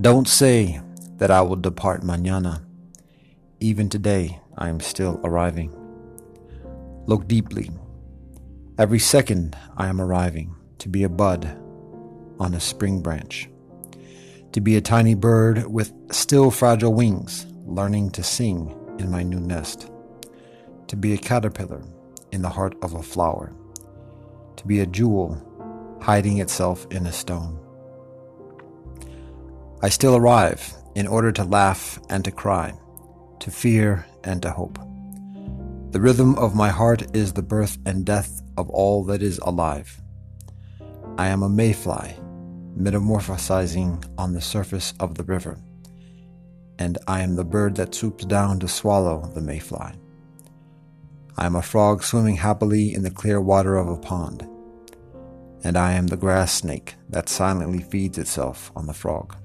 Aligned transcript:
Don't 0.00 0.28
say 0.28 0.80
that 1.16 1.32
I 1.32 1.40
will 1.40 1.56
depart 1.56 2.02
mañana. 2.02 2.62
Even 3.58 3.88
today, 3.88 4.40
I 4.56 4.68
am 4.68 4.78
still 4.78 5.20
arriving. 5.24 5.72
Look 7.06 7.26
deeply. 7.26 7.72
Every 8.78 9.00
second, 9.00 9.56
I 9.76 9.88
am 9.88 10.00
arriving 10.00 10.54
to 10.78 10.88
be 10.88 11.02
a 11.02 11.08
bud 11.08 11.46
on 12.38 12.54
a 12.54 12.60
spring 12.60 13.00
branch, 13.02 13.50
to 14.52 14.60
be 14.60 14.76
a 14.76 14.80
tiny 14.80 15.16
bird 15.16 15.66
with 15.66 15.92
still 16.12 16.52
fragile 16.52 16.94
wings, 16.94 17.46
learning 17.66 18.10
to 18.12 18.22
sing 18.22 18.78
in 19.00 19.10
my 19.10 19.24
new 19.24 19.40
nest, 19.40 19.90
to 20.86 20.94
be 20.94 21.12
a 21.14 21.18
caterpillar 21.18 21.82
in 22.30 22.42
the 22.42 22.48
heart 22.48 22.76
of 22.82 22.94
a 22.94 23.02
flower, 23.02 23.52
to 24.54 24.64
be 24.64 24.78
a 24.78 24.86
jewel 24.86 25.42
hiding 26.00 26.38
itself 26.38 26.86
in 26.92 27.04
a 27.06 27.12
stone. 27.12 27.58
I 29.80 29.90
still 29.90 30.16
arrive 30.16 30.74
in 30.96 31.06
order 31.06 31.30
to 31.30 31.44
laugh 31.44 32.00
and 32.10 32.24
to 32.24 32.32
cry, 32.32 32.74
to 33.38 33.50
fear 33.50 34.04
and 34.24 34.42
to 34.42 34.50
hope. 34.50 34.76
The 35.92 36.00
rhythm 36.00 36.34
of 36.36 36.56
my 36.56 36.68
heart 36.68 37.16
is 37.16 37.32
the 37.32 37.42
birth 37.42 37.78
and 37.86 38.04
death 38.04 38.42
of 38.56 38.68
all 38.70 39.04
that 39.04 39.22
is 39.22 39.38
alive. 39.38 40.02
I 41.16 41.28
am 41.28 41.44
a 41.44 41.48
mayfly, 41.48 42.16
metamorphosizing 42.76 44.04
on 44.18 44.32
the 44.32 44.40
surface 44.40 44.94
of 44.98 45.14
the 45.14 45.24
river, 45.24 45.60
and 46.80 46.98
I 47.06 47.20
am 47.20 47.36
the 47.36 47.44
bird 47.44 47.76
that 47.76 47.94
swoops 47.94 48.24
down 48.24 48.58
to 48.60 48.68
swallow 48.68 49.30
the 49.32 49.40
mayfly. 49.40 49.92
I 51.36 51.46
am 51.46 51.54
a 51.54 51.62
frog 51.62 52.02
swimming 52.02 52.36
happily 52.36 52.92
in 52.92 53.04
the 53.04 53.12
clear 53.12 53.40
water 53.40 53.76
of 53.76 53.88
a 53.88 53.96
pond, 53.96 54.44
and 55.62 55.76
I 55.76 55.92
am 55.92 56.08
the 56.08 56.16
grass 56.16 56.52
snake 56.52 56.96
that 57.08 57.28
silently 57.28 57.80
feeds 57.80 58.18
itself 58.18 58.72
on 58.74 58.86
the 58.86 58.92
frog. 58.92 59.36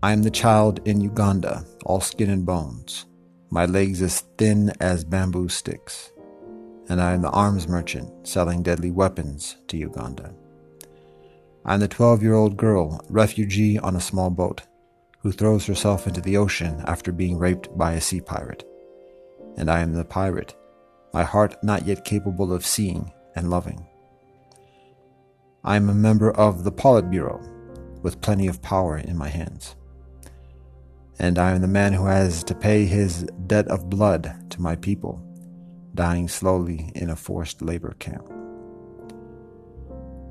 I 0.00 0.12
am 0.12 0.22
the 0.22 0.30
child 0.30 0.78
in 0.84 1.00
Uganda, 1.00 1.64
all 1.84 2.00
skin 2.00 2.30
and 2.30 2.46
bones, 2.46 3.06
my 3.50 3.66
legs 3.66 4.00
as 4.00 4.20
thin 4.38 4.70
as 4.78 5.02
bamboo 5.02 5.48
sticks, 5.48 6.12
and 6.88 7.00
I 7.00 7.14
am 7.14 7.22
the 7.22 7.30
arms 7.30 7.66
merchant 7.66 8.08
selling 8.24 8.62
deadly 8.62 8.92
weapons 8.92 9.56
to 9.66 9.76
Uganda. 9.76 10.32
I 11.64 11.74
am 11.74 11.80
the 11.80 11.88
12 11.88 12.22
year 12.22 12.34
old 12.34 12.56
girl, 12.56 13.04
refugee 13.10 13.76
on 13.76 13.96
a 13.96 14.00
small 14.00 14.30
boat, 14.30 14.62
who 15.18 15.32
throws 15.32 15.66
herself 15.66 16.06
into 16.06 16.20
the 16.20 16.36
ocean 16.36 16.80
after 16.86 17.10
being 17.10 17.36
raped 17.36 17.76
by 17.76 17.94
a 17.94 18.00
sea 18.00 18.20
pirate. 18.20 18.62
And 19.56 19.68
I 19.68 19.80
am 19.80 19.94
the 19.94 20.04
pirate, 20.04 20.54
my 21.12 21.24
heart 21.24 21.56
not 21.64 21.86
yet 21.86 22.04
capable 22.04 22.52
of 22.52 22.64
seeing 22.64 23.12
and 23.34 23.50
loving. 23.50 23.84
I 25.64 25.74
am 25.74 25.88
a 25.88 25.94
member 25.94 26.30
of 26.30 26.62
the 26.62 26.70
Politburo, 26.70 27.42
with 28.04 28.20
plenty 28.20 28.46
of 28.46 28.62
power 28.62 28.96
in 28.96 29.18
my 29.18 29.28
hands 29.28 29.74
and 31.18 31.38
I 31.38 31.50
am 31.50 31.60
the 31.60 31.68
man 31.68 31.92
who 31.92 32.06
has 32.06 32.44
to 32.44 32.54
pay 32.54 32.84
his 32.84 33.24
debt 33.46 33.66
of 33.68 33.90
blood 33.90 34.50
to 34.50 34.62
my 34.62 34.76
people, 34.76 35.24
dying 35.94 36.28
slowly 36.28 36.92
in 36.94 37.10
a 37.10 37.16
forced 37.16 37.60
labor 37.60 37.96
camp. 37.98 38.30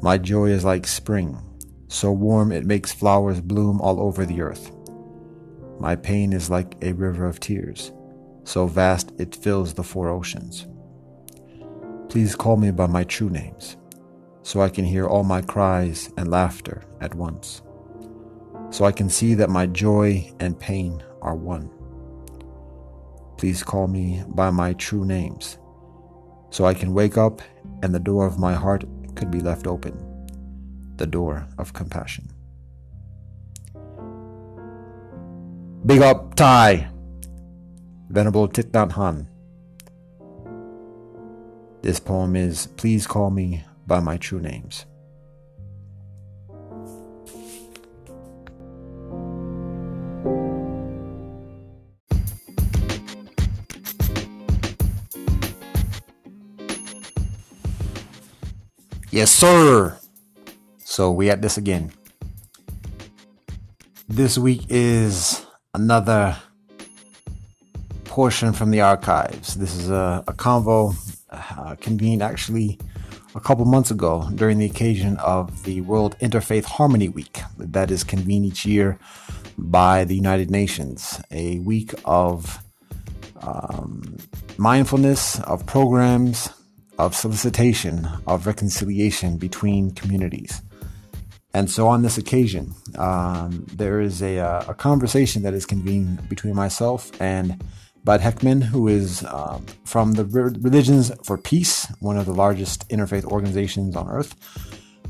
My 0.02 0.18
joy 0.18 0.50
is 0.50 0.64
like 0.64 0.88
spring, 0.88 1.38
so 1.88 2.12
warm 2.12 2.52
it 2.52 2.66
makes 2.66 2.94
flowers 2.94 3.42
bloom 3.42 3.82
all 3.82 4.00
over 4.00 4.26
the 4.26 4.42
earth. 4.42 4.72
My 5.80 5.96
pain 5.96 6.32
is 6.32 6.50
like 6.50 6.76
a 6.82 6.94
river 6.94 7.26
of 7.26 7.40
tears, 7.40 7.92
so 8.46 8.66
vast 8.66 9.12
it 9.20 9.36
fills 9.36 9.74
the 9.74 9.84
four 9.84 10.10
oceans. 10.10 10.68
Please 12.08 12.36
call 12.36 12.56
me 12.56 12.72
by 12.72 12.88
my 12.88 13.04
true 13.04 13.30
names, 13.30 13.76
so 14.42 14.62
I 14.62 14.70
can 14.70 14.86
hear 14.86 15.06
all 15.06 15.24
my 15.24 15.42
cries 15.42 16.10
and 16.16 16.32
laughter 16.32 16.84
at 17.02 17.14
once 17.14 17.62
so 18.70 18.86
I 18.86 18.92
can 18.92 19.10
see 19.10 19.34
that 19.36 19.50
my 19.50 19.66
joy 19.66 20.32
and 20.40 20.60
pain 20.60 21.04
are 21.22 21.36
one. 21.36 21.70
Please 23.38 23.64
call 23.64 23.88
me 23.88 24.24
by 24.28 24.50
my 24.50 24.74
true 24.74 25.06
names, 25.06 25.58
so 26.50 26.66
I 26.66 26.74
can 26.74 26.94
wake 26.94 27.18
up 27.18 27.42
and 27.84 27.94
the 27.94 28.00
door 28.00 28.26
of 28.26 28.40
my 28.40 28.54
heart 28.54 28.84
could 29.16 29.32
be 29.32 29.40
left 29.40 29.68
open 29.68 30.08
the 30.98 31.08
door 31.08 31.48
of 31.58 31.74
compassion. 31.74 32.30
Big 35.86 36.02
up 36.02 36.36
Thay, 36.36 36.88
Venerable 38.10 38.50
Thich 38.50 38.72
Nhat 38.72 38.92
Hanh. 38.92 39.28
This 41.82 42.00
poem 42.00 42.36
is 42.36 42.68
Please 42.76 43.08
Call 43.08 43.30
Me 43.30 43.64
by 43.86 44.00
My 44.00 44.18
True 44.18 44.42
Names. 44.42 44.86
Yes, 59.18 59.32
sir. 59.32 59.98
So 60.86 61.12
we 61.12 61.32
at 61.32 61.42
this 61.42 61.58
again. 61.58 61.92
This 64.08 64.38
week 64.38 64.68
is 64.70 65.44
another 65.74 66.38
portion 68.04 68.54
from 68.54 68.70
the 68.70 68.82
archives. 68.82 69.56
This 69.56 69.76
is 69.76 69.90
a, 69.90 70.24
a 70.28 70.34
convo 70.34 70.94
uh, 71.32 71.74
convened 71.82 72.22
actually 72.22 72.78
a 73.34 73.40
couple 73.40 73.66
months 73.66 73.90
ago 73.90 74.30
during 74.36 74.60
the 74.60 74.68
occasion 74.68 75.18
of 75.18 75.64
the 75.64 75.82
World 75.82 76.16
Interfaith 76.20 76.66
Harmony 76.66 77.10
Week 77.10 77.42
that 77.58 77.90
is 77.90 78.04
convened 78.04 78.46
each 78.46 78.68
year 78.68 79.00
by 79.58 80.04
the 80.04 80.14
United 80.14 80.52
Nations. 80.52 81.20
A 81.32 81.58
week 81.62 81.96
of 82.06 82.60
um, 83.42 84.18
mindfulness, 84.60 85.40
of 85.40 85.66
programs, 85.66 86.50
of 86.98 87.16
solicitation 87.16 88.08
of 88.26 88.48
reconciliation 88.48 89.38
between 89.38 89.92
communities. 89.92 90.62
And 91.54 91.70
so 91.72 91.88
on 91.88 92.02
this 92.02 92.18
occasion, 92.18 92.74
um, 92.98 93.66
there 93.74 94.02
is 94.02 94.22
a, 94.22 94.40
uh, 94.40 94.66
a, 94.68 94.74
conversation 94.74 95.44
that 95.44 95.54
is 95.54 95.66
convened 95.66 96.28
between 96.30 96.56
myself 96.56 97.10
and 97.22 97.64
Bud 98.04 98.22
Heckman, 98.22 98.62
who 98.62 98.88
is 98.88 99.26
um, 99.26 99.66
from 99.84 100.14
the 100.14 100.26
Religions 100.26 101.12
for 101.24 101.38
Peace, 101.38 101.88
one 102.00 102.18
of 102.18 102.26
the 102.26 102.34
largest 102.34 102.88
interfaith 102.90 103.26
organizations 103.26 103.96
on 103.96 104.08
earth, 104.08 104.36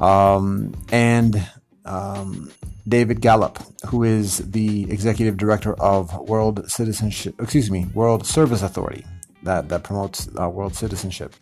um, 0.02 0.74
and 0.92 1.46
um, 1.86 2.52
David 2.88 3.22
Gallup, 3.22 3.60
who 3.88 4.04
is 4.04 4.38
the 4.38 4.90
executive 4.92 5.38
director 5.38 5.74
of 5.82 6.18
World 6.30 6.70
Citizenship, 6.70 7.36
excuse 7.40 7.70
me, 7.70 7.86
World 7.94 8.26
Service 8.26 8.62
Authority, 8.62 9.06
that 9.44 9.70
that 9.70 9.84
promotes 9.84 10.30
uh, 10.40 10.50
world 10.50 10.76
citizenship. 10.76 11.36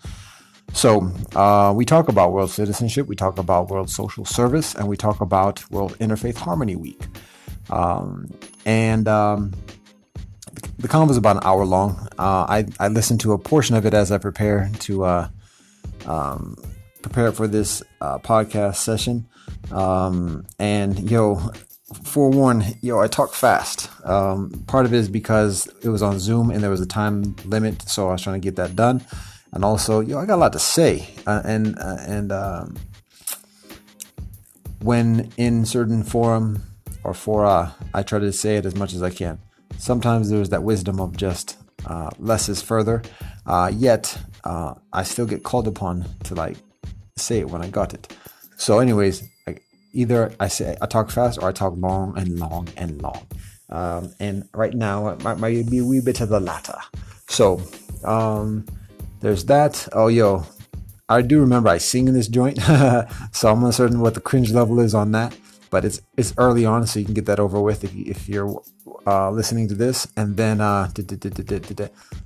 So 0.75 1.09
uh, 1.37 1.71
we 1.73 1.85
talk 1.85 2.09
about 2.09 2.33
world 2.33 2.51
citizenship, 2.51 3.07
we 3.07 3.15
talk 3.15 3.39
about 3.39 3.69
world 3.69 3.89
social 3.89 4.25
service, 4.25 4.75
and 4.75 4.89
we 4.89 4.97
talk 4.97 5.21
about 5.21 5.67
World 5.71 5.97
Interfaith 5.99 6.35
Harmony 6.35 6.75
Week. 6.75 7.01
Um, 7.69 8.29
and 8.65 9.07
um, 9.07 9.53
the 10.77 10.89
convo 10.89 11.11
is 11.11 11.17
about 11.17 11.37
an 11.37 11.43
hour 11.45 11.63
long. 11.63 12.09
Uh, 12.19 12.45
I, 12.49 12.65
I 12.77 12.89
listened 12.89 13.21
to 13.21 13.31
a 13.31 13.37
portion 13.37 13.77
of 13.77 13.85
it 13.85 13.93
as 13.93 14.11
I 14.11 14.17
prepare 14.17 14.69
to 14.79 15.05
uh, 15.05 15.29
um, 16.05 16.57
prepare 17.01 17.31
for 17.31 17.47
this 17.47 17.81
uh, 18.01 18.19
podcast 18.19 18.75
session. 18.75 19.29
Um, 19.71 20.45
and 20.59 21.09
yo, 21.09 21.51
forewarn, 22.03 22.65
yo, 22.81 22.99
I 22.99 23.07
talk 23.07 23.33
fast. 23.33 23.89
Um, 24.05 24.49
part 24.67 24.85
of 24.85 24.93
it 24.93 24.97
is 24.97 25.07
because 25.07 25.69
it 25.83 25.87
was 25.87 26.03
on 26.03 26.19
Zoom 26.19 26.51
and 26.51 26.61
there 26.61 26.69
was 26.69 26.81
a 26.81 26.85
time 26.85 27.33
limit, 27.45 27.81
so 27.83 28.09
I 28.09 28.11
was 28.11 28.21
trying 28.21 28.41
to 28.41 28.45
get 28.45 28.57
that 28.57 28.75
done 28.75 29.01
and 29.55 29.63
also, 29.63 30.01
yo, 30.01 30.19
I 30.19 30.25
got 30.25 30.35
a 30.35 30.43
lot 30.43 30.53
to 30.53 30.59
say, 30.59 31.07
uh, 31.25 31.41
and 31.45 31.79
uh, 31.79 31.97
and 32.01 32.31
um, 32.33 32.75
when 34.81 35.31
in 35.37 35.65
certain 35.65 36.03
forum 36.03 36.61
or 37.05 37.13
fora, 37.13 37.73
I 37.93 38.03
try 38.03 38.19
to 38.19 38.33
say 38.33 38.57
it 38.57 38.65
as 38.65 38.75
much 38.75 38.93
as 38.93 39.01
I 39.01 39.11
can. 39.11 39.39
Sometimes 39.77 40.29
there's 40.29 40.49
that 40.49 40.63
wisdom 40.63 40.99
of 40.99 41.15
just 41.15 41.57
uh, 41.85 42.09
less 42.19 42.49
is 42.49 42.61
further. 42.61 43.01
Uh, 43.45 43.71
yet 43.73 44.17
uh, 44.43 44.73
I 44.91 45.03
still 45.03 45.25
get 45.25 45.43
called 45.43 45.69
upon 45.69 46.05
to 46.25 46.35
like 46.35 46.57
say 47.15 47.39
it 47.39 47.49
when 47.49 47.61
I 47.61 47.69
got 47.69 47.93
it. 47.93 48.13
So, 48.57 48.79
anyways, 48.79 49.23
I, 49.47 49.55
either 49.93 50.33
I 50.37 50.49
say 50.49 50.75
I 50.81 50.85
talk 50.85 51.09
fast 51.09 51.39
or 51.41 51.47
I 51.47 51.53
talk 51.53 51.75
long 51.77 52.17
and 52.17 52.37
long 52.37 52.67
and 52.75 53.01
long. 53.01 53.25
Um, 53.69 54.13
and 54.19 54.49
right 54.53 54.73
now, 54.73 55.07
it 55.07 55.23
might, 55.23 55.39
might 55.39 55.69
be 55.71 55.79
a 55.79 55.85
wee 55.85 56.01
bit 56.03 56.19
of 56.19 56.27
the 56.27 56.41
latter. 56.41 56.77
So, 57.27 57.61
um, 58.03 58.65
there's 59.25 59.45
that. 59.45 59.87
Oh, 59.91 60.07
yo, 60.07 60.45
I 61.09 61.23
do 61.23 61.39
remember 61.39 61.69
I 61.69 61.79
sing 61.79 62.07
in 62.07 62.13
this 62.13 62.27
joint, 62.27 62.61
so 63.31 63.51
I'm 63.51 63.63
uncertain 63.63 63.99
what 63.99 64.13
the 64.13 64.21
cringe 64.21 64.51
level 64.51 64.79
is 64.79 64.93
on 64.93 65.13
that. 65.13 65.35
But 65.71 65.83
it's 65.83 65.99
it's 66.15 66.35
early 66.37 66.63
on, 66.63 66.85
so 66.85 66.99
you 66.99 67.05
can 67.05 67.15
get 67.15 67.25
that 67.25 67.39
over 67.39 67.59
with 67.59 67.83
if, 67.83 67.93
you, 67.95 68.05
if 68.05 68.29
you're 68.29 68.61
uh, 69.07 69.31
listening 69.31 69.67
to 69.69 69.73
this. 69.73 70.07
And 70.15 70.37
then, 70.37 70.61
uh, 70.61 70.91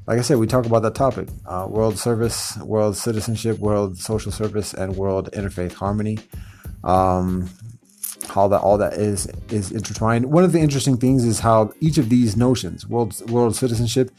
like 0.07 0.19
I 0.19 0.21
said, 0.21 0.37
we 0.39 0.45
talk 0.45 0.65
about 0.65 0.81
that 0.81 0.93
topic: 0.93 1.29
uh, 1.45 1.67
world 1.69 1.97
service, 1.97 2.57
world 2.57 2.97
citizenship, 2.97 3.59
world 3.59 3.97
social 3.97 4.33
service, 4.33 4.73
and 4.73 4.97
world 4.97 5.31
interfaith 5.31 5.71
harmony. 5.71 6.19
Um, 6.83 7.49
how 8.27 8.49
that 8.49 8.59
all 8.59 8.77
that 8.77 8.93
is 8.93 9.27
is 9.49 9.71
intertwined. 9.71 10.25
One 10.25 10.43
of 10.43 10.51
the 10.51 10.59
interesting 10.59 10.97
things 10.97 11.23
is 11.23 11.39
how 11.39 11.71
each 11.79 11.97
of 11.97 12.09
these 12.09 12.35
notions, 12.35 12.85
world 12.85 13.15
world 13.31 13.55
citizenship, 13.55 14.11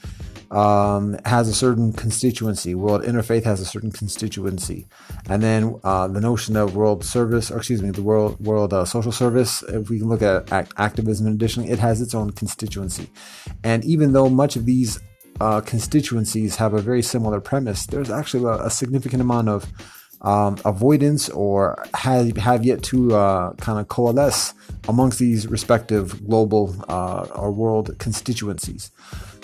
um, 0.50 1.16
has 1.24 1.48
a 1.48 1.54
certain 1.54 1.92
constituency. 1.92 2.74
World 2.74 3.02
interfaith 3.02 3.44
has 3.44 3.60
a 3.60 3.64
certain 3.64 3.92
constituency, 3.92 4.86
and 5.28 5.42
then 5.42 5.76
uh, 5.84 6.08
the 6.08 6.20
notion 6.20 6.56
of 6.56 6.74
world 6.74 7.04
service, 7.04 7.50
or 7.50 7.58
excuse 7.58 7.82
me, 7.82 7.90
the 7.90 8.02
world 8.02 8.40
world 8.40 8.72
uh, 8.72 8.84
social 8.84 9.12
service. 9.12 9.62
If 9.64 9.90
we 9.90 9.98
can 9.98 10.08
look 10.08 10.22
at 10.22 10.50
act- 10.52 10.72
activism, 10.76 11.26
additionally, 11.26 11.70
it 11.70 11.78
has 11.78 12.00
its 12.00 12.14
own 12.14 12.30
constituency. 12.30 13.08
And 13.62 13.84
even 13.84 14.12
though 14.12 14.28
much 14.28 14.56
of 14.56 14.66
these 14.66 15.00
uh, 15.40 15.60
constituencies 15.60 16.56
have 16.56 16.74
a 16.74 16.82
very 16.82 17.02
similar 17.02 17.40
premise, 17.40 17.86
there's 17.86 18.10
actually 18.10 18.44
a, 18.44 18.64
a 18.64 18.70
significant 18.70 19.22
amount 19.22 19.48
of 19.48 19.66
um, 20.22 20.58
avoidance 20.64 21.28
or 21.30 21.82
have, 21.94 22.36
have 22.36 22.64
yet 22.64 22.82
to 22.84 23.14
uh, 23.14 23.52
kind 23.54 23.78
of 23.78 23.88
coalesce 23.88 24.54
amongst 24.88 25.18
these 25.18 25.46
respective 25.46 26.26
global 26.26 26.74
uh, 26.88 27.26
or 27.34 27.50
world 27.50 27.98
constituencies. 27.98 28.90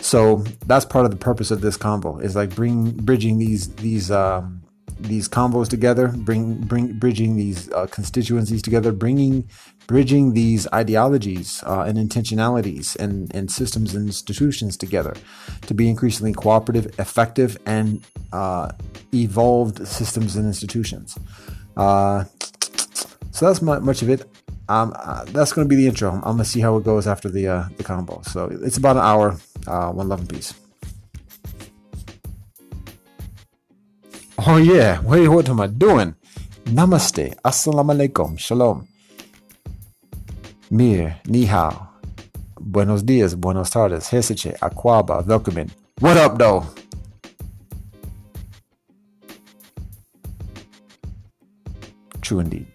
So 0.00 0.36
that's 0.66 0.84
part 0.84 1.04
of 1.04 1.10
the 1.10 1.16
purpose 1.16 1.50
of 1.50 1.60
this 1.60 1.78
convo 1.78 2.22
is 2.22 2.36
like 2.36 2.54
bring 2.54 2.90
bridging 2.92 3.38
these 3.38 3.74
these 3.76 4.10
um, 4.10 4.62
these 5.00 5.28
combos 5.28 5.68
together, 5.68 6.08
bring 6.08 6.54
bring 6.60 6.92
bridging 6.98 7.36
these 7.36 7.70
uh, 7.72 7.86
constituencies 7.86 8.62
together, 8.62 8.92
bringing 8.92 9.48
bridging 9.86 10.32
these 10.32 10.66
ideologies 10.72 11.62
uh, 11.64 11.82
and 11.82 11.96
intentionalities 11.98 12.96
and, 12.96 13.34
and 13.34 13.50
systems 13.50 13.94
and 13.94 14.06
institutions 14.06 14.76
together 14.76 15.14
to 15.62 15.74
be 15.74 15.88
increasingly 15.88 16.32
cooperative, 16.32 16.86
effective, 16.98 17.56
and 17.66 18.04
uh, 18.32 18.70
evolved 19.14 19.86
systems 19.86 20.36
and 20.36 20.46
institutions. 20.46 21.18
Uh, 21.76 22.24
so 23.30 23.46
that's 23.46 23.62
much 23.62 24.02
of 24.02 24.10
it. 24.10 24.24
Um, 24.68 24.92
uh, 24.96 25.24
that's 25.26 25.52
going 25.52 25.66
to 25.66 25.68
be 25.68 25.76
the 25.76 25.86
intro. 25.86 26.10
I'm 26.10 26.20
going 26.22 26.38
to 26.38 26.44
see 26.44 26.60
how 26.60 26.76
it 26.76 26.84
goes 26.84 27.06
after 27.06 27.28
the 27.28 27.46
uh, 27.46 27.64
the 27.76 27.84
combo. 27.84 28.20
So 28.22 28.46
it's 28.50 28.76
about 28.76 28.96
an 28.96 29.02
hour. 29.02 29.38
Uh, 29.66 29.92
one 29.92 30.08
love 30.08 30.20
and 30.20 30.28
peace. 30.28 30.54
Oh 34.38 34.56
yeah, 34.56 35.00
wait, 35.02 35.28
what 35.28 35.48
am 35.48 35.60
I 35.60 35.68
doing? 35.68 36.14
Namaste, 36.64 37.34
assalamu 37.44 37.94
alaikum, 37.94 38.38
shalom. 38.38 38.88
Mir, 40.70 41.20
ni 41.28 41.46
hao. 41.46 41.88
Buenos 42.58 43.06
dias, 43.06 43.36
buenos 43.36 43.70
tardes, 43.70 44.12
hesiche, 44.12 44.56
aquaba, 44.60 45.24
welcome 45.24 45.66
What 46.00 46.16
up, 46.16 46.38
though? 46.38 46.64
True 52.20 52.40
indeed. 52.40 52.66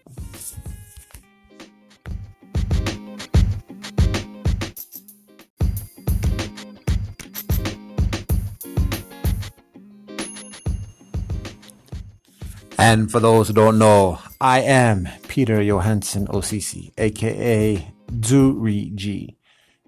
And 12.78 13.12
for 13.12 13.20
those 13.20 13.50
who 13.50 13.54
don't 13.54 13.78
know, 13.78 14.18
I 14.40 14.62
am 14.62 15.10
Peter 15.31 15.63
Johansson 15.63 16.28
OCC, 16.28 16.92
aka 16.98 17.88
Zuri 18.19 18.94
G. 18.95 19.38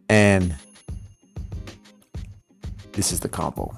And 0.07 0.55
this 2.93 3.11
is 3.11 3.19
the 3.19 3.27
combo. 3.27 3.75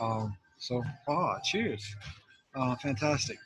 Um, 0.00 0.36
so, 0.58 0.80
ah, 1.08 1.40
cheers. 1.42 1.84
Uh, 2.54 2.76
fantastic. 2.76 3.38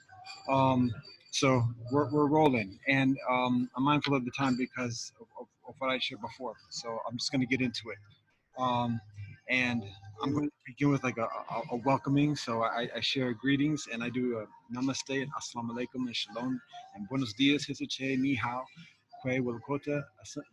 Um, 0.50 0.93
so 1.31 1.62
we're, 1.91 2.11
we're 2.11 2.27
rolling, 2.27 2.79
and 2.88 3.17
um, 3.31 3.71
I'm 3.75 3.85
mindful 3.85 4.15
of 4.15 4.27
the 4.27 4.32
time 4.32 4.55
because 4.59 5.12
of, 5.19 5.29
of, 5.41 5.47
of 5.67 5.77
what 5.79 5.88
I 5.88 5.99
shared 5.99 6.21
before. 6.21 6.53
So 6.69 6.99
I'm 7.09 7.17
just 7.17 7.32
going 7.32 7.41
to 7.41 7.47
get 7.47 7.62
into 7.62 7.88
it. 7.88 7.99
Um, 8.59 9.00
and 9.49 9.82
I'm 10.22 10.32
going 10.32 10.49
to 10.49 10.52
begin 10.67 10.90
with 10.90 11.02
like 11.02 11.17
a, 11.17 11.22
a, 11.22 11.62
a 11.72 11.76
welcoming. 11.84 12.37
So 12.37 12.62
I, 12.62 12.88
I, 12.94 13.00
share 13.00 13.32
greetings 13.32 13.87
and 13.90 14.02
I 14.02 14.11
do 14.11 14.38
a 14.38 14.76
namaste 14.76 15.22
and 15.22 15.31
assalamu 15.32 15.70
alaikum 15.70 16.06
and 16.06 16.14
shalom 16.14 16.61
and 16.94 17.08
buenos 17.08 17.32
dias, 17.32 17.67
hisache, 17.67 18.19
ni 18.19 18.34
hao, 18.34 18.64
kwe, 19.25 19.40
wilkota, 19.40 20.02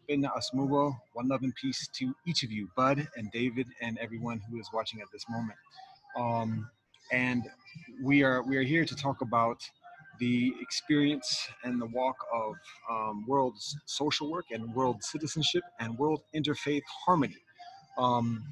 bena 0.08 0.30
asmubo, 0.38 0.96
one 1.14 1.28
love 1.28 1.44
and 1.44 1.54
peace 1.56 1.90
to 1.96 2.14
each 2.26 2.44
of 2.44 2.52
you, 2.52 2.70
Bud 2.78 3.08
and 3.18 3.30
David 3.32 3.68
and 3.82 3.98
everyone 3.98 4.42
who 4.50 4.58
is 4.60 4.70
watching 4.74 5.02
at 5.02 5.08
this 5.12 5.26
moment. 5.30 5.60
Um, 6.18 6.70
and 7.12 7.44
we 8.02 8.24
are 8.24 8.44
we 8.44 8.58
are 8.58 8.64
here 8.64 8.86
to 8.86 8.96
talk 8.96 9.22
about 9.22 9.62
the 10.20 10.54
experience 10.62 11.48
and 11.64 11.80
the 11.82 11.86
walk 11.88 12.16
of 12.34 12.56
um, 12.90 13.26
world 13.28 13.56
social 13.86 14.32
work 14.32 14.46
and 14.52 14.74
world 14.74 15.04
citizenship 15.04 15.64
and 15.80 15.98
world 15.98 16.22
interfaith 16.34 16.84
harmony. 17.06 17.38
Um, 17.98 18.44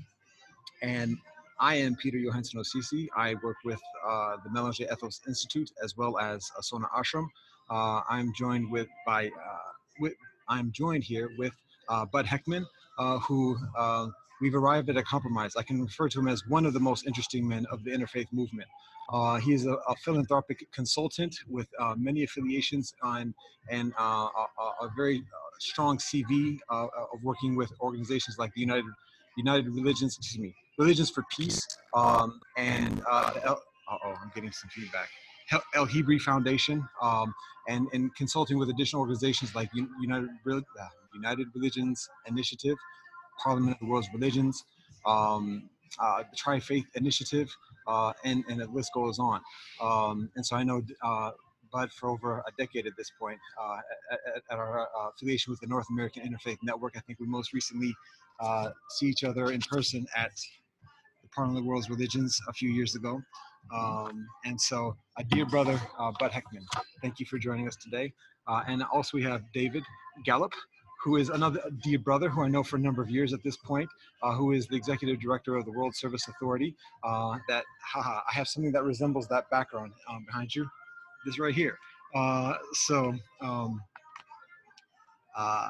and 0.81 1.17
I 1.59 1.75
am 1.75 1.95
Peter 1.95 2.17
Johansson 2.17 2.59
Osisi. 2.59 3.07
I 3.15 3.35
work 3.43 3.57
with 3.63 3.79
uh, 4.05 4.37
the 4.43 4.49
Melanger 4.49 4.91
Ethos 4.91 5.21
Institute 5.27 5.71
as 5.83 5.95
well 5.95 6.19
as 6.19 6.51
Asona 6.59 6.89
Ashram. 6.91 7.27
Uh, 7.69 8.01
I'm 8.09 8.33
joined 8.33 8.69
with 8.69 8.87
by 9.05 9.27
uh, 9.27 9.57
with, 9.99 10.13
I'm 10.49 10.71
joined 10.71 11.03
here 11.03 11.29
with 11.37 11.53
uh, 11.87 12.05
Bud 12.05 12.25
Heckman, 12.25 12.65
uh, 12.99 13.19
who 13.19 13.57
we've 14.41 14.55
arrived 14.55 14.89
at 14.89 14.97
a 14.97 15.03
compromise. 15.03 15.55
I 15.55 15.63
can 15.63 15.81
refer 15.81 16.09
to 16.09 16.19
him 16.19 16.27
as 16.27 16.45
one 16.47 16.65
of 16.65 16.73
the 16.73 16.79
most 16.79 17.07
interesting 17.07 17.47
men 17.47 17.65
of 17.71 17.83
the 17.83 17.91
interfaith 17.91 18.31
movement. 18.33 18.67
Uh, 19.09 19.37
he 19.37 19.53
is 19.53 19.65
a, 19.65 19.73
a, 19.73 19.95
philanthropic 20.03 20.67
consultant 20.71 21.35
with 21.47 21.67
uh, 21.79 21.93
many 21.95 22.23
affiliations 22.23 22.95
on, 23.03 23.35
and 23.69 23.93
uh, 23.99 24.27
a, 24.59 24.85
a, 24.85 24.91
very 24.95 25.23
strong 25.59 25.97
CV 25.99 26.57
of 26.69 26.89
working 27.21 27.55
with 27.55 27.71
organizations 27.81 28.39
like 28.39 28.51
the 28.55 28.61
United 28.61 28.85
United 29.37 29.67
Religions, 29.67 30.17
excuse 30.17 30.41
me, 30.41 30.55
Religions 30.77 31.09
for 31.09 31.23
Peace, 31.35 31.65
um, 31.93 32.39
and 32.57 33.01
uh, 33.09 33.31
oh, 33.45 33.57
I'm 33.89 34.31
getting 34.33 34.51
some 34.51 34.69
feedback. 34.69 35.09
El-Hibri 35.75 36.19
Foundation, 36.19 36.87
um, 37.01 37.33
and, 37.67 37.87
and 37.93 38.13
consulting 38.15 38.57
with 38.57 38.69
additional 38.69 39.01
organizations 39.01 39.53
like 39.55 39.69
United, 40.01 40.29
uh, 40.49 40.59
United 41.13 41.47
Religions 41.53 42.09
Initiative, 42.27 42.77
Parliament 43.41 43.73
of 43.73 43.79
the 43.79 43.85
World's 43.85 44.07
Religions, 44.13 44.63
um, 45.05 45.69
uh, 45.99 46.23
the 46.29 46.35
Tri 46.35 46.59
Faith 46.59 46.85
Initiative, 46.95 47.55
uh, 47.87 48.11
and, 48.23 48.43
and 48.49 48.59
the 48.59 48.67
list 48.67 48.91
goes 48.93 49.19
on. 49.19 49.41
Um, 49.81 50.29
and 50.35 50.45
so 50.45 50.55
I 50.55 50.63
know 50.63 50.81
uh, 51.03 51.31
Bud 51.71 51.91
for 51.91 52.09
over 52.09 52.39
a 52.39 52.51
decade 52.57 52.87
at 52.87 52.93
this 52.97 53.11
point 53.19 53.39
uh, 53.61 53.77
at, 54.11 54.19
at, 54.49 54.57
our 54.57 54.81
uh, 54.81 55.09
affiliation 55.09 55.51
with 55.51 55.59
the 55.59 55.67
North 55.67 55.87
American 55.91 56.23
Interfaith 56.23 56.57
Network. 56.63 56.93
I 56.95 57.01
think 57.01 57.19
we 57.19 57.27
most 57.27 57.53
recently 57.53 57.93
uh, 58.39 58.69
see 58.89 59.07
each 59.07 59.23
other 59.23 59.51
in 59.51 59.61
person 59.61 60.05
at 60.15 60.31
Parliament 61.35 61.59
of 61.59 61.63
the 61.65 61.69
World's 61.69 61.89
Religions 61.89 62.39
a 62.47 62.53
few 62.53 62.69
years 62.69 62.95
ago. 62.95 63.21
Um, 63.73 64.27
and 64.45 64.59
so, 64.59 64.95
a 65.17 65.23
dear 65.23 65.45
brother, 65.45 65.79
uh, 65.99 66.11
Bud 66.19 66.31
Heckman, 66.31 66.65
thank 67.01 67.19
you 67.19 67.25
for 67.25 67.37
joining 67.37 67.67
us 67.67 67.75
today. 67.75 68.13
Uh, 68.47 68.61
and 68.67 68.83
also, 68.93 69.17
we 69.17 69.23
have 69.23 69.41
David 69.53 69.83
Gallup, 70.23 70.53
who 71.03 71.17
is 71.17 71.29
another 71.29 71.61
dear 71.83 71.99
brother 71.99 72.29
who 72.29 72.43
I 72.43 72.47
know 72.47 72.63
for 72.63 72.77
a 72.77 72.79
number 72.79 73.01
of 73.01 73.09
years 73.09 73.33
at 73.33 73.43
this 73.43 73.57
point, 73.57 73.89
uh, 74.23 74.33
who 74.33 74.51
is 74.51 74.67
the 74.67 74.75
executive 74.75 75.19
director 75.19 75.55
of 75.55 75.65
the 75.65 75.71
World 75.71 75.95
Service 75.95 76.27
Authority. 76.27 76.75
Uh, 77.03 77.37
that, 77.47 77.63
haha, 77.83 78.21
I 78.29 78.33
have 78.33 78.47
something 78.47 78.71
that 78.71 78.83
resembles 78.83 79.27
that 79.29 79.49
background 79.49 79.93
um, 80.09 80.25
behind 80.25 80.53
you, 80.53 80.67
this 81.25 81.39
right 81.39 81.53
here. 81.53 81.77
Uh, 82.13 82.53
so, 82.73 83.13
um, 83.41 83.81
uh, 85.35 85.69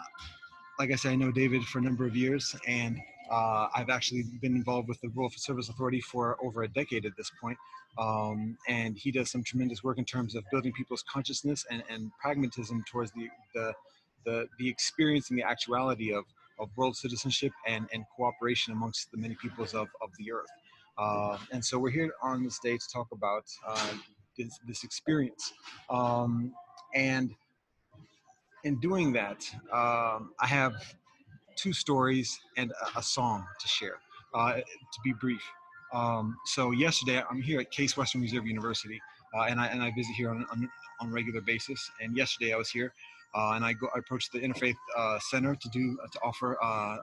like 0.80 0.92
I 0.92 0.96
said, 0.96 1.14
I 1.14 1.16
know 1.16 1.32
David 1.32 1.64
for 1.64 1.80
a 1.80 1.82
number 1.82 2.06
of 2.06 2.16
years, 2.16 2.56
and 2.68 3.00
uh, 3.32 3.68
I've 3.76 3.90
actually 3.90 4.24
been 4.42 4.56
involved 4.56 4.88
with 4.88 5.00
the 5.02 5.10
World 5.10 5.34
Service 5.34 5.70
Authority 5.70 6.02
for 6.02 6.38
over 6.44 6.64
a 6.64 6.68
decade 6.68 7.06
at 7.06 7.16
this 7.18 7.32
point. 7.42 7.58
Um, 7.98 8.58
and 8.68 8.98
he 8.98 9.12
does 9.12 9.32
some 9.32 9.44
tremendous 9.44 9.84
work 9.84 9.98
in 9.98 10.06
terms 10.06 10.36
of 10.36 10.44
building 10.52 10.74
people's 10.74 11.04
consciousness 11.04 11.66
and, 11.72 11.82
and 11.90 12.12
pragmatism 12.22 12.84
towards 12.90 13.12
the, 13.12 13.30
the, 13.54 13.74
the, 14.26 14.48
the, 14.60 14.70
experience 14.70 15.30
and 15.30 15.40
the 15.40 15.44
actuality 15.44 16.14
of, 16.14 16.26
of 16.60 16.70
world 16.76 16.98
citizenship 16.98 17.54
and, 17.68 17.88
and 17.94 18.04
cooperation 18.16 18.74
amongst 18.74 19.12
the 19.12 19.18
many 19.18 19.36
peoples 19.36 19.74
of, 19.74 19.88
of 20.02 20.10
the 20.20 20.32
earth. 20.32 20.50
Uh, 20.98 21.38
and 21.52 21.64
so 21.64 21.80
we're 21.80 21.90
here 21.90 22.12
on 22.22 22.44
this 22.44 22.60
day 22.60 22.78
to 22.78 22.90
talk 22.92 23.08
about 23.14 23.46
uh, 23.66 23.94
this, 24.38 24.60
this 24.68 24.84
experience. 24.84 25.54
Um, 25.90 26.54
and 26.94 27.34
in 28.66 28.80
doing 28.80 29.14
that, 29.14 29.50
um, 29.72 30.32
I 30.40 30.48
have 30.48 30.74
two 31.56 31.74
stories 31.74 32.40
and 32.58 32.72
a, 32.72 33.00
a 33.00 33.04
song 33.04 33.46
to 33.60 33.68
share. 33.68 34.00
Uh, 34.34 34.56
to 34.56 35.00
be 35.04 35.14
brief, 35.14 35.42
um, 35.94 36.36
so 36.46 36.72
yesterday 36.72 37.24
I'm 37.30 37.42
here 37.42 37.62
at 37.62 37.72
Case 37.72 37.96
Western 37.96 38.22
Reserve 38.22 38.46
University, 38.46 39.00
uh, 39.34 39.44
and 39.44 39.60
I 39.60 39.68
and 39.68 39.82
I 39.82 39.92
visit 39.96 40.14
here 40.16 40.30
on 40.30 40.46
on, 40.52 40.70
on 41.00 41.12
regular 41.12 41.42
basis. 41.42 41.90
And 42.02 42.18
yesterday 42.18 42.54
I 42.54 42.58
was 42.58 42.70
here, 42.70 42.94
uh, 43.34 43.54
and 43.56 43.64
I 43.64 43.74
go 43.74 43.88
I 43.96 44.00
approached 44.00 44.34
the 44.34 44.40
Interfaith 44.40 44.76
uh, 44.98 45.20
Center 45.20 45.56
to 45.56 45.70
do 45.70 45.98
to 46.12 46.20
offer 46.22 46.58
uh, 46.62 46.66
uh, 46.66 46.98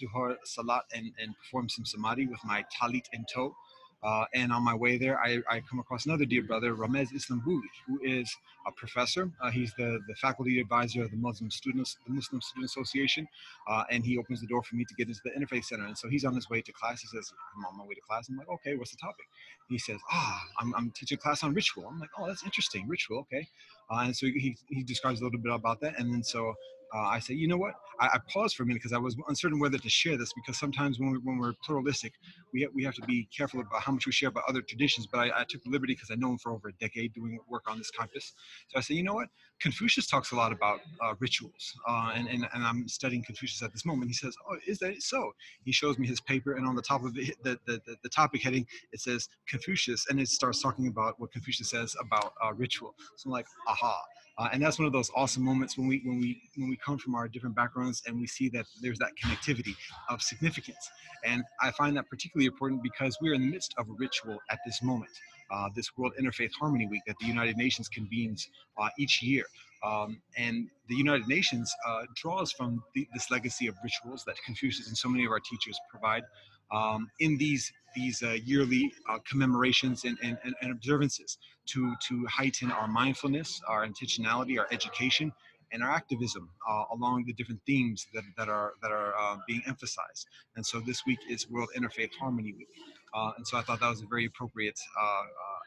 duhur 0.00 0.36
salat 0.44 0.84
and 0.94 1.10
and 1.20 1.34
perform 1.38 1.68
some 1.68 1.84
samadhi 1.84 2.26
with 2.26 2.40
my 2.44 2.64
talit 2.72 3.06
in 3.12 3.24
tow. 3.32 3.54
Uh, 4.02 4.24
and 4.34 4.50
on 4.50 4.64
my 4.64 4.74
way 4.74 4.96
there, 4.96 5.20
I, 5.20 5.40
I, 5.48 5.60
come 5.68 5.78
across 5.78 6.06
another 6.06 6.24
dear 6.24 6.42
brother, 6.42 6.74
Ramez 6.74 7.12
Islambouli, 7.12 7.60
who 7.86 8.00
is 8.02 8.34
a 8.66 8.72
professor. 8.72 9.30
Uh, 9.42 9.50
he's 9.50 9.74
the, 9.76 10.00
the 10.08 10.14
faculty 10.14 10.58
advisor 10.58 11.02
of 11.02 11.10
the 11.10 11.18
Muslim 11.18 11.50
Students, 11.50 11.98
the 12.06 12.14
Muslim 12.14 12.40
Student 12.40 12.64
Association, 12.64 13.28
uh, 13.68 13.84
and 13.90 14.02
he 14.02 14.16
opens 14.16 14.40
the 14.40 14.46
door 14.46 14.62
for 14.62 14.76
me 14.76 14.86
to 14.86 14.94
get 14.94 15.08
into 15.08 15.20
the 15.22 15.30
Interfaith 15.32 15.64
Center. 15.64 15.84
And 15.84 15.98
so 15.98 16.08
he's 16.08 16.24
on 16.24 16.34
his 16.34 16.48
way 16.48 16.62
to 16.62 16.72
class. 16.72 17.02
He 17.02 17.08
says, 17.08 17.30
"I'm 17.54 17.64
on 17.66 17.76
my 17.76 17.84
way 17.84 17.94
to 17.94 18.00
class." 18.00 18.30
I'm 18.30 18.38
like, 18.38 18.48
"Okay, 18.48 18.74
what's 18.74 18.90
the 18.90 18.96
topic?" 18.96 19.26
He 19.68 19.78
says, 19.78 20.00
"Ah, 20.10 20.42
I'm, 20.58 20.74
I'm 20.74 20.90
teaching 20.92 21.18
a 21.18 21.20
class 21.20 21.44
on 21.44 21.52
ritual." 21.52 21.86
I'm 21.86 22.00
like, 22.00 22.10
"Oh, 22.16 22.26
that's 22.26 22.42
interesting, 22.42 22.88
ritual, 22.88 23.18
okay." 23.20 23.46
Uh, 23.90 24.04
and 24.04 24.16
so 24.16 24.26
he, 24.26 24.56
he 24.68 24.82
describes 24.82 25.20
a 25.20 25.24
little 25.24 25.38
bit 25.38 25.52
about 25.52 25.80
that, 25.80 25.98
and 25.98 26.10
then 26.10 26.24
so 26.24 26.54
uh, 26.94 26.98
I 27.00 27.18
say, 27.18 27.34
you 27.34 27.48
know 27.48 27.56
what? 27.56 27.74
I, 28.00 28.06
I 28.14 28.18
paused 28.32 28.56
for 28.56 28.62
a 28.62 28.66
minute 28.66 28.80
because 28.82 28.92
I 28.92 28.98
was 28.98 29.16
uncertain 29.28 29.58
whether 29.60 29.78
to 29.78 29.88
share 29.88 30.16
this 30.16 30.32
because 30.34 30.58
sometimes 30.58 30.98
when, 30.98 31.12
we, 31.12 31.18
when 31.18 31.38
we're 31.38 31.54
pluralistic, 31.64 32.14
we 32.52 32.62
have, 32.62 32.70
we 32.74 32.84
have 32.84 32.94
to 32.94 33.02
be 33.02 33.28
careful 33.36 33.60
about 33.60 33.82
how 33.82 33.92
much 33.92 34.06
we 34.06 34.12
share 34.12 34.28
about 34.30 34.44
other 34.48 34.62
traditions. 34.62 35.06
But 35.06 35.18
I, 35.20 35.40
I 35.40 35.44
took 35.48 35.62
the 35.62 35.70
liberty 35.70 35.94
because 35.94 36.10
I 36.10 36.14
know 36.16 36.30
him 36.30 36.38
for 36.38 36.52
over 36.52 36.68
a 36.68 36.72
decade 36.74 37.12
doing 37.14 37.38
work 37.48 37.70
on 37.70 37.78
this 37.78 37.90
campus. 37.90 38.32
So 38.68 38.78
I 38.78 38.80
said, 38.80 38.96
you 38.96 39.02
know 39.02 39.14
what? 39.14 39.28
Confucius 39.60 40.06
talks 40.06 40.32
a 40.32 40.36
lot 40.36 40.52
about 40.52 40.80
uh, 41.02 41.14
rituals, 41.18 41.74
uh, 41.86 42.12
and, 42.14 42.28
and, 42.28 42.48
and 42.54 42.64
I'm 42.64 42.88
studying 42.88 43.22
Confucius 43.22 43.62
at 43.62 43.72
this 43.72 43.84
moment. 43.84 44.08
He 44.08 44.14
says, 44.14 44.34
oh, 44.48 44.56
is 44.66 44.78
that 44.78 45.02
so? 45.02 45.32
He 45.64 45.72
shows 45.72 45.98
me 45.98 46.06
his 46.06 46.20
paper, 46.20 46.54
and 46.54 46.66
on 46.66 46.74
the 46.74 46.82
top 46.82 47.04
of 47.04 47.16
it, 47.18 47.36
the, 47.44 47.58
the, 47.66 47.80
the, 47.86 47.96
the 48.02 48.08
topic 48.08 48.42
heading, 48.42 48.66
it 48.92 49.00
says 49.00 49.28
Confucius, 49.46 50.06
and 50.08 50.18
it 50.18 50.28
starts 50.28 50.62
talking 50.62 50.88
about 50.88 51.20
what 51.20 51.30
Confucius 51.32 51.70
says 51.70 51.94
about 52.00 52.32
uh, 52.42 52.54
ritual. 52.54 52.94
So 53.16 53.28
I'm 53.28 53.32
like, 53.32 53.46
aha. 53.68 54.00
Uh, 54.40 54.48
and 54.54 54.62
that's 54.62 54.78
one 54.78 54.86
of 54.86 54.92
those 54.92 55.10
awesome 55.14 55.42
moments 55.42 55.76
when 55.76 55.86
we 55.86 56.00
when 56.06 56.18
we 56.18 56.40
when 56.56 56.70
we 56.70 56.76
come 56.78 56.96
from 56.96 57.14
our 57.14 57.28
different 57.28 57.54
backgrounds 57.54 58.02
and 58.06 58.18
we 58.18 58.26
see 58.26 58.48
that 58.48 58.64
there's 58.80 58.98
that 58.98 59.10
connectivity 59.22 59.74
of 60.08 60.22
significance. 60.22 60.90
And 61.26 61.44
I 61.60 61.70
find 61.72 61.94
that 61.98 62.08
particularly 62.08 62.46
important 62.46 62.82
because 62.82 63.18
we're 63.20 63.34
in 63.34 63.42
the 63.42 63.50
midst 63.50 63.74
of 63.76 63.86
a 63.90 63.92
ritual 63.92 64.38
at 64.50 64.58
this 64.64 64.82
moment, 64.82 65.10
uh, 65.52 65.68
this 65.76 65.94
World 65.94 66.14
Interfaith 66.18 66.52
Harmony 66.58 66.86
Week 66.86 67.02
that 67.06 67.16
the 67.20 67.26
United 67.26 67.58
Nations 67.58 67.90
convenes 67.90 68.48
uh, 68.80 68.88
each 68.98 69.22
year. 69.22 69.44
Um, 69.84 70.22
and 70.38 70.68
the 70.88 70.94
United 70.94 71.28
Nations 71.28 71.70
uh, 71.86 72.02
draws 72.16 72.50
from 72.50 72.82
the, 72.94 73.06
this 73.12 73.30
legacy 73.30 73.66
of 73.66 73.74
rituals 73.84 74.24
that 74.24 74.36
Confucius 74.46 74.88
and 74.88 74.96
so 74.96 75.10
many 75.10 75.26
of 75.26 75.32
our 75.32 75.40
teachers 75.40 75.78
provide 75.90 76.22
um, 76.72 77.10
in 77.20 77.36
these 77.36 77.72
these 77.94 78.22
uh, 78.22 78.36
yearly 78.44 78.92
uh, 79.08 79.18
commemorations 79.28 80.04
and, 80.04 80.16
and, 80.22 80.38
and, 80.44 80.70
observances 80.70 81.38
to, 81.66 81.92
to 82.06 82.24
heighten 82.26 82.70
our 82.70 82.86
mindfulness, 82.86 83.60
our 83.66 83.84
intentionality, 83.84 84.56
our 84.60 84.68
education, 84.70 85.32
and 85.72 85.82
our 85.82 85.90
activism 85.90 86.48
uh, 86.68 86.84
along 86.92 87.24
the 87.26 87.32
different 87.32 87.60
themes 87.66 88.06
that, 88.14 88.22
that 88.36 88.48
are 88.48 88.72
that 88.82 88.90
are 88.90 89.14
uh, 89.16 89.36
being 89.46 89.62
emphasized. 89.66 90.26
And 90.56 90.64
so 90.64 90.80
this 90.80 91.04
week 91.06 91.18
is 91.28 91.48
World 91.48 91.68
Interfaith 91.76 92.10
Harmony 92.18 92.52
Week, 92.56 92.68
uh, 93.14 93.32
and 93.36 93.46
so 93.46 93.56
I 93.56 93.62
thought 93.62 93.80
that 93.80 93.88
was 93.88 94.02
a 94.02 94.06
very 94.06 94.26
appropriate 94.26 94.78
uh, 95.00 95.22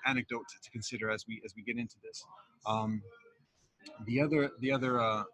anecdote 0.05 0.45
to, 0.49 0.55
to, 0.61 0.71
consider 0.71 1.09
as 1.09 1.25
we 1.27 1.41
as 1.45 1.53
we 1.55 1.63
get 1.63 1.77
into 1.77 1.95
this. 2.03 2.23
Um, 2.65 3.01
the 4.05 4.21
other 4.21 4.51
the 4.59 4.71
other 4.71 5.25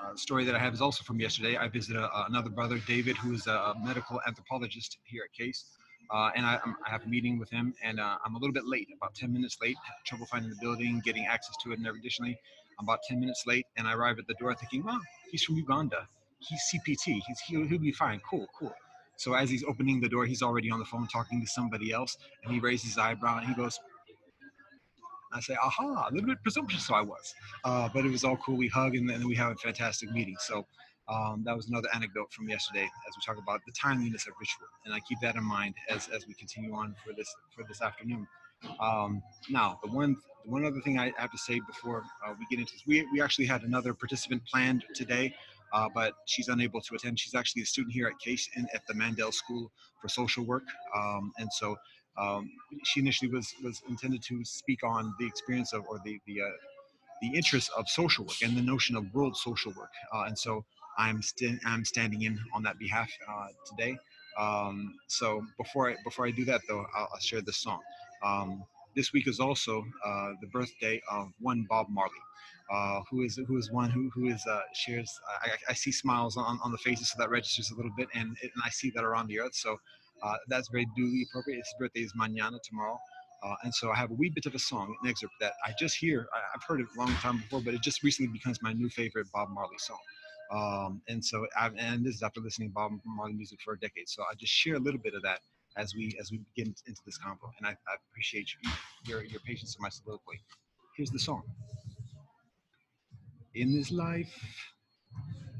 uh, 0.00 0.14
story 0.16 0.44
that 0.44 0.54
I 0.54 0.58
have 0.58 0.74
is 0.74 0.80
also 0.80 1.02
from 1.04 1.20
yesterday. 1.20 1.56
I 1.56 1.68
visited 1.68 2.02
uh, 2.02 2.24
another 2.28 2.50
brother, 2.50 2.78
David, 2.86 3.16
who 3.16 3.32
is 3.32 3.46
a 3.46 3.74
medical 3.82 4.20
anthropologist 4.26 4.98
here 5.04 5.22
at 5.24 5.32
Case. 5.32 5.64
Uh, 6.10 6.30
and 6.36 6.44
I, 6.44 6.58
I, 6.86 6.90
have 6.90 7.04
a 7.06 7.08
meeting 7.08 7.38
with 7.38 7.48
him, 7.48 7.72
and 7.82 7.98
uh, 7.98 8.18
I'm 8.24 8.34
a 8.34 8.38
little 8.38 8.52
bit 8.52 8.66
late, 8.66 8.88
about 8.94 9.14
10 9.14 9.32
minutes 9.32 9.56
late. 9.62 9.76
Trouble 10.04 10.26
finding 10.26 10.50
the 10.50 10.56
building, 10.60 11.00
getting 11.04 11.24
access 11.24 11.54
to 11.62 11.72
it, 11.72 11.78
and 11.78 11.86
additionally, 11.86 12.36
I'm 12.78 12.84
about 12.84 12.98
10 13.08 13.18
minutes 13.18 13.44
late, 13.46 13.64
and 13.78 13.88
I 13.88 13.94
arrive 13.94 14.18
at 14.18 14.26
the 14.26 14.34
door 14.34 14.54
thinking, 14.54 14.84
"Well, 14.84 15.00
he's 15.30 15.42
from 15.44 15.56
Uganda. 15.56 16.06
He's 16.40 16.60
CPT. 16.70 17.22
He's 17.26 17.40
he'll, 17.46 17.66
he'll 17.66 17.78
be 17.78 17.92
fine. 17.92 18.20
Cool, 18.28 18.46
cool." 18.58 18.74
So 19.16 19.34
as 19.34 19.48
he's 19.48 19.64
opening 19.64 20.00
the 20.00 20.08
door, 20.08 20.26
he's 20.26 20.42
already 20.42 20.70
on 20.70 20.80
the 20.80 20.84
phone 20.84 21.06
talking 21.06 21.40
to 21.40 21.46
somebody 21.46 21.92
else, 21.92 22.18
and 22.44 22.52
he 22.52 22.60
raises 22.60 22.88
his 22.88 22.98
eyebrow 22.98 23.38
and 23.38 23.46
he 23.46 23.54
goes, 23.54 23.78
I 25.32 25.40
say, 25.40 25.56
aha, 25.62 26.08
a 26.10 26.12
little 26.12 26.28
bit 26.28 26.42
presumptuous, 26.42 26.86
so 26.86 26.94
I 27.00 27.02
was. 27.02 27.34
Uh, 27.64 27.88
but 27.92 28.04
it 28.04 28.10
was 28.10 28.24
all 28.24 28.36
cool. 28.36 28.56
We 28.56 28.68
hug 28.68 28.94
and 28.96 29.08
then 29.08 29.26
we 29.26 29.34
have 29.36 29.52
a 29.52 29.56
fantastic 29.56 30.10
meeting. 30.12 30.36
So 30.40 30.66
um, 31.08 31.42
that 31.44 31.56
was 31.56 31.68
another 31.68 31.88
anecdote 31.94 32.32
from 32.32 32.48
yesterday 32.48 32.84
as 32.84 33.14
we 33.16 33.22
talk 33.26 33.42
about 33.42 33.60
the 33.66 33.72
timeliness 33.72 34.26
of 34.26 34.34
ritual. 34.38 34.68
And 34.84 34.94
I 34.94 35.00
keep 35.00 35.18
that 35.22 35.36
in 35.36 35.44
mind 35.44 35.74
as, 35.90 36.08
as 36.08 36.26
we 36.26 36.34
continue 36.34 36.74
on 36.74 36.94
for 37.04 37.12
this, 37.12 37.34
for 37.54 37.64
this 37.64 37.82
afternoon. 37.82 38.26
Um, 38.80 39.22
now, 39.50 39.78
the 39.82 39.90
one, 39.90 40.16
the 40.44 40.50
one 40.50 40.64
other 40.64 40.80
thing 40.80 40.98
I 40.98 41.12
have 41.16 41.32
to 41.32 41.38
say 41.38 41.60
before 41.66 42.04
uh, 42.26 42.34
we 42.38 42.46
get 42.50 42.60
into 42.60 42.72
this, 42.72 42.82
we, 42.86 43.06
we 43.12 43.20
actually 43.20 43.46
had 43.46 43.62
another 43.62 43.94
participant 43.94 44.42
planned 44.46 44.84
today. 44.94 45.34
Uh, 45.72 45.88
but 45.94 46.14
she's 46.26 46.48
unable 46.48 46.80
to 46.80 46.94
attend. 46.94 47.18
She's 47.18 47.34
actually 47.34 47.62
a 47.62 47.66
student 47.66 47.94
here 47.94 48.06
at 48.06 48.18
Case 48.18 48.48
in, 48.56 48.66
at 48.74 48.82
the 48.86 48.94
Mandel 48.94 49.32
School 49.32 49.70
for 50.00 50.08
Social 50.08 50.44
Work, 50.44 50.64
um, 50.94 51.32
and 51.38 51.52
so 51.52 51.76
um, 52.18 52.50
she 52.84 53.00
initially 53.00 53.30
was 53.30 53.54
was 53.62 53.82
intended 53.88 54.22
to 54.24 54.44
speak 54.44 54.84
on 54.84 55.14
the 55.18 55.26
experience 55.26 55.72
of 55.72 55.84
or 55.88 56.00
the 56.04 56.18
the 56.26 56.42
uh, 56.42 56.46
the 57.22 57.28
interest 57.34 57.70
of 57.76 57.88
social 57.88 58.24
work 58.24 58.36
and 58.42 58.56
the 58.56 58.62
notion 58.62 58.96
of 58.96 59.12
world 59.14 59.36
social 59.36 59.72
work. 59.72 59.92
Uh, 60.12 60.24
and 60.24 60.38
so 60.38 60.64
I'm 60.98 61.22
st- 61.22 61.60
I'm 61.64 61.84
standing 61.84 62.22
in 62.22 62.38
on 62.54 62.62
that 62.64 62.78
behalf 62.78 63.10
uh, 63.28 63.46
today. 63.64 63.96
Um, 64.38 64.94
so 65.06 65.46
before 65.56 65.90
I 65.90 65.96
before 66.04 66.26
I 66.26 66.30
do 66.30 66.44
that 66.46 66.60
though, 66.68 66.84
I'll, 66.94 67.08
I'll 67.14 67.20
share 67.20 67.40
this 67.40 67.58
song. 67.58 67.80
Um, 68.22 68.64
this 68.94 69.12
week 69.12 69.26
is 69.26 69.40
also 69.40 69.84
uh, 70.04 70.32
the 70.40 70.48
birthday 70.48 71.00
of 71.10 71.32
one 71.40 71.66
Bob 71.68 71.86
Marley. 71.88 72.12
Uh, 72.72 73.02
who 73.10 73.20
is 73.20 73.38
who 73.46 73.58
is 73.58 73.70
one 73.70 73.90
who 73.90 74.08
who 74.14 74.28
is 74.28 74.42
uh, 74.46 74.60
shares. 74.72 75.12
I, 75.44 75.50
I, 75.68 75.74
see 75.74 75.92
smiles 75.92 76.38
on, 76.38 76.58
on 76.64 76.72
the 76.72 76.78
faces, 76.78 77.10
so 77.10 77.16
that 77.18 77.28
registers 77.28 77.70
a 77.70 77.74
little 77.74 77.90
bit, 77.98 78.08
and, 78.14 78.34
and 78.40 78.50
I 78.64 78.70
see 78.70 78.90
that 78.94 79.04
around 79.04 79.26
the 79.26 79.40
earth. 79.40 79.54
So 79.54 79.76
uh, 80.22 80.36
that's 80.48 80.68
very 80.68 80.86
duly 80.96 81.26
appropriate. 81.28 81.58
His 81.58 81.74
birthday 81.78 82.00
is 82.00 82.14
mañana, 82.18 82.58
tomorrow. 82.62 82.98
Uh, 83.42 83.54
and 83.64 83.74
so 83.74 83.90
I 83.90 83.96
have 83.96 84.10
a 84.10 84.14
wee 84.14 84.30
bit 84.30 84.46
of 84.46 84.54
a 84.54 84.58
song, 84.58 84.94
an 85.02 85.10
excerpt 85.10 85.34
that 85.40 85.52
I 85.66 85.72
just 85.78 85.96
hear. 85.96 86.28
I, 86.32 86.38
have 86.52 86.62
heard 86.66 86.80
it 86.80 86.86
a 86.96 86.98
long 86.98 87.12
time 87.16 87.38
before, 87.38 87.60
but 87.60 87.74
it 87.74 87.82
just 87.82 88.02
recently 88.02 88.32
becomes 88.32 88.62
my 88.62 88.72
new 88.72 88.88
favorite 88.88 89.26
Bob 89.34 89.50
Marley 89.50 89.78
song. 89.78 89.98
Um, 90.50 91.02
and 91.08 91.22
so, 91.22 91.44
I've, 91.58 91.74
and 91.76 92.06
this 92.06 92.14
is 92.14 92.22
after 92.22 92.40
listening 92.40 92.68
to 92.68 92.74
Bob 92.74 92.92
Marley 93.04 93.34
music 93.34 93.58
for 93.62 93.74
a 93.74 93.78
decade. 93.80 94.08
So 94.08 94.22
I 94.22 94.34
just 94.34 94.52
share 94.52 94.76
a 94.76 94.80
little 94.80 95.00
bit 95.00 95.14
of 95.14 95.22
that 95.22 95.40
as 95.76 95.94
we 95.94 96.16
as 96.20 96.30
we 96.30 96.40
get 96.56 96.68
into 96.68 97.00
this 97.04 97.18
convo. 97.18 97.50
And 97.58 97.66
I, 97.66 97.70
I 97.70 97.96
appreciate 98.10 98.48
you, 98.62 98.70
your 99.06 99.24
your 99.24 99.40
patience 99.40 99.76
in 99.76 99.82
my 99.82 99.88
soliloquy. 99.88 100.40
Here's 100.96 101.10
the 101.10 101.18
song. 101.18 101.42
In 103.54 103.74
this 103.74 103.90
life, 103.90 104.32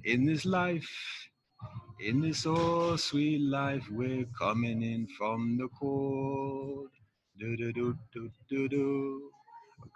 in 0.05 0.25
this 0.25 0.47
life, 0.47 0.89
in 2.01 2.23
this 2.23 2.47
oh 2.47 2.97
sweet 2.97 3.43
life, 3.43 3.85
we're 3.91 4.25
coming 4.39 4.83
in 4.83 5.07
from 5.19 5.59
the 5.59 5.69
cold. 5.79 6.89
Do 7.39 7.57
do 7.57 7.73
do 7.73 7.95
do 8.15 8.31
do 8.49 8.69
do. 8.69 9.31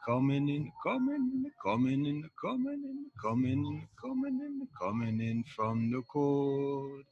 Coming 0.07 0.49
in, 0.49 0.71
coming 0.85 1.15
in, 1.15 1.50
coming 1.65 2.05
in, 2.07 2.29
coming 2.41 2.85
in, 2.85 3.07
coming 3.23 3.65
in, 3.65 3.88
coming 4.00 4.41
in, 4.41 4.69
coming 4.79 5.21
in 5.21 5.45
from 5.55 5.91
the 5.91 6.03
cold. 6.12 7.03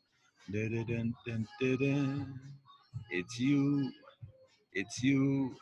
It's 3.10 3.40
you, 3.40 3.90
it's 4.74 5.02
you, 5.02 5.56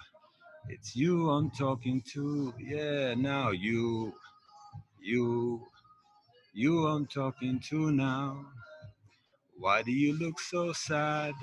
it's 0.68 0.96
you 0.96 1.30
I'm 1.30 1.50
talking 1.50 2.02
to. 2.12 2.52
Yeah, 2.58 3.14
now 3.14 3.50
you, 3.50 4.14
you, 5.02 5.66
you 6.54 6.86
I'm 6.86 7.06
talking 7.06 7.60
to 7.70 7.92
now. 7.92 8.46
Why 9.58 9.82
do 9.82 9.92
you 9.92 10.18
look 10.18 10.40
so 10.40 10.72
sad 10.72 11.34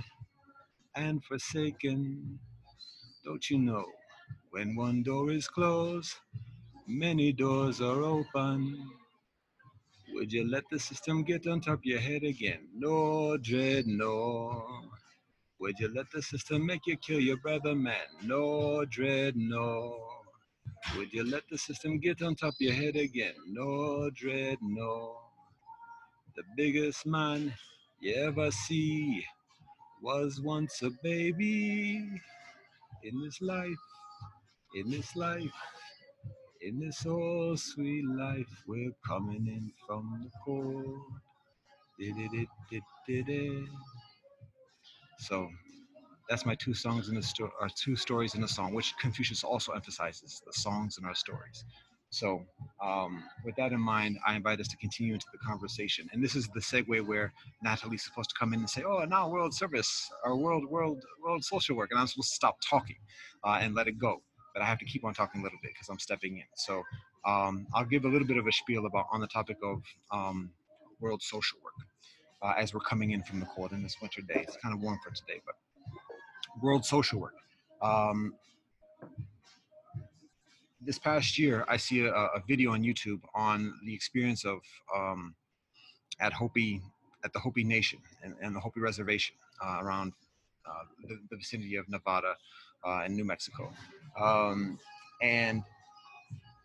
and 0.96 1.24
forsaken? 1.24 2.40
Don't 3.26 3.50
you 3.50 3.60
know 3.60 3.86
when 4.52 4.76
one 4.76 5.04
door 5.04 5.32
is 5.32 5.48
closed, 5.48 6.16
many 6.88 7.32
doors 7.34 7.82
are 7.82 8.02
open? 8.04 8.90
Would 10.14 10.34
you 10.34 10.50
let 10.50 10.64
the 10.72 10.80
system 10.80 11.24
get 11.24 11.48
on 11.48 11.62
top 11.62 11.80
of 11.80 11.86
your 11.86 12.00
head 12.00 12.24
again? 12.24 12.68
No, 12.76 13.38
dread, 13.38 13.88
no. 13.88 14.66
Would 15.60 15.80
you 15.80 15.94
let 15.94 16.12
the 16.12 16.22
system 16.22 16.66
make 16.66 16.88
you 16.88 16.98
kill 16.98 17.20
your 17.20 17.38
brother, 17.38 17.76
man? 17.76 18.08
No, 18.24 18.86
dread, 18.86 19.36
no. 19.38 20.09
Would 20.98 21.14
you 21.14 21.24
let 21.24 21.44
the 21.50 21.58
system 21.58 22.00
get 22.00 22.22
on 22.22 22.36
top 22.36 22.54
of 22.56 22.62
your 22.62 22.74
head 22.74 22.96
again? 22.96 23.36
No, 23.48 24.10
dread, 24.12 24.58
no. 24.62 25.18
The 26.36 26.44
biggest 26.58 27.06
man 27.06 27.54
you 28.02 28.16
ever 28.16 28.52
see 28.52 29.26
was 30.02 30.42
once 30.42 30.82
a 30.82 30.92
baby 31.04 31.98
in 33.04 33.22
this 33.22 33.42
life, 33.42 33.84
in 34.76 34.90
this 34.90 35.16
life, 35.16 35.52
in 36.62 36.80
this 36.80 37.06
oh 37.08 37.56
sweet 37.56 38.06
life, 38.06 38.64
we're 38.68 38.92
coming 39.08 39.48
in 39.48 39.72
from 39.88 40.22
the 40.24 40.32
cold. 40.46 41.02
So 45.20 45.50
that's 46.30 46.46
my 46.46 46.56
two 46.56 46.74
songs 46.74 47.10
in 47.10 47.16
the 47.16 47.24
story, 47.24 47.52
or 47.60 47.70
two 47.70 47.96
stories 47.96 48.36
in 48.36 48.44
a 48.44 48.48
song, 48.48 48.74
which 48.74 48.94
Confucius 49.00 49.44
also 49.44 49.72
emphasizes 49.74 50.42
the 50.46 50.54
songs 50.54 50.98
and 50.98 51.06
our 51.06 51.16
stories. 51.16 51.66
So, 52.12 52.46
um, 52.84 53.24
with 53.46 53.56
that 53.58 53.72
in 53.72 53.80
mind, 53.80 54.18
I 54.26 54.36
invite 54.36 54.60
us 54.60 54.68
to 54.70 54.78
continue 54.78 55.14
into 55.14 55.28
the 55.32 55.38
conversation. 55.40 56.10
And 56.12 56.24
this 56.24 56.36
is 56.36 56.48
the 56.50 56.60
segue 56.60 57.06
where 57.06 57.34
Natalie's 57.64 58.04
supposed 58.04 58.30
to 58.32 58.36
come 58.40 58.54
in 58.54 58.62
and 58.62 58.70
say, 58.70 58.84
"Oh, 58.84 59.06
now 59.06 59.30
world 59.30 59.54
service 59.54 60.10
or 60.24 60.36
world 60.38 60.66
world 60.70 61.04
world 61.24 61.44
social 61.44 61.76
work," 61.76 61.92
and 61.92 62.00
I'm 62.00 62.08
supposed 62.08 62.30
to 62.30 62.36
stop 62.36 62.58
talking 62.68 62.98
uh, 63.44 63.60
and 63.62 63.76
let 63.76 63.88
it 63.88 64.00
go. 64.00 64.24
But 64.54 64.64
I 64.64 64.66
have 64.66 64.80
to 64.80 64.86
keep 64.86 65.06
on 65.06 65.14
talking 65.14 65.42
a 65.42 65.44
little 65.44 65.60
bit 65.62 65.72
because 65.74 65.90
I'm 65.90 66.00
stepping 66.00 66.38
in. 66.38 66.46
So, 66.56 66.84
um, 67.26 67.68
I'll 67.76 67.86
give 67.86 68.06
a 68.06 68.10
little 68.10 68.28
bit 68.28 68.38
of 68.38 68.48
a 68.48 68.52
spiel 68.52 68.88
about 68.88 69.06
on 69.12 69.22
the 69.22 69.28
topic 69.28 69.58
of 69.64 69.84
um, 70.12 70.52
world 71.00 71.22
social 71.22 71.60
work 71.64 71.76
uh, 72.42 72.54
as 72.58 72.74
we're 72.74 72.80
coming 72.82 73.12
in 73.12 73.24
from 73.24 73.40
the 73.40 73.46
cold 73.48 73.72
in 73.72 73.84
this 73.84 73.98
winter 74.02 74.22
day. 74.22 74.46
It's 74.48 74.58
kind 74.58 74.74
of 74.74 74.82
warm 74.82 75.00
for 75.04 75.12
today, 75.12 75.42
but 75.46 75.56
world 76.62 76.86
social 76.86 77.20
work. 77.20 77.36
Um, 77.82 78.34
this 80.82 80.98
past 80.98 81.38
year, 81.38 81.66
I 81.68 81.78
see 81.78 82.06
a, 82.06 82.14
a, 82.14 82.42
video 82.48 82.72
on 82.72 82.84
YouTube 82.84 83.22
on 83.36 83.74
the 83.86 83.94
experience 83.94 84.46
of 84.46 84.60
um, 84.96 85.36
at 86.20 86.34
Hopi, 86.34 86.82
at 87.24 87.34
the 87.34 87.40
Hopi 87.40 87.64
Nation 87.64 88.00
and, 88.24 88.36
and 88.42 88.56
the 88.56 88.60
Hopi 88.60 88.80
Reservation 88.80 89.36
uh, 89.64 89.80
around 89.82 90.14
uh, 90.66 90.84
the, 91.08 91.20
the, 91.30 91.38
vicinity 91.38 91.76
of 91.76 91.88
Nevada 91.90 92.36
uh, 92.86 93.02
and 93.04 93.16
New 93.16 93.26
Mexico. 93.26 93.72
Um, 94.20 94.80
and 95.22 95.64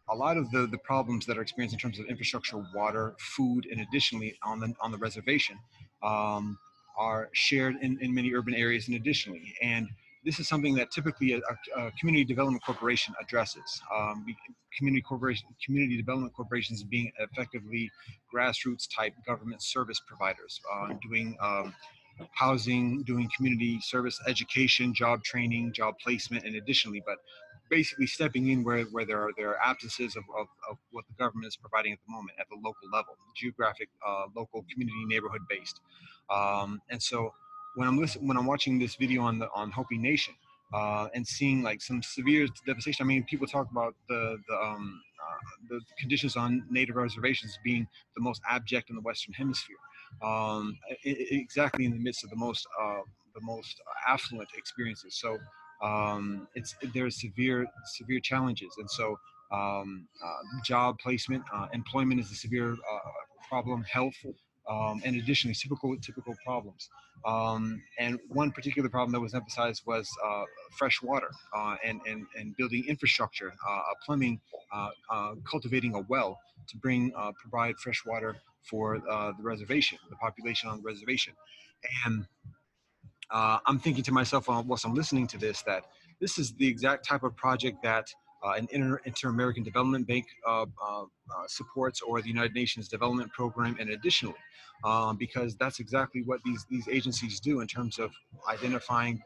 a 0.09 0.15
lot 0.15 0.37
of 0.37 0.51
the, 0.51 0.67
the 0.67 0.79
problems 0.79 1.27
that 1.27 1.39
are 1.39 1.43
experienced 1.43 1.75
in 1.75 1.81
terms 1.81 1.99
of 1.99 2.07
infrastructure, 2.07 2.65
water, 2.75 3.15
food, 3.19 3.67
and 3.71 3.81
additionally 3.81 4.37
on 4.43 4.61
the, 4.61 4.75
on 4.81 4.93
the 4.93 4.99
reservation 4.99 5.59
um, 6.03 6.59
are 6.97 7.29
shared 7.33 7.77
in, 7.83 7.99
in 8.01 8.15
many 8.15 8.33
urban 8.35 8.55
areas 8.55 8.89
and 8.89 8.97
additionally. 8.97 9.55
And 9.63 9.89
this 10.25 10.39
is 10.39 10.49
something 10.49 10.75
that 10.77 10.91
typically 10.91 11.33
a, 11.35 11.41
a 11.77 11.91
community 12.01 12.25
development 12.25 12.65
corporation 12.65 13.15
addresses. 13.21 13.83
Um, 13.95 14.25
community 14.77 15.03
corporation, 15.03 15.47
community 15.65 15.97
development 15.97 16.35
corporations 16.35 16.83
being 16.83 17.13
effectively 17.19 17.91
grassroots 18.35 18.89
type 18.95 19.13
government 19.27 19.63
service 19.63 20.01
providers, 20.07 20.61
uh, 20.73 20.95
doing 21.09 21.37
um, 21.41 21.75
housing, 22.33 23.03
doing 23.03 23.29
community 23.37 23.79
service, 23.83 24.21
education, 24.27 24.95
job 24.95 25.23
training, 25.23 25.73
job 25.73 25.95
placement, 26.03 26.45
and 26.45 26.57
additionally, 26.57 27.03
but 27.07 27.19
basically 27.79 28.07
stepping 28.07 28.45
in 28.53 28.59
where, 28.67 28.85
where 28.95 29.07
there 29.11 29.21
are 29.25 29.33
there 29.39 29.51
are 29.53 29.61
absences 29.73 30.17
of, 30.21 30.25
of, 30.41 30.47
of 30.71 30.77
what 30.95 31.05
the 31.09 31.15
government 31.23 31.49
is 31.53 31.57
providing 31.57 31.93
at 31.93 31.99
the 32.07 32.13
moment 32.17 32.35
at 32.43 32.47
the 32.51 32.57
local 32.57 32.89
level, 32.93 33.15
geographic, 33.43 33.89
uh, 34.07 34.25
local, 34.41 34.65
community, 34.71 35.05
neighborhood 35.07 35.43
based, 35.49 35.81
um, 36.31 36.81
and 36.91 37.01
so 37.03 37.33
when 37.77 37.89
I'm 37.89 37.99
listening, 37.99 38.29
when 38.29 38.37
I'm 38.37 38.47
watching 38.47 38.79
this 38.79 38.95
video 38.97 39.23
on 39.23 39.39
the 39.39 39.49
on 39.55 39.71
Hopi 39.71 39.99
Nation 39.99 40.35
uh, 40.73 41.09
and 41.15 41.27
seeing 41.27 41.63
like 41.63 41.81
some 41.81 42.03
severe 42.03 42.47
devastation. 42.67 43.05
I 43.05 43.07
mean, 43.07 43.25
people 43.25 43.47
talk 43.47 43.71
about 43.71 43.95
the 44.09 44.37
the 44.49 44.57
um, 44.57 45.01
uh, 45.23 45.39
the 45.71 45.81
conditions 45.99 46.37
on 46.37 46.65
native 46.71 46.97
reservations 46.97 47.59
being 47.65 47.87
the 48.17 48.23
most 48.23 48.41
abject 48.49 48.91
in 48.91 48.97
the 48.97 49.03
Western 49.03 49.35
Hemisphere. 49.35 49.77
Um, 50.23 50.79
exactly 51.05 51.85
in 51.85 51.93
the 51.93 51.99
midst 51.99 52.25
of 52.25 52.31
the 52.31 52.37
most 52.37 52.67
uh, 52.81 53.03
the 53.35 53.41
most 53.43 53.81
affluent 54.09 54.49
experiences. 54.57 55.17
So 55.21 55.39
um, 55.83 56.49
it's 56.55 56.75
there's 56.93 57.21
severe 57.21 57.67
severe 57.87 58.21
challenges, 58.21 58.75
and 58.79 58.91
so 58.91 59.19
um, 59.53 60.09
uh, 60.25 60.61
job 60.65 60.99
placement, 60.99 61.43
uh, 61.53 61.69
employment 61.73 62.21
is 62.21 62.31
a 62.31 62.35
severe 62.35 62.73
uh, 62.73 62.99
problem. 63.49 63.85
Health, 63.85 64.15
um, 64.69 65.03
and 65.05 65.17
additionally 65.17 65.55
typical 65.55 65.97
typical 65.99 66.35
problems. 66.45 66.89
Um, 67.25 67.83
and 67.99 68.19
one 68.29 68.51
particular 68.51 68.89
problem 68.89 69.13
that 69.13 69.21
was 69.21 69.35
emphasized 69.35 69.83
was 69.87 70.11
uh, 70.25 70.45
fresh 70.77 71.01
water 71.03 71.31
uh, 71.57 71.77
and, 71.83 72.01
and, 72.07 72.27
and 72.37 72.55
building 72.57 72.85
infrastructure, 72.87 73.55
plumbing, 74.05 74.41
cultivating 75.51 75.95
a 75.95 76.01
well 76.01 76.39
to 76.69 76.77
bring 76.77 77.13
provide 77.41 77.77
fresh 77.79 78.03
water 78.05 78.37
for 78.69 78.99
the 78.99 79.43
reservation, 79.43 79.99
the 80.11 80.17
population 80.17 80.69
on 80.69 80.79
the 80.79 80.83
reservation. 80.83 81.33
And 82.07 82.27
I'm 83.31 83.79
thinking 83.79 84.05
to 84.05 84.13
myself 84.13 84.49
whilst 84.49 84.85
I'm 84.85 84.95
listening 84.95 85.27
to 85.29 85.39
this 85.39 85.63
that 85.63 85.85
this 86.21 86.39
is 86.39 86.53
the 86.55 86.67
exact 86.67 87.07
type 87.07 87.23
of 87.23 87.37
project 87.37 87.83
that 87.83 88.07
uh, 88.45 88.53
an 88.53 88.69
Inter- 88.73 89.01
Inter-American 89.07 89.63
Development 89.63 90.07
Bank 90.07 90.27
uh, 90.47 90.63
uh, 90.63 91.05
supports 91.47 92.03
or 92.03 92.21
the 92.21 92.29
United 92.29 92.55
Nations 92.55 92.89
Development 92.89 93.33
Program, 93.33 93.75
and 93.81 93.91
additionally, 93.91 94.37
um, 94.85 95.17
because 95.17 95.57
that's 95.57 95.81
exactly 95.81 96.23
what 96.27 96.41
these 96.45 96.67
these 96.69 96.87
agencies 96.89 97.41
do 97.41 97.61
in 97.61 97.67
terms 97.67 97.99
of 97.99 98.13
identifying 98.51 99.23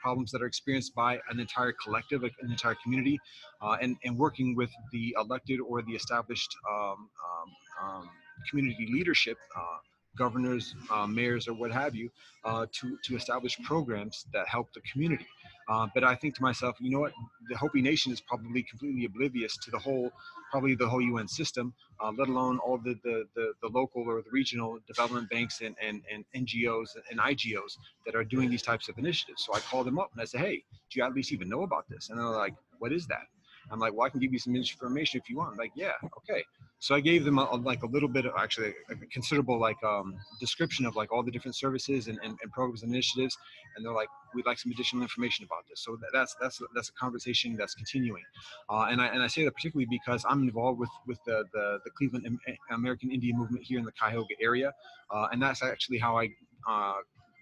problems 0.00 0.30
that 0.32 0.42
are 0.42 0.46
experienced 0.46 0.94
by 0.94 1.20
an 1.30 1.38
entire 1.38 1.72
collective, 1.72 2.24
an 2.24 2.50
entire 2.50 2.76
community, 2.82 3.18
uh, 3.60 3.76
and, 3.80 3.96
and 4.04 4.16
working 4.16 4.56
with 4.56 4.70
the 4.92 5.14
elected 5.20 5.60
or 5.60 5.82
the 5.82 5.92
established 5.92 6.56
um, 6.70 7.08
um, 7.28 7.48
um 7.82 8.10
community 8.48 8.88
leadership, 8.90 9.36
uh, 9.54 9.78
governors, 10.16 10.74
uh, 10.90 11.06
mayors, 11.06 11.48
or 11.48 11.54
what 11.54 11.70
have 11.70 11.94
you, 11.94 12.10
to, 12.44 12.98
to 13.04 13.16
establish 13.16 13.58
programs 13.62 14.26
that 14.32 14.48
help 14.48 14.72
the 14.72 14.80
community. 14.80 15.26
Uh, 15.70 15.86
but 15.94 16.02
I 16.02 16.16
think 16.16 16.34
to 16.34 16.42
myself, 16.42 16.76
you 16.80 16.90
know 16.90 16.98
what? 16.98 17.12
The 17.48 17.56
Hopi 17.56 17.80
Nation 17.80 18.12
is 18.12 18.20
probably 18.20 18.64
completely 18.64 19.04
oblivious 19.04 19.56
to 19.58 19.70
the 19.70 19.78
whole, 19.78 20.10
probably 20.50 20.74
the 20.74 20.88
whole 20.88 21.00
UN 21.00 21.28
system, 21.28 21.72
uh, 22.02 22.10
let 22.18 22.28
alone 22.28 22.58
all 22.58 22.76
the, 22.78 22.98
the, 23.04 23.24
the, 23.36 23.52
the, 23.62 23.68
local 23.68 24.02
or 24.02 24.20
the 24.20 24.30
regional 24.32 24.80
development 24.88 25.30
banks 25.30 25.60
and, 25.60 25.76
and, 25.80 26.02
and 26.12 26.24
NGOs 26.34 26.96
and 27.08 27.20
IGOs 27.20 27.78
that 28.04 28.16
are 28.16 28.24
doing 28.24 28.50
these 28.50 28.62
types 28.62 28.88
of 28.88 28.98
initiatives. 28.98 29.44
So 29.46 29.54
I 29.54 29.60
called 29.60 29.86
them 29.86 30.00
up 30.00 30.10
and 30.12 30.20
I 30.20 30.24
said, 30.24 30.40
hey, 30.40 30.56
do 30.90 30.98
you 30.98 31.04
at 31.04 31.14
least 31.14 31.32
even 31.32 31.48
know 31.48 31.62
about 31.62 31.88
this? 31.88 32.10
And 32.10 32.18
they're 32.18 32.26
like, 32.26 32.54
what 32.80 32.92
is 32.92 33.06
that? 33.06 33.26
I'm 33.70 33.78
like, 33.78 33.92
well, 33.94 34.06
I 34.06 34.10
can 34.10 34.20
give 34.20 34.32
you 34.32 34.38
some 34.38 34.56
information 34.56 35.20
if 35.22 35.30
you 35.30 35.36
want. 35.36 35.52
I'm 35.52 35.56
like, 35.56 35.72
yeah, 35.74 35.92
okay. 36.18 36.42
So 36.80 36.94
I 36.94 37.00
gave 37.00 37.24
them 37.24 37.38
a, 37.38 37.44
like 37.56 37.82
a 37.82 37.86
little 37.86 38.08
bit 38.08 38.24
of 38.24 38.32
actually 38.38 38.74
a, 38.90 38.94
considerable 39.12 39.58
like 39.58 39.82
um, 39.84 40.16
description 40.40 40.86
of 40.86 40.96
like 40.96 41.12
all 41.12 41.22
the 41.22 41.30
different 41.30 41.54
services 41.54 42.08
and, 42.08 42.18
and, 42.24 42.38
and, 42.42 42.52
programs 42.52 42.82
and 42.82 42.92
initiatives, 42.92 43.36
and 43.76 43.84
they're 43.84 43.92
like, 43.92 44.08
we'd 44.34 44.46
like 44.46 44.58
some 44.58 44.72
additional 44.72 45.02
information 45.02 45.44
about 45.44 45.64
this. 45.68 45.80
So 45.84 45.98
that's 46.12 46.34
that's 46.40 46.60
that's 46.74 46.88
a 46.88 46.92
conversation 46.92 47.54
that's 47.56 47.74
continuing, 47.74 48.22
uh, 48.70 48.86
and 48.90 49.00
I 49.00 49.08
and 49.08 49.22
I 49.22 49.26
say 49.26 49.44
that 49.44 49.54
particularly 49.54 49.88
because 49.90 50.24
I'm 50.28 50.42
involved 50.42 50.78
with 50.78 50.90
with 51.06 51.18
the 51.26 51.44
the, 51.52 51.80
the 51.84 51.90
Cleveland 51.90 52.38
American 52.70 53.10
Indian 53.10 53.36
movement 53.36 53.64
here 53.64 53.78
in 53.78 53.84
the 53.84 53.92
Cuyahoga 53.92 54.34
area, 54.40 54.72
uh, 55.10 55.28
and 55.32 55.42
that's 55.42 55.62
actually 55.62 55.98
how 55.98 56.18
I 56.18 56.30
uh, 56.68 56.94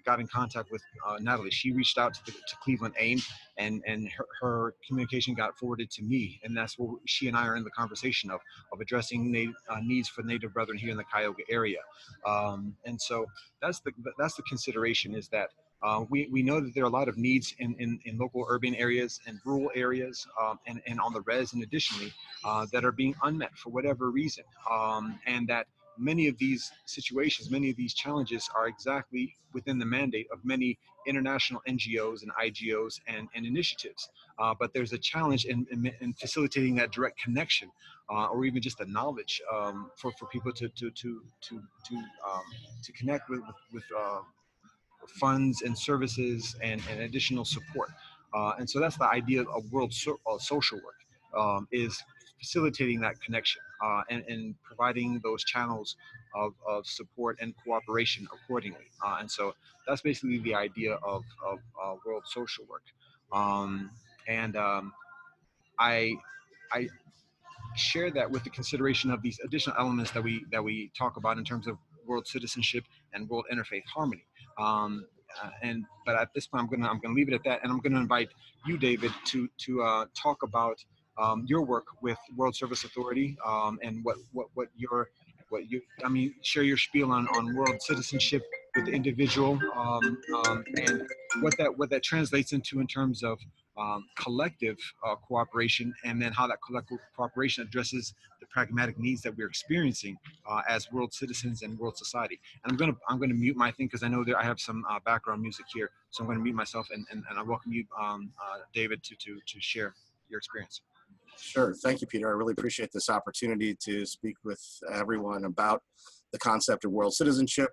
got 0.04 0.20
in 0.20 0.26
contact 0.26 0.70
with 0.70 0.82
uh, 1.06 1.16
Natalie. 1.20 1.50
She 1.50 1.72
reached 1.72 1.98
out 1.98 2.14
to, 2.14 2.24
the, 2.26 2.32
to 2.32 2.56
Cleveland 2.62 2.94
AIM, 2.98 3.20
and 3.56 3.82
and 3.86 4.08
her, 4.10 4.26
her, 4.40 4.74
communication 4.86 5.34
got 5.34 5.56
forwarded 5.58 5.90
to 5.92 6.02
me, 6.02 6.40
and 6.44 6.56
that's 6.56 6.78
what 6.78 6.98
she 7.06 7.28
and 7.28 7.36
I 7.36 7.46
are 7.46 7.56
in 7.56 7.64
the 7.64 7.70
conversation 7.70 8.30
of 8.30 8.40
of 8.72 8.80
addressing 8.80 9.54
uh, 9.68 9.76
needs 9.82 10.08
for 10.08 10.22
Native 10.22 10.52
brethren 10.54 10.78
here 10.78 10.90
in 10.90 10.96
the 10.96 11.04
Cuyahoga 11.04 11.42
area. 11.50 11.80
Um, 12.26 12.76
and 12.84 13.00
so 13.00 13.26
that's 13.60 13.80
the 13.80 13.92
that's 14.18 14.34
the 14.34 14.42
consideration 14.42 15.14
is 15.14 15.28
that. 15.28 15.50
Uh, 15.80 16.04
we, 16.10 16.28
we 16.32 16.42
know 16.42 16.60
that 16.60 16.74
there 16.74 16.82
are 16.82 16.88
a 16.88 16.90
lot 16.90 17.08
of 17.08 17.16
needs 17.16 17.54
in, 17.60 17.72
in, 17.78 18.00
in 18.04 18.18
local 18.18 18.44
urban 18.48 18.74
areas 18.74 19.20
and 19.28 19.38
rural 19.44 19.70
areas 19.76 20.26
um, 20.42 20.58
and, 20.66 20.82
and 20.88 20.98
on 20.98 21.12
the 21.12 21.20
res 21.20 21.52
and 21.52 21.62
additionally 21.62 22.12
uh, 22.44 22.66
that 22.72 22.84
are 22.84 22.90
being 22.90 23.14
unmet 23.22 23.56
for 23.56 23.70
whatever 23.70 24.10
reason 24.10 24.42
um, 24.68 25.20
and 25.24 25.46
that 25.46 25.68
many 25.98 26.28
of 26.28 26.38
these 26.38 26.70
situations, 26.86 27.50
many 27.50 27.70
of 27.70 27.76
these 27.76 27.94
challenges 27.94 28.48
are 28.54 28.68
exactly 28.68 29.34
within 29.52 29.78
the 29.78 29.86
mandate 29.86 30.26
of 30.32 30.44
many 30.44 30.78
international 31.06 31.62
NGOs 31.68 32.22
and 32.22 32.32
IGOs 32.32 33.00
and, 33.06 33.28
and 33.34 33.46
initiatives. 33.46 34.08
Uh, 34.38 34.54
but 34.58 34.72
there's 34.74 34.92
a 34.92 34.98
challenge 34.98 35.46
in, 35.46 35.66
in, 35.70 35.90
in 36.00 36.12
facilitating 36.14 36.74
that 36.76 36.92
direct 36.92 37.20
connection 37.22 37.70
uh, 38.10 38.26
or 38.26 38.44
even 38.44 38.60
just 38.60 38.78
the 38.78 38.86
knowledge 38.86 39.40
um, 39.52 39.90
for, 39.96 40.12
for 40.12 40.26
people 40.26 40.52
to, 40.52 40.68
to, 40.68 40.90
to, 40.90 41.22
to, 41.40 41.62
to, 41.84 41.96
um, 41.96 42.42
to 42.82 42.92
connect 42.92 43.28
with, 43.28 43.40
with, 43.72 43.84
uh, 43.98 44.20
funds 45.20 45.62
and 45.62 45.76
services 45.76 46.56
and, 46.62 46.82
and 46.90 47.00
additional 47.00 47.44
support. 47.44 47.88
Uh, 48.34 48.52
and 48.58 48.68
so 48.68 48.78
that's 48.78 48.98
the 48.98 49.06
idea 49.06 49.42
of 49.42 49.72
world 49.72 49.92
so, 49.92 50.18
social 50.38 50.78
work 50.78 50.94
um, 51.36 51.66
is 51.72 52.02
facilitating 52.38 53.00
that 53.00 53.20
connection 53.20 53.60
uh, 53.84 54.02
and, 54.10 54.24
and, 54.28 54.54
providing 54.62 55.20
those 55.22 55.44
channels 55.44 55.96
of, 56.34 56.52
of 56.68 56.86
support 56.86 57.36
and 57.40 57.54
cooperation 57.64 58.26
accordingly. 58.32 58.86
Uh, 59.04 59.16
and 59.20 59.30
so 59.30 59.54
that's 59.86 60.02
basically 60.02 60.38
the 60.38 60.54
idea 60.54 60.94
of, 61.02 61.24
of 61.46 61.58
uh, 61.82 61.94
world 62.04 62.22
social 62.26 62.64
work. 62.68 62.82
Um, 63.32 63.90
and 64.26 64.56
um, 64.56 64.92
I, 65.78 66.12
I 66.72 66.88
share 67.76 68.10
that 68.10 68.30
with 68.30 68.44
the 68.44 68.50
consideration 68.50 69.10
of 69.10 69.22
these 69.22 69.38
additional 69.44 69.76
elements 69.78 70.10
that 70.12 70.22
we 70.22 70.44
that 70.50 70.62
we 70.62 70.90
talk 70.96 71.16
about 71.16 71.38
in 71.38 71.44
terms 71.44 71.66
of 71.66 71.78
world 72.06 72.26
citizenship 72.26 72.84
and 73.12 73.28
world 73.28 73.44
interfaith 73.52 73.84
harmony. 73.86 74.24
Um, 74.58 75.06
uh, 75.42 75.50
and 75.62 75.84
but 76.06 76.16
at 76.16 76.32
this 76.34 76.46
point, 76.46 76.62
I'm 76.62 76.70
gonna 76.70 76.90
I'm 76.90 76.98
gonna 77.00 77.14
leave 77.14 77.28
it 77.28 77.34
at 77.34 77.44
that, 77.44 77.60
and 77.62 77.70
I'm 77.70 77.80
gonna 77.80 78.00
invite 78.00 78.30
you, 78.66 78.78
David, 78.78 79.12
to 79.26 79.48
to 79.58 79.82
uh, 79.82 80.06
talk 80.20 80.42
about 80.42 80.82
um, 81.18 81.44
your 81.46 81.62
work 81.62 81.86
with 82.02 82.18
World 82.36 82.54
Service 82.56 82.84
Authority 82.84 83.36
um, 83.46 83.78
and 83.82 84.04
what, 84.04 84.16
what, 84.32 84.48
what 84.54 84.68
your, 84.76 85.08
what 85.48 85.70
you, 85.70 85.80
I 86.04 86.08
mean, 86.08 86.34
share 86.42 86.62
your 86.62 86.76
spiel 86.76 87.10
on, 87.10 87.26
on 87.28 87.54
world 87.54 87.80
citizenship 87.80 88.42
with 88.76 88.86
the 88.86 88.92
individual 88.92 89.58
um, 89.76 90.18
um, 90.46 90.64
and 90.76 91.02
what 91.40 91.56
that, 91.58 91.76
what 91.76 91.90
that 91.90 92.02
translates 92.02 92.52
into 92.52 92.80
in 92.80 92.86
terms 92.86 93.22
of 93.22 93.38
um, 93.78 94.06
collective 94.16 94.76
uh, 95.06 95.14
cooperation, 95.14 95.94
and 96.04 96.20
then 96.20 96.32
how 96.32 96.46
that 96.46 96.58
collective 96.66 96.98
cooperation 97.16 97.62
addresses 97.62 98.12
the 98.40 98.46
pragmatic 98.46 98.98
needs 98.98 99.22
that 99.22 99.36
we're 99.36 99.46
experiencing 99.46 100.16
uh, 100.50 100.62
as 100.68 100.90
world 100.90 101.12
citizens 101.12 101.62
and 101.62 101.78
world 101.78 101.96
society. 101.96 102.40
And 102.64 102.72
I'm 102.72 102.76
gonna 102.76 102.96
I'm 103.08 103.20
gonna 103.20 103.34
mute 103.34 103.56
my 103.56 103.70
thing 103.70 103.86
because 103.86 104.02
I 104.02 104.08
know 104.08 104.24
that 104.24 104.36
I 104.36 104.42
have 104.42 104.58
some 104.60 104.84
uh, 104.90 104.98
background 105.04 105.42
music 105.42 105.66
here, 105.72 105.90
so 106.10 106.24
I'm 106.24 106.28
gonna 106.28 106.40
mute 106.40 106.56
myself 106.56 106.88
and, 106.92 107.06
and, 107.12 107.22
and 107.30 107.38
I 107.38 107.42
welcome 107.42 107.72
you, 107.72 107.84
um, 107.98 108.32
uh, 108.42 108.58
David, 108.74 109.02
to, 109.04 109.14
to 109.14 109.38
to 109.46 109.60
share 109.60 109.94
your 110.28 110.38
experience. 110.38 110.82
Sure. 111.40 111.74
Thank 111.74 112.00
you, 112.00 112.06
Peter. 112.06 112.28
I 112.28 112.32
really 112.32 112.54
appreciate 112.56 112.90
this 112.92 113.08
opportunity 113.08 113.76
to 113.84 114.04
speak 114.04 114.36
with 114.44 114.60
everyone 114.92 115.44
about 115.44 115.82
the 116.32 116.38
concept 116.38 116.84
of 116.84 116.92
world 116.92 117.14
citizenship. 117.14 117.70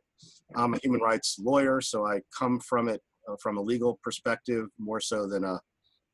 I'm 0.56 0.74
a 0.74 0.80
human 0.82 1.02
rights 1.02 1.38
lawyer, 1.40 1.82
so 1.82 2.06
I 2.06 2.22
come 2.38 2.60
from 2.60 2.88
it 2.88 3.02
uh, 3.30 3.36
from 3.42 3.58
a 3.58 3.62
legal 3.62 4.00
perspective 4.04 4.68
more 4.78 5.00
so 5.00 5.28
than 5.28 5.44
a 5.44 5.60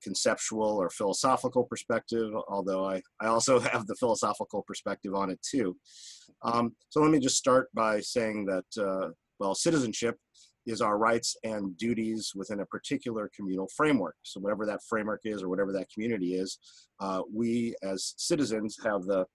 conceptual 0.01 0.77
or 0.77 0.89
philosophical 0.89 1.63
perspective, 1.63 2.31
although 2.49 2.85
I, 2.85 3.01
I 3.19 3.27
also 3.27 3.59
have 3.71 3.85
the 3.87 3.95
philosophical 3.95 4.63
perspective 4.67 5.13
on 5.13 5.29
it 5.29 5.39
too. 5.41 5.77
Um, 6.43 6.75
so 6.89 7.01
let 7.01 7.11
me 7.11 7.19
just 7.19 7.37
start 7.37 7.69
by 7.73 7.99
saying 7.99 8.45
that, 8.45 8.83
uh, 8.83 9.09
well, 9.39 9.55
citizenship 9.55 10.17
is 10.65 10.81
our 10.81 10.97
rights 10.97 11.35
and 11.43 11.75
duties 11.77 12.33
within 12.35 12.59
a 12.59 12.65
particular 12.65 13.29
communal 13.35 13.67
framework. 13.75 14.15
So 14.23 14.39
whatever 14.39 14.65
that 14.65 14.81
framework 14.87 15.21
is 15.23 15.41
or 15.41 15.49
whatever 15.49 15.71
that 15.73 15.89
community 15.89 16.35
is, 16.35 16.59
uh, 16.99 17.21
we 17.33 17.75
as 17.83 18.13
citizens 18.17 18.77
have 18.83 19.03
the 19.03 19.25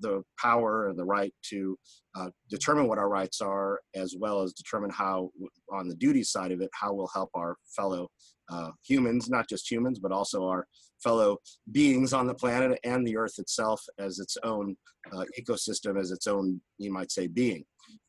the 0.00 0.22
power 0.40 0.88
and 0.88 0.98
the 0.98 1.04
right 1.04 1.32
to 1.50 1.76
uh, 2.16 2.28
determine 2.50 2.88
what 2.88 2.98
our 2.98 3.08
rights 3.08 3.40
are, 3.40 3.80
as 3.94 4.14
well 4.18 4.42
as 4.42 4.52
determine 4.52 4.90
how, 4.90 5.30
on 5.72 5.88
the 5.88 5.96
duty 5.96 6.22
side 6.22 6.52
of 6.52 6.60
it, 6.60 6.70
how 6.72 6.92
we'll 6.92 7.10
help 7.14 7.30
our 7.34 7.56
fellow 7.76 8.08
uh, 8.50 8.70
humans, 8.86 9.30
not 9.30 9.48
just 9.48 9.70
humans, 9.70 9.98
but 9.98 10.12
also 10.12 10.46
our 10.46 10.66
fellow 11.02 11.38
beings 11.72 12.12
on 12.12 12.26
the 12.26 12.34
planet 12.34 12.78
and 12.84 13.06
the 13.06 13.16
earth 13.16 13.38
itself 13.38 13.82
as 13.98 14.18
its 14.18 14.36
own 14.42 14.76
uh, 15.12 15.24
ecosystem, 15.38 15.98
as 15.98 16.10
its 16.10 16.26
own, 16.26 16.60
you 16.78 16.92
might 16.92 17.10
say, 17.10 17.26
being. 17.26 17.64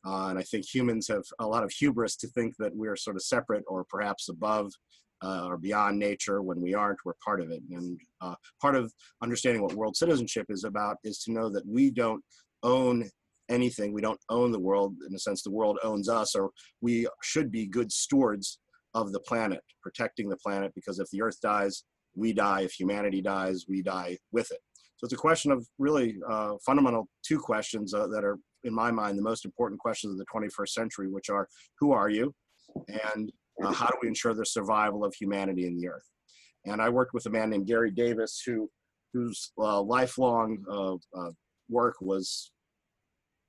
Uh, 0.06 0.28
and 0.28 0.38
I 0.38 0.42
think 0.42 0.64
humans 0.66 1.08
have 1.08 1.24
a 1.38 1.46
lot 1.46 1.64
of 1.64 1.70
hubris 1.70 2.16
to 2.16 2.28
think 2.28 2.54
that 2.58 2.74
we're 2.74 2.96
sort 2.96 3.16
of 3.16 3.22
separate 3.22 3.64
or 3.66 3.84
perhaps 3.84 4.28
above 4.28 4.72
uh, 5.22 5.46
or 5.46 5.56
beyond 5.56 5.98
nature 5.98 6.42
when 6.42 6.60
we 6.60 6.74
aren't 6.74 6.98
we're 7.04 7.14
part 7.24 7.40
of 7.40 7.50
it. 7.50 7.62
And 7.70 7.98
uh, 8.20 8.34
part 8.60 8.76
of 8.76 8.92
understanding 9.22 9.62
what 9.62 9.74
world 9.74 9.96
citizenship 9.96 10.46
is 10.48 10.64
about 10.64 10.96
is 11.04 11.18
to 11.20 11.32
know 11.32 11.48
that 11.50 11.66
we 11.66 11.90
don't 11.90 12.22
own 12.62 13.08
anything. 13.48 13.92
We 13.92 14.02
don't 14.02 14.20
own 14.28 14.52
the 14.52 14.60
world 14.60 14.94
in 15.06 15.12
the 15.12 15.18
sense 15.18 15.42
the 15.42 15.50
world 15.50 15.78
owns 15.82 16.08
us 16.08 16.34
or 16.34 16.50
we 16.80 17.06
should 17.22 17.50
be 17.50 17.66
good 17.66 17.92
stewards 17.92 18.58
of 18.94 19.12
the 19.12 19.20
planet 19.20 19.60
protecting 19.82 20.28
the 20.28 20.38
planet 20.38 20.72
because 20.74 20.98
if 20.98 21.08
the 21.10 21.22
earth 21.22 21.40
dies 21.40 21.84
we 22.16 22.32
die. 22.32 22.62
If 22.62 22.72
humanity 22.72 23.20
dies 23.20 23.66
we 23.68 23.82
die 23.82 24.18
with 24.32 24.50
it. 24.50 24.58
So 24.96 25.04
it's 25.04 25.12
a 25.12 25.18
question 25.18 25.52
of 25.52 25.66
really 25.78 26.16
uh, 26.28 26.54
fundamental 26.64 27.08
two 27.22 27.38
questions 27.38 27.92
uh, 27.92 28.06
that 28.08 28.24
are 28.24 28.38
in 28.64 28.74
my 28.74 28.90
mind 28.90 29.18
the 29.18 29.22
most 29.22 29.44
important 29.44 29.78
questions 29.78 30.12
of 30.12 30.18
the 30.18 30.24
21st 30.34 30.68
century 30.68 31.08
which 31.08 31.28
are 31.28 31.46
who 31.78 31.92
are 31.92 32.08
you? 32.08 32.34
And 33.14 33.30
uh, 33.62 33.72
how 33.72 33.86
do 33.86 33.94
we 34.02 34.08
ensure 34.08 34.34
the 34.34 34.44
survival 34.44 35.04
of 35.04 35.14
humanity 35.14 35.66
in 35.66 35.76
the 35.76 35.88
earth? 35.88 36.10
And 36.64 36.82
I 36.82 36.88
worked 36.88 37.14
with 37.14 37.26
a 37.26 37.30
man 37.30 37.50
named 37.50 37.66
Garry 37.66 37.90
Davis, 37.90 38.42
who 38.44 38.70
whose 39.12 39.52
uh, 39.58 39.80
lifelong 39.80 40.58
uh, 40.70 40.94
uh 41.18 41.30
work 41.68 41.96
was, 42.00 42.52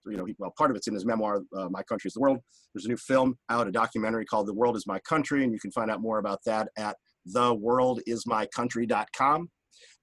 you 0.05 0.17
know, 0.17 0.25
he, 0.25 0.35
well, 0.39 0.51
part 0.57 0.71
of 0.71 0.77
it's 0.77 0.87
in 0.87 0.93
his 0.93 1.05
memoir, 1.05 1.41
uh, 1.55 1.69
"My 1.69 1.83
Country 1.83 2.07
Is 2.07 2.13
the 2.13 2.21
World." 2.21 2.39
There's 2.73 2.85
a 2.85 2.89
new 2.89 2.97
film 2.97 3.35
out, 3.49 3.67
a 3.67 3.71
documentary 3.71 4.25
called 4.25 4.47
"The 4.47 4.53
World 4.53 4.77
Is 4.77 4.87
My 4.87 4.99
Country," 4.99 5.43
and 5.43 5.51
you 5.51 5.59
can 5.59 5.71
find 5.71 5.91
out 5.91 6.01
more 6.01 6.19
about 6.19 6.39
that 6.45 6.69
at 6.77 6.95
theworldismycountry.com. 7.35 9.49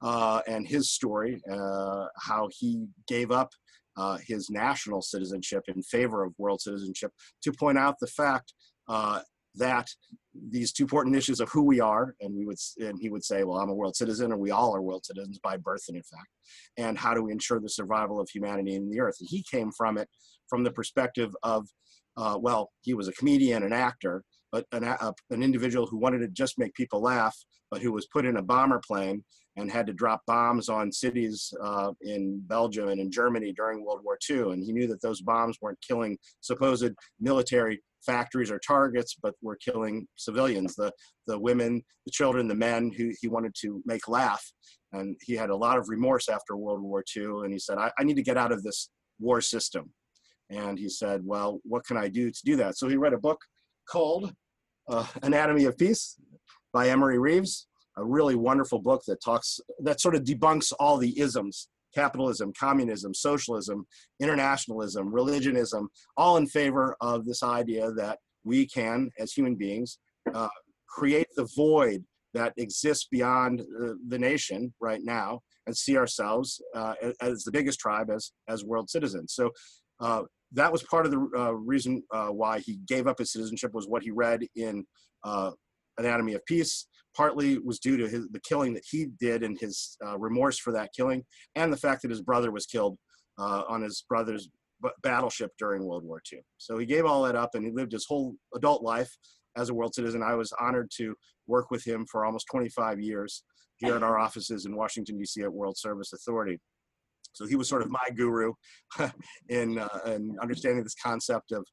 Uh, 0.03 0.41
and 0.47 0.69
his 0.69 0.91
story, 0.91 1.41
how 1.49 2.49
he 2.61 2.87
gave 3.09 3.31
up 3.31 3.49
uh, 3.97 4.19
his 4.27 4.51
national 4.51 5.03
citizenship 5.03 5.65
in 5.69 5.83
favor 5.83 6.25
of 6.25 6.33
world 6.39 6.61
citizenship 6.61 7.13
to 7.43 7.53
point 7.53 7.79
out 7.79 7.97
the 8.01 8.07
fact 8.07 8.53
uh, 8.89 9.21
that 9.57 9.89
these 10.51 10.73
two 10.73 10.83
important 10.85 11.15
issues 11.15 11.41
of 11.41 11.49
who 11.51 11.63
we 11.63 11.81
are, 11.81 12.15
and 12.21 12.35
we 12.35 12.45
would, 12.45 12.59
and 12.79 12.99
he 13.01 13.09
would 13.09 13.25
say, 13.25 13.45
well, 13.45 13.59
I'm 13.59 13.71
a 13.71 13.75
world 13.75 13.97
citizen, 13.97 14.33
or 14.33 14.37
we 14.37 14.51
all 14.51 14.75
are 14.75 14.83
world 14.83 15.05
citizens 15.07 15.39
by 15.39 15.57
birth, 15.57 15.85
and 15.89 15.97
in 15.97 16.03
fact, 16.03 16.29
and 16.77 16.99
how 16.99 17.15
do 17.15 17.23
we 17.23 17.33
ensure 17.33 17.61
the 17.61 17.69
survival 17.69 18.21
of 18.21 18.29
humanity 18.29 18.75
in 18.75 18.91
the 18.91 19.01
earth? 19.01 19.17
And 19.21 19.29
he 19.31 19.45
came 19.49 19.71
from 19.71 19.97
it 19.97 20.09
from 20.49 20.65
the 20.65 20.73
perspective 20.73 21.35
of, 21.43 21.69
uh, 22.17 22.37
well, 22.41 22.71
he 22.83 22.95
was 22.95 23.09
a 23.09 23.13
comedian, 23.13 23.63
an 23.63 23.73
actor, 23.73 24.25
but 24.51 24.67
an, 24.73 24.85
an 25.31 25.43
individual 25.43 25.87
who 25.87 25.99
wanted 25.99 26.19
to 26.19 26.29
just 26.29 26.59
make 26.59 26.75
people 26.75 27.01
laugh, 27.01 27.37
but 27.75 27.83
who 27.83 27.91
was 27.91 28.07
put 28.07 28.25
in 28.25 28.37
a 28.37 28.43
bomber 28.43 28.81
plane 28.87 29.25
and 29.57 29.69
had 29.69 29.85
to 29.85 29.93
drop 29.93 30.23
bombs 30.29 30.69
on 30.69 30.93
cities 30.93 31.53
uh, 31.61 31.91
in 32.03 32.41
Belgium 32.47 32.89
and 32.89 33.01
in 33.01 33.11
Germany 33.11 33.53
during 33.53 33.85
World 33.85 34.03
War 34.05 34.17
II. 34.31 34.53
And 34.53 34.63
he 34.63 34.73
knew 34.73 34.87
that 34.87 35.03
those 35.03 35.21
bombs 35.21 35.59
weren't 35.61 35.81
killing 35.81 36.17
supposed 36.41 36.93
military 37.19 37.83
factories 38.07 38.49
or 38.49 38.61
targets, 38.61 39.17
but 39.21 39.35
were 39.43 39.57
killing 39.57 40.07
civilians, 40.15 40.77
the, 40.77 40.93
the 41.27 41.37
women, 41.37 41.83
the 42.07 42.13
children, 42.13 42.47
the 42.47 42.55
men 42.55 42.93
who 42.97 43.11
he 43.21 43.27
wanted 43.27 43.57
to 43.63 43.83
make 43.85 44.07
laugh. 44.07 44.45
And 44.93 45.17
he 45.21 45.35
had 45.35 45.51
a 45.51 45.57
lot 45.57 45.77
of 45.77 45.89
remorse 45.89 46.29
after 46.29 46.57
World 46.57 46.81
War 46.81 47.03
II. 47.17 47.43
And 47.43 47.53
he 47.53 47.59
said, 47.59 47.77
I, 47.77 47.91
I 47.99 48.05
need 48.05 48.15
to 48.15 48.23
get 48.23 48.37
out 48.37 48.53
of 48.53 48.63
this 48.63 48.89
war 49.19 49.41
system. 49.41 49.91
And 50.49 50.79
he 50.79 50.89
said, 50.89 51.23
well, 51.25 51.59
what 51.65 51.85
can 51.85 51.97
I 51.97 52.07
do 52.07 52.31
to 52.31 52.41
do 52.45 52.55
that? 52.55 52.79
So 52.79 52.87
he 52.87 52.97
read 52.97 53.15
a 53.15 53.19
book 53.19 53.41
called 53.91 54.33
uh, 54.89 55.07
Anatomy 55.25 55.65
of 55.65 55.77
Peace 55.77 56.17
by 56.75 56.89
Emery 56.91 57.19
Reves, 57.19 57.67
a 57.97 58.05
really 58.05 58.35
wonderful 58.35 58.81
book 58.81 59.03
that 59.07 59.23
talks, 59.25 59.61
that 59.79 60.01
sort 60.01 60.15
of 60.15 60.25
debunks 60.25 60.73
all 60.79 60.99
the 60.99 61.19
isms 61.19 61.69
capitalism, 61.95 62.53
communism, 62.59 63.15
socialism, 63.15 63.87
internationalism, 64.21 65.15
religionism, 65.15 65.89
all 66.17 66.37
in 66.37 66.45
favor 66.47 66.97
of 67.01 67.25
this 67.25 67.43
idea 67.45 67.93
that 67.93 68.19
we 68.43 68.67
can, 68.67 69.09
as 69.21 69.33
human 69.33 69.55
beings, 69.55 69.99
uh, 70.35 70.49
create 70.89 71.29
the 71.37 71.49
void 71.57 72.05
that 72.35 72.53
exists 72.57 73.07
beyond 73.11 73.61
uh, 73.61 73.93
the 74.09 74.19
nation 74.19 74.75
right 74.81 75.03
now 75.05 75.41
and 75.67 75.77
see 75.77 75.97
ourselves 75.97 76.61
uh, 76.75 76.95
as 77.21 77.45
the 77.45 77.53
biggest 77.53 77.79
tribe 77.79 78.11
as, 78.11 78.33
as 78.49 78.65
world 78.65 78.91
citizens. 78.91 79.33
So 79.33 79.51
uh, 80.01 80.23
that 80.51 80.73
was 80.73 80.83
part 80.83 81.07
of 81.07 81.13
the 81.13 81.29
uh, 81.39 81.53
reason 81.53 82.03
uh, 82.13 82.27
why 82.27 82.59
he 82.59 82.81
gave 82.89 83.07
up 83.07 83.21
his 83.21 83.33
citizenship 83.33 83.73
was 83.73 83.87
what 83.87 84.03
he 84.03 84.11
read 84.11 84.41
in 84.57 84.85
Anatomy 85.99 86.35
of 86.35 86.45
Peace 86.47 86.87
partly 87.17 87.59
was 87.59 87.79
due 87.79 87.97
to 87.97 88.09
his, 88.09 88.29
the 88.31 88.41
killing 88.41 88.75
that 88.75 88.85
he 88.91 89.07
did 89.21 89.43
and 89.43 89.59
his 89.59 89.97
uh, 90.05 90.19
remorse 90.19 90.59
for 90.59 90.73
that 90.73 90.91
killing, 90.97 91.25
and 91.55 91.73
the 91.73 91.77
fact 91.77 92.03
that 92.03 92.11
his 92.11 92.23
brother 92.23 92.51
was 92.51 92.67
killed 92.67 92.99
uh, 93.39 93.63
on 93.69 93.83
his 93.83 94.05
brother's 94.09 94.49
b- 94.83 94.91
battleship 95.03 95.53
during 95.59 95.85
World 95.85 96.05
War 96.05 96.21
II. 96.33 96.41
So 96.59 96.79
he 96.79 96.87
gave 96.87 97.05
all 97.05 97.23
that 97.23 97.37
up 97.37 97.55
and 97.55 97.65
he 97.65 97.71
lived 97.71 97.93
his 97.93 98.07
whole 98.07 98.35
adult 98.55 98.83
life 98.83 99.11
as 99.57 99.71
a 99.71 99.75
world 99.75 99.95
citizen. 99.95 100.23
I 100.23 100.35
was 100.35 100.53
honored 100.61 100.91
to 100.97 101.15
work 101.47 101.71
with 101.71 101.85
him 101.85 102.07
for 102.11 102.25
almost 102.25 102.47
25 102.51 103.01
years 103.01 103.45
here 103.77 103.97
at 103.97 104.03
our 104.03 104.19
offices 104.19 104.67
in 104.67 104.77
Washington, 104.77 105.19
D.C. 105.19 105.43
at 105.43 105.53
World 105.53 105.77
Service 105.77 106.13
Authority. 106.13 106.59
So 107.33 107.47
he 107.47 107.57
was 107.57 107.69
sort 107.69 107.83
of 107.83 107.91
my 107.91 108.09
guru 108.17 108.53
in, 109.49 109.79
uh, 109.79 109.99
in 110.07 110.37
understanding 110.41 110.83
this 110.85 110.95
concept 110.95 111.53
of 111.53 111.67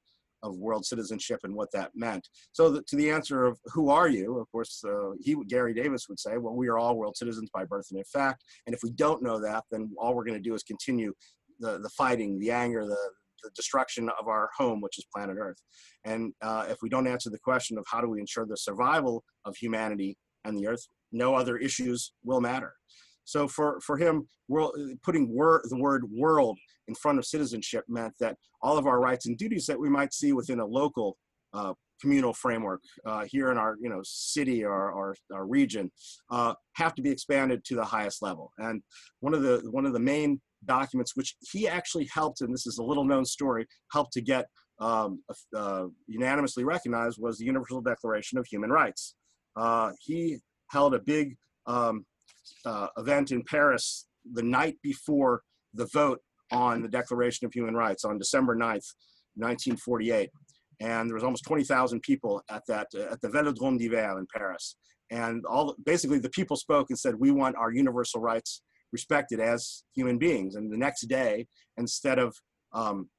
of 0.43 0.57
world 0.57 0.85
citizenship 0.85 1.39
and 1.43 1.53
what 1.53 1.71
that 1.73 1.91
meant. 1.95 2.27
So 2.51 2.69
the, 2.69 2.81
to 2.83 2.95
the 2.95 3.09
answer 3.09 3.45
of 3.45 3.59
who 3.73 3.89
are 3.89 4.09
you, 4.09 4.39
of 4.39 4.51
course, 4.51 4.83
uh, 4.87 5.11
he 5.19 5.35
Garry 5.47 5.73
Davis 5.73 6.07
would 6.09 6.19
say, 6.19 6.37
well, 6.37 6.55
we 6.55 6.67
are 6.67 6.77
all 6.77 6.95
world 6.95 7.17
citizens 7.17 7.49
by 7.53 7.65
birth 7.65 7.87
and 7.91 7.99
in 7.99 8.05
fact. 8.05 8.43
And 8.65 8.75
if 8.75 8.81
we 8.83 8.91
don't 8.91 9.23
know 9.23 9.39
that, 9.39 9.63
then 9.71 9.91
all 9.97 10.15
we're 10.15 10.25
going 10.25 10.41
to 10.41 10.49
do 10.49 10.55
is 10.55 10.63
continue 10.63 11.13
the 11.59 11.79
the 11.79 11.89
fighting, 11.89 12.39
the 12.39 12.51
anger, 12.51 12.85
the 12.85 12.97
the 13.43 13.49
destruction 13.55 14.09
of 14.19 14.27
our 14.27 14.49
home, 14.57 14.81
which 14.81 14.97
is 14.97 15.05
planet 15.13 15.37
Earth. 15.39 15.61
And 16.05 16.33
uh, 16.41 16.65
if 16.69 16.77
we 16.81 16.89
don't 16.89 17.07
answer 17.07 17.29
the 17.29 17.39
question 17.39 17.77
of 17.77 17.85
how 17.89 18.01
do 18.01 18.07
we 18.07 18.19
ensure 18.19 18.45
the 18.45 18.57
survival 18.57 19.23
of 19.45 19.55
humanity 19.55 20.17
and 20.45 20.57
the 20.57 20.67
Earth, 20.67 20.85
no 21.11 21.35
other 21.35 21.57
issues 21.57 22.13
will 22.23 22.41
matter. 22.41 22.73
So 23.31 23.47
for, 23.47 23.79
for 23.79 23.97
him, 23.97 24.27
world, 24.49 24.75
putting 25.03 25.33
wor- 25.33 25.63
the 25.69 25.77
word 25.77 26.03
world 26.11 26.59
in 26.89 26.95
front 26.95 27.17
of 27.17 27.25
citizenship 27.25 27.85
meant 27.87 28.13
that 28.19 28.35
all 28.61 28.77
of 28.77 28.87
our 28.87 28.99
rights 28.99 29.25
and 29.25 29.37
duties 29.37 29.65
that 29.67 29.79
we 29.79 29.89
might 29.89 30.13
see 30.13 30.33
within 30.33 30.59
a 30.59 30.65
local 30.65 31.15
uh, 31.53 31.73
communal 32.01 32.33
framework 32.33 32.81
uh, 33.05 33.23
here 33.29 33.49
in 33.51 33.57
our 33.57 33.77
you 33.81 33.89
know 33.89 34.01
city 34.03 34.65
or 34.65 34.73
our, 34.73 35.15
our 35.33 35.45
region 35.45 35.89
uh, 36.29 36.53
have 36.73 36.93
to 36.95 37.01
be 37.01 37.09
expanded 37.09 37.63
to 37.63 37.75
the 37.75 37.85
highest 37.85 38.21
level. 38.21 38.51
And 38.57 38.81
one 39.21 39.33
of 39.33 39.43
the 39.43 39.61
one 39.71 39.85
of 39.85 39.93
the 39.93 39.99
main 39.99 40.41
documents 40.65 41.15
which 41.15 41.35
he 41.53 41.69
actually 41.69 42.09
helped, 42.13 42.41
and 42.41 42.53
this 42.53 42.67
is 42.67 42.79
a 42.79 42.83
little 42.83 43.05
known 43.05 43.23
story, 43.23 43.65
helped 43.93 44.11
to 44.13 44.21
get 44.21 44.47
um, 44.81 45.23
uh, 45.55 45.85
unanimously 46.07 46.65
recognized 46.65 47.17
was 47.17 47.37
the 47.37 47.45
Universal 47.45 47.81
Declaration 47.81 48.37
of 48.37 48.45
Human 48.47 48.71
Rights. 48.71 49.15
Uh, 49.55 49.91
he 50.01 50.39
held 50.69 50.93
a 50.93 50.99
big 50.99 51.37
um, 51.65 52.05
uh, 52.65 52.87
event 52.97 53.31
in 53.31 53.43
Paris 53.43 54.07
the 54.33 54.43
night 54.43 54.77
before 54.83 55.41
the 55.73 55.87
vote 55.93 56.19
on 56.51 56.81
the 56.81 56.89
Declaration 56.89 57.45
of 57.45 57.53
Human 57.53 57.75
Rights 57.75 58.03
on 58.03 58.17
December 58.17 58.55
9th, 58.55 58.87
1948. 59.35 60.29
And 60.81 61.09
there 61.09 61.15
was 61.15 61.23
almost 61.23 61.45
20,000 61.45 62.01
people 62.01 62.41
at 62.49 62.63
that 62.67 62.87
uh, 62.95 63.11
at 63.11 63.21
the 63.21 63.29
Velodrome 63.29 63.77
d'Hiver 63.77 64.19
in 64.19 64.27
Paris. 64.35 64.75
and 65.11 65.45
all 65.45 65.75
basically 65.85 66.19
the 66.19 66.29
people 66.29 66.55
spoke 66.55 66.89
and 66.89 66.97
said 66.97 67.15
we 67.15 67.31
want 67.31 67.55
our 67.55 67.71
universal 67.71 68.21
rights 68.21 68.61
respected 68.91 69.39
as 69.39 69.83
human 69.93 70.17
beings. 70.17 70.55
And 70.55 70.71
the 70.71 70.77
next 70.77 71.07
day, 71.07 71.47
instead 71.77 72.19
of 72.19 72.35
um, 72.73 73.09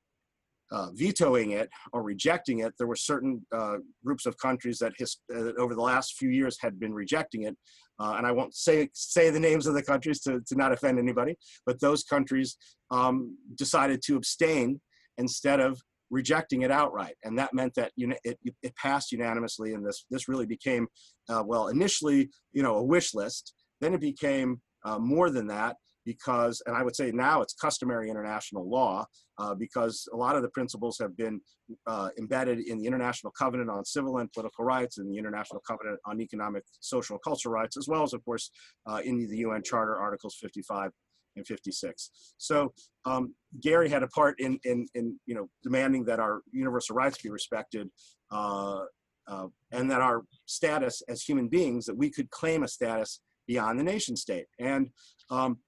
uh, 0.70 0.88
vetoing 0.94 1.52
it 1.52 1.68
or 1.92 2.02
rejecting 2.02 2.60
it, 2.60 2.72
there 2.78 2.86
were 2.86 2.96
certain 2.96 3.44
uh, 3.52 3.76
groups 4.04 4.26
of 4.26 4.36
countries 4.38 4.78
that 4.78 4.92
his, 4.98 5.18
uh, 5.34 5.52
over 5.58 5.74
the 5.74 5.82
last 5.82 6.16
few 6.16 6.30
years 6.30 6.56
had 6.60 6.80
been 6.80 6.94
rejecting 6.94 7.42
it. 7.42 7.56
Uh, 8.00 8.14
and 8.16 8.26
I 8.26 8.32
won't 8.32 8.54
say 8.54 8.88
say 8.94 9.30
the 9.30 9.40
names 9.40 9.66
of 9.66 9.74
the 9.74 9.82
countries 9.82 10.20
to, 10.22 10.40
to 10.46 10.54
not 10.56 10.72
offend 10.72 10.98
anybody, 10.98 11.36
but 11.66 11.80
those 11.80 12.02
countries 12.02 12.56
um, 12.90 13.36
decided 13.56 14.02
to 14.06 14.16
abstain 14.16 14.80
instead 15.18 15.60
of 15.60 15.80
rejecting 16.10 16.62
it 16.62 16.70
outright. 16.70 17.14
And 17.24 17.38
that 17.38 17.54
meant 17.54 17.74
that 17.74 17.92
you 17.96 18.08
know, 18.08 18.16
it, 18.24 18.38
it 18.62 18.76
passed 18.76 19.12
unanimously, 19.12 19.74
and 19.74 19.86
this 19.86 20.04
this 20.10 20.28
really 20.28 20.46
became 20.46 20.86
uh, 21.28 21.42
well 21.44 21.68
initially 21.68 22.30
you 22.52 22.62
know 22.62 22.76
a 22.76 22.84
wish 22.84 23.14
list. 23.14 23.54
Then 23.80 23.94
it 23.94 24.00
became 24.00 24.60
uh, 24.84 24.98
more 24.98 25.30
than 25.30 25.46
that 25.48 25.76
because, 26.04 26.62
and 26.66 26.76
I 26.76 26.82
would 26.82 26.96
say 26.96 27.10
now 27.12 27.42
it's 27.42 27.54
customary 27.54 28.10
international 28.10 28.68
law 28.68 29.06
uh, 29.38 29.54
because 29.54 30.08
a 30.12 30.16
lot 30.16 30.36
of 30.36 30.42
the 30.42 30.48
principles 30.50 30.98
have 31.00 31.16
been 31.16 31.40
uh, 31.86 32.08
embedded 32.18 32.60
in 32.60 32.78
the 32.78 32.86
International 32.86 33.32
Covenant 33.38 33.70
on 33.70 33.84
Civil 33.84 34.18
and 34.18 34.30
Political 34.32 34.64
Rights 34.64 34.98
and 34.98 35.10
the 35.10 35.18
International 35.18 35.60
Covenant 35.66 35.98
on 36.06 36.20
Economic, 36.20 36.64
Social, 36.80 37.16
and 37.16 37.22
Cultural 37.24 37.54
Rights, 37.54 37.76
as 37.76 37.88
well 37.88 38.02
as, 38.02 38.12
of 38.12 38.24
course, 38.24 38.50
uh, 38.86 39.00
in 39.04 39.26
the 39.28 39.38
UN 39.38 39.62
Charter, 39.62 39.98
Articles 39.98 40.36
55 40.40 40.90
and 41.36 41.46
56. 41.46 42.10
So 42.36 42.72
um, 43.04 43.34
Garry 43.60 43.88
had 43.88 44.02
a 44.02 44.08
part 44.08 44.38
in, 44.38 44.58
in, 44.64 44.86
in, 44.94 45.18
you 45.26 45.34
know, 45.34 45.48
demanding 45.62 46.04
that 46.04 46.20
our 46.20 46.42
universal 46.52 46.94
rights 46.94 47.22
be 47.22 47.30
respected 47.30 47.88
uh, 48.30 48.80
uh, 49.28 49.46
and 49.70 49.90
that 49.90 50.00
our 50.00 50.22
status 50.46 51.02
as 51.08 51.22
human 51.22 51.48
beings, 51.48 51.86
that 51.86 51.96
we 51.96 52.10
could 52.10 52.30
claim 52.30 52.62
a 52.62 52.68
status 52.68 53.20
beyond 53.46 53.78
the 53.78 53.84
nation 53.84 54.16
state. 54.16 54.46
And 54.58 54.90
um, 55.30 55.58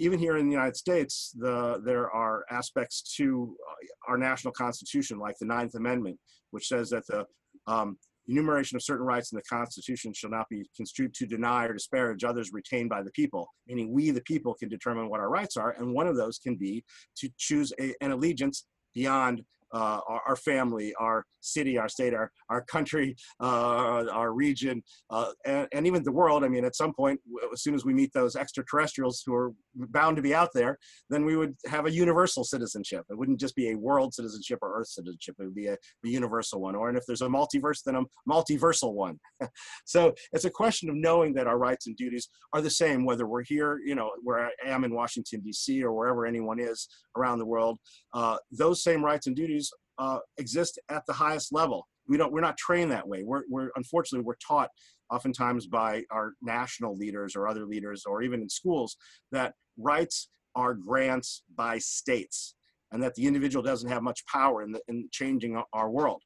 even 0.00 0.18
here 0.18 0.38
in 0.38 0.46
the 0.46 0.52
United 0.52 0.76
States, 0.76 1.34
the, 1.38 1.78
there 1.84 2.10
are 2.10 2.46
aspects 2.50 3.02
to 3.16 3.54
uh, 3.70 4.10
our 4.10 4.16
national 4.16 4.52
constitution, 4.54 5.18
like 5.18 5.36
the 5.38 5.46
Ninth 5.46 5.74
Amendment, 5.74 6.18
which 6.52 6.68
says 6.68 6.88
that 6.88 7.06
the 7.06 7.26
um, 7.66 7.98
enumeration 8.26 8.76
of 8.76 8.82
certain 8.82 9.04
rights 9.04 9.30
in 9.30 9.36
the 9.36 9.42
Constitution 9.42 10.14
shall 10.14 10.30
not 10.30 10.48
be 10.48 10.66
construed 10.74 11.12
to 11.14 11.26
deny 11.26 11.66
or 11.66 11.74
disparage 11.74 12.24
others 12.24 12.50
retained 12.50 12.88
by 12.88 13.02
the 13.02 13.10
people, 13.10 13.46
meaning 13.68 13.92
we, 13.92 14.10
the 14.10 14.22
people, 14.22 14.54
can 14.54 14.70
determine 14.70 15.10
what 15.10 15.20
our 15.20 15.28
rights 15.28 15.58
are, 15.58 15.72
and 15.78 15.92
one 15.92 16.06
of 16.06 16.16
those 16.16 16.38
can 16.38 16.56
be 16.56 16.82
to 17.18 17.28
choose 17.36 17.70
a, 17.78 17.92
an 18.00 18.10
allegiance 18.10 18.64
beyond 18.94 19.42
uh, 19.72 20.00
our, 20.08 20.22
our, 20.28 20.36
family, 20.36 20.94
our 20.98 21.24
city, 21.40 21.78
our 21.78 21.88
state, 21.88 22.14
our, 22.14 22.30
our 22.48 22.62
country, 22.62 23.16
uh, 23.40 24.04
our 24.12 24.32
region, 24.32 24.82
uh, 25.10 25.30
and, 25.46 25.68
and, 25.72 25.86
even 25.86 26.02
the 26.02 26.12
world. 26.12 26.44
I 26.44 26.48
mean, 26.48 26.64
at 26.64 26.76
some 26.76 26.92
point, 26.92 27.20
as 27.52 27.62
soon 27.62 27.74
as 27.74 27.84
we 27.84 27.94
meet 27.94 28.12
those 28.12 28.36
extraterrestrials 28.36 29.22
who 29.24 29.34
are 29.34 29.52
bound 29.74 30.16
to 30.16 30.22
be 30.22 30.34
out 30.34 30.50
there, 30.54 30.78
then 31.08 31.24
we 31.24 31.36
would 31.36 31.54
have 31.66 31.86
a 31.86 31.90
universal 31.90 32.44
citizenship. 32.44 33.04
It 33.10 33.18
wouldn't 33.18 33.40
just 33.40 33.56
be 33.56 33.70
a 33.70 33.76
world 33.76 34.14
citizenship 34.14 34.58
or 34.62 34.78
Earth 34.78 34.88
citizenship. 34.88 35.36
It 35.38 35.44
would 35.44 35.54
be 35.54 35.66
a, 35.66 35.74
a 35.74 36.08
universal 36.08 36.60
one. 36.60 36.74
Or 36.74 36.88
and 36.88 36.98
if 36.98 37.04
there's 37.06 37.22
a 37.22 37.26
multiverse, 37.26 37.82
then 37.84 37.96
a 37.96 38.02
multiversal 38.28 38.92
one. 38.92 39.18
so 39.84 40.14
it's 40.32 40.44
a 40.44 40.50
question 40.50 40.88
of 40.88 40.96
knowing 40.96 41.32
that 41.34 41.46
our 41.46 41.58
rights 41.58 41.86
and 41.86 41.96
duties 41.96 42.28
are 42.52 42.60
the 42.60 42.70
same, 42.70 43.04
whether 43.04 43.26
we're 43.26 43.44
here, 43.44 43.80
you 43.84 43.94
know, 43.94 44.10
where 44.22 44.46
I 44.46 44.50
am 44.66 44.84
in 44.84 44.94
Washington, 44.94 45.40
D.C., 45.40 45.82
or 45.82 45.92
wherever 45.92 46.26
anyone 46.26 46.58
is 46.58 46.88
around 47.16 47.38
the 47.38 47.46
world. 47.46 47.78
Uh, 48.14 48.36
those 48.50 48.82
same 48.82 49.04
rights 49.04 49.26
and 49.26 49.36
duties 49.36 49.59
uh, 50.00 50.18
exist 50.38 50.80
at 50.88 51.04
the 51.06 51.12
highest 51.12 51.52
level. 51.52 51.86
We 52.08 52.16
don't, 52.16 52.32
we're 52.32 52.40
not 52.40 52.56
trained 52.56 52.90
that 52.90 53.06
way. 53.06 53.22
We're, 53.22 53.42
we're, 53.48 53.70
unfortunately, 53.76 54.24
we're 54.24 54.34
taught 54.44 54.70
oftentimes 55.10 55.66
by 55.66 56.04
our 56.10 56.32
national 56.42 56.96
leaders 56.96 57.36
or 57.36 57.46
other 57.46 57.66
leaders 57.66 58.04
or 58.06 58.22
even 58.22 58.40
in 58.40 58.48
schools 58.48 58.96
that 59.30 59.54
rights 59.76 60.30
are 60.56 60.74
grants 60.74 61.42
by 61.54 61.78
states 61.78 62.54
and 62.92 63.02
that 63.02 63.14
the 63.14 63.26
individual 63.26 63.62
doesn't 63.62 63.90
have 63.90 64.02
much 64.02 64.24
power 64.26 64.62
in, 64.62 64.72
the, 64.72 64.80
in 64.88 65.08
changing 65.12 65.62
our 65.72 65.90
world. 65.90 66.22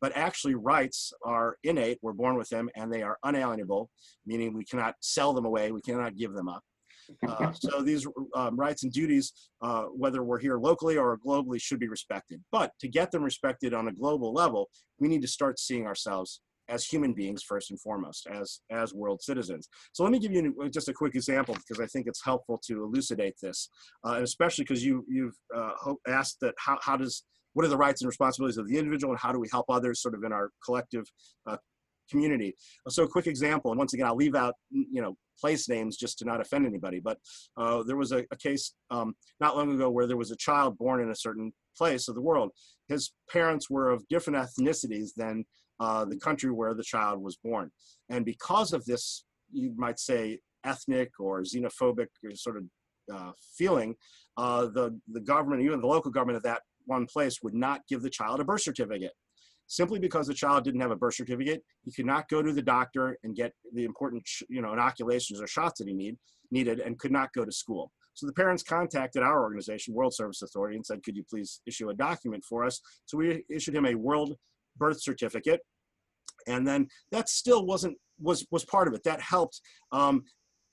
But 0.00 0.12
actually, 0.16 0.54
rights 0.54 1.12
are 1.24 1.56
innate, 1.64 1.98
we're 2.02 2.12
born 2.12 2.36
with 2.36 2.50
them, 2.50 2.68
and 2.76 2.92
they 2.92 3.02
are 3.02 3.16
unalienable, 3.24 3.88
meaning 4.26 4.52
we 4.52 4.64
cannot 4.64 4.96
sell 5.00 5.32
them 5.32 5.46
away, 5.46 5.72
we 5.72 5.80
cannot 5.80 6.14
give 6.16 6.34
them 6.34 6.48
up. 6.48 6.62
Uh, 7.26 7.52
so 7.52 7.82
these 7.82 8.06
um, 8.34 8.56
rights 8.56 8.82
and 8.84 8.92
duties, 8.92 9.32
uh, 9.62 9.84
whether 9.84 10.22
we're 10.22 10.38
here 10.38 10.58
locally 10.58 10.96
or 10.96 11.18
globally, 11.18 11.60
should 11.60 11.80
be 11.80 11.88
respected. 11.88 12.42
But 12.52 12.72
to 12.80 12.88
get 12.88 13.10
them 13.10 13.22
respected 13.22 13.74
on 13.74 13.88
a 13.88 13.92
global 13.92 14.32
level, 14.32 14.68
we 14.98 15.08
need 15.08 15.22
to 15.22 15.28
start 15.28 15.58
seeing 15.58 15.86
ourselves 15.86 16.40
as 16.68 16.84
human 16.84 17.12
beings 17.12 17.42
first 17.42 17.70
and 17.70 17.80
foremost, 17.80 18.26
as 18.26 18.60
as 18.70 18.94
world 18.94 19.22
citizens. 19.22 19.68
So 19.92 20.02
let 20.02 20.12
me 20.12 20.18
give 20.18 20.32
you 20.32 20.54
just 20.70 20.88
a 20.88 20.92
quick 20.92 21.14
example 21.14 21.54
because 21.54 21.82
I 21.82 21.86
think 21.86 22.06
it's 22.06 22.24
helpful 22.24 22.58
to 22.66 22.84
elucidate 22.84 23.34
this, 23.42 23.68
uh, 24.06 24.14
and 24.14 24.24
especially 24.24 24.64
because 24.64 24.84
you 24.84 25.04
you've 25.08 25.36
uh, 25.54 25.72
asked 26.08 26.38
that 26.40 26.54
how 26.58 26.78
how 26.82 26.96
does 26.96 27.24
what 27.52 27.64
are 27.64 27.68
the 27.68 27.76
rights 27.76 28.02
and 28.02 28.08
responsibilities 28.08 28.58
of 28.58 28.68
the 28.68 28.78
individual 28.78 29.12
and 29.12 29.20
how 29.20 29.32
do 29.32 29.38
we 29.38 29.48
help 29.50 29.66
others 29.68 30.02
sort 30.02 30.14
of 30.14 30.24
in 30.24 30.32
our 30.32 30.50
collective 30.64 31.04
uh, 31.46 31.56
community. 32.10 32.54
So 32.88 33.04
a 33.04 33.08
quick 33.08 33.26
example, 33.26 33.70
and 33.70 33.78
once 33.78 33.94
again, 33.94 34.06
I'll 34.06 34.16
leave 34.16 34.34
out, 34.34 34.54
you 34.70 35.02
know, 35.02 35.16
place 35.40 35.68
names 35.68 35.96
just 35.96 36.18
to 36.18 36.24
not 36.24 36.40
offend 36.40 36.66
anybody, 36.66 37.00
but 37.00 37.18
uh, 37.56 37.82
there 37.82 37.96
was 37.96 38.12
a, 38.12 38.24
a 38.30 38.36
case 38.36 38.74
um, 38.90 39.14
not 39.40 39.56
long 39.56 39.74
ago 39.74 39.90
where 39.90 40.06
there 40.06 40.16
was 40.16 40.30
a 40.30 40.36
child 40.36 40.78
born 40.78 41.02
in 41.02 41.10
a 41.10 41.16
certain 41.16 41.52
place 41.76 42.08
of 42.08 42.14
the 42.14 42.20
world. 42.20 42.50
His 42.88 43.12
parents 43.30 43.68
were 43.68 43.90
of 43.90 44.06
different 44.08 44.38
ethnicities 44.38 45.10
than 45.16 45.44
uh, 45.80 46.04
the 46.04 46.18
country 46.18 46.50
where 46.50 46.74
the 46.74 46.84
child 46.84 47.22
was 47.22 47.36
born. 47.36 47.70
And 48.10 48.24
because 48.24 48.72
of 48.72 48.84
this, 48.84 49.24
you 49.52 49.72
might 49.76 49.98
say, 49.98 50.38
ethnic 50.64 51.10
or 51.18 51.42
xenophobic 51.42 52.06
sort 52.34 52.56
of 52.56 52.64
uh, 53.12 53.32
feeling, 53.58 53.94
uh, 54.36 54.66
the, 54.66 54.98
the 55.08 55.20
government, 55.20 55.62
even 55.62 55.80
the 55.80 55.86
local 55.86 56.10
government 56.10 56.36
of 56.36 56.42
that 56.42 56.62
one 56.86 57.06
place 57.06 57.42
would 57.42 57.54
not 57.54 57.80
give 57.88 58.02
the 58.02 58.10
child 58.10 58.40
a 58.40 58.44
birth 58.44 58.62
certificate 58.62 59.12
simply 59.66 59.98
because 59.98 60.26
the 60.26 60.34
child 60.34 60.64
didn't 60.64 60.80
have 60.80 60.90
a 60.90 60.96
birth 60.96 61.14
certificate. 61.14 61.62
He 61.84 61.92
could 61.92 62.06
not 62.06 62.28
go 62.28 62.42
to 62.42 62.52
the 62.52 62.62
doctor 62.62 63.18
and 63.24 63.34
get 63.34 63.52
the 63.72 63.84
important, 63.84 64.22
you 64.48 64.62
know, 64.62 64.72
inoculations 64.72 65.40
or 65.40 65.46
shots 65.46 65.78
that 65.78 65.88
he 65.88 65.94
need, 65.94 66.16
needed 66.50 66.80
and 66.80 66.98
could 66.98 67.12
not 67.12 67.32
go 67.32 67.44
to 67.44 67.52
school. 67.52 67.90
So 68.14 68.26
the 68.26 68.32
parents 68.32 68.62
contacted 68.62 69.22
our 69.22 69.42
organization, 69.42 69.94
World 69.94 70.14
Service 70.14 70.42
Authority, 70.42 70.76
and 70.76 70.86
said, 70.86 71.02
could 71.02 71.16
you 71.16 71.24
please 71.28 71.60
issue 71.66 71.90
a 71.90 71.94
document 71.94 72.44
for 72.44 72.64
us? 72.64 72.80
So 73.06 73.18
we 73.18 73.44
issued 73.50 73.74
him 73.74 73.86
a 73.86 73.94
world 73.94 74.36
birth 74.76 75.02
certificate. 75.02 75.60
And 76.46 76.66
then 76.66 76.88
that 77.10 77.28
still 77.28 77.66
wasn't 77.66 77.96
was 78.20 78.46
was 78.50 78.64
part 78.64 78.86
of 78.86 78.94
it. 78.94 79.02
That 79.04 79.20
helped 79.20 79.60
um, 79.92 80.22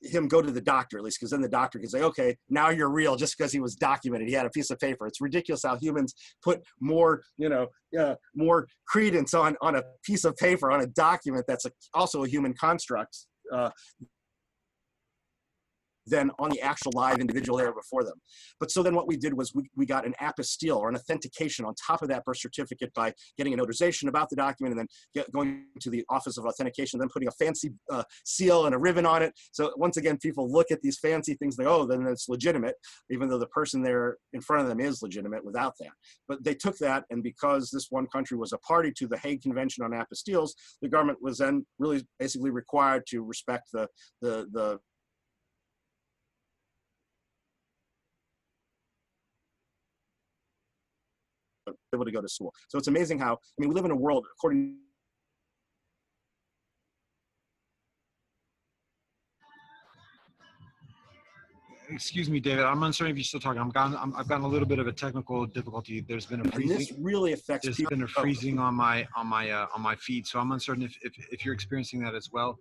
him 0.03 0.27
go 0.27 0.41
to 0.41 0.51
the 0.51 0.61
doctor 0.61 0.97
at 0.97 1.03
least 1.03 1.19
because 1.19 1.31
then 1.31 1.41
the 1.41 1.49
doctor 1.49 1.79
can 1.79 1.89
say 1.89 2.01
okay 2.01 2.35
now 2.49 2.69
you're 2.69 2.89
real 2.89 3.15
just 3.15 3.37
because 3.37 3.51
he 3.51 3.59
was 3.59 3.75
documented. 3.75 4.27
He 4.27 4.33
had 4.33 4.45
a 4.45 4.49
piece 4.49 4.69
of 4.71 4.79
paper. 4.79 5.07
It's 5.07 5.21
ridiculous 5.21 5.61
how 5.63 5.77
humans 5.77 6.13
put 6.43 6.61
more 6.79 7.21
you 7.37 7.49
know 7.49 7.67
uh, 7.97 8.15
more 8.35 8.67
credence 8.87 9.33
on 9.33 9.55
on 9.61 9.75
a 9.75 9.83
piece 10.03 10.25
of 10.25 10.35
paper 10.37 10.71
on 10.71 10.81
a 10.81 10.87
document 10.87 11.45
that's 11.47 11.65
a, 11.65 11.71
also 11.93 12.23
a 12.23 12.27
human 12.27 12.53
construct 12.53 13.17
uh, 13.53 13.69
than 16.11 16.29
on 16.37 16.49
the 16.51 16.61
actual 16.61 16.91
live 16.93 17.19
individual 17.19 17.57
there 17.57 17.73
before 17.73 18.03
them. 18.03 18.21
But 18.59 18.69
so 18.69 18.83
then 18.83 18.93
what 18.93 19.07
we 19.07 19.17
did 19.17 19.33
was 19.33 19.55
we, 19.55 19.63
we 19.75 19.85
got 19.85 20.05
an 20.05 20.13
apostille 20.21 20.77
or 20.77 20.89
an 20.89 20.95
authentication 20.95 21.65
on 21.65 21.73
top 21.75 22.03
of 22.03 22.09
that 22.09 22.23
birth 22.25 22.37
certificate 22.37 22.93
by 22.93 23.13
getting 23.37 23.53
a 23.53 23.57
notarization 23.57 24.07
about 24.07 24.29
the 24.29 24.35
document 24.35 24.73
and 24.73 24.79
then 24.81 24.87
get, 25.15 25.31
going 25.31 25.65
to 25.79 25.89
the 25.89 26.05
Office 26.09 26.37
of 26.37 26.45
Authentication, 26.45 26.99
then 26.99 27.09
putting 27.09 27.27
a 27.27 27.31
fancy 27.31 27.71
uh, 27.89 28.03
seal 28.25 28.65
and 28.65 28.75
a 28.75 28.77
ribbon 28.77 29.05
on 29.05 29.23
it. 29.23 29.33
So 29.51 29.73
once 29.77 29.97
again, 29.97 30.17
people 30.17 30.51
look 30.51 30.69
at 30.69 30.81
these 30.81 30.99
fancy 30.99 31.33
things, 31.33 31.55
they 31.55 31.63
go, 31.63 31.81
oh, 31.81 31.85
then 31.85 32.05
it's 32.05 32.29
legitimate, 32.29 32.75
even 33.09 33.29
though 33.29 33.39
the 33.39 33.47
person 33.47 33.81
there 33.81 34.17
in 34.33 34.41
front 34.41 34.61
of 34.63 34.67
them 34.67 34.79
is 34.79 35.01
legitimate 35.01 35.43
without 35.43 35.73
that. 35.79 35.91
But 36.27 36.43
they 36.43 36.53
took 36.53 36.77
that, 36.79 37.05
and 37.09 37.23
because 37.23 37.69
this 37.71 37.87
one 37.89 38.07
country 38.07 38.37
was 38.37 38.53
a 38.53 38.57
party 38.59 38.91
to 38.97 39.07
the 39.07 39.17
Hague 39.17 39.41
Convention 39.41 39.83
on 39.83 39.91
Apostilles, 39.91 40.51
the 40.81 40.89
government 40.89 41.19
was 41.21 41.37
then 41.37 41.65
really 41.79 42.05
basically 42.19 42.51
required 42.51 43.03
to 43.07 43.23
respect 43.23 43.69
the 43.71 43.87
the 44.21 44.47
the 44.51 44.79
able 51.93 52.05
to 52.05 52.11
go 52.11 52.21
to 52.21 52.29
school. 52.29 52.53
So 52.69 52.77
it's 52.77 52.87
amazing 52.87 53.19
how, 53.19 53.33
I 53.33 53.37
mean, 53.57 53.69
we 53.69 53.75
live 53.75 53.85
in 53.85 53.91
a 53.91 53.95
world, 53.95 54.25
according 54.37 54.77
excuse 61.91 62.29
me, 62.29 62.39
David. 62.39 62.65
I'm 62.65 62.81
uncertain 62.83 63.11
if 63.11 63.17
you're 63.17 63.23
still 63.23 63.39
talking. 63.39 63.61
I'm 63.61 63.69
gone. 63.69 63.95
i 63.95 64.17
have 64.17 64.27
gotten 64.27 64.45
a 64.45 64.47
little 64.47 64.67
bit 64.67 64.79
of 64.79 64.87
a 64.87 64.91
technical 64.91 65.45
difficulty. 65.45 66.01
There's 66.01 66.25
been 66.25 66.41
a 66.41 66.51
freezing. 66.51 66.71
And 66.71 66.79
this 66.79 66.93
really 66.99 67.33
affects. 67.33 67.65
There's 67.65 67.77
people. 67.77 67.91
been 67.91 68.03
a 68.03 68.07
freezing 68.07 68.59
on 68.59 68.75
my 68.75 69.07
on 69.15 69.27
my 69.27 69.49
uh, 69.51 69.67
on 69.75 69.81
my 69.81 69.95
feed, 69.95 70.27
so 70.27 70.39
I'm 70.39 70.51
uncertain 70.51 70.83
if, 70.83 70.95
if 71.01 71.13
if 71.31 71.45
you're 71.45 71.53
experiencing 71.53 72.01
that 72.03 72.15
as 72.15 72.29
well, 72.31 72.57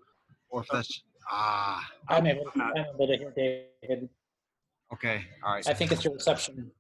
or 0.51 0.63
if 0.63 0.69
that's 0.73 1.03
ah. 1.31 1.83
I'm 2.09 2.27
able, 2.27 2.51
I'm 2.55 2.85
able 2.95 3.07
to 3.07 3.17
hear 3.17 3.33
David. 3.83 4.09
Okay. 4.93 5.25
All 5.45 5.55
right. 5.55 5.69
I 5.69 5.75
think 5.75 5.93
it's 5.93 6.05
your 6.05 6.15
reception. 6.15 6.73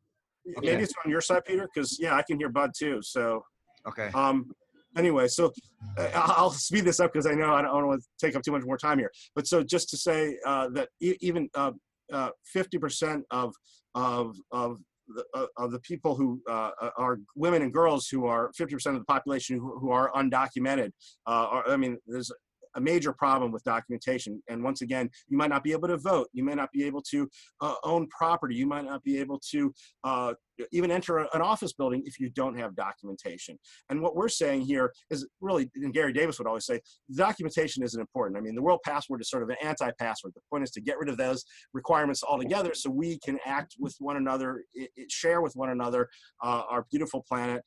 Maybe 0.45 0.83
it's 0.83 0.95
on 1.05 1.11
your 1.11 1.21
side, 1.21 1.45
Peter, 1.45 1.69
because 1.73 1.99
yeah, 2.01 2.17
I 2.17 2.23
can 2.23 2.39
hear 2.39 2.49
Bud 2.49 2.71
too. 2.77 3.01
So 3.03 3.45
okay. 3.87 4.11
Um, 4.15 4.51
anyway, 4.97 5.29
so 5.29 5.53
uh, 5.99 6.11
I'll 6.15 6.51
speed 6.51 6.85
this 6.85 7.01
up 7.01 7.13
because 7.13 7.27
I 7.27 7.33
know 7.33 7.53
I 7.53 7.63
don't, 7.63 7.87
want 7.87 8.03
to 8.03 8.27
take 8.27 8.37
up 8.37 8.43
too 8.43 8.53
much 8.53 8.65
more 8.65 8.79
time 8.79 8.99
here. 8.99 9.11
But 9.35 9.47
so 9.47 9.63
just 9.63 9.89
to 9.91 9.97
say 9.97 10.37
uh, 10.47 10.69
that 10.71 10.89
e- 11.01 11.17
even 11.21 11.49
uh, 11.55 11.73
uh, 12.13 12.31
50% 12.55 13.23
of 13.31 13.55
of 13.95 14.37
of 14.53 14.79
the, 15.09 15.25
uh, 15.35 15.47
of 15.57 15.73
the 15.73 15.81
people 15.81 16.15
who 16.15 16.41
uh, 16.49 16.71
are 16.97 17.19
women 17.35 17.63
and 17.63 17.73
girls 17.73 18.07
who 18.09 18.27
are 18.27 18.53
50% 18.59 18.75
of 18.87 18.95
the 18.95 19.05
population 19.05 19.59
who, 19.59 19.77
who 19.79 19.91
are 19.91 20.11
undocumented. 20.13 20.91
Uh, 21.27 21.47
are, 21.51 21.69
I 21.69 21.77
mean, 21.77 21.99
there's 22.07 22.31
a 22.77 22.81
major 22.81 23.13
problem 23.13 23.53
with 23.53 23.63
documentation. 23.65 24.43
And 24.49 24.63
once 24.63 24.83
again, 24.83 25.11
you 25.29 25.37
might 25.37 25.51
not 25.51 25.63
be 25.63 25.73
able 25.73 25.89
to 25.89 25.97
vote. 25.97 26.29
You 26.33 26.45
may 26.45 26.55
not 26.55 26.71
be 26.73 26.85
able 26.85 27.03
to 27.11 27.29
uh, 27.61 27.75
own 27.85 28.07
property. 28.09 28.55
You 28.55 28.67
might 28.67 28.85
not 28.85 29.03
be 29.03 29.19
able 29.19 29.41
to 29.51 29.73
uh, 30.05 30.35
even 30.73 30.91
enter 30.91 31.19
an 31.19 31.41
office 31.41 31.73
building 31.73 32.03
if 32.05 32.21
you 32.21 32.31
don't 32.31 32.59
have 32.59 32.77
documentation. 32.77 33.59
And 33.89 34.01
what 34.03 34.15
we're 34.15 34.29
saying 34.29 34.63
here 34.63 34.93
is 35.11 35.27
really, 35.41 35.71
and 35.77 35.93
Garry 35.95 36.13
Davis 36.13 36.39
would 36.39 36.47
always 36.47 36.67
say, 36.67 36.81
documentation 37.15 37.83
isn't 37.83 38.01
important. 38.01 38.37
I 38.37 38.41
mean, 38.41 38.55
the 38.55 38.63
world 38.63 38.81
password 38.85 39.21
is 39.21 39.31
sort 39.31 39.43
of 39.43 39.49
an 39.49 39.57
anti-password. 39.63 40.33
The 40.35 40.41
point 40.51 40.65
is 40.65 40.71
to 40.73 40.81
get 40.81 40.99
rid 40.99 41.09
of 41.09 41.17
those 41.17 41.45
requirements 41.73 42.23
altogether 42.23 42.75
so 42.75 42.91
we 42.91 43.19
can 43.25 43.39
act 43.47 43.77
with 43.79 43.95
one 43.99 44.17
another, 44.17 44.65
it, 44.75 44.91
it, 44.97 45.11
share 45.11 45.41
with 45.41 45.55
one 45.55 45.71
another 45.71 46.09
uh, 46.43 46.63
our 46.69 46.87
beautiful 46.91 47.25
planet, 47.29 47.63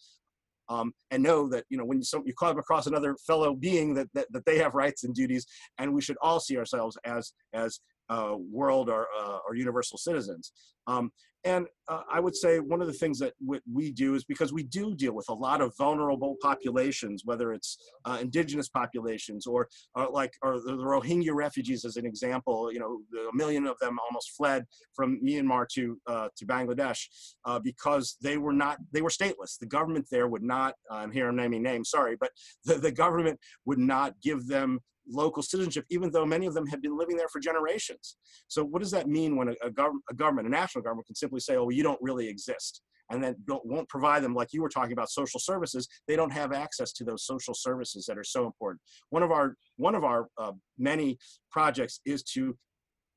um, 0.70 0.94
and 1.12 1.22
know 1.24 1.48
that 1.50 1.66
you 1.70 1.78
know 1.78 1.86
when 1.86 2.00
you, 2.00 2.04
so, 2.04 2.24
you 2.26 2.34
come 2.34 2.58
across 2.58 2.88
another 2.88 3.16
fellow 3.26 3.56
being 3.56 3.94
that, 3.94 4.08
that, 4.14 4.28
that 4.32 4.46
they 4.46 4.58
have 4.58 4.74
rights 4.74 5.04
and 5.04 5.14
duties 5.14 5.46
and 5.78 5.94
we 5.94 6.02
should 6.02 6.18
all 6.22 6.40
see 6.40 6.58
ourselves 6.58 6.98
as 7.06 7.34
as 7.54 7.80
uh, 8.10 8.36
world 8.52 8.90
or, 8.90 9.08
uh, 9.20 9.40
or 9.48 9.56
universal 9.56 9.98
citizens. 9.98 10.52
Um, 10.88 11.12
and 11.46 11.68
uh, 11.90 12.02
I 12.12 12.22
would 12.22 12.36
say 12.36 12.60
one 12.60 12.80
of 12.80 12.88
the 12.88 12.94
things 12.94 13.20
that 13.20 13.34
we 13.72 13.92
do 13.92 14.16
is 14.16 14.24
because 14.24 14.54
we 14.54 14.64
do 14.64 14.96
deal 14.96 15.14
with 15.14 15.28
a 15.28 15.34
lot 15.34 15.60
of 15.60 15.76
vulnerable 15.78 16.38
populations, 16.42 17.24
whether 17.26 17.52
it's 17.52 17.78
uh, 18.06 18.18
indigenous 18.22 18.70
populations 18.70 19.46
or, 19.46 19.68
or 19.94 20.08
like 20.10 20.32
or 20.42 20.62
the 20.62 20.72
Rohingya 20.72 21.34
refugees, 21.34 21.84
as 21.84 21.98
an 21.98 22.06
example. 22.06 22.72
You 22.72 22.80
know, 22.80 23.02
a 23.30 23.36
million 23.36 23.68
of 23.68 23.78
them 23.80 23.98
almost 24.08 24.32
fled 24.38 24.64
from 24.96 25.20
Myanmar 25.22 25.68
to 25.74 25.98
uh, 26.08 26.30
to 26.38 26.46
Bangladesh 26.46 27.08
uh, 27.44 27.60
because 27.60 28.16
they 28.22 28.38
were 28.38 28.54
not 28.54 28.78
they 28.94 29.02
were 29.02 29.10
stateless. 29.10 29.60
The 29.60 29.66
government 29.68 30.08
there 30.10 30.30
would 30.30 30.44
not. 30.44 30.76
I'm 30.90 31.12
here 31.12 31.28
I'm 31.28 31.36
naming 31.36 31.64
names. 31.64 31.90
Sorry, 31.90 32.16
but 32.18 32.32
the, 32.64 32.76
the 32.76 32.92
government 32.92 33.38
would 33.66 33.80
not 33.80 34.14
give 34.22 34.48
them 34.48 34.80
local 35.08 35.44
citizenship, 35.44 35.86
even 35.90 36.12
though 36.12 36.26
many 36.26 36.46
of 36.46 36.54
them 36.54 36.66
have 36.68 36.82
been 36.82 36.98
living 36.98 37.18
there 37.18 37.28
for 37.28 37.40
generations. 37.40 38.18
So 38.48 38.64
what 38.64 38.82
does 38.82 38.92
that 38.92 39.08
mean 39.08 39.36
when 39.36 39.50
a, 39.50 39.54
a, 39.64 39.70
gov- 39.70 40.00
a 40.10 40.14
government, 40.14 40.48
a 40.48 40.52
national 40.52 40.84
government 40.84 41.08
can 41.08 41.16
simply 41.16 41.40
say, 41.40 41.56
oh, 41.56 41.66
well, 41.66 41.72
you 41.72 41.84
don't 41.84 42.00
really 42.02 42.28
exist? 42.28 42.82
and 43.10 43.24
then 43.24 43.36
won't 43.48 43.90
provide 43.90 44.24
them 44.24 44.34
like 44.34 44.54
you 44.54 44.62
were 44.62 44.70
talking 44.70 44.94
about 44.94 45.10
social 45.10 45.40
services 45.40 45.88
they 46.08 46.16
don't 46.16 46.32
have 46.32 46.54
access 46.54 46.94
to 46.94 47.04
those 47.04 47.26
social 47.26 47.54
services 47.54 48.06
that 48.06 48.18
are 48.18 48.24
so 48.24 48.46
important 48.46 48.82
one 49.10 49.24
of 49.24 49.32
our 49.32 49.56
one 49.76 49.94
of 49.96 50.04
our 50.04 50.28
uh, 50.38 50.52
many 50.78 51.18
projects 51.52 52.00
is 52.06 52.24
to 52.24 52.58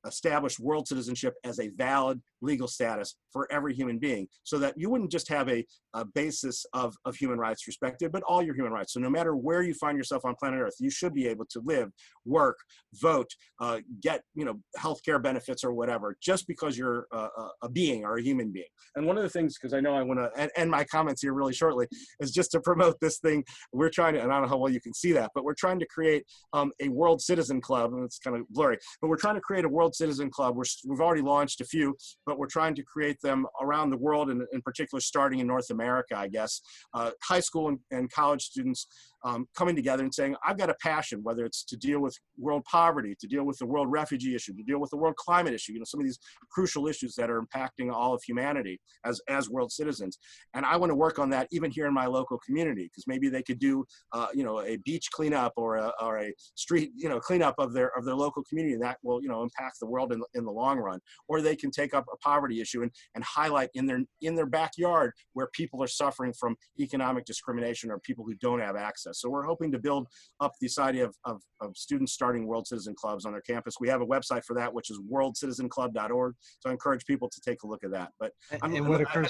establish 0.05 0.59
world 0.59 0.87
citizenship 0.87 1.35
as 1.43 1.59
a 1.59 1.69
valid 1.69 2.21
legal 2.41 2.67
status 2.67 3.15
for 3.31 3.51
every 3.51 3.73
human 3.73 3.97
being 3.97 4.27
so 4.43 4.57
that 4.59 4.73
you 4.77 4.89
wouldn't 4.89 5.11
just 5.11 5.27
have 5.27 5.49
a, 5.49 5.65
a, 5.93 6.05
basis 6.13 6.65
of, 6.73 6.95
of 7.05 7.15
human 7.15 7.37
rights 7.37 7.67
respected, 7.67 8.11
but 8.11 8.23
all 8.23 8.41
your 8.41 8.55
human 8.55 8.71
rights. 8.71 8.93
So 8.93 8.99
no 8.99 9.09
matter 9.09 9.35
where 9.35 9.61
you 9.61 9.73
find 9.73 9.97
yourself 9.97 10.23
on 10.25 10.35
planet 10.35 10.59
Earth, 10.59 10.75
you 10.79 10.89
should 10.89 11.13
be 11.13 11.27
able 11.27 11.45
to 11.49 11.61
live, 11.65 11.91
work, 12.25 12.57
vote, 12.95 13.29
uh, 13.59 13.79
get 14.01 14.21
you 14.35 14.45
know 14.45 14.59
healthcare 14.77 15.21
benefits 15.21 15.63
or 15.63 15.73
whatever, 15.73 16.15
just 16.21 16.47
because 16.47 16.77
you're 16.77 17.07
a, 17.11 17.27
a 17.63 17.69
being 17.69 18.05
or 18.05 18.17
a 18.17 18.21
human 18.21 18.51
being. 18.51 18.67
And 18.95 19.05
one 19.05 19.17
of 19.17 19.23
the 19.23 19.29
things, 19.29 19.57
because 19.57 19.73
I 19.73 19.79
know 19.79 19.93
I 19.93 20.03
want 20.03 20.19
to 20.19 20.59
end 20.59 20.71
my 20.71 20.83
comments 20.85 21.21
here 21.21 21.33
really 21.33 21.53
shortly, 21.53 21.87
is 22.19 22.31
just 22.31 22.51
to 22.51 22.59
promote 22.59 22.99
this 23.01 23.19
thing. 23.19 23.43
We're 23.73 23.89
trying 23.89 24.13
to, 24.15 24.21
and 24.21 24.31
I 24.31 24.35
don't 24.35 24.43
know 24.43 24.49
how 24.49 24.57
well 24.57 24.71
you 24.71 24.81
can 24.81 24.93
see 24.93 25.11
that, 25.13 25.31
but 25.35 25.43
we're 25.43 25.53
trying 25.53 25.79
to 25.79 25.85
create 25.87 26.23
um, 26.53 26.71
a 26.81 26.89
World 26.89 27.21
Citizen 27.21 27.61
Club, 27.61 27.93
and 27.93 28.03
it's 28.03 28.19
kind 28.19 28.35
of 28.35 28.47
blurry, 28.49 28.77
but 29.01 29.09
we're 29.09 29.17
trying 29.17 29.35
to 29.35 29.41
create 29.41 29.65
a 29.65 29.69
World 29.69 29.86
Citizen 29.95 30.29
Club. 30.29 30.55
We're, 30.55 30.63
we've 30.85 31.01
already 31.01 31.21
launched 31.21 31.61
a 31.61 31.65
few, 31.65 31.95
but 32.25 32.37
we're 32.37 32.47
trying 32.47 32.75
to 32.75 32.83
create 32.83 33.17
them 33.21 33.45
around 33.61 33.89
the 33.89 33.97
world, 33.97 34.29
and 34.29 34.41
in 34.53 34.61
particular, 34.61 35.01
starting 35.01 35.39
in 35.39 35.47
North 35.47 35.69
America, 35.69 36.17
I 36.17 36.27
guess. 36.27 36.61
Uh, 36.93 37.11
high 37.23 37.39
school 37.39 37.69
and, 37.69 37.79
and 37.91 38.11
college 38.11 38.43
students 38.43 38.87
um, 39.23 39.47
coming 39.55 39.75
together 39.75 40.03
and 40.03 40.13
saying, 40.13 40.35
I've 40.45 40.57
got 40.57 40.69
a 40.69 40.75
passion, 40.81 41.21
whether 41.23 41.45
it's 41.45 41.63
to 41.65 41.77
deal 41.77 41.99
with 41.99 42.17
world 42.37 42.63
poverty, 42.65 43.15
to 43.19 43.27
deal 43.27 43.43
with 43.43 43.57
the 43.57 43.65
world 43.65 43.91
refugee 43.91 44.35
issue, 44.35 44.53
to 44.53 44.63
deal 44.63 44.79
with 44.79 44.91
the 44.91 44.97
world 44.97 45.15
climate 45.15 45.53
issue, 45.53 45.73
you 45.73 45.79
know, 45.79 45.85
some 45.85 45.99
of 45.99 46.05
these 46.05 46.19
crucial 46.51 46.87
issues 46.87 47.15
that 47.15 47.29
are 47.29 47.41
impacting 47.41 47.91
all 47.91 48.13
of 48.13 48.21
humanity 48.23 48.79
as, 49.05 49.19
as 49.27 49.49
world 49.49 49.71
citizens. 49.71 50.19
And 50.53 50.65
I 50.65 50.75
want 50.77 50.91
to 50.91 50.95
work 50.95 51.19
on 51.19 51.29
that 51.31 51.47
even 51.51 51.71
here 51.71 51.87
in 51.87 51.93
my 51.93 52.05
local 52.05 52.37
community, 52.45 52.83
because 52.83 53.05
maybe 53.07 53.29
they 53.29 53.43
could 53.43 53.59
do, 53.59 53.85
uh, 54.13 54.27
you 54.33 54.43
know, 54.43 54.61
a 54.61 54.77
beach 54.77 55.09
cleanup 55.11 55.53
or 55.55 55.77
a, 55.77 55.91
or 56.01 56.19
a 56.19 56.33
street, 56.55 56.91
you 56.95 57.09
know, 57.09 57.19
cleanup 57.19 57.55
of 57.57 57.73
their, 57.73 57.97
of 57.97 58.05
their 58.05 58.15
local 58.15 58.43
community. 58.43 58.73
And 58.73 58.83
that 58.83 58.97
will, 59.03 59.21
you 59.21 59.29
know, 59.29 59.41
impact 59.41 59.79
the 59.79 59.87
world 59.87 60.13
in, 60.13 60.21
in 60.35 60.45
the 60.45 60.51
long 60.51 60.77
run. 60.77 60.99
Or 61.27 61.41
they 61.41 61.55
can 61.55 61.71
take 61.71 61.93
up 61.93 62.05
a 62.13 62.17
poverty 62.17 62.61
issue 62.61 62.83
and, 62.83 62.91
and 63.15 63.23
highlight 63.23 63.69
in 63.73 63.85
their, 63.85 64.01
in 64.21 64.35
their 64.35 64.45
backyard 64.45 65.13
where 65.33 65.47
people 65.53 65.81
are 65.81 65.87
suffering 65.87 66.33
from 66.33 66.55
economic 66.79 67.25
discrimination 67.25 67.89
or 67.89 67.99
people 67.99 68.25
who 68.25 68.35
don't 68.35 68.59
have 68.59 68.75
access. 68.75 69.06
So 69.13 69.29
we're 69.29 69.45
hoping 69.45 69.71
to 69.71 69.79
build 69.79 70.07
up 70.39 70.53
this 70.61 70.77
idea 70.77 71.05
of, 71.05 71.15
of, 71.25 71.41
of, 71.61 71.75
students 71.75 72.13
starting 72.13 72.47
World 72.47 72.67
Citizen 72.67 72.95
Clubs 72.95 73.25
on 73.25 73.31
their 73.31 73.41
campus. 73.41 73.75
We 73.79 73.87
have 73.89 74.01
a 74.01 74.05
website 74.05 74.43
for 74.43 74.55
that, 74.55 74.73
which 74.73 74.89
is 74.89 74.99
worldcitizenclub.org. 75.11 76.35
So 76.59 76.69
I 76.69 76.71
encourage 76.71 77.05
people 77.05 77.29
to 77.29 77.41
take 77.45 77.63
a 77.63 77.67
look 77.67 77.83
at 77.83 77.91
that. 77.91 78.11
But 78.19 78.31
and, 78.51 78.73
and 78.73 78.87
what 78.87 79.01
occurs, 79.01 79.27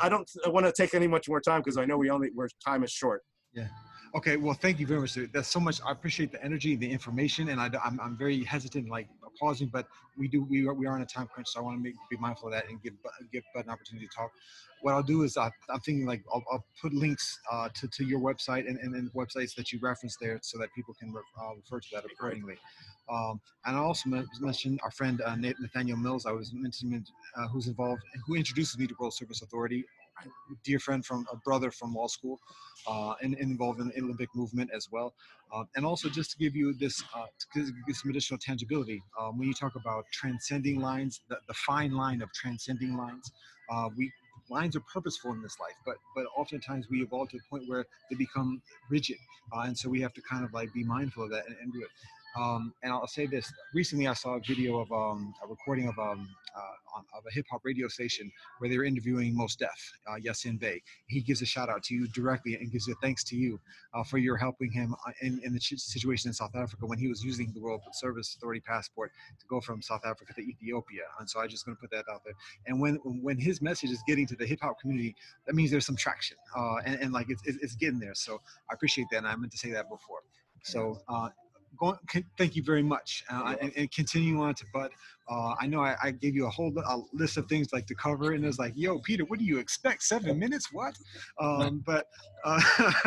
I 0.00 0.08
don't, 0.08 0.28
I 0.40 0.44
don't 0.44 0.54
want 0.54 0.66
to 0.66 0.72
take 0.72 0.94
any 0.94 1.06
much 1.06 1.28
more 1.28 1.40
time 1.40 1.60
because 1.60 1.78
I 1.78 1.84
know 1.84 1.96
we 1.96 2.10
only, 2.10 2.30
where 2.34 2.48
time 2.64 2.84
is 2.84 2.90
short. 2.90 3.22
Yeah. 3.52 3.68
Okay. 4.14 4.36
Well, 4.36 4.54
thank 4.54 4.78
you 4.78 4.86
very 4.86 5.00
much. 5.00 5.14
That's 5.32 5.48
so 5.48 5.60
much. 5.60 5.80
I 5.84 5.92
appreciate 5.92 6.32
the 6.32 6.42
energy, 6.44 6.76
the 6.76 6.90
information, 6.90 7.48
and 7.48 7.60
I, 7.60 7.70
I'm, 7.84 8.00
I'm 8.00 8.16
very 8.16 8.44
hesitant, 8.44 8.88
like 8.88 9.08
pausing, 9.38 9.68
but 9.68 9.86
we 10.16 10.28
do 10.28 10.44
we 10.44 10.66
are, 10.66 10.74
we 10.74 10.86
are 10.86 10.94
on 10.94 11.02
a 11.02 11.06
time 11.06 11.28
crunch, 11.32 11.48
so 11.48 11.60
I 11.60 11.62
want 11.62 11.78
to 11.78 11.82
make, 11.82 11.94
be 12.10 12.16
mindful 12.16 12.48
of 12.48 12.54
that 12.54 12.68
and 12.68 12.82
give 12.82 12.94
give 13.32 13.42
Bud 13.54 13.64
an 13.64 13.70
opportunity 13.70 14.06
to 14.06 14.14
talk. 14.14 14.30
What 14.82 14.92
I'll 14.94 15.02
do 15.02 15.22
is 15.22 15.36
I, 15.36 15.50
am 15.70 15.80
thinking 15.80 16.06
like 16.06 16.22
I'll, 16.32 16.44
I'll 16.52 16.64
put 16.80 16.92
links 16.92 17.38
uh, 17.50 17.68
to 17.74 17.88
to 17.88 18.04
your 18.04 18.20
website 18.20 18.68
and, 18.68 18.78
and, 18.78 18.94
and 18.94 19.12
websites 19.12 19.54
that 19.56 19.72
you 19.72 19.78
reference 19.80 20.16
there, 20.20 20.38
so 20.42 20.58
that 20.58 20.72
people 20.74 20.94
can 20.94 21.12
re- 21.12 21.22
uh, 21.40 21.54
refer 21.56 21.80
to 21.80 21.88
that 21.92 22.04
accordingly. 22.04 22.56
Um, 23.08 23.40
and 23.64 23.76
I 23.76 23.78
also 23.78 24.10
mentioned 24.40 24.80
our 24.82 24.90
friend 24.90 25.20
uh, 25.20 25.36
Nathaniel 25.36 25.96
Mills. 25.96 26.26
I 26.26 26.32
was 26.32 26.52
mentioning 26.52 27.04
uh, 27.36 27.48
who's 27.48 27.68
involved, 27.68 28.02
who 28.26 28.34
introduces 28.34 28.78
me 28.78 28.86
to 28.86 28.94
World 28.98 29.14
Service 29.14 29.42
Authority 29.42 29.84
dear 30.64 30.78
friend 30.78 31.04
from 31.04 31.26
a 31.32 31.36
brother 31.36 31.70
from 31.70 31.94
law 31.94 32.06
school 32.06 32.40
uh, 32.86 33.14
and, 33.22 33.34
and, 33.34 33.50
involved 33.50 33.80
in 33.80 33.88
the 33.88 34.02
Olympic 34.02 34.28
movement 34.34 34.70
as 34.74 34.88
well. 34.90 35.14
Uh, 35.52 35.64
and 35.76 35.84
also 35.84 36.08
just 36.08 36.32
to 36.32 36.38
give 36.38 36.56
you 36.56 36.72
this, 36.74 37.02
uh, 37.14 37.26
give 37.54 37.96
some 37.96 38.10
additional 38.10 38.38
tangibility, 38.38 39.02
um, 39.20 39.38
when 39.38 39.48
you 39.48 39.54
talk 39.54 39.74
about 39.76 40.04
transcending 40.12 40.80
lines, 40.80 41.20
the, 41.28 41.38
the 41.46 41.54
fine 41.54 41.92
line 41.92 42.22
of 42.22 42.32
transcending 42.32 42.96
lines, 42.96 43.30
uh, 43.70 43.88
we 43.96 44.12
lines 44.48 44.76
are 44.76 44.82
purposeful 44.92 45.32
in 45.32 45.42
this 45.42 45.58
life, 45.60 45.74
but 45.84 45.96
but 46.14 46.24
oftentimes 46.36 46.86
we 46.88 47.02
evolve 47.02 47.28
to 47.30 47.36
a 47.36 47.50
point 47.50 47.64
where 47.66 47.84
they 48.10 48.16
become 48.16 48.62
rigid, 48.90 49.16
uh, 49.52 49.60
and 49.60 49.76
so 49.76 49.88
we 49.88 50.00
have 50.00 50.12
to 50.14 50.22
kind 50.22 50.44
of 50.44 50.52
like 50.52 50.72
be 50.72 50.84
mindful 50.84 51.24
of 51.24 51.30
that 51.30 51.46
and, 51.46 51.56
and 51.60 51.72
do 51.72 51.80
it. 51.80 51.88
Um, 52.38 52.72
and 52.82 52.92
I'll 52.92 53.06
say 53.06 53.26
this: 53.26 53.52
recently, 53.74 54.06
I 54.06 54.14
saw 54.14 54.36
a 54.36 54.40
video 54.40 54.80
of 54.80 54.92
um, 54.92 55.34
a 55.42 55.46
recording 55.46 55.88
of 55.88 55.98
um, 55.98 56.28
uh, 56.56 57.00
of 57.16 57.24
a 57.28 57.32
hip 57.32 57.46
hop 57.50 57.60
radio 57.64 57.88
station 57.88 58.30
where 58.58 58.70
they 58.70 58.76
were 58.76 58.84
interviewing 58.84 59.36
Mos 59.36 59.56
Def, 59.56 59.68
uh, 60.06 60.16
Yasiin 60.16 60.58
Bey. 60.58 60.82
He 61.06 61.20
gives 61.20 61.42
a 61.42 61.46
shout 61.46 61.68
out 61.68 61.82
to 61.84 61.94
you 61.94 62.06
directly 62.08 62.54
and 62.54 62.70
gives 62.70 62.88
a 62.88 62.94
thanks 63.02 63.24
to 63.24 63.36
you 63.36 63.58
uh, 63.94 64.04
for 64.04 64.18
your 64.18 64.36
helping 64.36 64.70
him 64.70 64.94
uh, 65.06 65.12
in, 65.20 65.40
in 65.44 65.52
the 65.52 65.60
situation 65.60 66.28
in 66.28 66.34
South 66.34 66.54
Africa 66.54 66.86
when 66.86 66.98
he 66.98 67.08
was 67.08 67.24
using 67.24 67.52
the 67.52 67.60
World 67.60 67.82
Service 67.92 68.34
Authority 68.36 68.60
passport 68.60 69.12
to 69.38 69.46
go 69.48 69.60
from 69.60 69.82
South 69.82 70.02
Africa 70.04 70.32
to 70.34 70.42
Ethiopia. 70.42 71.02
And 71.18 71.28
so 71.28 71.40
I'm 71.40 71.48
just 71.48 71.64
going 71.64 71.76
to 71.76 71.80
put 71.80 71.90
that 71.90 72.04
out 72.12 72.22
there. 72.24 72.34
And 72.66 72.80
when 72.80 72.96
when 73.22 73.38
his 73.38 73.60
message 73.62 73.90
is 73.90 74.02
getting 74.06 74.26
to 74.28 74.36
the 74.36 74.46
hip 74.46 74.60
hop 74.62 74.80
community, 74.80 75.14
that 75.46 75.54
means 75.54 75.70
there's 75.70 75.86
some 75.86 75.96
traction 75.96 76.36
uh, 76.56 76.76
and, 76.84 77.00
and 77.00 77.12
like 77.12 77.26
it's, 77.28 77.42
it's 77.46 77.74
getting 77.74 77.98
there. 77.98 78.14
So 78.14 78.40
I 78.70 78.74
appreciate 78.74 79.08
that, 79.10 79.18
and 79.18 79.28
I 79.28 79.36
meant 79.36 79.52
to 79.52 79.58
say 79.58 79.70
that 79.72 79.88
before. 79.88 80.20
So 80.62 81.00
uh, 81.08 81.28
going, 81.76 81.98
thank 82.38 82.56
you 82.56 82.62
very 82.62 82.82
much. 82.82 83.24
Uh, 83.30 83.54
and, 83.60 83.72
and, 83.76 83.90
continue 83.92 84.40
on 84.40 84.54
to 84.54 84.64
Bud. 84.72 84.90
Uh, 85.28 85.54
I 85.60 85.66
know 85.66 85.80
I, 85.80 85.96
I, 86.02 86.10
gave 86.10 86.34
you 86.34 86.46
a 86.46 86.50
whole 86.50 86.72
a 86.78 87.00
list 87.12 87.36
of 87.36 87.48
things 87.48 87.72
like 87.72 87.86
to 87.86 87.94
cover, 87.94 88.32
and 88.32 88.44
it's 88.44 88.58
like, 88.58 88.72
yo, 88.76 88.98
Peter, 89.00 89.24
what 89.24 89.38
do 89.38 89.44
you 89.44 89.58
expect? 89.58 90.02
Seven 90.02 90.38
minutes? 90.38 90.72
What? 90.72 90.96
Um, 91.40 91.82
but 91.84 92.06
uh, 92.44 92.60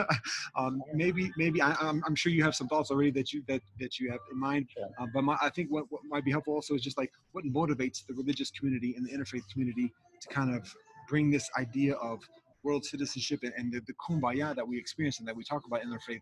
um, 0.57 0.81
maybe, 0.93 1.31
maybe 1.37 1.61
I, 1.61 1.75
am 1.81 2.15
sure 2.15 2.31
you 2.31 2.43
have 2.43 2.55
some 2.55 2.67
thoughts 2.67 2.91
already 2.91 3.11
that 3.11 3.31
you 3.31 3.43
that 3.47 3.61
that 3.79 3.99
you 3.99 4.11
have 4.11 4.19
in 4.31 4.39
mind. 4.39 4.67
Uh, 4.99 5.05
but 5.13 5.23
my, 5.23 5.37
I 5.41 5.49
think 5.49 5.69
what, 5.71 5.85
what 5.89 6.01
might 6.05 6.25
be 6.25 6.31
helpful 6.31 6.55
also 6.55 6.75
is 6.75 6.81
just 6.81 6.97
like 6.97 7.11
what 7.31 7.45
motivates 7.45 8.05
the 8.05 8.13
religious 8.13 8.51
community 8.51 8.95
and 8.95 9.07
the 9.07 9.11
interfaith 9.11 9.47
community 9.51 9.93
to 10.21 10.27
kind 10.27 10.53
of 10.53 10.73
bring 11.07 11.31
this 11.31 11.49
idea 11.57 11.95
of 11.95 12.19
world 12.63 12.85
citizenship 12.85 13.39
and, 13.43 13.53
and 13.57 13.71
the, 13.71 13.81
the 13.87 13.93
kumbaya 13.93 14.55
that 14.55 14.67
we 14.67 14.77
experience 14.77 15.19
and 15.19 15.27
that 15.27 15.35
we 15.35 15.43
talk 15.43 15.65
about 15.65 15.81
in 15.81 15.89
the 15.89 15.99
faith 15.99 16.21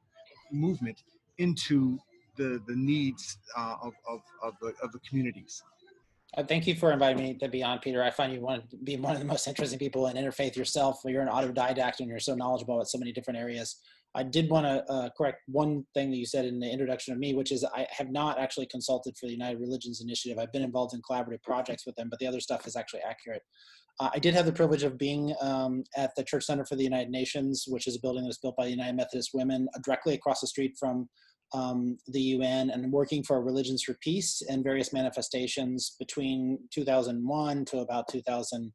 movement 0.52 1.04
into 1.38 1.98
the 2.38 2.62
the 2.68 2.76
needs 2.76 3.38
uh, 3.58 3.76
of, 3.82 3.94
of, 4.08 4.22
of, 4.44 4.54
the, 4.62 4.74
of 4.84 4.92
the 4.92 5.00
communities. 5.08 5.64
Uh, 6.38 6.44
thank 6.44 6.68
you 6.68 6.76
for 6.76 6.92
inviting 6.92 7.24
me 7.24 7.34
to 7.36 7.48
be 7.48 7.64
on, 7.64 7.80
Peter. 7.80 8.04
I 8.04 8.12
find 8.12 8.34
you 8.34 8.42
one 8.42 8.64
be 8.84 8.98
one 8.98 9.14
of 9.14 9.20
the 9.20 9.26
most 9.26 9.48
interesting 9.48 9.80
people 9.80 10.08
in 10.08 10.18
interfaith 10.18 10.56
yourself. 10.56 11.00
You're 11.06 11.22
an 11.22 11.30
autodidact 11.30 12.00
and 12.00 12.10
you're 12.10 12.20
so 12.20 12.36
knowledgeable 12.36 12.76
about 12.76 12.90
so 12.90 12.98
many 12.98 13.12
different 13.12 13.40
areas. 13.40 13.78
I 14.16 14.24
did 14.24 14.50
want 14.50 14.66
to 14.66 14.92
uh, 14.92 15.10
correct 15.16 15.44
one 15.48 15.86
thing 15.94 16.10
that 16.12 16.18
you 16.18 16.26
said 16.26 16.46
in 16.46 16.60
the 16.60 16.70
introduction 16.70 17.14
of 17.14 17.20
me, 17.20 17.34
which 17.34 17.52
is 17.52 17.64
I 17.64 17.86
have 17.92 18.10
not 18.10 18.40
actually 18.40 18.66
consulted 18.66 19.16
for 19.18 19.28
the 19.28 19.34
United 19.34 19.60
Religions 19.60 20.02
Initiative. 20.02 20.40
I've 20.40 20.52
been 20.52 20.64
involved 20.64 20.96
in 20.96 21.02
collaborative 21.02 21.44
projects 21.44 21.86
with 21.86 21.96
them, 21.96 22.08
but 22.10 22.18
the 22.20 22.28
other 22.28 22.40
stuff 22.40 22.66
is 22.66 22.76
actually 22.76 23.02
accurate. 23.02 23.44
Uh, 24.00 24.10
I 24.14 24.20
did 24.20 24.34
have 24.34 24.46
the 24.46 24.52
privilege 24.52 24.84
of 24.84 24.98
being 24.98 25.36
um, 25.42 25.84
at 25.96 26.12
the 26.16 26.24
Church 26.24 26.46
Center 26.46 26.66
for 26.66 26.76
the 26.76 26.84
United 26.84 27.10
Nations, 27.10 27.66
which 27.68 27.88
is 27.88 27.96
a 27.96 28.00
building 28.00 28.24
that 28.24 28.28
was 28.28 28.38
built 28.40 28.56
by 28.56 28.66
the 28.66 28.72
United 28.72 28.96
Methodist 28.96 29.32
Women, 29.34 29.68
uh, 29.76 29.80
directly 29.84 30.14
across 30.14 30.42
the 30.42 30.48
street 30.48 30.76
from 30.80 31.08
um, 31.54 31.98
the 32.08 32.22
UN, 32.22 32.70
and 32.70 32.92
working 32.92 33.24
for 33.24 33.42
Religions 33.42 33.84
for 33.84 33.96
Peace 34.02 34.42
and 34.50 34.64
various 34.64 34.94
manifestations 34.94 35.96
between 36.00 36.60
2001 36.74 37.66
to 37.66 37.80
about 37.80 38.08
2000 38.10 38.72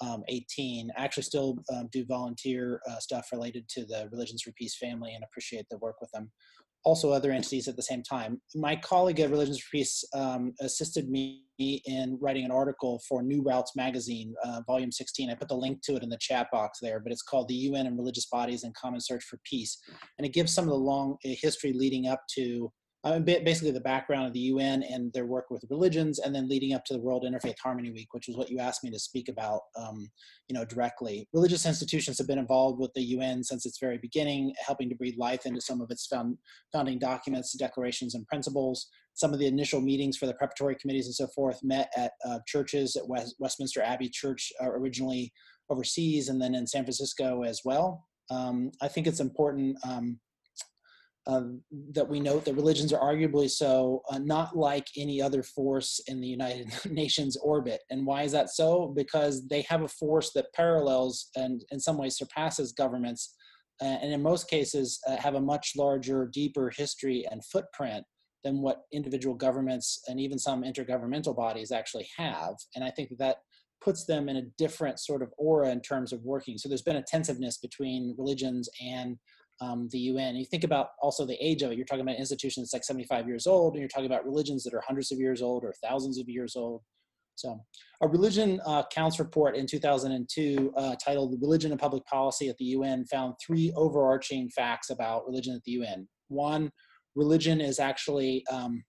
um, 0.00 0.22
18. 0.28 0.90
I 0.96 1.04
actually 1.04 1.22
still 1.22 1.56
um, 1.72 1.88
do 1.92 2.04
volunteer 2.04 2.80
uh, 2.88 2.98
stuff 2.98 3.28
related 3.32 3.68
to 3.70 3.86
the 3.86 4.08
Religions 4.12 4.42
for 4.42 4.52
Peace 4.52 4.76
family 4.76 5.14
and 5.14 5.24
appreciate 5.24 5.66
the 5.70 5.78
work 5.78 6.00
with 6.00 6.10
them. 6.12 6.30
Also, 6.86 7.10
other 7.10 7.32
entities 7.32 7.66
at 7.66 7.74
the 7.74 7.82
same 7.82 8.00
time. 8.00 8.40
My 8.54 8.76
colleague 8.76 9.18
at 9.18 9.30
Religions 9.30 9.58
for 9.58 9.70
Peace 9.72 10.04
um, 10.14 10.54
assisted 10.60 11.10
me 11.10 11.42
in 11.58 12.16
writing 12.20 12.44
an 12.44 12.52
article 12.52 13.00
for 13.08 13.24
New 13.24 13.42
Routes 13.42 13.72
magazine, 13.74 14.32
uh, 14.44 14.60
volume 14.68 14.92
16. 14.92 15.28
I 15.28 15.34
put 15.34 15.48
the 15.48 15.56
link 15.56 15.82
to 15.82 15.96
it 15.96 16.04
in 16.04 16.08
the 16.08 16.18
chat 16.20 16.46
box 16.52 16.78
there, 16.80 17.00
but 17.00 17.10
it's 17.10 17.22
called 17.22 17.48
The 17.48 17.54
UN 17.54 17.88
and 17.88 17.98
Religious 17.98 18.26
Bodies 18.26 18.62
in 18.62 18.72
Common 18.80 19.00
Search 19.00 19.24
for 19.24 19.40
Peace. 19.42 19.76
And 20.16 20.24
it 20.24 20.32
gives 20.32 20.54
some 20.54 20.64
of 20.64 20.70
the 20.70 20.76
long 20.76 21.16
uh, 21.24 21.30
history 21.42 21.72
leading 21.72 22.06
up 22.06 22.20
to 22.36 22.70
basically 23.20 23.70
the 23.70 23.80
background 23.80 24.26
of 24.26 24.32
the 24.32 24.40
UN 24.40 24.82
and 24.82 25.12
their 25.12 25.26
work 25.26 25.46
with 25.50 25.64
religions, 25.70 26.18
and 26.18 26.34
then 26.34 26.48
leading 26.48 26.72
up 26.74 26.84
to 26.86 26.94
the 26.94 27.00
World 27.00 27.24
Interfaith 27.24 27.58
Harmony 27.62 27.90
Week, 27.90 28.12
which 28.12 28.28
is 28.28 28.36
what 28.36 28.50
you 28.50 28.58
asked 28.58 28.82
me 28.82 28.90
to 28.90 28.98
speak 28.98 29.28
about, 29.28 29.60
um, 29.76 30.08
you 30.48 30.54
know, 30.54 30.64
directly. 30.64 31.28
Religious 31.32 31.66
institutions 31.66 32.18
have 32.18 32.26
been 32.26 32.38
involved 32.38 32.80
with 32.80 32.92
the 32.94 33.02
UN 33.02 33.44
since 33.44 33.64
its 33.66 33.78
very 33.78 33.98
beginning, 33.98 34.52
helping 34.64 34.88
to 34.88 34.96
breathe 34.96 35.18
life 35.18 35.46
into 35.46 35.60
some 35.60 35.80
of 35.80 35.90
its 35.90 36.06
found, 36.06 36.36
founding 36.72 36.98
documents, 36.98 37.56
declarations, 37.56 38.14
and 38.14 38.26
principles. 38.26 38.88
Some 39.14 39.32
of 39.32 39.38
the 39.38 39.46
initial 39.46 39.80
meetings 39.80 40.16
for 40.16 40.26
the 40.26 40.34
preparatory 40.34 40.76
committees 40.80 41.06
and 41.06 41.14
so 41.14 41.26
forth 41.28 41.60
met 41.62 41.90
at 41.96 42.12
uh, 42.24 42.40
churches 42.46 42.96
at 42.96 43.08
West, 43.08 43.36
Westminster 43.38 43.82
Abbey 43.82 44.10
Church, 44.12 44.52
uh, 44.62 44.70
originally 44.70 45.32
overseas, 45.70 46.28
and 46.28 46.40
then 46.40 46.54
in 46.54 46.66
San 46.66 46.84
Francisco 46.84 47.42
as 47.42 47.60
well. 47.64 48.04
Um, 48.30 48.72
I 48.82 48.88
think 48.88 49.06
it's 49.06 49.20
important. 49.20 49.76
Um, 49.86 50.18
that 51.26 52.08
we 52.08 52.20
note 52.20 52.44
that 52.44 52.54
religions 52.54 52.92
are 52.92 53.00
arguably 53.00 53.50
so 53.50 54.02
uh, 54.10 54.18
not 54.18 54.56
like 54.56 54.86
any 54.96 55.20
other 55.20 55.42
force 55.42 56.00
in 56.06 56.20
the 56.20 56.26
United 56.26 56.72
Nations 56.90 57.36
orbit. 57.36 57.80
And 57.90 58.06
why 58.06 58.22
is 58.22 58.32
that 58.32 58.50
so? 58.50 58.92
Because 58.94 59.46
they 59.48 59.62
have 59.62 59.82
a 59.82 59.88
force 59.88 60.30
that 60.34 60.52
parallels 60.54 61.30
and 61.36 61.64
in 61.72 61.80
some 61.80 61.98
ways 61.98 62.16
surpasses 62.16 62.72
governments, 62.72 63.34
uh, 63.82 63.98
and 64.02 64.12
in 64.12 64.22
most 64.22 64.48
cases 64.48 65.00
uh, 65.06 65.16
have 65.16 65.34
a 65.34 65.40
much 65.40 65.72
larger, 65.76 66.30
deeper 66.32 66.70
history 66.74 67.26
and 67.30 67.44
footprint 67.44 68.04
than 68.44 68.62
what 68.62 68.82
individual 68.92 69.34
governments 69.34 70.00
and 70.08 70.20
even 70.20 70.38
some 70.38 70.62
intergovernmental 70.62 71.36
bodies 71.36 71.72
actually 71.72 72.08
have. 72.16 72.54
And 72.76 72.84
I 72.84 72.90
think 72.90 73.08
that, 73.08 73.18
that 73.18 73.36
puts 73.80 74.06
them 74.06 74.28
in 74.28 74.36
a 74.36 74.46
different 74.56 75.00
sort 75.00 75.22
of 75.22 75.32
aura 75.36 75.70
in 75.70 75.80
terms 75.80 76.12
of 76.12 76.22
working. 76.22 76.56
So 76.56 76.68
there's 76.68 76.82
been 76.82 76.96
a 76.96 77.02
tensiveness 77.02 77.58
between 77.58 78.14
religions 78.16 78.68
and 78.80 79.18
um, 79.60 79.88
the 79.90 79.98
UN. 79.98 80.36
You 80.36 80.44
think 80.44 80.64
about 80.64 80.88
also 81.00 81.24
the 81.24 81.36
age 81.44 81.62
of 81.62 81.72
it. 81.72 81.76
You're 81.76 81.86
talking 81.86 82.02
about 82.02 82.16
institutions 82.16 82.70
like 82.72 82.84
75 82.84 83.26
years 83.26 83.46
old, 83.46 83.74
and 83.74 83.80
you're 83.80 83.88
talking 83.88 84.06
about 84.06 84.24
religions 84.24 84.64
that 84.64 84.74
are 84.74 84.82
hundreds 84.86 85.12
of 85.12 85.18
years 85.18 85.42
old 85.42 85.64
or 85.64 85.74
thousands 85.82 86.18
of 86.18 86.28
years 86.28 86.56
old. 86.56 86.82
So, 87.36 87.60
a 88.00 88.08
religion 88.08 88.60
uh, 88.64 88.84
counts 88.90 89.18
report 89.18 89.56
in 89.56 89.66
2002 89.66 90.72
uh, 90.76 90.96
titled 90.96 91.38
"Religion 91.40 91.70
and 91.70 91.80
Public 91.80 92.04
Policy 92.06 92.48
at 92.48 92.56
the 92.56 92.64
UN" 92.66 93.04
found 93.06 93.34
three 93.44 93.72
overarching 93.76 94.48
facts 94.50 94.90
about 94.90 95.26
religion 95.26 95.54
at 95.54 95.62
the 95.64 95.72
UN. 95.72 96.08
One, 96.28 96.70
religion 97.14 97.60
is 97.60 97.78
actually 97.78 98.44
um, 98.50 98.82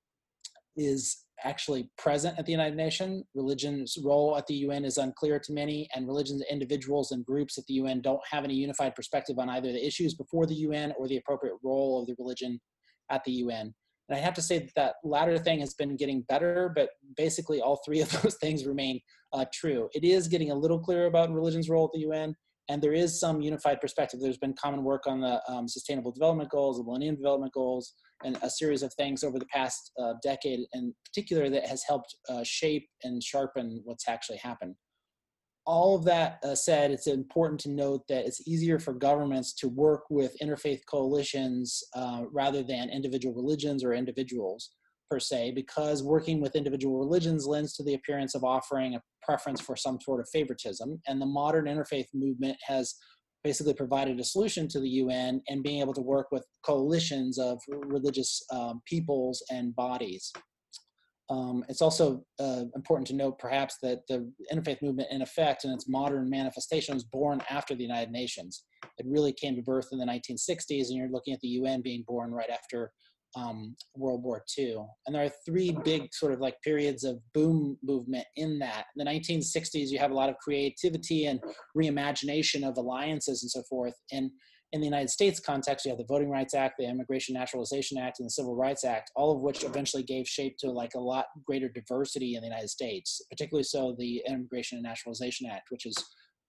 is 0.77 1.25
actually 1.43 1.89
present 1.97 2.37
at 2.39 2.45
the 2.45 2.51
United 2.51 2.75
Nations. 2.75 3.23
Religion's 3.35 3.97
role 4.03 4.37
at 4.37 4.47
the 4.47 4.55
UN 4.55 4.85
is 4.85 4.97
unclear 4.97 5.39
to 5.39 5.53
many, 5.53 5.87
and 5.95 6.07
religions, 6.07 6.43
individuals, 6.49 7.11
and 7.11 7.25
groups 7.25 7.57
at 7.57 7.65
the 7.67 7.75
UN 7.75 8.01
don't 8.01 8.21
have 8.29 8.43
any 8.43 8.55
unified 8.55 8.95
perspective 8.95 9.37
on 9.39 9.49
either 9.49 9.71
the 9.71 9.85
issues 9.85 10.13
before 10.13 10.45
the 10.45 10.55
UN 10.55 10.93
or 10.97 11.07
the 11.07 11.17
appropriate 11.17 11.55
role 11.63 12.01
of 12.01 12.07
the 12.07 12.15
religion 12.17 12.59
at 13.11 13.23
the 13.23 13.31
UN. 13.33 13.73
And 14.09 14.17
I 14.17 14.21
have 14.21 14.33
to 14.35 14.41
say 14.41 14.59
that 14.59 14.71
that 14.75 14.95
latter 15.03 15.37
thing 15.37 15.59
has 15.59 15.73
been 15.73 15.97
getting 15.97 16.21
better, 16.29 16.71
but 16.73 16.89
basically 17.15 17.61
all 17.61 17.81
three 17.85 18.01
of 18.01 18.09
those 18.21 18.35
things 18.35 18.65
remain 18.65 18.99
uh, 19.33 19.45
true. 19.53 19.89
It 19.93 20.03
is 20.03 20.27
getting 20.27 20.51
a 20.51 20.55
little 20.55 20.79
clearer 20.79 21.07
about 21.07 21.31
religion's 21.31 21.69
role 21.69 21.85
at 21.85 21.91
the 21.93 22.05
UN, 22.07 22.35
and 22.69 22.81
there 22.81 22.93
is 22.93 23.19
some 23.19 23.41
unified 23.41 23.81
perspective. 23.81 24.19
There's 24.19 24.37
been 24.37 24.55
common 24.59 24.83
work 24.83 25.07
on 25.07 25.21
the 25.21 25.41
um, 25.49 25.67
Sustainable 25.67 26.11
Development 26.11 26.49
Goals, 26.49 26.77
the 26.77 26.83
Millennium 26.83 27.15
Development 27.15 27.53
Goals, 27.53 27.93
and 28.23 28.37
a 28.41 28.49
series 28.49 28.83
of 28.83 28.93
things 28.93 29.23
over 29.23 29.39
the 29.39 29.45
past 29.45 29.91
uh, 30.01 30.13
decade 30.23 30.61
in 30.73 30.93
particular 31.05 31.49
that 31.49 31.67
has 31.67 31.83
helped 31.83 32.15
uh, 32.29 32.43
shape 32.43 32.87
and 33.03 33.23
sharpen 33.23 33.81
what's 33.85 34.07
actually 34.07 34.37
happened. 34.37 34.75
All 35.65 35.97
of 35.97 36.05
that 36.05 36.39
uh, 36.43 36.55
said, 36.55 36.91
it's 36.91 37.07
important 37.07 37.59
to 37.61 37.69
note 37.69 38.03
that 38.07 38.25
it's 38.25 38.47
easier 38.47 38.79
for 38.79 38.93
governments 38.93 39.53
to 39.55 39.67
work 39.67 40.03
with 40.09 40.33
interfaith 40.41 40.79
coalitions 40.89 41.83
uh, 41.93 42.23
rather 42.31 42.63
than 42.63 42.89
individual 42.89 43.35
religions 43.35 43.83
or 43.83 43.93
individuals 43.93 44.71
per 45.11 45.19
se, 45.19 45.51
because 45.51 46.03
working 46.03 46.41
with 46.41 46.55
individual 46.55 46.97
religions 46.97 47.45
lends 47.45 47.73
to 47.73 47.83
the 47.83 47.93
appearance 47.93 48.33
of 48.33 48.43
offering 48.43 48.95
a 48.95 49.01
preference 49.21 49.59
for 49.59 49.75
some 49.75 49.99
sort 49.99 50.21
of 50.21 50.29
favoritism. 50.29 51.01
And 51.07 51.21
the 51.21 51.25
modern 51.25 51.65
interfaith 51.65 52.07
movement 52.13 52.57
has 52.65 52.95
basically 53.43 53.73
provided 53.73 54.19
a 54.19 54.23
solution 54.23 54.67
to 54.67 54.79
the 54.79 54.89
UN 54.89 55.41
and 55.47 55.63
being 55.63 55.81
able 55.81 55.93
to 55.93 56.01
work 56.01 56.27
with 56.31 56.45
coalitions 56.65 57.37
of 57.37 57.59
religious 57.67 58.41
um, 58.51 58.81
peoples 58.85 59.43
and 59.51 59.75
bodies. 59.75 60.31
Um, 61.29 61.65
it's 61.67 61.81
also 61.81 62.23
uh, 62.39 62.63
important 62.75 63.07
to 63.07 63.15
note, 63.15 63.37
perhaps, 63.37 63.77
that 63.83 63.99
the 64.07 64.31
interfaith 64.51 64.81
movement, 64.81 65.09
in 65.11 65.21
effect, 65.21 65.65
in 65.65 65.71
its 65.71 65.89
modern 65.89 66.29
manifestation, 66.29 66.93
was 66.93 67.03
born 67.03 67.41
after 67.49 67.75
the 67.75 67.83
United 67.83 68.11
Nations. 68.11 68.63
It 68.97 69.05
really 69.05 69.33
came 69.33 69.55
to 69.55 69.61
birth 69.61 69.89
in 69.91 69.99
the 69.99 70.05
1960s, 70.05 70.87
and 70.87 70.97
you're 70.97 71.09
looking 71.09 71.33
at 71.33 71.41
the 71.41 71.49
UN 71.49 71.81
being 71.81 72.05
born 72.07 72.31
right 72.31 72.49
after 72.49 72.91
um, 73.37 73.75
World 73.95 74.23
War 74.23 74.43
II. 74.57 74.77
And 75.05 75.15
there 75.15 75.23
are 75.23 75.31
three 75.45 75.77
big 75.83 76.13
sort 76.13 76.33
of 76.33 76.39
like 76.39 76.59
periods 76.63 77.03
of 77.03 77.19
boom 77.33 77.77
movement 77.83 78.25
in 78.35 78.57
that. 78.59 78.85
In 78.95 79.05
the 79.05 79.09
1960s, 79.09 79.89
you 79.89 79.99
have 79.99 80.11
a 80.11 80.15
lot 80.15 80.29
of 80.29 80.37
creativity 80.37 81.25
and 81.25 81.39
reimagination 81.77 82.67
of 82.67 82.77
alliances 82.77 83.43
and 83.43 83.51
so 83.51 83.61
forth. 83.69 83.93
And 84.11 84.31
in 84.73 84.81
the 84.81 84.87
United 84.87 85.09
States 85.09 85.39
context, 85.39 85.85
you 85.85 85.91
have 85.91 85.99
the 85.99 86.05
Voting 86.09 86.29
Rights 86.29 86.53
Act, 86.53 86.75
the 86.77 86.89
Immigration 86.89 87.35
Naturalization 87.35 87.97
Act, 87.97 88.19
and 88.19 88.25
the 88.25 88.31
Civil 88.31 88.55
Rights 88.55 88.83
Act, 88.83 89.11
all 89.15 89.33
of 89.33 89.41
which 89.41 89.63
eventually 89.63 90.03
gave 90.03 90.27
shape 90.27 90.57
to 90.59 90.71
like 90.71 90.95
a 90.95 90.99
lot 90.99 91.25
greater 91.45 91.69
diversity 91.69 92.35
in 92.35 92.41
the 92.41 92.47
United 92.47 92.69
States, 92.69 93.21
particularly 93.29 93.63
so 93.63 93.95
the 93.97 94.23
Immigration 94.27 94.77
and 94.77 94.83
Naturalization 94.83 95.47
Act, 95.49 95.67
which 95.69 95.83
has 95.83 95.95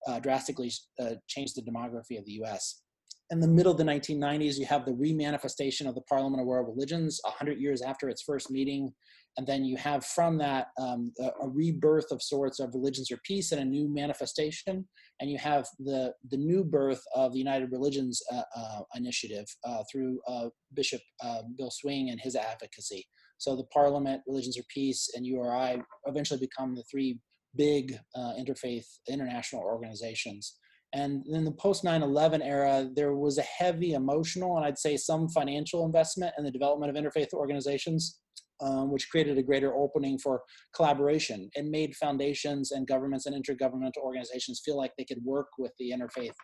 uh, 0.08 0.18
drastically 0.18 0.72
uh, 1.00 1.14
changed 1.28 1.54
the 1.54 1.62
demography 1.62 2.18
of 2.18 2.24
the 2.24 2.32
U.S 2.32 2.82
in 3.30 3.40
the 3.40 3.48
middle 3.48 3.72
of 3.72 3.78
the 3.78 3.84
1990s, 3.84 4.56
you 4.56 4.66
have 4.66 4.84
the 4.84 4.92
remanifestation 4.92 5.86
of 5.86 5.94
the 5.94 6.00
Parliament 6.02 6.40
of 6.40 6.46
World 6.46 6.68
Religions 6.68 7.20
100 7.24 7.60
years 7.60 7.82
after 7.82 8.08
its 8.08 8.22
first 8.22 8.50
meeting. 8.50 8.92
And 9.36 9.46
then 9.46 9.64
you 9.64 9.76
have 9.76 10.04
from 10.04 10.38
that 10.38 10.68
um, 10.80 11.12
a, 11.20 11.26
a, 11.42 11.48
rebirth 11.48 12.10
of 12.10 12.22
sorts 12.22 12.58
of 12.58 12.74
religions 12.74 13.10
or 13.12 13.18
peace 13.24 13.52
and 13.52 13.60
a 13.60 13.64
new 13.64 13.92
manifestation. 13.92 14.88
And 15.20 15.30
you 15.30 15.38
have 15.38 15.66
the, 15.78 16.12
the 16.30 16.38
new 16.38 16.64
birth 16.64 17.02
of 17.14 17.32
the 17.32 17.38
United 17.38 17.70
Religions 17.70 18.20
uh, 18.32 18.42
uh, 18.56 18.80
Initiative 18.96 19.46
uh, 19.62 19.84
through 19.92 20.18
uh, 20.26 20.48
Bishop 20.74 21.02
uh, 21.22 21.42
Bill 21.56 21.70
Swing 21.70 22.10
and 22.10 22.20
his 22.20 22.34
advocacy. 22.34 23.06
So 23.36 23.54
the 23.54 23.66
Parliament, 23.72 24.22
Religions 24.26 24.58
or 24.58 24.64
Peace, 24.74 25.10
and 25.14 25.24
URI 25.24 25.80
eventually 26.06 26.40
become 26.40 26.74
the 26.74 26.84
three 26.90 27.20
big 27.54 27.96
uh, 28.14 28.32
interfaith 28.38 28.86
international 29.08 29.62
organizations. 29.62 30.56
And 30.94 31.26
in 31.26 31.44
the 31.44 31.52
post 31.52 31.84
9 31.84 32.02
11 32.02 32.42
era, 32.42 32.88
there 32.94 33.14
was 33.14 33.38
a 33.38 33.42
heavy 33.42 33.92
emotional 33.92 34.56
and 34.56 34.64
I'd 34.64 34.78
say 34.78 34.96
some 34.96 35.28
financial 35.28 35.84
investment 35.84 36.34
in 36.38 36.44
the 36.44 36.50
development 36.50 36.96
of 36.96 37.02
interfaith 37.02 37.32
organizations, 37.34 38.20
um, 38.60 38.90
which 38.90 39.10
created 39.10 39.36
a 39.36 39.42
greater 39.42 39.74
opening 39.74 40.18
for 40.18 40.42
collaboration. 40.74 41.50
It 41.54 41.66
made 41.66 41.94
foundations 41.96 42.72
and 42.72 42.86
governments 42.86 43.26
and 43.26 43.36
intergovernmental 43.36 43.98
organizations 44.02 44.62
feel 44.64 44.76
like 44.78 44.92
they 44.96 45.04
could 45.04 45.22
work 45.24 45.48
with 45.58 45.72
the 45.78 45.92
interfaith 45.92 46.34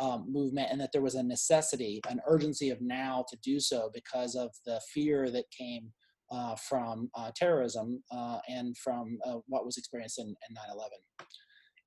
um, 0.00 0.26
movement 0.28 0.68
and 0.70 0.80
that 0.80 0.90
there 0.92 1.02
was 1.02 1.14
a 1.14 1.22
necessity, 1.22 2.00
an 2.08 2.20
urgency 2.26 2.70
of 2.70 2.80
now 2.80 3.24
to 3.30 3.36
do 3.44 3.60
so 3.60 3.90
because 3.94 4.34
of 4.34 4.50
the 4.66 4.80
fear 4.92 5.30
that 5.30 5.44
came 5.56 5.92
uh, 6.32 6.56
from 6.56 7.10
uh, 7.14 7.30
terrorism 7.36 8.02
uh, 8.10 8.38
and 8.48 8.76
from 8.78 9.18
uh, 9.26 9.36
what 9.46 9.66
was 9.66 9.76
experienced 9.76 10.18
in 10.18 10.26
9 10.50 10.64
11 10.74 10.90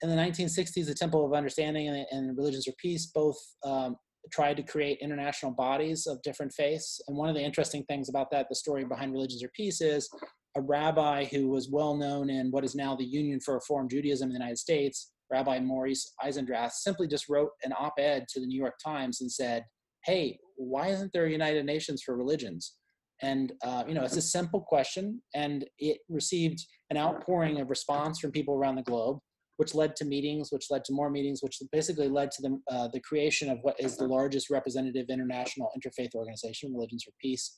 in 0.01 0.09
the 0.09 0.15
1960s, 0.15 0.85
the 0.85 0.93
Temple 0.93 1.25
of 1.25 1.33
Understanding 1.33 1.87
and, 1.87 2.05
and 2.11 2.37
Religions 2.37 2.65
for 2.65 2.73
Peace 2.79 3.11
both 3.13 3.37
um, 3.63 3.95
tried 4.31 4.57
to 4.57 4.63
create 4.63 4.99
international 5.01 5.51
bodies 5.51 6.07
of 6.07 6.21
different 6.21 6.51
faiths. 6.53 6.99
And 7.07 7.17
one 7.17 7.29
of 7.29 7.35
the 7.35 7.43
interesting 7.43 7.83
things 7.85 8.09
about 8.09 8.31
that, 8.31 8.47
the 8.49 8.55
story 8.55 8.85
behind 8.85 9.13
Religions 9.13 9.41
for 9.41 9.51
Peace, 9.55 9.81
is 9.81 10.09
a 10.57 10.61
rabbi 10.61 11.25
who 11.25 11.49
was 11.49 11.69
well 11.69 11.95
known 11.95 12.29
in 12.29 12.51
what 12.51 12.63
is 12.63 12.75
now 12.75 12.95
the 12.95 13.05
Union 13.05 13.39
for 13.39 13.55
Reform 13.55 13.89
Judaism 13.89 14.29
in 14.29 14.33
the 14.33 14.39
United 14.39 14.57
States, 14.57 15.11
Rabbi 15.31 15.59
Maurice 15.59 16.13
Eisendrath, 16.23 16.71
simply 16.71 17.07
just 17.07 17.29
wrote 17.29 17.49
an 17.63 17.73
op 17.77 17.93
ed 17.97 18.25
to 18.29 18.39
the 18.39 18.45
New 18.45 18.59
York 18.59 18.75
Times 18.83 19.21
and 19.21 19.31
said, 19.31 19.63
hey, 20.05 20.37
why 20.55 20.87
isn't 20.87 21.11
there 21.13 21.25
a 21.25 21.31
United 21.31 21.65
Nations 21.65 22.01
for 22.03 22.15
religions? 22.15 22.75
And 23.21 23.53
uh, 23.63 23.83
you 23.87 23.93
know, 23.93 24.03
it's 24.03 24.17
a 24.17 24.21
simple 24.21 24.61
question, 24.61 25.21
and 25.33 25.65
it 25.79 25.99
received 26.09 26.59
an 26.89 26.97
outpouring 26.97 27.61
of 27.61 27.69
response 27.69 28.19
from 28.19 28.31
people 28.31 28.55
around 28.55 28.75
the 28.75 28.83
globe, 28.83 29.19
which 29.57 29.73
led 29.73 29.95
to 29.95 30.05
meetings, 30.05 30.51
which 30.51 30.67
led 30.69 30.83
to 30.85 30.93
more 30.93 31.09
meetings, 31.09 31.41
which 31.41 31.57
basically 31.71 32.09
led 32.09 32.31
to 32.31 32.41
the 32.41 32.59
uh, 32.71 32.87
the 32.93 32.99
creation 33.01 33.49
of 33.49 33.59
what 33.61 33.79
is 33.79 33.97
the 33.97 34.07
largest 34.07 34.49
representative 34.49 35.07
international 35.09 35.71
interfaith 35.77 36.13
organization, 36.15 36.73
Religions 36.73 37.03
for 37.03 37.11
Peace. 37.21 37.57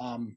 Um, 0.00 0.36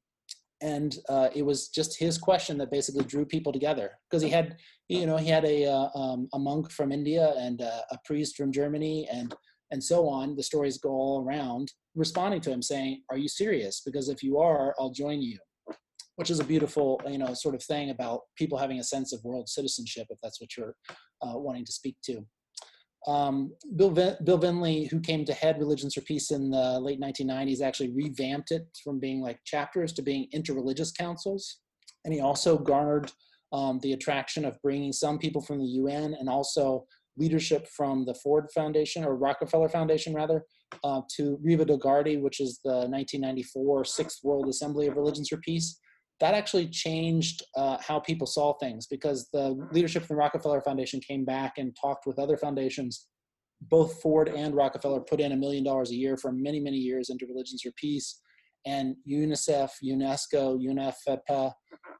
and 0.61 0.97
uh, 1.09 1.29
it 1.33 1.43
was 1.43 1.69
just 1.69 1.97
his 1.97 2.17
question 2.17 2.57
that 2.59 2.71
basically 2.71 3.03
drew 3.03 3.25
people 3.25 3.51
together 3.51 3.97
because 4.09 4.21
he 4.21 4.29
had, 4.29 4.57
you 4.89 5.07
know, 5.07 5.17
he 5.17 5.27
had 5.27 5.43
a 5.43 5.65
uh, 5.65 5.89
um, 5.95 6.29
a 6.33 6.39
monk 6.39 6.71
from 6.71 6.91
India 6.91 7.33
and 7.37 7.61
uh, 7.61 7.81
a 7.91 7.97
priest 8.05 8.37
from 8.37 8.51
Germany 8.51 9.07
and 9.11 9.33
and 9.71 9.83
so 9.83 10.07
on. 10.07 10.35
The 10.35 10.43
stories 10.43 10.77
go 10.77 10.89
all 10.89 11.25
around, 11.25 11.71
responding 11.95 12.41
to 12.41 12.51
him 12.51 12.61
saying, 12.61 13.01
"Are 13.09 13.17
you 13.17 13.27
serious? 13.27 13.81
Because 13.83 14.07
if 14.09 14.21
you 14.21 14.37
are, 14.37 14.75
I'll 14.79 14.91
join 14.91 15.21
you." 15.21 15.39
Which 16.21 16.29
is 16.29 16.39
a 16.39 16.43
beautiful, 16.43 17.01
you 17.07 17.17
know, 17.17 17.33
sort 17.33 17.55
of 17.55 17.63
thing 17.63 17.89
about 17.89 18.19
people 18.35 18.55
having 18.55 18.77
a 18.77 18.83
sense 18.83 19.11
of 19.11 19.23
world 19.23 19.49
citizenship, 19.49 20.05
if 20.11 20.19
that's 20.21 20.39
what 20.39 20.55
you're 20.55 20.75
uh, 21.23 21.33
wanting 21.33 21.65
to 21.65 21.71
speak 21.71 21.95
to. 22.03 22.23
Um, 23.07 23.55
Bill, 23.75 23.89
Vin- 23.89 24.17
Bill 24.23 24.37
Vendley, 24.37 24.87
who 24.87 24.99
came 24.99 25.25
to 25.25 25.33
head 25.33 25.57
Religions 25.57 25.95
for 25.95 26.01
Peace 26.01 26.29
in 26.29 26.51
the 26.51 26.79
late 26.79 27.01
1990s, 27.01 27.63
actually 27.63 27.89
revamped 27.89 28.51
it 28.51 28.67
from 28.83 28.99
being 28.99 29.19
like 29.19 29.39
chapters 29.45 29.93
to 29.93 30.03
being 30.03 30.27
interreligious 30.31 30.95
councils. 30.95 31.57
And 32.05 32.13
he 32.13 32.21
also 32.21 32.55
garnered 32.55 33.11
um, 33.51 33.79
the 33.79 33.93
attraction 33.93 34.45
of 34.45 34.61
bringing 34.61 34.93
some 34.93 35.17
people 35.17 35.41
from 35.41 35.57
the 35.57 35.65
UN 35.65 36.15
and 36.19 36.29
also 36.29 36.85
leadership 37.17 37.67
from 37.67 38.05
the 38.05 38.13
Ford 38.13 38.45
Foundation 38.53 39.03
or 39.03 39.15
Rockefeller 39.15 39.69
Foundation, 39.69 40.13
rather, 40.13 40.45
uh, 40.83 41.01
to 41.15 41.39
Riva 41.41 41.65
del 41.65 41.77
Garda, 41.77 42.19
which 42.19 42.39
is 42.39 42.59
the 42.63 42.85
1994 42.87 43.85
Sixth 43.85 44.19
World 44.23 44.47
Assembly 44.49 44.85
of 44.85 44.95
Religions 44.95 45.27
for 45.27 45.37
Peace. 45.37 45.79
That 46.21 46.35
actually 46.35 46.67
changed 46.69 47.43
uh, 47.57 47.77
how 47.81 47.99
people 47.99 48.27
saw 48.27 48.53
things 48.53 48.87
because 48.87 49.27
the 49.33 49.57
leadership 49.71 50.03
from 50.05 50.15
the 50.15 50.19
Rockefeller 50.19 50.61
Foundation 50.61 51.01
came 51.01 51.25
back 51.25 51.57
and 51.57 51.75
talked 51.79 52.05
with 52.05 52.19
other 52.19 52.37
foundations. 52.37 53.07
Both 53.59 54.01
Ford 54.01 54.29
and 54.29 54.55
Rockefeller 54.55 55.01
put 55.01 55.19
in 55.19 55.33
a 55.33 55.35
million 55.35 55.63
dollars 55.63 55.91
a 55.91 55.95
year 55.95 56.17
for 56.17 56.31
many, 56.31 56.59
many 56.59 56.77
years 56.77 57.09
into 57.09 57.25
Religions 57.25 57.61
for 57.63 57.71
Peace 57.75 58.21
and 58.65 58.95
UNICEF, 59.09 59.69
UNESCO, 59.83 60.59
UNFPA, 60.59 61.51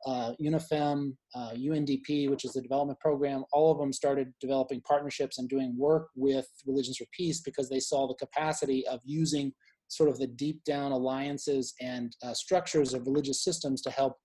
uh, 0.06 0.32
UNIFEM, 0.42 1.16
uh, 1.36 1.52
UNDP, 1.52 2.30
which 2.30 2.46
is 2.46 2.54
the 2.54 2.62
development 2.62 3.00
program, 3.00 3.44
all 3.52 3.72
of 3.72 3.80
them 3.80 3.94
started 3.94 4.28
developing 4.40 4.82
partnerships 4.82 5.40
and 5.40 5.50
doing 5.50 5.76
work 5.78 6.08
with 6.16 6.48
Religions 6.66 6.98
for 6.98 7.06
Peace 7.16 7.42
because 7.42 7.70
they 7.70 7.80
saw 7.80 8.08
the 8.08 8.16
capacity 8.16 8.86
of 8.88 9.00
using 9.04 9.52
sort 9.92 10.10
of 10.10 10.18
the 10.18 10.28
deep 10.28 10.64
down 10.64 10.94
alliances 10.94 11.74
and 11.82 12.16
uh, 12.24 12.34
structures 12.34 12.94
of 12.94 13.06
religious 13.06 13.44
systems 13.44 13.82
to 13.82 13.92
help 13.92 14.16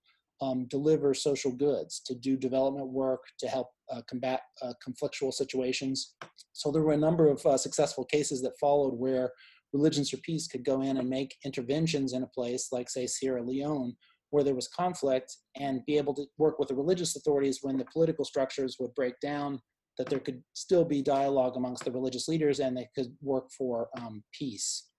um, 0.40 0.66
deliver 0.68 1.12
social 1.12 1.50
goods, 1.50 2.00
to 2.06 2.14
do 2.14 2.36
development 2.36 2.88
work, 2.88 3.22
to 3.40 3.48
help 3.48 3.68
uh, 3.92 4.00
combat 4.08 4.42
uh, 4.62 4.72
conflictual 4.86 5.32
situations. 5.32 6.14
So 6.52 6.70
there 6.70 6.82
were 6.82 6.92
a 6.92 6.96
number 7.08 7.28
of 7.28 7.44
uh, 7.44 7.56
successful 7.56 8.04
cases 8.04 8.42
that 8.42 8.58
followed 8.60 8.94
where 8.94 9.32
religions 9.72 10.10
for 10.10 10.18
peace 10.18 10.46
could 10.46 10.64
go 10.64 10.82
in 10.82 10.98
and 10.98 11.08
make 11.08 11.34
interventions 11.44 12.12
in 12.12 12.22
a 12.22 12.28
place 12.28 12.68
like, 12.70 12.88
say, 12.88 13.06
Sierra 13.06 13.42
Leone, 13.42 13.96
where 14.30 14.44
there 14.44 14.54
was 14.54 14.68
conflict, 14.68 15.36
and 15.56 15.84
be 15.84 15.96
able 15.96 16.14
to 16.14 16.26
work 16.38 16.60
with 16.60 16.68
the 16.68 16.74
religious 16.76 17.16
authorities 17.16 17.58
when 17.62 17.76
the 17.76 17.86
political 17.92 18.24
structures 18.24 18.76
would 18.78 18.94
break 18.94 19.18
down, 19.20 19.60
that 19.98 20.08
there 20.08 20.20
could 20.20 20.42
still 20.52 20.84
be 20.84 21.02
dialogue 21.02 21.56
amongst 21.56 21.84
the 21.84 21.90
religious 21.90 22.28
leaders 22.28 22.60
and 22.60 22.76
they 22.76 22.88
could 22.94 23.16
work 23.20 23.46
for 23.56 23.88
um, 23.98 24.22
peace. 24.32 24.90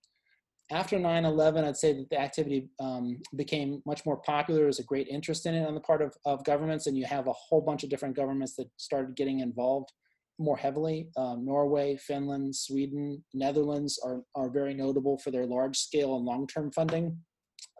After 0.70 0.98
9 0.98 1.24
11, 1.24 1.64
I'd 1.64 1.76
say 1.76 1.94
that 1.94 2.10
the 2.10 2.20
activity 2.20 2.68
um, 2.78 3.20
became 3.36 3.80
much 3.86 4.04
more 4.04 4.18
popular. 4.18 4.62
There's 4.62 4.80
a 4.80 4.84
great 4.84 5.08
interest 5.08 5.46
in 5.46 5.54
it 5.54 5.66
on 5.66 5.74
the 5.74 5.80
part 5.80 6.02
of, 6.02 6.14
of 6.26 6.44
governments, 6.44 6.86
and 6.86 6.96
you 6.96 7.06
have 7.06 7.26
a 7.26 7.32
whole 7.32 7.62
bunch 7.62 7.84
of 7.84 7.90
different 7.90 8.14
governments 8.14 8.54
that 8.56 8.68
started 8.76 9.16
getting 9.16 9.40
involved 9.40 9.90
more 10.38 10.58
heavily. 10.58 11.08
Um, 11.16 11.44
Norway, 11.44 11.96
Finland, 11.96 12.54
Sweden, 12.54 13.24
Netherlands 13.32 13.98
are, 14.04 14.22
are 14.34 14.50
very 14.50 14.74
notable 14.74 15.18
for 15.18 15.30
their 15.30 15.46
large 15.46 15.78
scale 15.78 16.16
and 16.16 16.24
long 16.26 16.46
term 16.46 16.70
funding, 16.70 17.16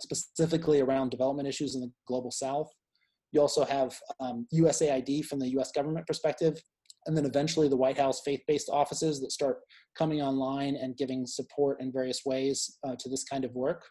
specifically 0.01 0.81
around 0.81 1.11
development 1.11 1.47
issues 1.47 1.75
in 1.75 1.83
the 1.83 1.93
global 2.07 2.31
south. 2.31 2.71
You 3.33 3.43
also 3.43 3.65
have 3.65 3.99
um, 4.21 4.47
USAID 4.55 5.27
from 5.27 5.41
the 5.41 5.49
US 5.59 5.71
government 5.73 6.07
perspective, 6.07 6.59
and 7.09 7.17
then 7.17 7.25
eventually 7.25 7.69
the 7.69 7.77
White 7.77 7.99
House 7.99 8.21
faith 8.21 8.43
based 8.47 8.69
offices 8.69 9.19
that 9.21 9.33
start 9.33 9.61
coming 9.97 10.21
online 10.21 10.77
and 10.77 10.97
giving 10.97 11.27
support 11.27 11.81
in 11.81 11.91
various 11.91 12.21
ways 12.25 12.79
uh, 12.87 12.95
to 12.99 13.09
this 13.09 13.25
kind 13.25 13.45
of 13.47 13.55
work. 13.55 13.83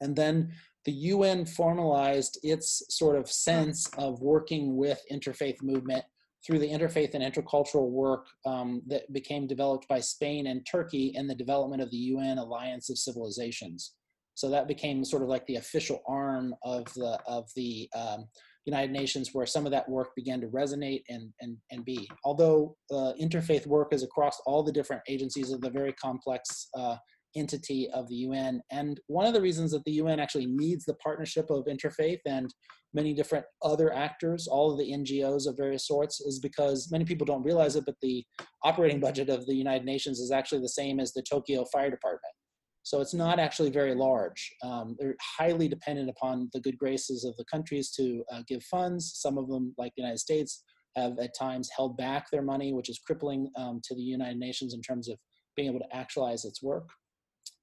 And 0.00 0.14
then 0.14 0.52
the 0.84 0.92
UN 0.92 1.44
formalized 1.44 2.38
its 2.42 2.84
sort 2.88 3.16
of 3.16 3.28
sense 3.28 3.86
of 3.98 4.22
working 4.22 4.76
with 4.76 5.02
interfaith 5.12 5.60
movement 5.60 6.04
through 6.46 6.60
the 6.60 6.70
interfaith 6.70 7.14
and 7.14 7.22
intercultural 7.22 7.90
work 7.90 8.28
um, 8.46 8.80
that 8.86 9.12
became 9.12 9.48
developed 9.48 9.86
by 9.88 10.00
Spain 10.00 10.46
and 10.46 10.64
Turkey 10.64 11.12
in 11.16 11.26
the 11.26 11.34
development 11.34 11.82
of 11.82 11.90
the 11.90 11.96
UN 11.96 12.38
Alliance 12.38 12.88
of 12.88 12.96
Civilizations. 12.96 13.94
So 14.34 14.48
that 14.50 14.68
became 14.68 15.04
sort 15.04 15.22
of 15.22 15.28
like 15.28 15.46
the 15.46 15.56
official 15.56 16.00
arm 16.08 16.54
of 16.62 16.84
the 16.94 17.18
of 17.26 17.50
the 17.56 17.90
um, 17.94 18.26
United 18.66 18.92
Nations, 18.92 19.30
where 19.32 19.46
some 19.46 19.66
of 19.66 19.72
that 19.72 19.88
work 19.88 20.14
began 20.14 20.40
to 20.40 20.48
resonate 20.48 21.02
and 21.08 21.30
and 21.40 21.56
and 21.70 21.84
be. 21.84 22.08
Although 22.24 22.76
uh, 22.90 23.12
interfaith 23.20 23.66
work 23.66 23.92
is 23.92 24.02
across 24.02 24.38
all 24.46 24.62
the 24.62 24.72
different 24.72 25.02
agencies 25.08 25.50
of 25.50 25.60
the 25.60 25.70
very 25.70 25.92
complex 25.94 26.68
uh, 26.76 26.96
entity 27.36 27.88
of 27.94 28.08
the 28.08 28.16
UN. 28.16 28.60
And 28.70 29.00
one 29.06 29.26
of 29.26 29.34
the 29.34 29.40
reasons 29.40 29.70
that 29.72 29.84
the 29.84 29.92
UN 29.92 30.20
actually 30.20 30.46
needs 30.46 30.84
the 30.84 30.94
partnership 30.94 31.50
of 31.50 31.66
interfaith 31.66 32.20
and 32.26 32.52
many 32.92 33.14
different 33.14 33.44
other 33.62 33.92
actors, 33.92 34.48
all 34.48 34.72
of 34.72 34.78
the 34.78 34.92
NGOs 34.92 35.46
of 35.46 35.56
various 35.56 35.86
sorts, 35.86 36.20
is 36.20 36.40
because 36.40 36.88
many 36.90 37.04
people 37.04 37.24
don't 37.24 37.44
realize 37.44 37.76
it, 37.76 37.84
but 37.86 37.94
the 38.02 38.24
operating 38.64 39.00
budget 39.00 39.28
of 39.28 39.46
the 39.46 39.54
United 39.54 39.84
Nations 39.84 40.18
is 40.18 40.32
actually 40.32 40.60
the 40.60 40.68
same 40.68 40.98
as 40.98 41.12
the 41.12 41.22
Tokyo 41.22 41.64
Fire 41.72 41.90
Department. 41.90 42.34
So 42.82 43.00
it's 43.00 43.14
not 43.14 43.38
actually 43.38 43.70
very 43.70 43.94
large. 43.94 44.52
Um, 44.62 44.96
they're 44.98 45.16
highly 45.38 45.68
dependent 45.68 46.08
upon 46.08 46.48
the 46.52 46.60
good 46.60 46.78
graces 46.78 47.24
of 47.24 47.36
the 47.36 47.44
countries 47.44 47.90
to 47.92 48.24
uh, 48.32 48.42
give 48.48 48.62
funds. 48.64 49.12
Some 49.16 49.38
of 49.38 49.48
them, 49.48 49.74
like 49.76 49.92
the 49.96 50.02
United 50.02 50.18
States, 50.18 50.64
have 50.96 51.18
at 51.18 51.36
times 51.38 51.68
held 51.76 51.96
back 51.96 52.30
their 52.30 52.42
money, 52.42 52.72
which 52.72 52.88
is 52.88 52.98
crippling 52.98 53.50
um, 53.56 53.80
to 53.84 53.94
the 53.94 54.02
United 54.02 54.38
Nations 54.38 54.74
in 54.74 54.80
terms 54.80 55.08
of 55.08 55.18
being 55.56 55.68
able 55.68 55.80
to 55.80 55.96
actualize 55.96 56.44
its 56.44 56.62
work. 56.62 56.88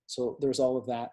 So 0.06 0.38
there's 0.40 0.60
all 0.60 0.78
of 0.78 0.86
that. 0.88 1.10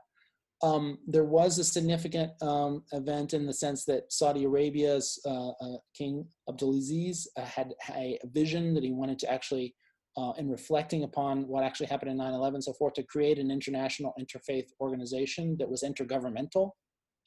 Um, 0.63 0.99
there 1.07 1.25
was 1.25 1.59
a 1.59 1.65
significant 1.65 2.31
um, 2.41 2.85
event 2.93 3.35
in 3.35 3.47
the 3.47 3.53
sense 3.53 3.85
that 3.85 4.13
Saudi 4.13 4.45
Arabia's 4.45 5.21
uh, 5.27 5.51
uh, 5.51 5.79
King 5.97 6.27
Abdulaziz 6.49 7.27
uh, 7.37 7.45
had 7.45 7.75
a 7.91 8.19
vision 8.27 8.73
that 8.75 8.85
he 8.85 8.93
wanted 8.93 9.19
to 9.21 9.31
actually, 9.31 9.75
uh, 10.17 10.33
in 10.39 10.49
reflecting 10.49 11.03
upon 11.05 11.47
what 11.49 11.65
actually 11.65 11.87
happened 11.87 12.11
in 12.11 12.17
9 12.17 12.33
11 12.33 12.63
so 12.63 12.73
forth, 12.73 12.95
to 12.95 13.03
create 13.03 13.39
an 13.39 13.51
international 13.51 14.15
interfaith 14.21 14.67
organization 14.81 15.57
that 15.59 15.69
was 15.69 15.83
intergovernmental. 15.83 16.71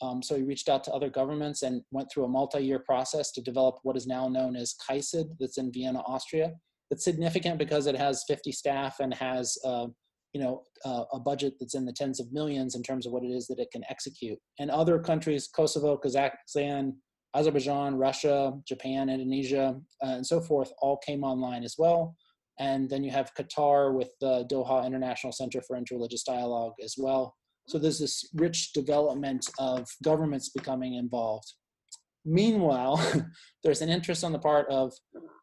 Um, 0.01 0.21
so 0.21 0.35
he 0.35 0.43
reached 0.43 0.69
out 0.69 0.83
to 0.85 0.93
other 0.93 1.09
governments 1.09 1.63
and 1.63 1.81
went 1.91 2.09
through 2.11 2.25
a 2.25 2.29
multi 2.29 2.59
year 2.59 2.79
process 2.79 3.31
to 3.31 3.41
develop 3.41 3.79
what 3.83 3.97
is 3.97 4.05
now 4.05 4.27
known 4.27 4.55
as 4.55 4.75
KAICIID, 4.88 5.29
that's 5.39 5.57
in 5.57 5.71
Vienna, 5.71 6.03
Austria. 6.07 6.51
It's 6.91 7.03
significant 7.03 7.57
because 7.57 7.88
it 7.88 7.97
has 7.97 8.23
50 8.27 8.51
staff 8.51 8.99
and 8.99 9.13
has 9.13 9.57
uh, 9.65 9.88
you 10.33 10.41
know 10.41 10.61
uh, 10.85 11.05
a 11.13 11.19
budget 11.19 11.55
that's 11.59 11.75
in 11.75 11.85
the 11.85 11.91
tens 11.91 12.19
of 12.19 12.31
millions 12.31 12.75
in 12.75 12.83
terms 12.83 13.05
of 13.05 13.11
what 13.11 13.23
it 13.23 13.31
is 13.31 13.47
that 13.47 13.59
it 13.59 13.71
can 13.71 13.83
execute 13.89 14.38
and 14.59 14.69
other 14.69 14.99
countries 14.99 15.47
kosovo 15.47 15.97
kazakhstan 15.97 16.93
azerbaijan 17.33 17.95
russia 17.95 18.53
japan 18.67 19.09
indonesia 19.09 19.75
uh, 20.03 20.15
and 20.17 20.25
so 20.25 20.39
forth 20.39 20.71
all 20.79 20.97
came 20.97 21.23
online 21.23 21.63
as 21.63 21.75
well 21.77 22.15
and 22.60 22.89
then 22.89 23.03
you 23.03 23.12
have 23.12 23.34
qatar 23.36 23.93
with 23.93 24.10
the 24.22 24.45
doha 24.51 24.86
international 24.86 25.34
center 25.34 25.62
for 25.62 25.78
interreligious 25.78 26.24
dialogue 26.26 26.74
as 26.84 26.95
well 26.97 27.36
so 27.68 27.78
there's 27.78 27.99
this 27.99 28.30
rich 28.36 28.74
development 28.74 29.45
of 29.60 29.88
governments 30.03 30.49
becoming 30.49 30.95
involved 30.95 31.53
meanwhile 32.26 32.99
there's 33.64 33.82
an 33.82 33.89
interest 33.89 34.24
on 34.24 34.32
the 34.32 34.39
part 34.39 34.68
of 34.70 34.93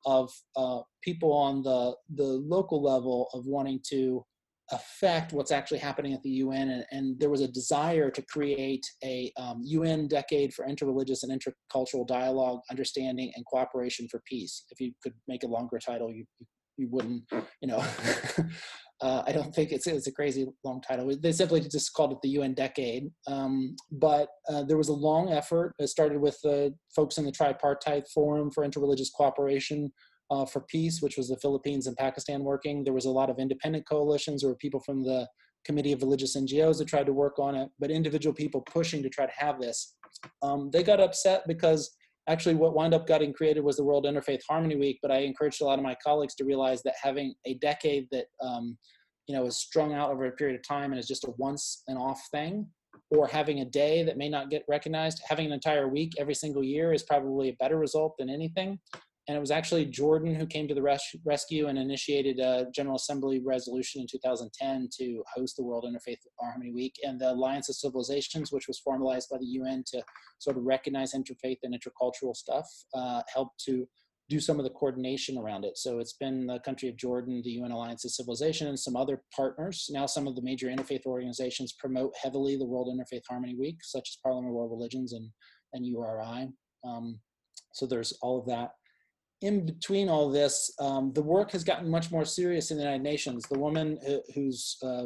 of 0.07 0.31
uh, 0.57 0.81
people 1.03 1.33
on 1.33 1.62
the 1.62 1.95
the 2.15 2.25
local 2.25 2.83
level 2.83 3.29
of 3.33 3.47
wanting 3.47 3.81
to 3.89 4.25
affect 4.73 5.33
what's 5.33 5.51
actually 5.51 5.79
happening 5.79 6.15
at 6.15 6.23
the 6.23 6.31
UN. 6.31 6.71
And, 6.71 6.85
and 6.91 7.21
there 7.21 7.31
was 7.31 7.41
a 7.41 7.49
desire 7.49 8.11
to 8.11 8.23
create 8.23 8.85
a 9.03 9.31
um, 9.37 9.61
UN 9.62 10.09
decade 10.09 10.55
for 10.55 10.67
interreligious 10.67 11.23
and 11.23 11.33
intercultural 11.33 12.07
dialogue, 12.07 12.61
understanding, 12.71 13.33
and 13.37 13.45
cooperation 13.47 14.09
for 14.11 14.23
peace. 14.27 14.65
If 14.71 14.81
you 14.81 14.93
could 15.03 15.15
make 15.29 15.43
a 15.43 15.49
longer 15.49 15.79
title, 15.79 16.11
you, 16.11 16.25
you 16.39 16.47
wouldn't, 16.79 17.25
you 17.61 17.68
know. 17.68 17.85
uh, 19.01 19.22
I 19.27 19.33
don't 19.33 19.55
think 19.55 19.72
it's, 19.72 19.87
it's 19.87 20.07
a 20.07 20.12
crazy 20.12 20.47
long 20.64 20.81
title. 20.81 21.14
They 21.20 21.33
simply 21.33 21.61
just 21.61 21.93
called 21.93 22.12
it 22.12 22.18
the 22.22 22.31
UN 22.31 22.55
decade. 22.55 23.11
Um, 23.27 23.77
but 23.93 24.29
uh, 24.49 24.64
there 24.64 24.79
was 24.79 24.89
a 24.89 24.95
long 24.95 25.33
effort. 25.33 25.75
It 25.79 25.89
started 25.89 26.20
with 26.20 26.39
the 26.43 26.75
folks 26.95 27.18
in 27.18 27.25
the 27.25 27.33
Tripartite 27.33 28.09
Forum 28.09 28.51
for 28.51 28.66
Interreligious 28.66 29.09
Cooperation, 29.14 29.93
uh, 30.31 30.47
for 30.47 30.62
peace, 30.62 31.01
which 31.01 31.16
was 31.16 31.29
the 31.29 31.37
Philippines 31.37 31.87
and 31.87 31.97
Pakistan 31.97 32.43
working. 32.43 32.83
There 32.83 32.95
was 32.95 33.05
a 33.05 33.11
lot 33.11 33.31
of 33.31 33.39
independent 33.39 33.87
coalitions. 33.87 34.41
There 34.41 34.51
were 34.51 34.57
people 34.57 34.81
from 34.81 35.03
the 35.03 35.29
committee 35.64 35.93
of 35.93 36.03
religious 36.03 36.37
NGOs 36.37 36.79
that 36.79 36.89
tried 36.89 37.07
to 37.07 37.12
work 37.12 37.39
on 37.39 37.55
it, 37.55 37.70
but 37.79 37.91
individual 37.91 38.35
people 38.35 38.61
pushing 38.62 39.03
to 39.03 39.09
try 39.09 39.27
to 39.27 39.33
have 39.37 39.61
this. 39.61 39.97
Um, 40.43 40.70
they 40.72 40.83
got 40.83 41.01
upset 41.01 41.43
because 41.47 41.91
actually 42.29 42.55
what 42.55 42.75
wound 42.75 42.95
up 42.95 43.07
getting 43.07 43.33
created 43.33 43.62
was 43.62 43.77
the 43.77 43.85
World 43.85 44.05
Interfaith 44.05 44.41
Harmony 44.49 44.77
Week, 44.77 44.99
but 45.03 45.11
I 45.11 45.18
encouraged 45.18 45.61
a 45.61 45.64
lot 45.64 45.79
of 45.79 45.85
my 45.85 45.97
colleagues 46.03 46.35
to 46.37 46.45
realize 46.45 46.83
that 46.83 46.95
having 47.03 47.35
a 47.47 47.55
decade 47.55 48.07
that 48.12 48.27
um, 48.43 48.77
you 49.27 49.35
know 49.35 49.47
is 49.47 49.57
strung 49.57 49.95
out 49.95 50.11
over 50.11 50.27
a 50.27 50.33
period 50.33 50.57
of 50.57 50.66
time 50.66 50.93
and 50.93 50.99
is 50.99 51.09
just 51.09 51.25
a 51.25 51.33
once 51.39 51.83
and 51.89 51.99
off 51.99 52.20
thing, 52.31 52.66
or 53.11 53.27
having 53.27 53.61
a 53.61 53.64
day 53.64 54.03
that 54.03 54.18
may 54.18 54.29
not 54.29 54.51
get 54.51 54.64
recognized, 54.68 55.22
having 55.29 55.47
an 55.47 55.53
entire 55.53 55.89
week 55.89 56.12
every 56.18 56.35
single 56.35 56.62
year 56.62 56.93
is 56.93 57.03
probably 57.03 57.51
a 57.51 57.57
better 57.61 57.79
result 57.79 58.14
than 58.18 58.31
anything. 58.31 58.79
And 59.27 59.37
it 59.37 59.41
was 59.41 59.51
actually 59.51 59.87
Jordan 59.87 60.35
who 60.35 60.47
came 60.47 60.68
to 60.68 60.75
the 60.75 60.83
res- 60.83 61.16
rescue 61.25 61.68
and 61.68 61.79
initiated 61.79 62.41
a 62.41 62.66
General 62.75 62.97
Assembly 62.97 63.41
resolution 63.45 64.03
in 64.03 64.07
2010 64.07 64.89
to 64.99 65.22
host 65.35 65.57
the 65.57 65.62
World 65.62 65.85
Interfaith 65.85 66.18
Harmony 66.39 66.72
Week. 66.72 66.95
And 67.03 67.18
the 67.18 67.33
Alliance 67.33 67.70
of 67.70 67.77
Civilizations, 67.77 68.53
which 68.53 68.68
was 68.68 68.79
formalized 68.81 69.31
by 69.31 69.39
the 69.39 69.47
UN 69.47 69.83
to 69.93 70.03
sort 70.39 70.59
of 70.59 70.64
recognize 70.64 71.14
interfaith 71.14 71.59
and 71.62 71.75
intercultural 71.75 72.37
stuff, 72.37 72.68
uh, 72.95 73.22
helped 73.33 73.59
to 73.64 73.89
do 74.29 74.41
some 74.41 74.59
of 74.59 74.64
the 74.64 74.70
coordination 74.70 75.39
around 75.39 75.64
it. 75.64 75.77
So 75.77 75.99
it's 75.99 76.14
been 76.14 76.47
the 76.47 76.59
country 76.61 76.89
of 76.89 76.97
Jordan, 76.97 77.43
the 77.45 77.53
UN 77.53 77.72
Alliance 77.72 78.05
of 78.05 78.11
Civilization, 78.11 78.68
and 78.68 78.79
some 78.79 78.97
other 78.97 79.22
partners. 79.35 79.89
Now, 79.91 80.07
some 80.07 80.27
of 80.27 80.35
the 80.35 80.43
major 80.43 80.68
interfaith 80.68 81.05
organizations 81.07 81.75
promote 81.79 82.12
heavily 82.22 82.57
the 82.57 82.64
World 82.64 82.89
Interfaith 82.89 83.22
Harmony 83.29 83.55
Week, 83.55 83.79
such 83.83 84.11
as 84.11 84.18
Parliament 84.22 84.51
of 84.51 84.55
World 84.55 84.70
Religions 84.70 85.12
and, 85.12 85.31
and 85.75 85.87
URI. 85.87 86.49
Um, 86.87 87.20
so 87.72 87.87
there's 87.87 88.12
all 88.22 88.39
of 88.39 88.47
that 88.47 88.70
in 89.45 89.66
between 89.66 90.09
all 90.09 90.30
this, 90.30 90.72
um, 90.80 91.12
the 91.12 91.22
work 91.22 91.53
has 91.53 91.62
gotten 91.62 91.90
much 91.90 92.11
more 92.11 92.24
serious 92.24 92.70
in 92.70 92.78
the 92.78 92.82
United 92.82 93.03
Nations. 93.03 93.45
The 93.51 93.59
woman 93.59 93.99
who's 94.34 94.78
uh, 94.82 95.05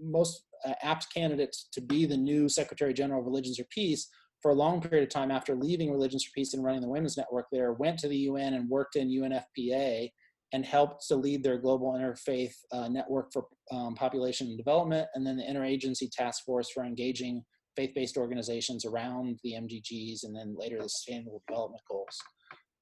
most 0.00 0.46
uh, 0.66 0.72
apt 0.82 1.12
candidate 1.12 1.54
to 1.72 1.82
be 1.82 2.06
the 2.06 2.16
new 2.16 2.48
Secretary 2.48 2.94
General 2.94 3.20
of 3.20 3.26
Religions 3.26 3.58
for 3.58 3.64
Peace 3.64 4.08
for 4.40 4.52
a 4.52 4.54
long 4.54 4.80
period 4.80 5.04
of 5.04 5.10
time 5.10 5.30
after 5.30 5.54
leaving 5.54 5.92
Religions 5.92 6.24
for 6.24 6.32
Peace 6.34 6.54
and 6.54 6.64
running 6.64 6.80
the 6.80 6.88
Women's 6.88 7.18
Network 7.18 7.46
there, 7.52 7.74
went 7.74 7.98
to 7.98 8.08
the 8.08 8.16
UN 8.16 8.54
and 8.54 8.70
worked 8.70 8.96
in 8.96 9.08
UNFPA 9.08 10.10
and 10.54 10.64
helped 10.64 11.06
to 11.08 11.16
lead 11.16 11.42
their 11.42 11.58
global 11.58 11.92
interfaith 11.92 12.54
uh, 12.72 12.88
network 12.88 13.32
for 13.34 13.46
um, 13.70 13.94
population 13.94 14.46
and 14.48 14.56
development, 14.56 15.08
and 15.14 15.26
then 15.26 15.36
the 15.36 15.44
interagency 15.44 16.10
task 16.10 16.44
force 16.44 16.70
for 16.70 16.84
engaging 16.84 17.44
faith-based 17.76 18.16
organizations 18.16 18.84
around 18.84 19.38
the 19.44 19.52
MDGs, 19.52 20.24
and 20.24 20.34
then 20.34 20.54
later 20.58 20.78
the 20.80 20.88
Sustainable 20.88 21.42
Development 21.46 21.82
Goals. 21.88 22.18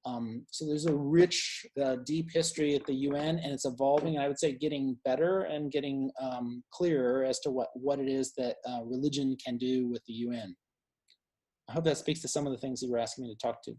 Um, 0.06 0.46
so 0.50 0.66
there's 0.66 0.86
a 0.86 0.94
rich, 0.94 1.66
uh, 1.82 1.96
deep 2.06 2.30
history 2.32 2.74
at 2.74 2.86
the 2.86 2.94
UN, 2.94 3.38
and 3.38 3.52
it's 3.52 3.66
evolving. 3.66 4.16
And 4.16 4.24
I 4.24 4.28
would 4.28 4.38
say 4.38 4.52
getting 4.52 4.96
better 5.04 5.42
and 5.42 5.70
getting 5.70 6.10
um, 6.20 6.62
clearer 6.72 7.24
as 7.24 7.38
to 7.40 7.50
what 7.50 7.68
what 7.74 7.98
it 7.98 8.08
is 8.08 8.32
that 8.38 8.56
uh, 8.66 8.80
religion 8.84 9.36
can 9.44 9.58
do 9.58 9.88
with 9.88 10.04
the 10.06 10.14
UN. 10.14 10.56
I 11.68 11.72
hope 11.72 11.84
that 11.84 11.98
speaks 11.98 12.20
to 12.22 12.28
some 12.28 12.46
of 12.46 12.52
the 12.52 12.58
things 12.58 12.82
you 12.82 12.90
were 12.90 12.98
asking 12.98 13.24
me 13.24 13.34
to 13.34 13.38
talk 13.38 13.62
to. 13.64 13.76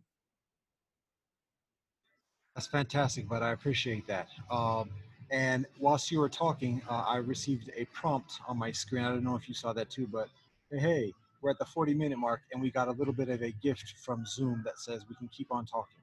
That's 2.56 2.68
fantastic, 2.68 3.28
but 3.28 3.42
I 3.42 3.52
appreciate 3.52 4.06
that. 4.08 4.28
Um, 4.50 4.90
and 5.32 5.66
whilst 5.80 6.12
you 6.12 6.20
were 6.20 6.30
talking, 6.30 6.82
uh, 6.90 7.06
I 7.08 7.18
received 7.18 7.72
a 7.76 7.86
prompt 7.86 8.34
on 8.48 8.58
my 8.58 8.72
screen. 8.72 9.04
I 9.04 9.10
don't 9.10 9.24
know 9.24 9.36
if 9.36 9.48
you 9.48 9.56
saw 9.56 9.74
that 9.74 9.90
too, 9.90 10.08
but 10.08 10.28
hey, 10.72 11.14
we're 11.42 11.52
at 11.52 11.58
the 11.58 11.66
40 11.66 11.94
minute 11.94 12.18
mark 12.18 12.42
and 12.54 12.62
we 12.62 12.70
got 12.70 12.88
a 12.88 12.92
little 12.92 13.14
bit 13.14 13.30
of 13.30 13.42
a 13.42 13.52
gift 13.64 13.96
from 14.04 14.26
Zoom 14.26 14.62
that 14.66 14.78
says 14.78 15.06
we 15.10 15.16
can 15.16 15.30
keep 15.30 15.48
on 15.52 15.66
talking. 15.66 15.98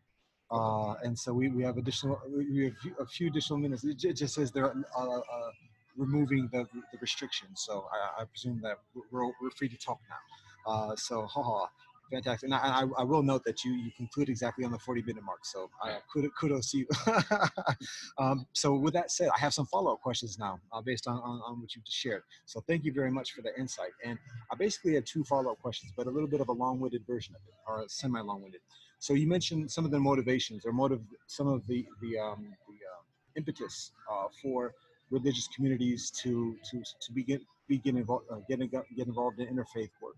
Uh, 0.51 0.95
and 1.03 1.19
so 1.19 1.33
we, 1.33 1.49
we 1.49 1.63
have 1.63 1.77
additional, 1.77 2.21
we 2.35 2.65
have 2.65 2.75
a 3.01 3.07
few 3.07 3.29
additional 3.29 3.59
minutes. 3.59 3.85
It 3.85 4.15
just 4.15 4.35
says 4.35 4.51
they're 4.51 4.75
uh, 4.97 5.19
uh, 5.19 5.51
removing 5.97 6.49
the, 6.53 6.67
the 6.93 6.99
restrictions. 7.01 7.65
So 7.67 7.87
I, 7.93 8.23
I 8.23 8.25
presume 8.25 8.61
that 8.63 8.79
we're, 9.11 9.27
we're 9.27 9.51
free 9.57 9.69
to 9.69 9.77
talk 9.77 10.01
now. 10.09 10.73
Uh, 10.73 10.97
so 10.97 11.23
haha, 11.27 11.67
fantastic. 12.11 12.45
And 12.45 12.55
I, 12.55 12.85
I, 12.99 13.05
will 13.05 13.23
note 13.23 13.45
that 13.45 13.65
you, 13.65 13.73
you 13.73 13.91
conclude 13.97 14.29
exactly 14.29 14.65
on 14.65 14.73
the 14.73 14.79
40 14.79 15.03
minute 15.03 15.23
mark. 15.23 15.45
So 15.45 15.71
I, 15.83 15.99
kudos, 16.13 16.31
kudos 16.39 16.71
to 16.71 16.79
you. 16.79 16.87
um, 18.19 18.47
so 18.53 18.75
with 18.75 18.95
that 18.95 19.11
said, 19.11 19.29
I 19.35 19.39
have 19.39 19.55
some 19.55 19.67
follow-up 19.67 20.01
questions 20.01 20.39
now 20.39 20.61
uh, 20.73 20.81
based 20.81 21.07
on, 21.07 21.17
on, 21.17 21.41
on, 21.45 21.61
what 21.61 21.75
you've 21.75 21.85
just 21.85 21.97
shared. 21.97 22.23
So 22.47 22.61
thank 22.67 22.85
you 22.85 22.93
very 22.93 23.11
much 23.11 23.33
for 23.33 23.43
the 23.43 23.59
insight. 23.59 23.91
And 24.05 24.19
I 24.53 24.57
basically 24.57 24.95
had 24.95 25.07
two 25.07 25.25
follow-up 25.25 25.61
questions, 25.61 25.93
but 25.97 26.07
a 26.07 26.11
little 26.11 26.29
bit 26.29 26.41
of 26.41 26.49
a 26.49 26.53
long-winded 26.53 27.07
version 27.07 27.35
of 27.35 27.41
it, 27.47 27.55
or 27.67 27.85
semi-long-winded. 27.89 28.61
So 28.99 29.15
you 29.15 29.29
mentioned 29.29 29.71
some 29.71 29.85
of 29.85 29.91
the 29.91 30.01
motivations 30.01 30.67
or 30.67 30.73
motive, 30.73 31.01
some 31.27 31.47
of 31.49 31.67
the 31.67 31.87
the, 32.03 32.19
um, 32.19 32.53
the 32.69 32.75
uh, 32.75 33.03
impetus 33.37 33.93
uh, 34.11 34.27
for 34.43 34.75
religious 35.11 35.49
communities 35.55 36.11
to 36.23 36.57
to 36.71 36.83
to 37.01 37.13
begin 37.13 37.41
begin 37.69 37.97
involved, 37.97 38.27
uh, 38.31 38.37
get, 38.49 38.59
get 38.71 39.07
involved 39.07 39.39
in 39.39 39.47
interfaith 39.55 39.91
work. 40.03 40.17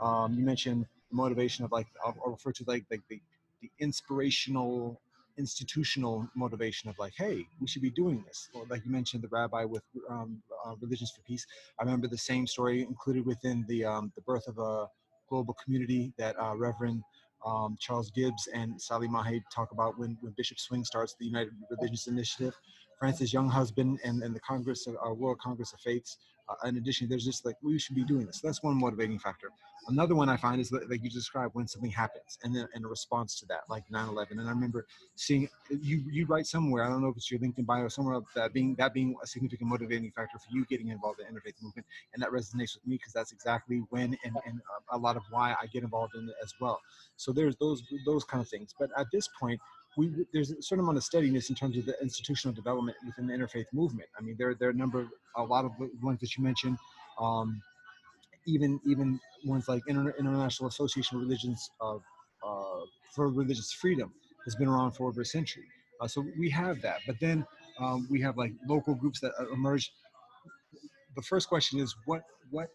Um, 0.00 0.34
you 0.34 0.44
mentioned 0.44 0.86
the 1.10 1.16
motivation 1.16 1.64
of 1.64 1.72
like 1.72 1.86
I'll, 2.04 2.16
I'll 2.24 2.32
refer 2.32 2.52
to 2.52 2.64
like 2.66 2.84
like 2.90 3.02
the, 3.08 3.20
the 3.62 3.70
inspirational 3.80 5.00
institutional 5.38 6.28
motivation 6.34 6.90
of 6.90 6.98
like, 6.98 7.14
hey, 7.16 7.46
we 7.60 7.66
should 7.66 7.82
be 7.82 7.90
doing 7.90 8.22
this. 8.26 8.48
Or 8.52 8.66
like 8.68 8.84
you 8.84 8.92
mentioned, 8.92 9.22
the 9.22 9.28
rabbi 9.28 9.64
with 9.64 9.82
um, 10.08 10.42
uh, 10.66 10.74
Religions 10.80 11.12
for 11.16 11.22
Peace. 11.22 11.46
I 11.78 11.84
remember 11.84 12.08
the 12.08 12.18
same 12.18 12.46
story 12.46 12.82
included 12.82 13.24
within 13.26 13.64
the 13.68 13.84
um, 13.84 14.12
the 14.14 14.22
birth 14.22 14.46
of 14.46 14.58
a 14.58 14.86
global 15.28 15.54
community 15.62 16.12
that 16.18 16.38
uh, 16.38 16.54
Reverend 16.56 17.02
um, 17.44 17.76
Charles 17.80 18.10
Gibbs 18.10 18.48
and 18.52 18.80
Sally 18.80 19.08
Mahe 19.08 19.42
talk 19.52 19.72
about 19.72 19.98
when, 19.98 20.16
when 20.20 20.32
Bishop 20.36 20.58
Swing 20.58 20.84
starts 20.84 21.14
the 21.18 21.26
United 21.26 21.52
Religions 21.70 22.06
Initiative. 22.06 22.54
Francis 23.00 23.32
Younghusband 23.32 23.96
and, 24.04 24.22
and 24.22 24.36
the 24.36 24.40
Congress 24.40 24.86
of 24.86 24.94
uh, 24.94 25.12
World 25.12 25.38
Congress 25.40 25.72
of 25.72 25.80
Faiths. 25.80 26.18
Uh, 26.48 26.68
in 26.68 26.76
addition, 26.76 27.08
there's 27.08 27.24
just 27.24 27.46
like 27.46 27.54
we 27.62 27.78
should 27.78 27.94
be 27.94 28.04
doing 28.04 28.26
this. 28.26 28.40
That's 28.40 28.62
one 28.62 28.78
motivating 28.78 29.18
factor. 29.18 29.50
Another 29.88 30.14
one 30.14 30.28
I 30.28 30.36
find 30.36 30.60
is 30.60 30.70
like 30.72 31.02
you 31.02 31.08
described 31.08 31.54
when 31.54 31.66
something 31.66 31.90
happens 31.90 32.38
and 32.42 32.54
then 32.54 32.66
in 32.74 32.84
a 32.84 32.88
response 32.88 33.38
to 33.40 33.46
that, 33.46 33.60
like 33.68 33.84
9/11. 33.88 34.32
And 34.32 34.42
I 34.42 34.50
remember 34.50 34.86
seeing 35.14 35.48
you 35.70 36.02
you 36.10 36.26
write 36.26 36.46
somewhere. 36.46 36.84
I 36.84 36.88
don't 36.88 37.02
know 37.02 37.08
if 37.08 37.16
it's 37.16 37.30
your 37.30 37.40
LinkedIn 37.40 37.64
bio 37.66 37.88
somewhere 37.88 38.20
that 38.34 38.52
being 38.52 38.74
that 38.76 38.92
being 38.92 39.16
a 39.22 39.26
significant 39.26 39.70
motivating 39.70 40.10
factor 40.10 40.38
for 40.38 40.54
you 40.54 40.66
getting 40.66 40.88
involved 40.88 41.20
in 41.20 41.32
the 41.32 41.40
interfaith 41.40 41.62
movement, 41.62 41.86
and 42.12 42.22
that 42.22 42.30
resonates 42.30 42.74
with 42.74 42.86
me 42.86 42.96
because 42.96 43.12
that's 43.12 43.32
exactly 43.32 43.82
when 43.90 44.16
and, 44.24 44.36
and 44.44 44.60
a 44.90 44.98
lot 44.98 45.16
of 45.16 45.22
why 45.30 45.52
I 45.52 45.66
get 45.66 45.84
involved 45.84 46.14
in 46.16 46.28
it 46.28 46.34
as 46.42 46.52
well. 46.60 46.80
So 47.16 47.32
there's 47.32 47.56
those 47.56 47.82
those 48.04 48.24
kind 48.24 48.42
of 48.42 48.48
things. 48.48 48.74
But 48.78 48.90
at 48.98 49.06
this 49.12 49.28
point, 49.38 49.60
we, 49.96 50.10
there's 50.32 50.50
a 50.50 50.62
certain 50.62 50.84
amount 50.84 50.98
of 50.98 51.04
steadiness 51.04 51.50
in 51.50 51.56
terms 51.56 51.76
of 51.76 51.86
the 51.86 52.00
institutional 52.00 52.54
development 52.54 52.96
within 53.04 53.26
the 53.26 53.34
interfaith 53.34 53.66
movement. 53.72 54.08
I 54.18 54.22
mean, 54.22 54.36
there, 54.38 54.54
there 54.54 54.68
are 54.68 54.72
a 54.72 54.74
number, 54.74 55.00
of 55.00 55.08
a 55.36 55.42
lot 55.42 55.64
of 55.64 55.72
ones 56.02 56.20
that 56.20 56.36
you 56.36 56.44
mentioned, 56.44 56.78
um, 57.18 57.60
even 58.46 58.80
even 58.86 59.20
ones 59.44 59.68
like 59.68 59.82
Inter- 59.86 60.14
International 60.18 60.68
Association 60.68 61.18
of 61.18 61.22
Religions 61.22 61.70
uh, 61.80 61.96
uh, 61.96 62.80
for 63.14 63.28
Religious 63.28 63.72
Freedom 63.72 64.12
has 64.44 64.54
been 64.54 64.68
around 64.68 64.92
for 64.92 65.08
over 65.08 65.20
a 65.20 65.24
century. 65.24 65.66
Uh, 66.00 66.08
so 66.08 66.24
we 66.38 66.48
have 66.48 66.80
that, 66.80 67.00
but 67.06 67.16
then 67.20 67.46
um, 67.78 68.08
we 68.10 68.20
have 68.20 68.38
like 68.38 68.52
local 68.66 68.94
groups 68.94 69.20
that 69.20 69.32
emerge. 69.52 69.92
The 71.16 71.22
first 71.22 71.48
question 71.48 71.80
is 71.80 71.94
what 72.06 72.22
what 72.50 72.70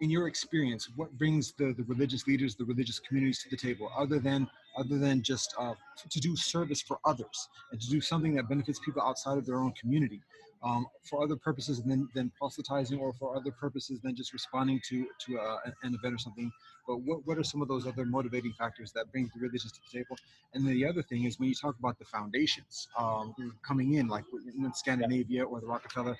in 0.00 0.10
your 0.10 0.26
experience, 0.26 0.88
what 0.96 1.16
brings 1.18 1.52
the, 1.52 1.74
the 1.76 1.84
religious 1.84 2.26
leaders, 2.26 2.56
the 2.56 2.64
religious 2.64 2.98
communities 2.98 3.42
to 3.42 3.50
the 3.50 3.56
table, 3.56 3.90
other 3.96 4.18
than 4.18 4.48
other 4.76 4.98
than 4.98 5.22
just 5.22 5.54
uh, 5.58 5.74
to 6.08 6.20
do 6.20 6.36
service 6.36 6.80
for 6.80 6.98
others 7.04 7.48
and 7.72 7.80
to 7.80 7.88
do 7.88 8.00
something 8.00 8.34
that 8.34 8.48
benefits 8.48 8.78
people 8.78 9.02
outside 9.02 9.38
of 9.38 9.46
their 9.46 9.58
own 9.58 9.72
community? 9.72 10.20
um, 10.62 10.86
for 11.02 11.22
other 11.22 11.36
purposes 11.36 11.82
than, 11.82 12.08
than 12.14 12.30
proselytizing 12.38 12.98
or 12.98 13.12
for 13.14 13.36
other 13.36 13.50
purposes 13.50 14.00
than 14.00 14.14
just 14.14 14.32
responding 14.32 14.80
to, 14.88 15.06
to 15.26 15.38
uh, 15.38 15.56
an 15.82 15.94
event 15.94 16.14
or 16.14 16.18
something. 16.18 16.52
But 16.86 17.00
what, 17.02 17.26
what 17.26 17.38
are 17.38 17.44
some 17.44 17.62
of 17.62 17.68
those 17.68 17.86
other 17.86 18.04
motivating 18.04 18.52
factors 18.58 18.92
that 18.92 19.10
bring 19.12 19.30
the 19.34 19.40
religions 19.40 19.72
to 19.72 19.80
the 19.80 19.98
table? 19.98 20.16
And 20.54 20.66
then 20.66 20.74
the 20.74 20.86
other 20.86 21.02
thing 21.02 21.24
is 21.24 21.38
when 21.38 21.48
you 21.48 21.54
talk 21.54 21.78
about 21.78 21.98
the 21.98 22.04
foundations 22.04 22.88
um, 22.98 23.34
coming 23.62 23.94
in, 23.94 24.08
like 24.08 24.24
in 24.56 24.72
Scandinavia 24.74 25.44
or 25.44 25.60
the 25.60 25.66
Rockefeller, 25.66 26.16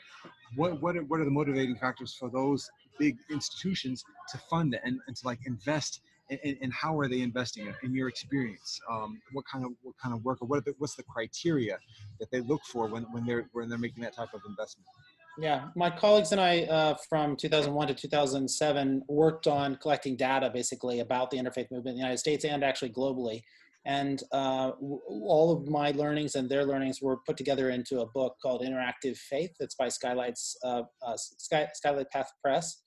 what, 0.57 0.81
what, 0.81 0.97
are, 0.97 1.03
what 1.05 1.21
are 1.21 1.25
the 1.25 1.31
motivating 1.31 1.77
factors 1.77 2.15
for 2.15 2.31
those 2.31 2.71
big 2.99 3.17
institutions 3.31 4.05
to 4.31 4.39
fund 4.39 4.75
it 4.75 4.81
and, 4.85 5.01
and 5.07 5.17
to 5.17 5.27
like 5.27 5.41
invest 5.47 6.01
and, 6.31 6.57
and, 6.63 6.73
how 6.73 6.99
are 6.99 7.09
they 7.09 7.21
investing 7.21 7.67
in, 7.67 7.75
in 7.83 7.95
your 7.95 8.09
experience? 8.09 8.81
Um, 8.91 9.21
what 9.33 9.45
kind 9.51 9.65
of 9.65 9.73
what 9.83 9.95
kind 10.03 10.15
of 10.15 10.25
work 10.25 10.39
or 10.41 10.47
what 10.47 10.65
what's 10.79 10.95
the 10.95 11.03
criteria 11.03 11.79
that 12.19 12.31
they 12.31 12.41
look 12.41 12.63
for 12.65 12.87
when, 12.87 13.05
when 13.13 13.25
they're 13.25 13.49
when 13.53 13.69
they're 13.69 13.79
making 13.79 14.03
that 14.03 14.15
type 14.15 14.33
of 14.35 14.41
investment? 14.49 14.87
Yeah, 15.39 15.69
my 15.77 15.91
colleagues 15.91 16.33
and 16.33 16.41
I 16.41 16.63
uh, 16.65 16.97
from 17.09 17.37
2001 17.37 17.89
to 17.89 17.95
2007 17.95 19.03
worked 19.09 19.47
on 19.47 19.77
collecting 19.77 20.17
data 20.17 20.51
basically 20.53 21.01
about 21.01 21.31
the 21.31 21.39
interfaith 21.39 21.71
movement 21.71 21.89
in 21.89 21.95
the 21.95 22.01
United 22.01 22.19
States 22.19 22.45
and 22.45 22.65
actually 22.65 22.91
globally. 22.91 23.43
And 23.87 24.23
uh, 24.33 24.73
all 25.09 25.57
of 25.57 25.67
my 25.67 25.93
learnings 25.93 26.35
and 26.35 26.51
their 26.51 26.67
learnings 26.67 27.01
were 27.01 27.19
put 27.27 27.39
together 27.39 27.71
into 27.71 28.01
a 28.01 28.07
book 28.07 28.37
called 28.43 28.61
Interactive 28.61 29.17
Faith. 29.17 29.53
That's 29.59 29.75
by 29.75 29.89
Skylights, 29.89 30.57
uh, 30.63 30.83
uh 31.01 31.17
Sky, 31.17 31.67
Skylight 31.73 32.11
Path 32.11 32.31
Press, 32.45 32.83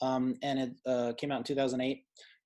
um, 0.00 0.36
and 0.42 0.58
it 0.58 0.70
uh, 0.86 1.12
came 1.18 1.30
out 1.30 1.38
in 1.38 1.44
2008 1.44 2.02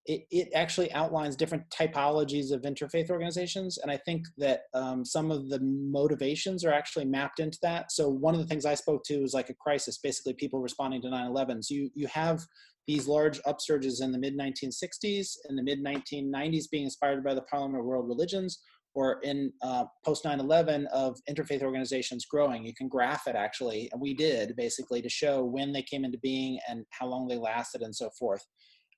it, 0.06 0.26
it 0.30 0.48
actually 0.54 0.92
outlines 0.92 1.36
different 1.36 1.64
typologies 1.70 2.50
of 2.50 2.62
interfaith 2.62 3.10
organizations. 3.10 3.78
And 3.78 3.90
I 3.90 3.96
think 3.96 4.26
that 4.38 4.62
um, 4.74 5.04
some 5.04 5.30
of 5.30 5.48
the 5.48 5.60
motivations 5.60 6.64
are 6.64 6.72
actually 6.72 7.04
mapped 7.04 7.38
into 7.38 7.58
that. 7.62 7.92
So 7.92 8.08
one 8.08 8.34
of 8.34 8.40
the 8.40 8.46
things 8.46 8.66
I 8.66 8.74
spoke 8.74 9.04
to 9.04 9.20
was 9.20 9.34
like 9.34 9.48
a 9.48 9.54
crisis, 9.54 9.98
basically 9.98 10.34
people 10.34 10.60
responding 10.60 11.02
to 11.02 11.08
9-11. 11.08 11.64
So 11.64 11.74
you, 11.74 11.90
you 11.94 12.08
have 12.08 12.40
these 12.88 13.06
large 13.06 13.40
upsurges 13.42 14.02
in 14.02 14.10
the 14.10 14.18
mid 14.18 14.36
1960s, 14.36 15.36
in 15.48 15.54
the 15.54 15.62
mid 15.62 15.84
1990s 15.84 16.70
being 16.70 16.84
inspired 16.84 17.22
by 17.22 17.34
the 17.34 17.42
Parliament 17.42 17.78
of 17.78 17.86
World 17.86 18.08
Religions, 18.08 18.60
or 18.94 19.20
in 19.22 19.52
uh, 19.62 19.84
post 20.04 20.24
9-11 20.24 20.86
of 20.86 21.16
interfaith 21.30 21.62
organizations 21.62 22.26
growing 22.26 22.64
you 22.64 22.74
can 22.74 22.88
graph 22.88 23.26
it 23.26 23.34
actually 23.34 23.88
and 23.92 24.00
we 24.00 24.12
did 24.12 24.54
basically 24.56 25.00
to 25.00 25.08
show 25.08 25.42
when 25.42 25.72
they 25.72 25.82
came 25.82 26.04
into 26.04 26.18
being 26.18 26.58
and 26.68 26.84
how 26.90 27.06
long 27.06 27.26
they 27.26 27.38
lasted 27.38 27.82
and 27.82 27.94
so 27.94 28.10
forth 28.18 28.44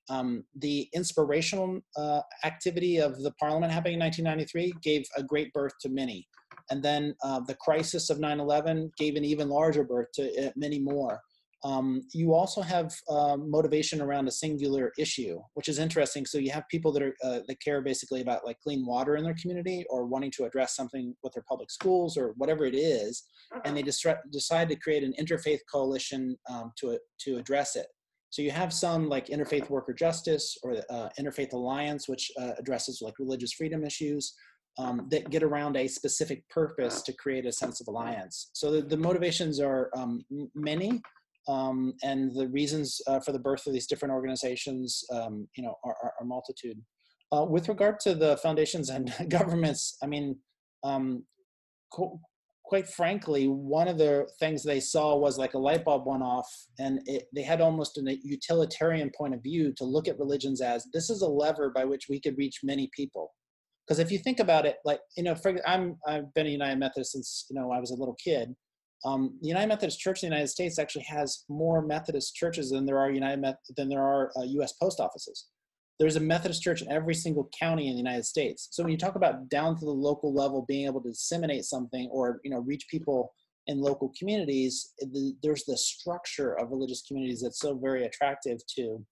um, 0.09 0.43
the 0.55 0.87
inspirational 0.93 1.79
uh, 1.97 2.21
activity 2.43 2.97
of 2.97 3.21
the 3.21 3.31
parliament 3.33 3.71
happening 3.71 3.95
in 3.95 3.99
1993 3.99 4.73
gave 4.81 5.05
a 5.17 5.23
great 5.23 5.51
birth 5.53 5.73
to 5.81 5.89
many. 5.89 6.27
And 6.69 6.81
then 6.81 7.15
uh, 7.23 7.41
the 7.41 7.55
crisis 7.55 8.09
of 8.09 8.19
9 8.19 8.39
11 8.39 8.91
gave 8.97 9.15
an 9.15 9.25
even 9.25 9.49
larger 9.49 9.83
birth 9.83 10.07
to 10.15 10.47
uh, 10.47 10.51
many 10.55 10.79
more. 10.79 11.21
Um, 11.63 12.03
you 12.13 12.35
also 12.35 12.61
have 12.61 12.93
um, 13.09 13.49
motivation 13.49 13.99
around 13.99 14.27
a 14.27 14.31
singular 14.31 14.91
issue, 14.99 15.39
which 15.55 15.67
is 15.67 15.79
interesting. 15.79 16.23
So 16.23 16.37
you 16.37 16.51
have 16.51 16.63
people 16.69 16.91
that 16.91 17.01
are 17.01 17.15
uh, 17.23 17.39
that 17.47 17.59
care 17.59 17.81
basically 17.81 18.21
about 18.21 18.45
like 18.45 18.59
clean 18.59 18.85
water 18.85 19.15
in 19.15 19.23
their 19.23 19.35
community 19.41 19.83
or 19.89 20.05
wanting 20.05 20.29
to 20.31 20.45
address 20.45 20.75
something 20.75 21.15
with 21.23 21.33
their 21.33 21.43
public 21.49 21.71
schools 21.71 22.17
or 22.17 22.33
whatever 22.37 22.65
it 22.65 22.75
is, 22.75 23.23
and 23.63 23.75
they 23.75 23.81
decide 23.81 24.69
to 24.69 24.75
create 24.75 25.03
an 25.03 25.15
interfaith 25.19 25.59
coalition 25.71 26.37
um, 26.51 26.71
to 26.77 26.99
to 27.21 27.37
address 27.37 27.75
it. 27.75 27.87
So 28.35 28.41
you 28.41 28.51
have 28.51 28.73
some 28.73 29.07
like 29.07 29.27
Interfaith 29.27 29.69
Worker 29.69 29.93
Justice 29.93 30.57
or 30.61 30.75
uh, 30.89 31.07
Interfaith 31.17 31.53
Alliance, 31.53 32.09
which 32.09 32.29
uh, 32.37 32.51
addresses 32.59 33.01
like 33.01 33.17
religious 33.17 33.53
freedom 33.53 33.85
issues 33.85 34.33
um, 34.77 35.07
that 35.09 35.29
get 35.29 35.41
around 35.41 35.77
a 35.77 35.87
specific 35.87 36.43
purpose 36.49 37.01
to 37.03 37.13
create 37.13 37.45
a 37.45 37.51
sense 37.53 37.79
of 37.79 37.87
alliance. 37.87 38.49
So 38.51 38.71
the, 38.71 38.81
the 38.81 38.97
motivations 38.97 39.61
are 39.61 39.89
um, 39.95 40.25
many, 40.53 41.01
um, 41.47 41.93
and 42.03 42.35
the 42.35 42.49
reasons 42.49 42.99
uh, 43.07 43.21
for 43.21 43.31
the 43.31 43.39
birth 43.39 43.67
of 43.67 43.73
these 43.73 43.87
different 43.87 44.13
organizations, 44.13 45.01
um, 45.13 45.47
you 45.55 45.63
know, 45.63 45.75
are, 45.85 45.95
are, 46.03 46.13
are 46.19 46.25
multitude. 46.25 46.77
Uh, 47.31 47.45
with 47.45 47.69
regard 47.69 48.01
to 48.01 48.15
the 48.15 48.35
foundations 48.43 48.89
and 48.89 49.13
governments, 49.29 49.95
I 50.03 50.07
mean, 50.07 50.35
um, 50.83 51.23
quite 52.65 52.87
frankly, 52.87 53.47
one 53.47 53.87
of 53.87 53.97
the 53.97 54.27
things 54.39 54.63
they 54.63 54.79
saw 54.79 55.15
was 55.15 55.37
like 55.37 55.53
a 55.53 55.59
light 55.59 55.85
bulb 55.85 56.05
went 56.05 56.23
off, 56.23 56.47
and 56.79 56.99
it, 57.05 57.25
they 57.33 57.43
had 57.43 57.61
almost 57.61 57.97
a 57.97 58.17
utilitarian 58.23 59.11
point 59.15 59.33
of 59.33 59.43
view 59.43 59.71
to 59.77 59.83
look 59.83 60.07
at 60.07 60.19
religions 60.19 60.61
as 60.61 60.87
this 60.91 61.09
is 61.09 61.21
a 61.21 61.27
lever 61.27 61.69
by 61.69 61.85
which 61.85 62.07
we 62.09 62.19
could 62.19 62.37
reach 62.37 62.61
many 62.63 62.89
people. 62.95 63.33
Because 63.87 63.99
if 63.99 64.11
you 64.11 64.17
think 64.17 64.39
about 64.39 64.65
it, 64.65 64.77
like 64.83 64.99
you 65.15 65.23
know, 65.23 65.35
for, 65.35 65.55
I'm 65.67 65.97
I've 66.07 66.33
been 66.33 66.47
a 66.47 66.49
United 66.49 66.79
Methodist 66.79 67.11
since 67.11 67.45
you 67.49 67.59
know 67.59 67.71
I 67.71 67.79
was 67.79 67.91
a 67.91 67.95
little 67.95 68.17
kid. 68.23 68.55
Um, 69.05 69.37
the 69.41 69.49
United 69.49 69.67
Methodist 69.67 69.99
Church 69.99 70.23
in 70.23 70.29
the 70.29 70.35
United 70.35 70.49
States 70.49 70.79
actually 70.79 71.05
has 71.07 71.43
more 71.47 71.85
Methodist 71.85 72.33
churches 72.33 72.71
than 72.71 72.87
there 72.87 72.97
are 72.97 73.11
United 73.11 73.41
Met- 73.41 73.59
than 73.77 73.89
there 73.89 74.01
are 74.01 74.31
uh, 74.35 74.43
U.S. 74.43 74.73
post 74.73 74.99
offices 74.99 75.45
there's 75.99 76.15
a 76.15 76.21
Methodist 76.21 76.61
church 76.61 76.81
in 76.81 76.91
every 76.91 77.13
single 77.13 77.49
county 77.57 77.87
in 77.87 77.93
the 77.93 78.01
United 78.01 78.25
States. 78.25 78.67
So 78.71 78.83
when 78.83 78.91
you 78.91 78.97
talk 78.97 79.15
about 79.15 79.49
down 79.49 79.77
to 79.77 79.85
the 79.85 79.91
local 79.91 80.33
level, 80.33 80.65
being 80.67 80.85
able 80.85 81.01
to 81.01 81.09
disseminate 81.09 81.65
something 81.65 82.09
or 82.11 82.39
you 82.43 82.51
know 82.51 82.59
reach 82.59 82.85
people 82.89 83.33
in 83.67 83.81
local 83.81 84.11
communities, 84.17 84.93
there's 85.41 85.63
the 85.65 85.77
structure 85.77 86.53
of 86.59 86.71
religious 86.71 87.01
communities 87.07 87.41
that's 87.41 87.59
so 87.59 87.77
very 87.77 88.05
attractive 88.05 88.59
to 88.75 89.03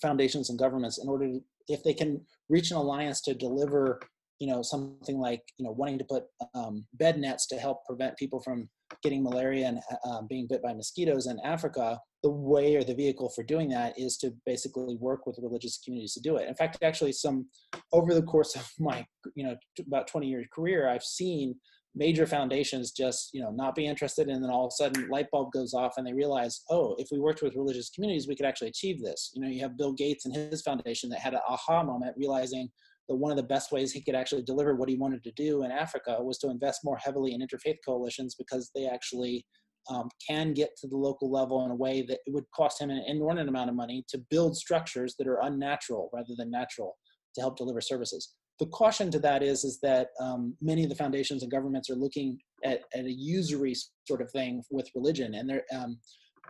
foundations 0.00 0.48
and 0.48 0.58
governments 0.58 0.98
in 1.02 1.08
order 1.08 1.26
to, 1.26 1.40
if 1.68 1.82
they 1.82 1.92
can 1.92 2.20
reach 2.48 2.70
an 2.70 2.78
alliance 2.78 3.20
to 3.20 3.34
deliver 3.34 4.00
you 4.38 4.48
know 4.48 4.62
something 4.62 5.18
like 5.20 5.42
you 5.58 5.64
know 5.64 5.70
wanting 5.70 5.98
to 5.98 6.04
put 6.04 6.24
um, 6.54 6.84
bed 6.94 7.16
nets 7.18 7.46
to 7.46 7.56
help 7.56 7.84
prevent 7.84 8.16
people 8.16 8.40
from 8.40 8.68
getting 9.02 9.22
malaria 9.22 9.68
and 9.68 9.80
uh, 10.04 10.22
being 10.22 10.46
bit 10.48 10.62
by 10.62 10.72
mosquitoes 10.72 11.26
in 11.26 11.38
Africa, 11.44 11.98
the 12.22 12.30
way 12.30 12.76
or 12.76 12.84
the 12.84 12.94
vehicle 12.94 13.30
for 13.30 13.42
doing 13.42 13.68
that 13.70 13.98
is 13.98 14.16
to 14.18 14.32
basically 14.46 14.96
work 14.96 15.26
with 15.26 15.38
religious 15.42 15.78
communities 15.84 16.14
to 16.14 16.20
do 16.20 16.36
it. 16.36 16.48
In 16.48 16.54
fact, 16.54 16.78
actually, 16.82 17.12
some 17.12 17.46
over 17.92 18.14
the 18.14 18.22
course 18.22 18.54
of 18.56 18.68
my 18.78 19.04
you 19.34 19.44
know 19.44 19.56
about 19.86 20.06
20 20.06 20.26
year 20.26 20.44
career, 20.54 20.88
I've 20.88 21.04
seen 21.04 21.56
major 21.94 22.26
foundations 22.26 22.90
just 22.90 23.30
you 23.34 23.42
know 23.42 23.50
not 23.50 23.74
be 23.74 23.86
interested 23.86 24.28
and 24.28 24.42
then 24.42 24.50
all 24.50 24.64
of 24.64 24.68
a 24.68 24.82
sudden 24.82 25.08
light 25.10 25.26
bulb 25.30 25.52
goes 25.52 25.74
off 25.74 25.92
and 25.98 26.06
they 26.06 26.12
realize 26.14 26.62
oh 26.70 26.94
if 26.98 27.08
we 27.12 27.18
worked 27.18 27.42
with 27.42 27.54
religious 27.54 27.90
communities 27.90 28.26
we 28.26 28.34
could 28.34 28.46
actually 28.46 28.68
achieve 28.68 28.98
this 29.02 29.30
you 29.34 29.42
know 29.42 29.46
you 29.46 29.60
have 29.60 29.76
bill 29.76 29.92
gates 29.92 30.24
and 30.24 30.34
his 30.34 30.62
foundation 30.62 31.10
that 31.10 31.18
had 31.18 31.34
an 31.34 31.40
aha 31.46 31.82
moment 31.82 32.16
realizing 32.16 32.66
that 33.08 33.16
one 33.16 33.30
of 33.30 33.36
the 33.36 33.42
best 33.42 33.72
ways 33.72 33.92
he 33.92 34.00
could 34.00 34.14
actually 34.14 34.42
deliver 34.42 34.74
what 34.74 34.88
he 34.88 34.96
wanted 34.96 35.22
to 35.24 35.32
do 35.32 35.64
in 35.64 35.70
Africa 35.70 36.16
was 36.20 36.38
to 36.38 36.48
invest 36.48 36.80
more 36.84 36.96
heavily 36.96 37.34
in 37.34 37.40
interfaith 37.40 37.76
coalitions 37.84 38.34
because 38.34 38.70
they 38.74 38.86
actually 38.86 39.44
um, 39.90 40.08
can 40.26 40.52
get 40.52 40.70
to 40.78 40.86
the 40.86 40.96
local 40.96 41.30
level 41.30 41.64
in 41.64 41.70
a 41.70 41.74
way 41.74 42.02
that 42.02 42.20
it 42.26 42.32
would 42.32 42.44
cost 42.54 42.80
him 42.80 42.90
an 42.90 43.04
inordinate 43.06 43.48
amount 43.48 43.70
of 43.70 43.76
money 43.76 44.04
to 44.08 44.18
build 44.30 44.56
structures 44.56 45.14
that 45.18 45.26
are 45.26 45.40
unnatural 45.42 46.10
rather 46.12 46.34
than 46.36 46.50
natural 46.50 46.96
to 47.34 47.40
help 47.40 47.56
deliver 47.56 47.80
services. 47.80 48.34
The 48.60 48.66
caution 48.66 49.10
to 49.10 49.18
that 49.20 49.42
is, 49.42 49.64
is 49.64 49.80
that 49.82 50.08
um, 50.20 50.54
many 50.60 50.84
of 50.84 50.90
the 50.90 50.94
foundations 50.96 51.42
and 51.42 51.50
governments 51.50 51.90
are 51.90 51.96
looking 51.96 52.38
at, 52.64 52.82
at 52.94 53.06
a 53.06 53.12
usury 53.12 53.74
sort 54.06 54.20
of 54.20 54.30
thing 54.30 54.62
with 54.70 54.88
religion, 54.94 55.34
and 55.34 55.48
they're, 55.48 55.64
um, 55.74 55.98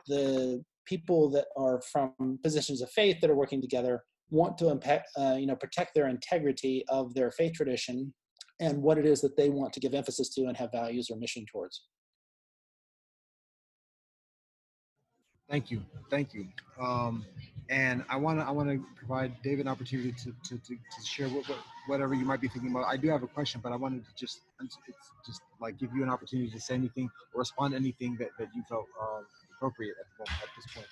the 0.08 0.62
people 0.84 1.30
that 1.30 1.46
are 1.56 1.80
from 1.92 2.38
positions 2.42 2.82
of 2.82 2.90
faith 2.90 3.18
that 3.20 3.30
are 3.30 3.36
working 3.36 3.60
together 3.60 4.02
want 4.30 4.58
to 4.58 4.68
impact, 4.68 5.08
uh, 5.18 5.36
you 5.38 5.46
know, 5.46 5.54
protect 5.54 5.94
their 5.94 6.08
integrity 6.08 6.84
of 6.88 7.14
their 7.14 7.30
faith 7.30 7.52
tradition 7.54 8.12
and 8.60 8.82
what 8.82 8.98
it 8.98 9.06
is 9.06 9.20
that 9.20 9.36
they 9.36 9.48
want 9.48 9.72
to 9.72 9.80
give 9.80 9.94
emphasis 9.94 10.34
to 10.34 10.42
and 10.42 10.56
have 10.56 10.70
values 10.72 11.08
or 11.10 11.16
mission 11.16 11.44
towards. 11.50 11.84
Thank 15.52 15.70
you, 15.70 15.82
thank 16.08 16.32
you. 16.32 16.46
Um, 16.80 17.26
and 17.68 18.02
I 18.08 18.16
want 18.16 18.38
to 18.38 18.44
I 18.46 18.50
want 18.50 18.70
to 18.70 18.82
provide 18.96 19.34
David 19.42 19.66
an 19.66 19.68
opportunity 19.68 20.10
to 20.12 20.32
to, 20.48 20.56
to, 20.56 20.74
to 20.74 21.06
share 21.06 21.28
what, 21.28 21.46
what, 21.46 21.58
whatever 21.88 22.14
you 22.14 22.24
might 22.24 22.40
be 22.40 22.48
thinking 22.48 22.70
about. 22.70 22.86
I 22.86 22.96
do 22.96 23.10
have 23.10 23.22
a 23.22 23.26
question, 23.26 23.60
but 23.62 23.70
I 23.70 23.76
wanted 23.76 24.02
to 24.06 24.10
just 24.18 24.40
it's 24.62 24.78
just 25.26 25.42
like 25.60 25.76
give 25.76 25.94
you 25.94 26.02
an 26.02 26.08
opportunity 26.08 26.50
to 26.50 26.58
say 26.58 26.72
anything 26.72 27.10
or 27.34 27.40
respond 27.40 27.72
to 27.72 27.76
anything 27.76 28.16
that, 28.18 28.30
that 28.38 28.48
you 28.54 28.62
felt 28.66 28.86
uh, 28.98 29.20
appropriate 29.54 29.94
at, 30.00 30.32
at 30.32 30.48
this 30.56 30.74
point. 30.74 30.86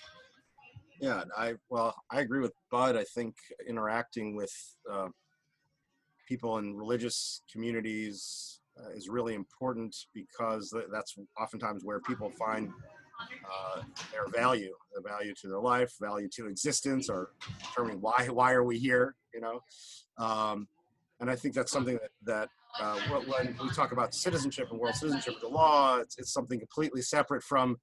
Yeah, 1.01 1.25
I 1.39 1.55
well, 1.71 1.95
I 2.11 2.21
agree 2.21 2.41
with 2.41 2.53
Bud. 2.71 2.97
I 2.97 3.05
think 3.05 3.37
interacting 3.67 4.37
with 4.37 4.53
uh, 4.93 5.09
people 6.29 6.59
in 6.59 6.77
religious 6.77 7.41
communities 7.51 8.61
uh, 8.79 8.91
is 8.91 9.09
really 9.09 9.35
important 9.35 9.97
because 10.13 10.71
that's 10.93 11.17
oftentimes 11.41 11.83
where 11.83 12.01
people 12.01 12.29
find 12.39 12.71
uh, 13.45 13.83
their 14.13 14.27
value, 14.29 14.75
the 14.95 15.01
value 15.01 15.35
to 15.41 15.49
their 15.49 15.61
life, 15.61 15.93
value 16.01 16.29
to 16.37 16.47
existence, 16.47 17.09
or 17.09 17.31
determining 17.59 18.01
why 18.01 18.29
why 18.31 18.53
are 18.53 18.65
we 18.65 18.79
here, 18.79 19.17
you 19.35 19.41
know. 19.41 19.61
Um, 20.19 20.69
and 21.21 21.31
I 21.31 21.37
think 21.37 21.55
that's 21.55 21.73
something 21.73 21.99
that 22.03 22.11
that 22.25 22.49
uh, 22.81 22.99
when 23.27 23.57
we 23.63 23.71
talk 23.71 23.93
about 23.93 24.15
citizenship 24.15 24.69
and 24.71 24.79
world 24.79 24.95
citizenship, 24.95 25.35
the 25.41 25.49
law, 25.49 25.99
it's, 25.99 26.19
it's 26.19 26.33
something 26.33 26.59
completely 26.59 27.03
separate 27.03 27.43
from 27.43 27.77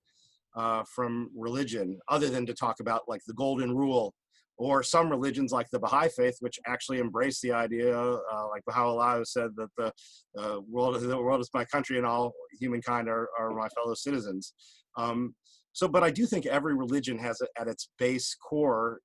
uh, 0.56 0.84
from 0.94 1.30
religion, 1.36 2.00
other 2.08 2.30
than 2.30 2.46
to 2.46 2.54
talk 2.54 2.80
about 2.80 3.02
like 3.08 3.22
the 3.28 3.34
golden 3.34 3.76
rule, 3.76 4.16
or 4.58 4.82
some 4.82 5.10
religions 5.10 5.52
like 5.52 5.70
the 5.70 5.80
Baha'i 5.80 6.10
faith, 6.10 6.38
which 6.40 6.60
actually 6.66 6.98
embrace 7.00 7.40
the 7.42 7.52
idea, 7.52 7.96
uh, 7.96 8.48
like 8.50 8.66
Baha'u'llah 8.66 9.24
said 9.26 9.52
that 9.56 9.70
the 9.78 9.94
uh, 10.40 10.60
world, 10.68 11.00
the 11.00 11.18
world 11.18 11.42
is 11.42 11.50
my 11.54 11.66
country 11.66 11.98
and 11.98 12.06
all 12.06 12.34
humankind 12.60 13.08
are, 13.08 13.30
are 13.40 13.52
my 13.52 13.70
fellow 13.70 13.94
citizens. 13.94 14.54
Um, 14.98 15.36
so, 15.74 15.88
but 15.88 16.04
I 16.04 16.10
do 16.10 16.26
think 16.26 16.48
every 16.48 16.76
religion 16.76 17.20
has 17.20 17.40
a, 17.42 17.48
at 17.62 17.68
its 17.68 17.90
base 18.00 18.36
core, 18.36 19.00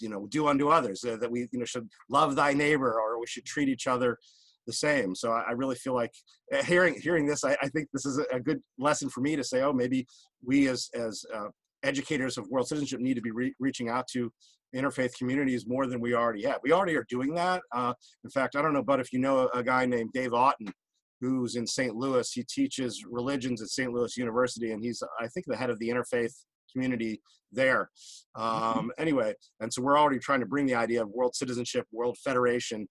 you 0.00 0.08
know, 0.08 0.26
do 0.26 0.48
unto 0.48 0.68
others 0.68 1.04
uh, 1.04 1.16
that 1.18 1.30
we, 1.30 1.48
you 1.52 1.60
know, 1.60 1.64
should 1.64 1.88
love 2.10 2.34
thy 2.34 2.52
neighbor 2.52 3.00
or 3.00 3.20
we 3.20 3.26
should 3.28 3.44
treat 3.44 3.68
each 3.68 3.86
other 3.86 4.18
the 4.66 4.72
same. 4.72 5.14
So 5.14 5.30
I, 5.30 5.44
I 5.48 5.52
really 5.52 5.76
feel 5.76 5.94
like 5.94 6.12
uh, 6.52 6.62
hearing 6.64 7.00
hearing 7.00 7.26
this, 7.26 7.44
I, 7.44 7.56
I 7.62 7.68
think 7.68 7.88
this 7.92 8.04
is 8.04 8.20
a, 8.32 8.40
good 8.40 8.60
lesson 8.76 9.08
for 9.08 9.20
me 9.20 9.36
to 9.36 9.44
say, 9.44 9.62
oh, 9.62 9.72
maybe 9.72 10.06
we 10.44 10.68
as 10.68 10.90
as 10.94 11.24
uh, 11.34 11.46
educators 11.84 12.36
of 12.36 12.48
world 12.48 12.66
citizenship 12.66 13.00
need 13.00 13.14
to 13.14 13.22
be 13.22 13.30
re- 13.30 13.54
reaching 13.60 13.88
out 13.88 14.08
to 14.08 14.30
interfaith 14.74 15.16
communities 15.16 15.66
more 15.66 15.86
than 15.86 16.00
we 16.00 16.14
already 16.14 16.42
have. 16.42 16.58
We 16.62 16.72
already 16.72 16.96
are 16.96 17.06
doing 17.08 17.34
that. 17.34 17.62
Uh, 17.72 17.94
in 18.24 18.30
fact, 18.30 18.56
I 18.56 18.62
don't 18.62 18.74
know, 18.74 18.82
but 18.82 19.00
if 19.00 19.12
you 19.12 19.20
know 19.20 19.48
a, 19.54 19.58
a 19.58 19.62
guy 19.62 19.86
named 19.86 20.10
Dave 20.12 20.32
Auton, 20.32 20.72
who's 21.20 21.56
in 21.56 21.66
St. 21.66 21.94
Louis, 21.94 22.30
he 22.30 22.44
teaches 22.44 23.04
religions 23.08 23.62
at 23.62 23.68
St. 23.68 23.92
Louis 23.92 24.16
University, 24.16 24.72
and 24.72 24.82
he's 24.82 25.02
I 25.20 25.28
think 25.28 25.46
the 25.46 25.56
head 25.56 25.70
of 25.70 25.78
the 25.78 25.88
interfaith 25.88 26.34
community 26.72 27.20
there. 27.52 27.90
Mm-hmm. 28.36 28.78
Um, 28.78 28.92
anyway, 28.98 29.34
and 29.60 29.72
so 29.72 29.82
we're 29.82 29.98
already 29.98 30.18
trying 30.18 30.40
to 30.40 30.46
bring 30.46 30.66
the 30.66 30.74
idea 30.74 31.02
of 31.02 31.08
world 31.10 31.34
citizenship, 31.34 31.86
world 31.92 32.16
federation 32.22 32.86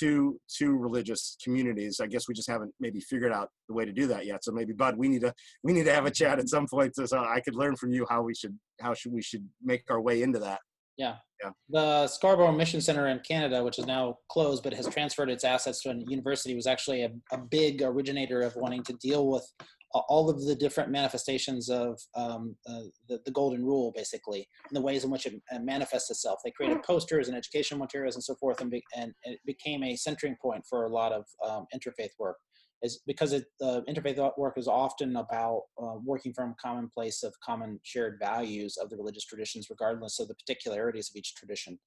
to 0.00 0.38
to 0.58 0.76
religious 0.76 1.36
communities. 1.42 2.00
I 2.00 2.06
guess 2.06 2.28
we 2.28 2.34
just 2.34 2.50
haven't 2.50 2.72
maybe 2.80 3.00
figured 3.00 3.32
out 3.32 3.48
the 3.68 3.74
way 3.74 3.84
to 3.84 3.92
do 3.92 4.06
that 4.08 4.26
yet. 4.26 4.44
So 4.44 4.52
maybe 4.52 4.72
Bud, 4.72 4.96
we 4.96 5.08
need 5.08 5.22
to 5.22 5.32
we 5.62 5.72
need 5.72 5.84
to 5.84 5.94
have 5.94 6.06
a 6.06 6.10
chat 6.10 6.38
at 6.38 6.48
some 6.48 6.66
point 6.66 6.94
so, 6.94 7.06
so 7.06 7.18
I 7.18 7.40
could 7.40 7.54
learn 7.54 7.76
from 7.76 7.92
you 7.92 8.06
how 8.08 8.22
we 8.22 8.34
should 8.34 8.58
how 8.80 8.94
should 8.94 9.12
we 9.12 9.22
should 9.22 9.48
make 9.62 9.84
our 9.90 10.00
way 10.00 10.22
into 10.22 10.38
that. 10.40 10.60
Yeah. 10.98 11.16
Yeah. 11.42 11.50
The 11.70 12.08
Scarborough 12.08 12.50
Mission 12.50 12.80
Center 12.80 13.06
in 13.06 13.20
Canada, 13.20 13.62
which 13.62 13.78
is 13.78 13.86
now 13.86 14.18
closed 14.28 14.64
but 14.64 14.74
has 14.74 14.88
transferred 14.88 15.30
its 15.30 15.44
assets 15.44 15.80
to 15.82 15.90
a 15.90 15.94
university, 16.08 16.54
was 16.56 16.66
actually 16.66 17.02
a, 17.02 17.10
a 17.32 17.38
big 17.38 17.80
originator 17.80 18.40
of 18.40 18.56
wanting 18.56 18.82
to 18.82 18.92
deal 18.94 19.28
with 19.28 19.48
all 19.92 20.28
of 20.28 20.44
the 20.44 20.54
different 20.54 20.90
manifestations 20.90 21.70
of 21.70 21.98
um, 22.14 22.54
uh, 22.68 22.82
the, 23.08 23.20
the, 23.24 23.30
golden 23.30 23.64
rule, 23.64 23.92
basically, 23.96 24.46
and 24.68 24.76
the 24.76 24.82
ways 24.82 25.04
in 25.04 25.10
which 25.10 25.24
it 25.24 25.40
manifests 25.62 26.10
itself. 26.10 26.40
They 26.44 26.50
created 26.50 26.82
posters 26.82 27.28
and 27.28 27.36
educational 27.36 27.80
materials 27.80 28.14
and 28.14 28.22
so 28.22 28.34
forth, 28.34 28.60
and, 28.60 28.70
be, 28.70 28.82
and, 28.96 29.14
it 29.24 29.38
became 29.46 29.82
a 29.82 29.96
centering 29.96 30.36
point 30.42 30.62
for 30.68 30.84
a 30.84 30.90
lot 30.90 31.12
of 31.12 31.24
um, 31.48 31.66
interfaith 31.74 32.10
work. 32.18 32.36
Is 32.82 33.00
because 33.06 33.32
it, 33.32 33.46
uh, 33.60 33.80
interfaith 33.88 34.38
work 34.38 34.56
is 34.56 34.68
often 34.68 35.16
about 35.16 35.62
uh, 35.82 35.96
working 36.04 36.32
from 36.32 36.50
a 36.50 36.54
common 36.62 36.88
place 36.88 37.24
of 37.24 37.34
common 37.44 37.80
shared 37.82 38.18
values 38.22 38.76
of 38.80 38.88
the 38.88 38.96
religious 38.96 39.24
traditions, 39.24 39.66
regardless 39.68 40.20
of 40.20 40.28
the 40.28 40.34
particularities 40.34 41.10
of 41.10 41.16
each 41.16 41.34
tradition. 41.34 41.78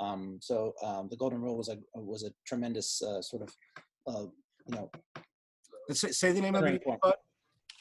Um, 0.00 0.38
so 0.40 0.72
um, 0.84 1.08
the 1.10 1.16
golden 1.16 1.40
rule 1.40 1.56
was 1.56 1.68
a 1.68 1.76
was 1.94 2.24
a 2.24 2.30
tremendous 2.44 3.00
uh, 3.02 3.22
sort 3.22 3.42
of 3.42 3.56
uh, 4.08 4.26
you 4.66 4.76
know. 4.76 4.90
Say, 5.90 6.10
say 6.10 6.32
the 6.32 6.40
name 6.40 6.54
of 6.54 6.64
it. 6.64 6.82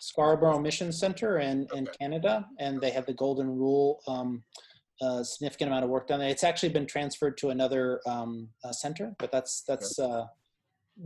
Scarborough 0.02 0.60
Mission 0.60 0.92
Center 0.92 1.40
in, 1.40 1.68
in 1.76 1.88
okay. 1.88 1.98
Canada, 2.00 2.48
and 2.60 2.82
they 2.82 2.90
have 2.90 3.06
the 3.06 3.14
Golden 3.14 3.48
Rule. 3.48 4.00
Um, 4.08 4.44
a 5.02 5.26
significant 5.26 5.70
amount 5.70 5.84
of 5.84 5.90
work 5.90 6.08
done. 6.08 6.22
It's 6.22 6.44
actually 6.44 6.70
been 6.70 6.86
transferred 6.86 7.38
to 7.38 7.50
another 7.50 8.02
um, 8.08 8.50
uh, 8.64 8.72
center, 8.72 9.16
but 9.18 9.32
that's 9.32 9.64
that's 9.68 9.98
uh, 9.98 10.26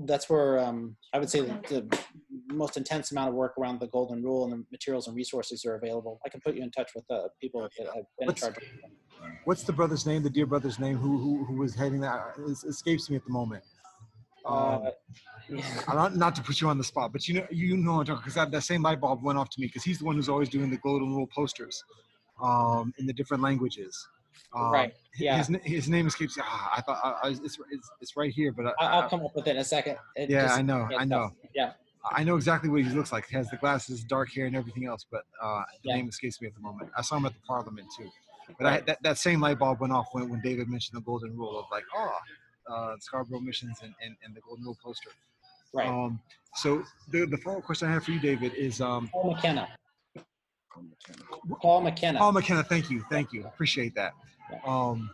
that's 0.04 0.30
where 0.30 0.60
um, 0.60 0.96
I 1.14 1.20
would 1.20 1.30
say 1.30 1.41
the, 1.41 1.60
the, 1.70 2.00
most 2.54 2.78
intense 2.78 3.12
amount 3.12 3.30
of 3.30 3.34
work 3.34 3.54
around 3.60 3.80
the 3.80 3.88
Golden 3.88 4.22
Rule 4.22 4.43
and 4.43 4.54
the 4.54 4.64
materials 4.72 5.08
and 5.08 5.16
resources 5.16 5.66
are 5.66 5.76
available. 5.76 6.20
I 6.26 6.30
can 6.30 6.39
put 6.41 6.56
you 6.56 6.62
in 6.62 6.70
touch 6.72 6.91
with 6.96 7.04
uh, 7.10 7.24
people 7.41 7.62
that 7.62 7.72
have 7.88 8.06
been 8.20 8.28
what's, 8.28 8.43
in 8.43 8.54
charge. 8.54 8.66
What's 9.46 9.64
the 9.64 9.74
brother's 9.74 10.06
name? 10.06 10.22
The 10.22 10.30
dear 10.30 10.46
brother's 10.46 10.80
name? 10.80 10.98
Who 10.98 11.18
who, 11.18 11.43
who 11.46 11.56
was 11.56 11.74
heading 11.76 12.02
that? 12.02 12.36
It 12.38 12.58
escapes 12.68 13.10
me 13.10 13.16
at 13.16 13.26
the 13.26 13.32
moment. 13.32 13.64
Um, 14.46 14.89
yeah. 15.50 15.64
not, 15.88 16.16
not 16.16 16.36
to 16.36 16.41
put 16.43 16.62
you 16.62 16.70
on 16.70 16.78
the 16.78 16.84
spot, 16.84 17.12
but 17.12 17.28
you 17.28 17.36
know, 17.36 17.48
you 17.50 17.78
know, 17.78 18.04
because 18.04 18.36
that, 18.36 18.52
that 18.52 18.62
same 18.62 18.84
light 18.84 19.02
bulb 19.02 19.24
went 19.24 19.39
off 19.39 19.50
to 19.50 19.60
me 19.60 19.68
because 19.68 19.84
he's 19.84 20.00
the 20.00 20.06
one 20.06 20.16
who's 20.16 20.30
always 20.30 20.50
doing 20.50 20.70
the 20.70 20.78
golden 20.78 21.16
rule 21.16 21.28
posters 21.34 21.84
um, 22.41 22.93
in 23.00 23.08
the 23.08 23.14
different 23.14 23.41
languages. 23.41 24.08
Um, 24.53 24.71
right. 24.71 24.93
Yeah. 25.17 25.38
His, 25.38 25.49
his 25.63 25.89
name 25.89 26.07
escapes. 26.07 26.38
Ah, 26.41 26.73
I 26.77 26.81
thought 26.81 26.99
I, 27.03 27.27
I, 27.27 27.31
it's, 27.31 27.57
it's 27.71 27.89
it's 28.01 28.17
right 28.17 28.31
here, 28.31 28.51
but 28.51 28.73
I, 28.79 29.01
will 29.01 29.09
come 29.09 29.25
up 29.25 29.36
with 29.36 29.47
it 29.47 29.51
in 29.51 29.57
a 29.57 29.63
second. 29.63 29.97
It 30.15 30.29
yeah, 30.29 30.43
just, 30.43 30.59
I 30.59 30.61
know. 30.61 30.89
I 30.97 31.05
know. 31.05 31.31
Yeah. 31.53 31.73
I 32.11 32.23
know 32.23 32.36
exactly 32.36 32.69
what 32.69 32.83
he 32.83 32.89
looks 32.89 33.11
like. 33.11 33.27
He 33.27 33.36
has 33.36 33.49
the 33.49 33.57
glasses, 33.57 34.03
dark 34.03 34.31
hair, 34.31 34.45
and 34.45 34.55
everything 34.55 34.86
else, 34.86 35.05
but 35.09 35.23
uh, 35.41 35.63
the 35.83 35.89
yeah. 35.89 35.95
name 35.95 36.07
escapes 36.07 36.39
me 36.39 36.47
at 36.47 36.53
the 36.53 36.61
moment. 36.61 36.91
I 36.95 37.01
saw 37.01 37.17
him 37.17 37.25
at 37.25 37.33
the 37.33 37.39
Parliament 37.47 37.88
too. 37.97 38.09
But. 38.59 38.67
I, 38.67 38.81
that, 38.81 39.01
that 39.01 39.17
same 39.17 39.41
light 39.41 39.57
bulb 39.57 39.79
went 39.79 39.91
off 39.91 40.09
when, 40.11 40.29
when 40.29 40.39
David 40.41 40.69
mentioned 40.69 40.95
the 40.95 41.01
golden 41.03 41.36
rule 41.36 41.57
of 41.57 41.65
like, 41.71 41.83
oh, 41.95 42.17
uh, 42.69 42.95
Scarborough 42.99 43.39
Missions 43.39 43.79
and, 43.81 43.93
and, 44.03 44.15
and 44.23 44.36
the 44.36 44.41
Golden 44.41 44.65
Rule 44.65 44.77
poster. 44.83 45.09
Right. 45.73 45.88
Um, 45.88 46.19
so 46.55 46.83
the, 47.11 47.25
the 47.25 47.38
follow-up 47.38 47.63
question 47.63 47.88
I 47.89 47.93
have 47.93 48.03
for 48.03 48.11
you, 48.11 48.19
David, 48.19 48.53
is 48.53 48.81
um, 48.81 49.09
Paul 49.11 49.33
McKenna. 49.33 49.67
Paul 51.61 51.82
McKenna. 51.82 52.19
Paul 52.19 52.32
McKenna. 52.32 52.63
Thank 52.63 52.89
you. 52.89 53.03
Thank 53.09 53.34
you. 53.34 53.45
Appreciate 53.45 53.95
that. 53.95 54.13
Um, 54.65 55.09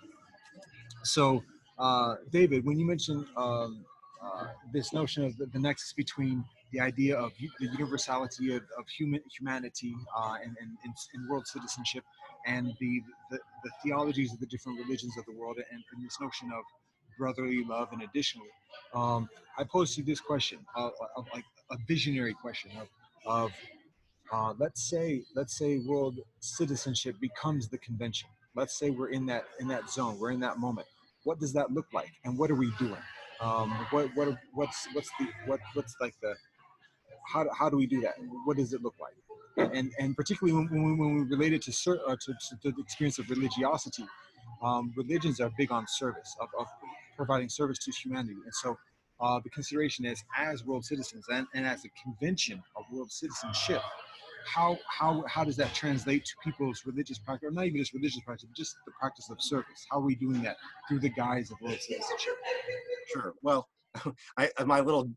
so, 1.03 1.43
uh, 1.79 2.15
David, 2.31 2.65
when 2.65 2.79
you 2.79 2.85
mentioned 2.85 3.25
um, 3.35 3.85
uh, 4.21 4.47
this 4.71 4.93
notion 4.93 5.23
of 5.23 5.37
the, 5.37 5.45
the, 5.47 5.59
nexus 5.59 5.93
between 5.93 6.43
the 6.71 6.79
idea 6.79 7.17
of 7.17 7.31
the 7.59 7.67
universality 7.67 8.55
of, 8.55 8.61
of 8.77 8.87
human 8.87 9.21
humanity 9.35 9.95
uh, 10.15 10.35
and, 10.43 10.55
and, 10.61 10.71
and, 11.13 11.29
world 11.29 11.47
citizenship 11.47 12.03
and 12.45 12.67
the, 12.79 13.01
the, 13.31 13.39
the, 13.63 13.71
theologies 13.83 14.31
of 14.31 14.39
the 14.39 14.45
different 14.45 14.79
religions 14.79 15.17
of 15.17 15.25
the 15.25 15.33
world 15.33 15.57
and, 15.57 15.83
and 15.93 16.05
this 16.05 16.17
notion 16.21 16.51
of 16.51 16.63
brotherly 17.17 17.63
love. 17.63 17.89
And 17.91 18.03
additionally, 18.03 18.49
um, 18.93 19.27
I 19.57 19.63
posed 19.63 19.97
you 19.97 20.03
this 20.03 20.19
question, 20.19 20.59
uh, 20.75 20.89
of 21.15 21.25
like 21.33 21.45
a 21.71 21.77
visionary 21.87 22.33
question 22.33 22.71
of, 22.79 22.87
of 23.25 23.51
uh, 24.31 24.53
let's 24.57 24.89
say, 24.89 25.23
let's 25.35 25.57
say 25.57 25.79
world 25.79 26.19
citizenship 26.39 27.15
becomes 27.19 27.67
the 27.67 27.77
convention. 27.77 28.29
Let's 28.55 28.77
say 28.77 28.89
we're 28.89 29.09
in 29.09 29.25
that 29.27 29.45
in 29.59 29.67
that 29.69 29.89
zone, 29.89 30.19
we're 30.19 30.31
in 30.31 30.39
that 30.41 30.57
moment. 30.57 30.87
What 31.23 31.39
does 31.39 31.53
that 31.53 31.71
look 31.71 31.87
like, 31.93 32.11
and 32.25 32.37
what 32.37 32.49
are 32.51 32.55
we 32.55 32.71
doing? 32.79 32.97
Um, 33.39 33.69
what 33.91 34.09
what 34.15 34.37
what's 34.53 34.87
what's 34.93 35.09
the 35.19 35.27
what 35.45 35.59
what's 35.73 35.95
like 36.01 36.15
the 36.21 36.35
how, 37.31 37.45
how 37.57 37.69
do 37.69 37.77
we 37.77 37.85
do 37.87 38.01
that? 38.01 38.15
What 38.45 38.57
does 38.57 38.73
it 38.73 38.81
look 38.81 38.95
like? 38.99 39.13
And 39.73 39.91
and 39.99 40.15
particularly 40.15 40.53
when, 40.53 40.67
when, 40.69 40.97
when 40.97 41.15
we 41.15 41.21
relate 41.23 41.53
it 41.53 41.61
to, 41.63 41.99
uh, 42.07 42.15
to, 42.15 42.33
to 42.33 42.71
the 42.71 42.81
experience 42.81 43.19
of 43.19 43.29
religiosity, 43.29 44.05
um, 44.63 44.93
religions 44.95 45.39
are 45.39 45.51
big 45.57 45.71
on 45.71 45.85
service 45.87 46.35
of, 46.39 46.49
of 46.57 46.67
providing 47.17 47.49
service 47.49 47.77
to 47.79 47.91
humanity. 47.91 48.37
And 48.43 48.53
so 48.53 48.77
uh, 49.19 49.39
the 49.43 49.49
consideration 49.49 50.05
is 50.05 50.23
as 50.37 50.65
world 50.65 50.85
citizens 50.85 51.25
and, 51.31 51.47
and 51.53 51.65
as 51.65 51.85
a 51.85 51.89
convention 52.01 52.63
of 52.75 52.85
world 52.91 53.11
citizenship, 53.11 53.81
how, 54.45 54.77
how, 54.87 55.23
how 55.27 55.43
does 55.43 55.55
that 55.57 55.73
translate 55.73 56.25
to 56.25 56.31
people's 56.43 56.83
religious 56.85 57.19
practice, 57.19 57.47
or 57.47 57.51
not 57.51 57.65
even 57.65 57.79
just 57.79 57.93
religious 57.93 58.19
practice, 58.25 58.47
but 58.49 58.55
just 58.55 58.75
the 58.85 58.91
practice 58.99 59.29
of 59.29 59.41
service? 59.41 59.85
How 59.89 59.97
are 59.97 60.05
we 60.05 60.15
doing 60.15 60.41
that 60.43 60.57
through 60.87 60.99
the 60.99 61.09
guise 61.09 61.51
of 61.51 61.59
world 61.61 61.79
citizenship? 61.79 62.33
Sure. 63.13 63.33
Well, 63.41 63.67
I, 64.37 64.49
my 64.65 64.79
little 64.79 65.09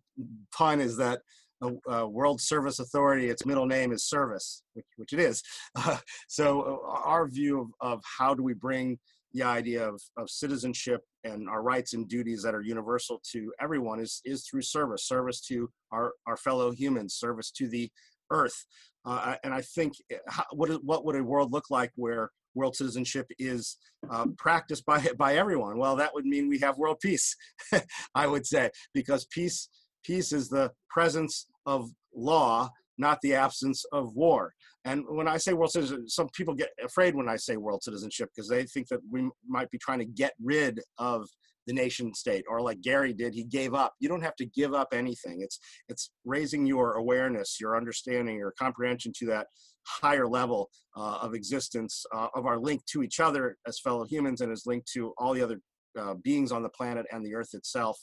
pun 0.53 0.81
is 0.81 0.97
that 0.97 1.21
the 1.61 1.79
uh, 1.91 2.07
World 2.07 2.41
Service 2.41 2.79
Authority, 2.79 3.29
its 3.29 3.47
middle 3.47 3.67
name 3.67 3.93
is 3.93 4.05
service, 4.05 4.63
which, 4.75 4.87
which 4.97 5.13
it 5.13 5.21
is. 5.21 5.43
Uh, 5.75 5.99
so 6.29 6.81
uh, 6.87 7.01
our 7.05 7.27
view 7.29 7.61
of, 7.81 7.95
of 7.95 8.03
how 8.19 8.35
do 8.35 8.43
we 8.43 8.55
bring 8.55 8.99
the 9.33 9.43
idea 9.43 9.87
of, 9.87 10.01
of 10.17 10.31
citizenship 10.31 11.03
and 11.25 11.49
our 11.49 11.63
rights 11.63 11.93
and 11.93 12.09
duties 12.09 12.43
that 12.43 12.55
are 12.55 12.63
universal 12.63 13.21
to 13.33 13.53
everyone 13.61 13.99
is, 13.99 14.21
is 14.25 14.47
through 14.47 14.63
service, 14.63 15.09
service 15.09 15.41
to 15.41 15.69
our, 15.91 16.13
our 16.27 16.37
fellow 16.37 16.71
humans, 16.71 17.15
service 17.15 17.51
to 17.51 17.69
the 17.69 17.91
earth. 18.31 18.65
Uh, 19.05 19.37
and 19.45 19.53
I 19.53 19.61
think 19.61 19.95
eh, 20.11 20.17
how, 20.29 20.45
what, 20.53 20.71
what 20.83 21.05
would 21.05 21.17
a 21.17 21.25
world 21.25 21.53
look 21.53 21.71
like 21.71 21.91
where 21.97 22.31
world 22.55 22.77
citizenship 22.77 23.27
is 23.39 23.77
uh, 24.11 24.27
practiced 24.39 24.87
by, 24.87 25.07
by 25.19 25.37
everyone? 25.37 25.79
Well, 25.79 25.97
that 25.97 26.15
would 26.15 26.27
mean 26.27 26.49
we 26.49 26.59
have 26.61 26.79
world 26.79 26.99
peace, 27.01 27.37
I 28.15 28.27
would 28.27 28.47
say, 28.47 28.71
because 28.93 29.27
peace, 29.27 29.69
peace 30.05 30.33
is 30.33 30.49
the 30.49 30.73
presence 30.91 31.47
of 31.67 31.91
law 32.15 32.71
not 32.99 33.21
the 33.23 33.35
absence 33.35 33.85
of 33.93 34.15
war. 34.15 34.53
And 34.85 35.05
when 35.09 35.29
I 35.29 35.39
say 35.39 35.53
world 35.53 35.73
citizenship, 35.73 36.09
some 36.09 36.29
people 36.35 36.55
get 36.55 36.71
afraid 36.83 37.15
when 37.15 37.29
I 37.29 37.37
say 37.37 37.57
world 37.57 37.83
citizenship 37.83 38.31
because 38.35 38.49
they 38.49 38.65
think 38.65 38.89
that 38.89 39.01
we 39.11 39.29
might 39.47 39.71
be 39.71 39.79
trying 39.79 40.01
to 40.01 40.05
get 40.05 40.35
rid 40.43 40.81
of 40.99 41.27
the 41.67 41.73
nation 41.73 42.15
state 42.15 42.45
or 42.49 42.61
like 42.61 42.81
Garry 42.81 43.13
did, 43.13 43.35
he 43.35 43.45
gave 43.45 43.75
up. 43.75 43.95
You 44.01 44.09
don't 44.09 44.23
have 44.23 44.37
to 44.37 44.47
give 44.47 44.75
up 44.75 44.89
anything. 44.93 45.41
It's 45.41 45.59
it's 45.89 46.11
raising 46.25 46.67
your 46.67 46.95
awareness, 46.95 47.59
your 47.61 47.77
understanding, 47.77 48.37
your 48.37 48.55
comprehension 48.59 49.13
to 49.19 49.27
that 49.27 49.47
higher 49.87 50.27
level 50.27 50.71
uh, 50.97 51.19
of 51.21 51.35
existence 51.35 52.05
uh, 52.15 52.29
of 52.35 52.47
our 52.47 52.59
link 52.59 52.85
to 52.87 53.03
each 53.03 53.21
other 53.21 53.57
as 53.67 53.79
fellow 53.81 54.05
humans 54.05 54.41
and 54.41 54.51
as 54.53 54.65
linked 54.67 54.91
to 54.93 55.13
all 55.19 55.35
the 55.35 55.43
other 55.43 55.61
uh, 55.99 56.15
beings 56.23 56.53
on 56.53 56.63
the 56.63 56.69
planet 56.71 57.07
and 57.13 57.25
the 57.25 57.35
earth 57.35 57.51
itself 57.53 57.99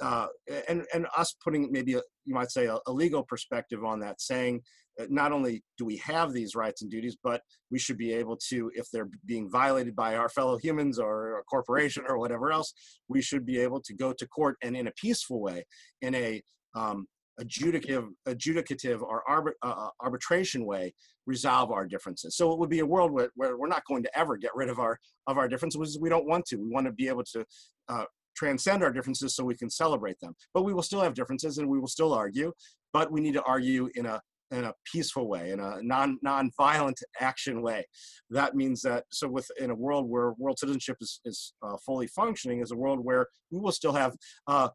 uh, 0.00 0.26
and 0.68 0.84
and 0.94 1.06
us 1.16 1.34
putting 1.42 1.70
maybe 1.70 1.94
a, 1.94 2.02
you 2.24 2.34
might 2.34 2.50
say 2.50 2.66
a, 2.66 2.78
a, 2.86 2.92
legal 2.92 3.22
perspective 3.22 3.84
on 3.84 4.00
that, 4.00 4.20
saying 4.20 4.62
not 5.08 5.32
only 5.32 5.62
do 5.78 5.84
we 5.84 5.96
have 5.98 6.32
these 6.32 6.54
rights 6.54 6.82
and 6.82 6.90
duties, 6.90 7.16
but 7.22 7.42
we 7.70 7.78
should 7.78 7.98
be 7.98 8.12
able 8.12 8.36
to, 8.48 8.70
if 8.74 8.90
they're 8.92 9.08
being 9.24 9.50
violated 9.50 9.96
by 9.96 10.16
our 10.16 10.28
fellow 10.28 10.58
humans 10.58 10.98
or 10.98 11.38
a 11.38 11.42
corporation 11.44 12.04
or 12.08 12.18
whatever 12.18 12.52
else, 12.52 12.72
we 13.08 13.22
should 13.22 13.46
be 13.46 13.58
able 13.58 13.80
to 13.80 13.94
go 13.94 14.12
to 14.12 14.26
court 14.28 14.56
and 14.62 14.76
in 14.76 14.86
a 14.86 14.92
peaceful 14.92 15.40
way, 15.40 15.64
in 16.02 16.14
a 16.14 16.42
um, 16.74 17.06
adjudicative, 17.40 18.08
adjudicative 18.28 19.00
or 19.02 19.22
arbit, 19.28 19.52
uh, 19.62 19.86
uh 19.86 19.88
arbitration 20.02 20.64
way 20.64 20.92
resolve 21.26 21.70
our 21.70 21.86
differences. 21.86 22.36
So 22.36 22.52
it 22.52 22.58
would 22.58 22.70
be 22.70 22.80
a 22.80 22.86
world 22.86 23.12
where, 23.12 23.30
where, 23.34 23.56
we're 23.56 23.68
not 23.68 23.84
going 23.86 24.02
to 24.02 24.18
ever 24.18 24.36
get 24.36 24.50
rid 24.54 24.68
of 24.68 24.78
our 24.78 24.98
of 25.26 25.38
our 25.38 25.48
differences. 25.48 25.98
We 26.00 26.08
don't 26.08 26.26
want 26.26 26.44
to. 26.46 26.56
We 26.56 26.68
want 26.68 26.86
to 26.86 26.92
be 26.92 27.08
able 27.08 27.24
to 27.24 27.44
uh, 27.88 28.04
transcend 28.36 28.82
our 28.82 28.92
differences 28.92 29.34
so 29.34 29.44
we 29.44 29.56
can 29.56 29.70
celebrate 29.70 30.18
them. 30.20 30.34
But 30.54 30.62
we 30.62 30.72
will 30.72 30.82
still 30.82 31.00
have 31.00 31.14
differences 31.14 31.58
and 31.58 31.68
we 31.68 31.78
will 31.78 31.88
still 31.88 32.12
argue, 32.12 32.52
but 32.92 33.10
we 33.12 33.20
need 33.20 33.34
to 33.34 33.42
argue 33.42 33.88
in 33.94 34.06
a 34.06 34.20
in 34.50 34.64
a 34.64 34.74
peaceful 34.90 35.28
way, 35.28 35.50
in 35.50 35.60
a 35.60 35.82
non 35.82 36.18
non-violent 36.22 37.00
action 37.20 37.62
way. 37.62 37.86
That 38.30 38.54
means 38.54 38.82
that 38.82 39.04
so 39.10 39.28
with 39.28 39.48
in 39.58 39.70
a 39.70 39.74
world 39.74 40.08
where 40.08 40.32
world 40.38 40.58
citizenship 40.58 40.96
is, 41.00 41.20
is 41.24 41.52
uh, 41.62 41.76
fully 41.84 42.06
functioning, 42.08 42.60
is 42.60 42.72
a 42.72 42.76
world 42.76 43.00
where 43.02 43.26
we 43.50 43.60
will 43.60 43.72
still 43.72 43.92
have 43.92 44.16
uh, 44.46 44.68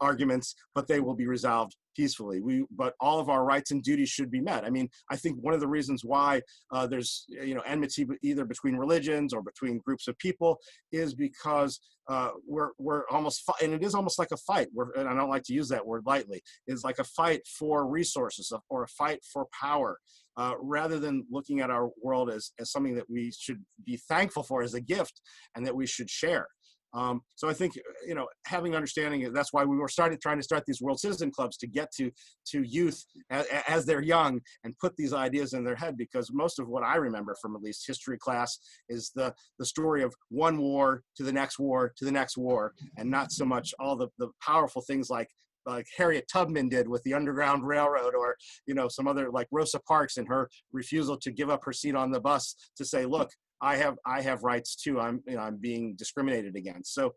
arguments, 0.00 0.54
but 0.74 0.86
they 0.86 1.00
will 1.00 1.14
be 1.14 1.26
resolved 1.26 1.76
peacefully. 1.94 2.40
We, 2.40 2.64
but 2.70 2.94
all 3.00 3.20
of 3.20 3.28
our 3.28 3.44
rights 3.44 3.70
and 3.70 3.82
duties 3.82 4.08
should 4.08 4.30
be 4.30 4.40
met. 4.40 4.64
I 4.64 4.70
mean, 4.70 4.88
I 5.10 5.16
think 5.16 5.38
one 5.40 5.54
of 5.54 5.60
the 5.60 5.68
reasons 5.68 6.04
why 6.04 6.42
uh, 6.72 6.86
there's 6.86 7.24
you 7.28 7.54
know 7.54 7.62
enmity 7.62 8.06
either 8.22 8.44
between 8.44 8.76
religions 8.76 9.32
or 9.32 9.42
between 9.42 9.78
groups 9.78 10.08
of 10.08 10.18
people 10.18 10.58
is 10.90 11.14
because 11.14 11.80
uh, 12.08 12.30
we're 12.46 12.70
we're 12.78 13.04
almost 13.10 13.42
and 13.62 13.72
it 13.72 13.82
is 13.82 13.94
almost 13.94 14.18
like 14.18 14.32
a 14.32 14.36
fight. 14.36 14.68
We're, 14.72 14.92
and 14.92 15.08
I 15.08 15.14
don't 15.14 15.30
like 15.30 15.44
to 15.44 15.54
use 15.54 15.68
that 15.68 15.86
word 15.86 16.02
lightly. 16.06 16.42
It's 16.66 16.84
like 16.84 16.98
a 16.98 17.04
fight 17.04 17.42
for 17.46 17.86
resources 17.86 18.52
or 18.68 18.84
a 18.84 18.88
fight 18.88 19.20
for 19.32 19.46
power. 19.58 19.98
Uh, 20.38 20.54
rather 20.62 20.98
than 20.98 21.26
looking 21.30 21.60
at 21.60 21.68
our 21.68 21.90
world 22.02 22.30
as, 22.30 22.52
as 22.58 22.72
something 22.72 22.94
that 22.94 23.04
we 23.10 23.30
should 23.38 23.62
be 23.84 23.98
thankful 24.08 24.42
for 24.42 24.62
as 24.62 24.72
a 24.72 24.80
gift 24.80 25.20
and 25.54 25.66
that 25.66 25.76
we 25.76 25.86
should 25.86 26.08
share. 26.08 26.46
Um, 26.94 27.22
so 27.36 27.48
I 27.48 27.54
think 27.54 27.74
you 28.06 28.14
know 28.14 28.26
having 28.46 28.74
understanding 28.74 29.32
that's 29.32 29.52
why 29.52 29.64
we 29.64 29.76
were 29.76 29.88
starting 29.88 30.18
trying 30.20 30.36
to 30.38 30.42
start 30.42 30.64
these 30.66 30.80
World 30.80 31.00
Citizen 31.00 31.30
Clubs 31.30 31.56
to 31.58 31.66
get 31.66 31.90
to 31.96 32.10
to 32.48 32.62
youth 32.62 33.02
as, 33.30 33.46
as, 33.66 33.86
they're 33.86 34.02
young 34.02 34.40
and 34.64 34.78
put 34.78 34.96
these 34.96 35.12
ideas 35.12 35.54
in 35.54 35.64
their 35.64 35.74
head 35.74 35.96
because 35.96 36.30
most 36.32 36.58
of 36.58 36.68
what 36.68 36.82
I 36.82 36.96
remember 36.96 37.34
from 37.40 37.56
at 37.56 37.62
least 37.62 37.86
history 37.86 38.18
class 38.18 38.58
is 38.88 39.10
the 39.14 39.34
the 39.58 39.66
story 39.66 40.02
of 40.02 40.14
one 40.28 40.58
war 40.58 41.02
to 41.16 41.22
the 41.22 41.32
next 41.32 41.58
war 41.58 41.92
to 41.96 42.04
the 42.04 42.12
next 42.12 42.36
war 42.36 42.74
and 42.98 43.10
not 43.10 43.32
so 43.32 43.44
much 43.44 43.74
all 43.80 43.96
the 43.96 44.08
the 44.18 44.28
powerful 44.44 44.82
things 44.82 45.08
like 45.08 45.28
like 45.66 45.86
Harriet 45.96 46.26
Tubman 46.32 46.68
did 46.68 46.88
with 46.88 47.02
the 47.04 47.14
Underground 47.14 47.66
Railroad, 47.66 48.14
or 48.14 48.36
you 48.66 48.74
know 48.74 48.88
some 48.88 49.06
other 49.06 49.30
like 49.30 49.48
Rosa 49.50 49.80
Parks 49.80 50.16
and 50.16 50.28
her 50.28 50.48
refusal 50.72 51.16
to 51.18 51.30
give 51.30 51.50
up 51.50 51.64
her 51.64 51.72
seat 51.72 51.94
on 51.94 52.10
the 52.10 52.20
bus 52.20 52.56
to 52.76 52.84
say, 52.84 53.06
"Look, 53.06 53.30
I 53.62 53.76
have 53.76 53.96
I 54.04 54.20
have 54.20 54.42
rights 54.42 54.76
too. 54.76 55.00
I'm 55.00 55.22
you 55.26 55.36
know 55.36 55.42
I'm 55.42 55.56
being 55.56 55.94
discriminated 55.96 56.56
against. 56.56 56.94
So 56.94 57.14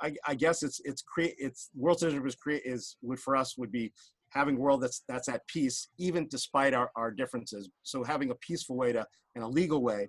I, 0.00 0.14
I 0.26 0.34
guess 0.34 0.62
it's 0.62 0.80
it's 0.84 1.02
create 1.02 1.34
it's 1.38 1.70
world 1.74 1.98
citizenship 1.98 2.28
is 2.28 2.34
create 2.36 2.62
is 2.64 2.96
would 3.02 3.18
for 3.18 3.34
us 3.34 3.56
would 3.56 3.72
be 3.72 3.92
having 4.28 4.56
a 4.56 4.60
world 4.60 4.82
that's 4.82 5.02
that's 5.08 5.28
at 5.28 5.46
peace 5.48 5.88
even 5.98 6.28
despite 6.28 6.74
our, 6.74 6.90
our 6.96 7.10
differences. 7.10 7.70
So 7.82 8.04
having 8.04 8.30
a 8.30 8.34
peaceful 8.36 8.76
way 8.76 8.92
to 8.92 9.06
in 9.34 9.42
a 9.42 9.48
legal 9.48 9.82
way 9.82 10.08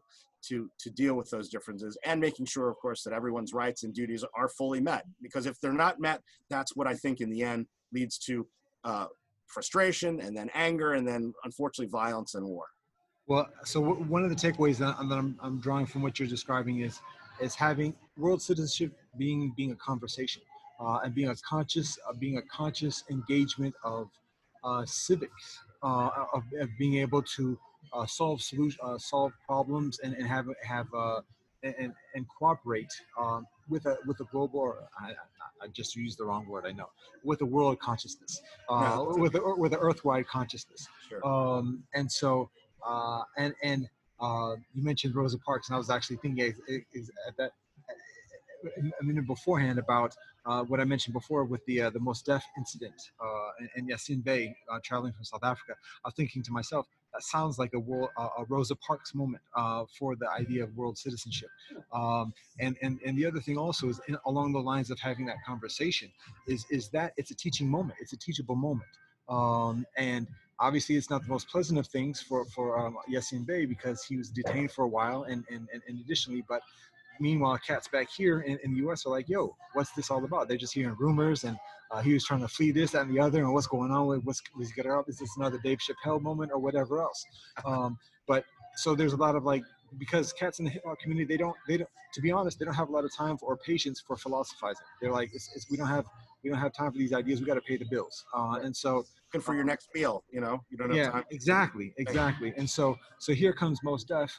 to 0.49 0.69
to 0.79 0.89
deal 0.91 1.15
with 1.15 1.29
those 1.29 1.49
differences 1.49 1.97
and 2.05 2.19
making 2.19 2.45
sure 2.45 2.69
of 2.69 2.75
course 2.77 3.03
that 3.03 3.13
everyone's 3.13 3.53
rights 3.53 3.83
and 3.83 3.93
duties 3.93 4.23
are 4.37 4.49
fully 4.49 4.79
met 4.79 5.05
because 5.21 5.45
if 5.45 5.59
they're 5.59 5.73
not 5.73 5.99
met 5.99 6.21
that's 6.49 6.75
what 6.75 6.85
i 6.85 6.93
think 6.93 7.19
in 7.19 7.31
the 7.31 7.41
end 7.41 7.65
leads 7.93 8.17
to 8.17 8.45
uh, 8.83 9.07
frustration 9.47 10.19
and 10.19 10.37
then 10.37 10.49
anger 10.53 10.93
and 10.93 11.07
then 11.07 11.33
unfortunately 11.45 11.89
violence 11.89 12.35
and 12.35 12.45
war 12.45 12.65
well, 13.27 13.49
so 13.63 13.81
one 13.81 14.23
of 14.23 14.29
the 14.29 14.35
takeaways 14.35 14.77
that, 14.77 14.95
I'm, 14.99 15.37
I'm 15.41 15.59
drawing 15.59 15.85
from 15.85 16.01
what 16.01 16.19
you're 16.19 16.27
describing 16.27 16.81
is 16.81 17.01
is 17.41 17.55
having 17.55 17.93
world 18.17 18.41
citizenship 18.41 18.93
being 19.17 19.53
being 19.57 19.71
a 19.71 19.75
conversation 19.75 20.41
uh, 20.79 20.99
and 21.03 21.13
being 21.13 21.29
a 21.29 21.35
conscious 21.37 21.97
uh, 22.07 22.13
being 22.13 22.37
a 22.37 22.41
conscious 22.43 23.03
engagement 23.09 23.73
of 23.83 24.09
uh, 24.63 24.85
civics 24.85 25.59
uh, 25.83 26.09
of, 26.33 26.43
of, 26.59 26.69
being 26.79 26.95
able 26.95 27.21
to 27.21 27.57
uh, 27.93 28.05
solve 28.05 28.41
solution 28.41 28.79
uh, 28.83 28.97
solve 28.97 29.33
problems 29.45 29.99
and, 29.99 30.13
and 30.15 30.27
have 30.27 30.47
have 30.63 30.87
and, 31.63 31.93
and 32.13 32.25
cooperate 32.37 32.93
um, 33.19 33.45
with 33.69 33.85
a 33.85 33.97
with 34.05 34.19
a 34.19 34.25
global 34.25 34.59
or 34.59 34.87
I, 34.99 35.13
I, 35.63 35.67
just 35.69 35.95
used 35.95 36.19
the 36.19 36.25
wrong 36.25 36.47
word 36.47 36.65
I 36.67 36.71
know 36.71 36.89
with 37.23 37.41
a 37.41 37.45
world 37.45 37.79
consciousness 37.79 38.39
no, 38.69 39.15
with 39.17 39.35
a, 39.35 39.41
with 39.57 39.73
an 39.73 39.79
earthwide 39.79 40.27
consciousness 40.27 40.87
sure. 41.09 41.25
um, 41.25 41.83
and 41.95 42.11
so 42.11 42.49
uh, 42.85 43.21
and 43.37 43.53
and 43.63 43.89
uh, 44.19 44.55
you 44.73 44.83
mentioned 44.83 45.15
Rosa 45.15 45.37
Parks, 45.39 45.69
and 45.69 45.75
I 45.75 45.77
was 45.77 45.89
actually 45.89 46.17
thinking 46.17 46.53
is, 46.67 46.81
is 46.93 47.11
at 47.27 47.35
that 47.37 47.51
a 48.99 49.03
minute 49.03 49.27
beforehand 49.27 49.79
about 49.79 50.15
uh, 50.45 50.63
what 50.63 50.79
I 50.79 50.83
mentioned 50.83 51.13
before 51.13 51.43
with 51.43 51.65
the 51.65 51.81
uh, 51.83 51.89
the 51.89 51.99
Mos 51.99 52.21
Def 52.21 52.43
incident 52.57 53.11
uh, 53.19 53.65
in, 53.75 53.87
Yasiin 53.87 54.23
Bey 54.23 54.55
uh, 54.71 54.79
traveling 54.83 55.13
from 55.13 55.23
South 55.23 55.43
Africa. 55.43 55.73
I 56.03 56.07
was 56.07 56.13
thinking 56.15 56.43
to 56.43 56.51
myself, 56.51 56.85
that 57.13 57.23
sounds 57.23 57.57
like 57.57 57.73
a, 57.73 57.79
world, 57.79 58.09
a 58.17 58.43
Rosa 58.47 58.75
Parks 58.75 59.15
moment 59.15 59.41
uh, 59.55 59.85
for 59.97 60.15
the 60.15 60.29
idea 60.29 60.63
of 60.63 60.75
world 60.75 60.97
citizenship. 60.97 61.49
Um, 61.93 62.33
and, 62.59 62.75
and 62.81 62.99
and 63.05 63.17
the 63.17 63.25
other 63.25 63.39
thing 63.39 63.57
also 63.57 63.89
is 63.89 63.99
in, 64.07 64.17
along 64.25 64.53
the 64.53 64.59
lines 64.59 64.91
of 64.91 64.99
having 64.99 65.25
that 65.27 65.37
conversation 65.45 66.11
is 66.47 66.65
is 66.69 66.89
that 66.89 67.13
it's 67.17 67.31
a 67.31 67.35
teaching 67.35 67.69
moment. 67.69 67.97
It's 67.99 68.13
a 68.13 68.17
teachable 68.17 68.55
moment. 68.55 68.89
Um, 69.27 69.85
and 69.97 70.27
obviously 70.59 70.95
it's 70.95 71.09
not 71.09 71.21
the 71.23 71.29
most 71.29 71.47
pleasant 71.49 71.77
of 71.79 71.87
things 71.87 72.21
for 72.21 72.45
for 72.45 72.79
um, 72.79 72.97
Yasiin 73.11 73.45
Bey 73.45 73.65
because 73.65 74.03
he 74.03 74.17
was 74.17 74.29
detained 74.29 74.71
for 74.71 74.83
a 74.83 74.87
while 74.87 75.23
and 75.23 75.43
and, 75.49 75.67
and, 75.71 75.99
additionally 76.01 76.43
but 76.47 76.61
meanwhile 77.19 77.57
cats 77.57 77.87
back 77.87 78.09
here 78.09 78.41
in, 78.41 78.59
in, 78.63 78.73
the 78.73 78.87
US 78.87 79.05
are 79.05 79.09
like 79.09 79.29
yo 79.29 79.55
what's 79.73 79.91
this 79.91 80.11
all 80.11 80.23
about? 80.23 80.47
They're 80.47 80.57
just 80.57 80.73
hearing 80.73 80.95
rumors 80.97 81.43
and 81.43 81.57
uh, 81.91 82.01
he 82.01 82.13
was 82.13 82.25
trying 82.25 82.41
to 82.41 82.47
flee 82.47 82.71
this 82.71 82.91
that 82.91 83.03
and 83.03 83.15
the 83.15 83.19
other 83.19 83.39
and 83.39 83.53
what's 83.53 83.67
going 83.67 83.91
on 83.91 84.07
with 84.07 84.23
what's 84.23 84.41
was 84.57 84.71
he 84.71 84.81
up 84.89 85.09
is 85.09 85.19
this 85.19 85.35
another 85.37 85.59
Dave 85.63 85.79
Chappelle 85.79 86.21
moment 86.21 86.51
or 86.53 86.59
whatever 86.59 87.01
else? 87.01 87.25
Um, 87.65 87.97
but 88.27 88.45
so 88.75 88.95
there's 88.95 89.13
a 89.13 89.17
lot 89.17 89.35
of 89.35 89.43
like 89.43 89.63
because 89.97 90.33
cats 90.33 90.59
in 90.59 90.65
the 90.65 90.71
hip 90.71 90.83
hop 90.85 90.99
community 90.99 91.25
they 91.25 91.37
don't 91.37 91.55
they 91.67 91.77
don't 91.77 91.89
to 92.13 92.21
be 92.21 92.31
honest 92.31 92.59
they 92.59 92.65
don't 92.65 92.73
have 92.73 92.89
a 92.89 92.91
lot 92.91 93.05
of 93.05 93.15
time 93.15 93.37
for, 93.37 93.45
or 93.45 93.57
patience 93.57 94.03
for 94.05 94.15
philosophizing. 94.17 94.85
They're 95.01 95.11
like 95.11 95.29
it's, 95.33 95.49
it's, 95.55 95.69
we 95.69 95.77
don't 95.77 95.87
have 95.87 96.05
we 96.43 96.49
don't 96.49 96.59
have 96.59 96.73
time 96.73 96.91
for 96.91 96.97
these 96.97 97.13
ideas. 97.13 97.39
We 97.39 97.47
got 97.47 97.55
to 97.55 97.61
pay 97.61 97.77
the 97.77 97.85
bills. 97.85 98.25
Uh, 98.33 98.59
and 98.63 98.75
so 98.75 99.05
for 99.41 99.55
your 99.55 99.63
next 99.63 99.89
meal. 99.93 100.23
You 100.31 100.41
know, 100.41 100.61
you 100.69 100.77
don't 100.77 100.89
have 100.89 100.97
yeah, 100.97 101.11
time. 101.11 101.23
exactly, 101.31 101.93
exactly. 101.97 102.53
And 102.57 102.69
so, 102.69 102.97
so 103.19 103.33
here 103.33 103.53
comes 103.53 103.79
Mos 103.83 104.03
Def. 104.03 104.31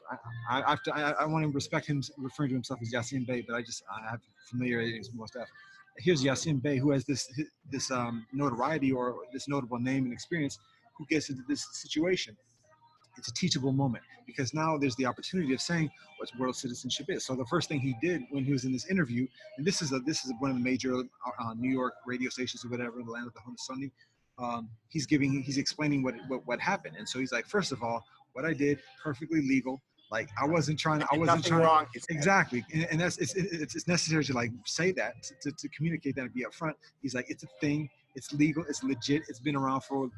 I, 0.50 0.60
I, 0.60 0.76
I, 0.92 1.12
I, 1.12 1.24
want 1.24 1.44
to 1.44 1.50
respect 1.50 1.86
him 1.86 2.02
referring 2.18 2.50
to 2.50 2.54
himself 2.54 2.80
as 2.82 2.92
Yasiin 2.92 3.26
Bey, 3.26 3.44
but 3.46 3.56
I 3.56 3.62
just 3.62 3.82
I 3.90 4.10
have 4.10 4.20
familiarity 4.48 4.98
with 4.98 5.14
Mos 5.14 5.30
Def. 5.30 5.48
Here's 5.98 6.22
Yasiin 6.22 6.60
Bey, 6.62 6.78
who 6.78 6.90
has 6.90 7.04
this 7.04 7.28
this 7.70 7.90
um, 7.90 8.26
notoriety 8.32 8.92
or 8.92 9.16
this 9.32 9.48
notable 9.48 9.78
name 9.78 10.04
and 10.04 10.12
experience, 10.12 10.58
who 10.96 11.06
gets 11.06 11.30
into 11.30 11.42
this 11.48 11.66
situation. 11.72 12.36
It's 13.18 13.28
a 13.28 13.34
teachable 13.34 13.72
moment 13.72 14.04
because 14.26 14.52
now 14.52 14.76
there's 14.76 14.96
the 14.96 15.06
opportunity 15.06 15.54
of 15.54 15.60
saying 15.60 15.90
what 16.18 16.28
world 16.38 16.56
citizenship 16.56 17.06
is. 17.08 17.24
So 17.24 17.34
the 17.34 17.46
first 17.46 17.68
thing 17.68 17.80
he 17.80 17.94
did 18.02 18.22
when 18.30 18.44
he 18.44 18.52
was 18.52 18.64
in 18.64 18.72
this 18.72 18.86
interview, 18.90 19.26
and 19.56 19.66
this 19.66 19.80
is 19.80 19.92
a, 19.92 20.00
this 20.00 20.24
is 20.24 20.34
one 20.38 20.50
of 20.50 20.56
the 20.56 20.62
major 20.62 20.94
uh, 20.94 21.54
New 21.56 21.70
York 21.70 21.94
radio 22.06 22.28
stations 22.28 22.64
or 22.64 22.68
whatever, 22.68 23.00
in 23.00 23.06
the 23.06 23.12
land 23.12 23.26
of 23.26 23.32
the 23.32 23.40
Haudenosaunee 23.40 23.90
um, 24.38 24.68
he's 24.88 25.06
giving 25.06 25.42
he's 25.42 25.58
explaining 25.58 26.02
what, 26.02 26.14
what 26.28 26.46
what 26.46 26.60
happened. 26.60 26.96
And 26.98 27.08
so 27.08 27.18
he's 27.18 27.32
like 27.32 27.46
first 27.46 27.72
of 27.72 27.82
all 27.82 28.04
what 28.32 28.44
i 28.44 28.52
did 28.52 28.78
perfectly 29.02 29.40
legal. 29.42 29.80
Like 30.10 30.28
i 30.40 30.46
wasn't 30.46 30.78
trying 30.78 31.00
to 31.00 31.06
i 31.10 31.16
wasn't 31.16 31.38
Nothing 31.38 31.52
trying 31.52 31.62
wrong 31.62 31.86
exactly. 32.10 32.64
And, 32.72 32.86
and 32.90 33.00
that's 33.00 33.18
it's, 33.18 33.34
it's, 33.34 33.74
it's 33.74 33.88
necessary 33.88 34.24
to 34.24 34.32
like 34.34 34.50
say 34.64 34.92
that 34.92 35.14
to, 35.42 35.50
to 35.50 35.68
communicate 35.70 36.16
that 36.16 36.22
and 36.22 36.34
be 36.34 36.44
upfront. 36.44 36.74
He's 37.02 37.14
like 37.14 37.26
it's 37.28 37.44
a 37.44 37.48
thing. 37.60 37.88
It's 38.14 38.32
legal. 38.32 38.64
It's 38.68 38.82
legit. 38.82 39.22
It's 39.28 39.40
been 39.40 39.56
around 39.56 39.82
for 39.82 40.08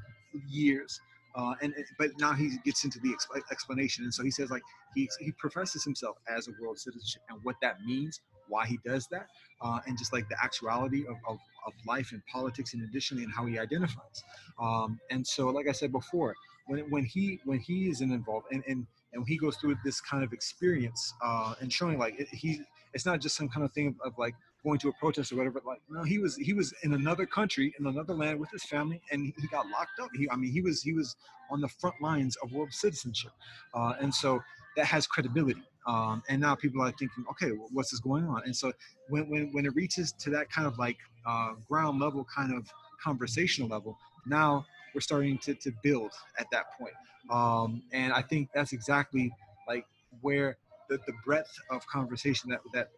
years. 0.49 1.01
Uh, 1.35 1.55
and 1.63 1.73
but 1.99 2.11
now 2.19 2.33
he 2.33 2.59
gets 2.65 2.85
into 2.85 2.99
the 3.01 3.11
exp- 3.11 3.43
explanation. 3.53 4.03
And 4.05 4.13
so 4.13 4.25
he 4.25 4.31
says 4.31 4.51
like 4.51 4.63
he, 4.95 5.09
he 5.21 5.33
professes 5.39 5.85
himself 5.85 6.17
as 6.29 6.49
a 6.49 6.53
world 6.61 6.79
citizenship 6.79 7.23
and 7.29 7.39
what 7.45 7.57
that 7.63 7.77
means 7.87 8.21
why 8.49 8.67
he 8.67 8.79
does 8.85 9.07
that 9.09 9.29
uh, 9.61 9.81
and 9.87 9.99
just 9.99 10.13
like 10.13 10.29
the 10.29 10.37
actuality 10.43 11.05
of, 11.07 11.17
of, 11.29 11.39
of 11.67 11.73
life 11.87 12.13
and 12.13 12.23
politics 12.27 12.75
and 12.75 12.83
additionally 12.83 13.25
and 13.25 13.33
how 13.33 13.47
he 13.47 13.59
identifies. 13.59 14.25
Um, 14.61 14.99
and 15.11 15.27
so 15.27 15.49
like 15.49 15.69
i 15.69 15.73
said 15.73 15.93
before 15.93 16.35
when, 16.67 16.81
when 16.91 17.05
he 17.05 17.41
when 17.45 17.59
he 17.59 17.89
is 17.89 18.01
involved 18.01 18.47
and, 18.53 18.63
and 18.69 18.87
and 19.13 19.27
he 19.27 19.37
goes 19.37 19.57
through 19.57 19.77
this 19.85 20.01
kind 20.01 20.23
of 20.23 20.33
experience 20.33 21.15
uh, 21.25 21.55
and 21.61 21.73
showing 21.73 21.99
like 21.99 22.19
it, 22.21 22.29
he 22.29 22.61
it's 22.95 23.07
not 23.07 23.21
just 23.21 23.37
some 23.37 23.49
kind 23.49 23.65
of 23.65 23.73
thing 23.73 23.89
of, 23.89 23.95
of, 24.05 24.19
like 24.19 24.35
going 24.65 24.79
to 24.79 24.89
a 24.89 24.93
protest 24.95 25.33
or 25.33 25.37
whatever 25.37 25.61
like 25.67 25.81
no 25.89 26.03
he 26.03 26.19
was 26.19 26.37
he 26.37 26.53
was 26.53 26.75
in 26.83 26.93
another 26.95 27.27
country 27.27 27.75
in 27.79 27.87
another 27.87 28.15
land 28.15 28.39
with 28.39 28.51
his 28.51 28.65
family 28.65 29.01
and 29.11 29.33
he 29.39 29.47
got 29.49 29.67
locked 29.69 29.99
up. 30.03 30.09
He, 30.15 30.29
i 30.31 30.37
mean 30.37 30.53
he 30.53 30.61
was 30.61 30.83
he 30.83 30.93
was 30.93 31.17
on 31.51 31.61
the 31.61 31.69
front 31.69 31.97
lines 32.03 32.37
of 32.43 32.53
world 32.53 32.73
citizenship. 32.73 33.33
Uh, 33.75 33.95
and 34.01 34.15
so 34.15 34.41
that 34.77 34.87
has 34.87 35.07
credibility 35.07 35.63
um, 35.89 36.23
and 36.29 36.41
now 36.41 36.55
people 36.55 36.83
are 36.83 36.91
thinking, 36.91 37.25
okay, 37.31 37.49
what's 37.73 37.91
this 37.91 38.01
going 38.01 38.25
on? 38.27 38.43
And 38.45 38.55
so 38.55 38.73
when, 39.09 39.29
when, 39.31 39.51
when 39.53 39.65
it 39.65 39.75
reaches 39.75 40.13
to 40.21 40.31
that 40.31 40.51
kind 40.51 40.67
of 40.67 40.79
like 40.79 40.99
uh, 41.27 41.55
ground 41.67 41.99
level 41.99 42.27
kind 42.33 42.55
of 42.55 42.69
conversational 43.03 43.71
level, 43.71 43.97
now 44.27 44.67
we're 44.95 45.01
starting 45.01 45.39
to, 45.39 45.55
to 45.55 45.73
build 45.83 46.13
at 46.39 46.47
that 46.53 46.67
point. 46.79 46.93
Um, 47.31 47.83
and 47.93 48.13
I 48.13 48.21
think 48.21 48.51
that's 48.55 48.75
exactly 48.75 49.33
like 49.67 49.87
where 50.21 50.59
the, 50.91 50.99
the 51.07 51.15
breadth 51.25 51.55
of 51.71 51.87
conversation 51.87 52.51
that, 52.51 52.61
that 52.75 52.91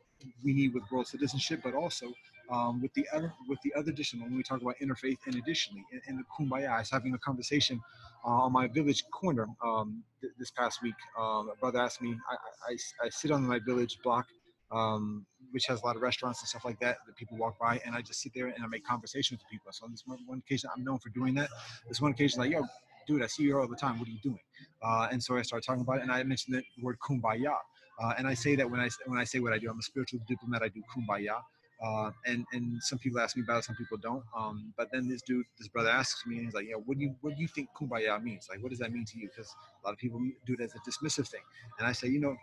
we 0.45 0.53
need 0.53 0.75
with 0.75 0.83
world 0.91 1.07
citizenship, 1.07 1.61
but 1.63 1.75
also 1.75 2.07
um, 2.51 2.81
with 2.81 2.93
the 2.95 3.07
other 3.15 3.33
with 3.49 3.59
the 3.63 3.73
other 3.77 3.91
additional 3.91 4.27
when 4.27 4.37
we 4.37 4.43
talk 4.43 4.61
about 4.61 4.75
interfaith 4.83 5.19
and 5.27 5.37
additionally 5.37 5.85
in, 5.93 6.01
in 6.09 6.17
the 6.17 6.25
kumbaya 6.37 6.71
i 6.71 6.79
was 6.79 6.91
having 6.91 7.15
a 7.15 7.19
conversation 7.19 7.81
uh, 8.25 8.29
on 8.29 8.53
my 8.53 8.67
village 8.69 9.05
corner 9.13 9.47
um, 9.65 10.03
th- 10.21 10.33
this 10.39 10.51
past 10.51 10.83
week. 10.83 10.95
Um, 11.19 11.51
a 11.53 11.57
brother 11.61 11.81
asked 11.81 12.03
me 12.03 12.17
I, 12.31 12.35
I, 12.73 13.07
I 13.07 13.09
sit 13.11 13.31
on 13.31 13.43
my 13.47 13.59
village 13.65 13.99
block 14.03 14.27
um, 14.73 15.27
which 15.53 15.67
has 15.67 15.83
a 15.83 15.85
lot 15.87 15.97
of 15.97 16.03
restaurants 16.03 16.41
and 16.43 16.49
stuff 16.49 16.65
like 16.65 16.79
that 16.81 16.99
that 17.07 17.17
people 17.17 17.37
walk 17.37 17.59
by 17.59 17.81
and 17.85 17.95
i 17.95 18.01
just 18.03 18.21
sit 18.21 18.33
there 18.35 18.47
and 18.47 18.63
i 18.65 18.67
make 18.67 18.85
conversation 18.85 19.35
with 19.37 19.41
the 19.41 19.51
people. 19.51 19.73
So 19.73 19.85
on 19.85 19.91
this 19.93 20.03
one, 20.07 20.19
one 20.27 20.39
occasion 20.39 20.71
i'm 20.77 20.85
known 20.85 20.99
for 20.99 21.09
doing 21.11 21.35
that. 21.35 21.49
This 21.89 22.01
one 22.01 22.13
occasion 22.13 22.41
like 22.41 22.51
yo 22.53 22.65
dude 23.07 23.23
i 23.23 23.27
see 23.27 23.45
you 23.45 23.59
all 23.59 23.69
the 23.69 23.77
time. 23.77 23.99
What 23.99 24.09
are 24.09 24.13
you 24.13 24.21
doing? 24.23 24.41
Uh, 24.83 25.09
and 25.11 25.23
so 25.23 25.37
i 25.37 25.43
started 25.43 25.67
talking 25.67 25.83
about 25.83 25.99
it 25.99 26.03
and 26.03 26.13
i 26.13 26.23
mentioned 26.23 26.57
the 26.57 26.65
word 26.85 26.99
kumbaya. 27.07 27.55
Uh, 28.03 28.15
and 28.17 28.27
I 28.27 28.33
say 28.35 28.57
that 28.57 28.71
when 28.71 28.81
I 28.81 28.89
when 29.07 29.19
I 29.19 29.25
say 29.25 29.41
what 29.41 29.53
I 29.53 29.59
do, 29.59 29.71
I'm 29.71 29.79
a 29.79 29.83
spiritual 29.83 30.21
diplomat. 30.27 30.63
I 30.63 30.69
do 30.69 30.83
kumbaya, 30.95 31.37
Uh, 31.83 32.11
and 32.27 32.45
and 32.53 32.83
some 32.83 32.99
people 32.99 33.19
ask 33.21 33.37
me 33.37 33.43
about 33.43 33.59
it, 33.59 33.65
some 33.65 33.77
people 33.77 33.97
don't. 33.97 34.23
Um, 34.37 34.73
but 34.77 34.89
then 34.93 35.09
this 35.09 35.23
dude, 35.23 35.47
this 35.59 35.69
brother 35.69 35.89
asks 35.89 36.27
me, 36.27 36.37
and 36.37 36.45
he's 36.45 36.55
like, 36.55 36.67
"Yeah, 36.69 36.75
what 36.75 36.99
do 36.99 37.05
you 37.05 37.15
what 37.23 37.37
do 37.37 37.41
you 37.41 37.49
think 37.49 37.71
kumbaya 37.75 38.23
means? 38.23 38.49
Like, 38.51 38.63
what 38.63 38.69
does 38.69 38.79
that 38.81 38.93
mean 38.93 39.07
to 39.07 39.19
you?" 39.19 39.29
Because 39.29 39.55
a 39.83 39.87
lot 39.87 39.93
of 39.93 39.99
people 39.99 40.21
do 40.47 40.55
it 40.55 40.61
as 40.61 40.75
a 40.75 40.79
dismissive 40.91 41.29
thing. 41.29 41.41
And 41.79 41.89
I 41.89 41.93
say, 41.93 42.09
you 42.09 42.21
know, 42.21 42.37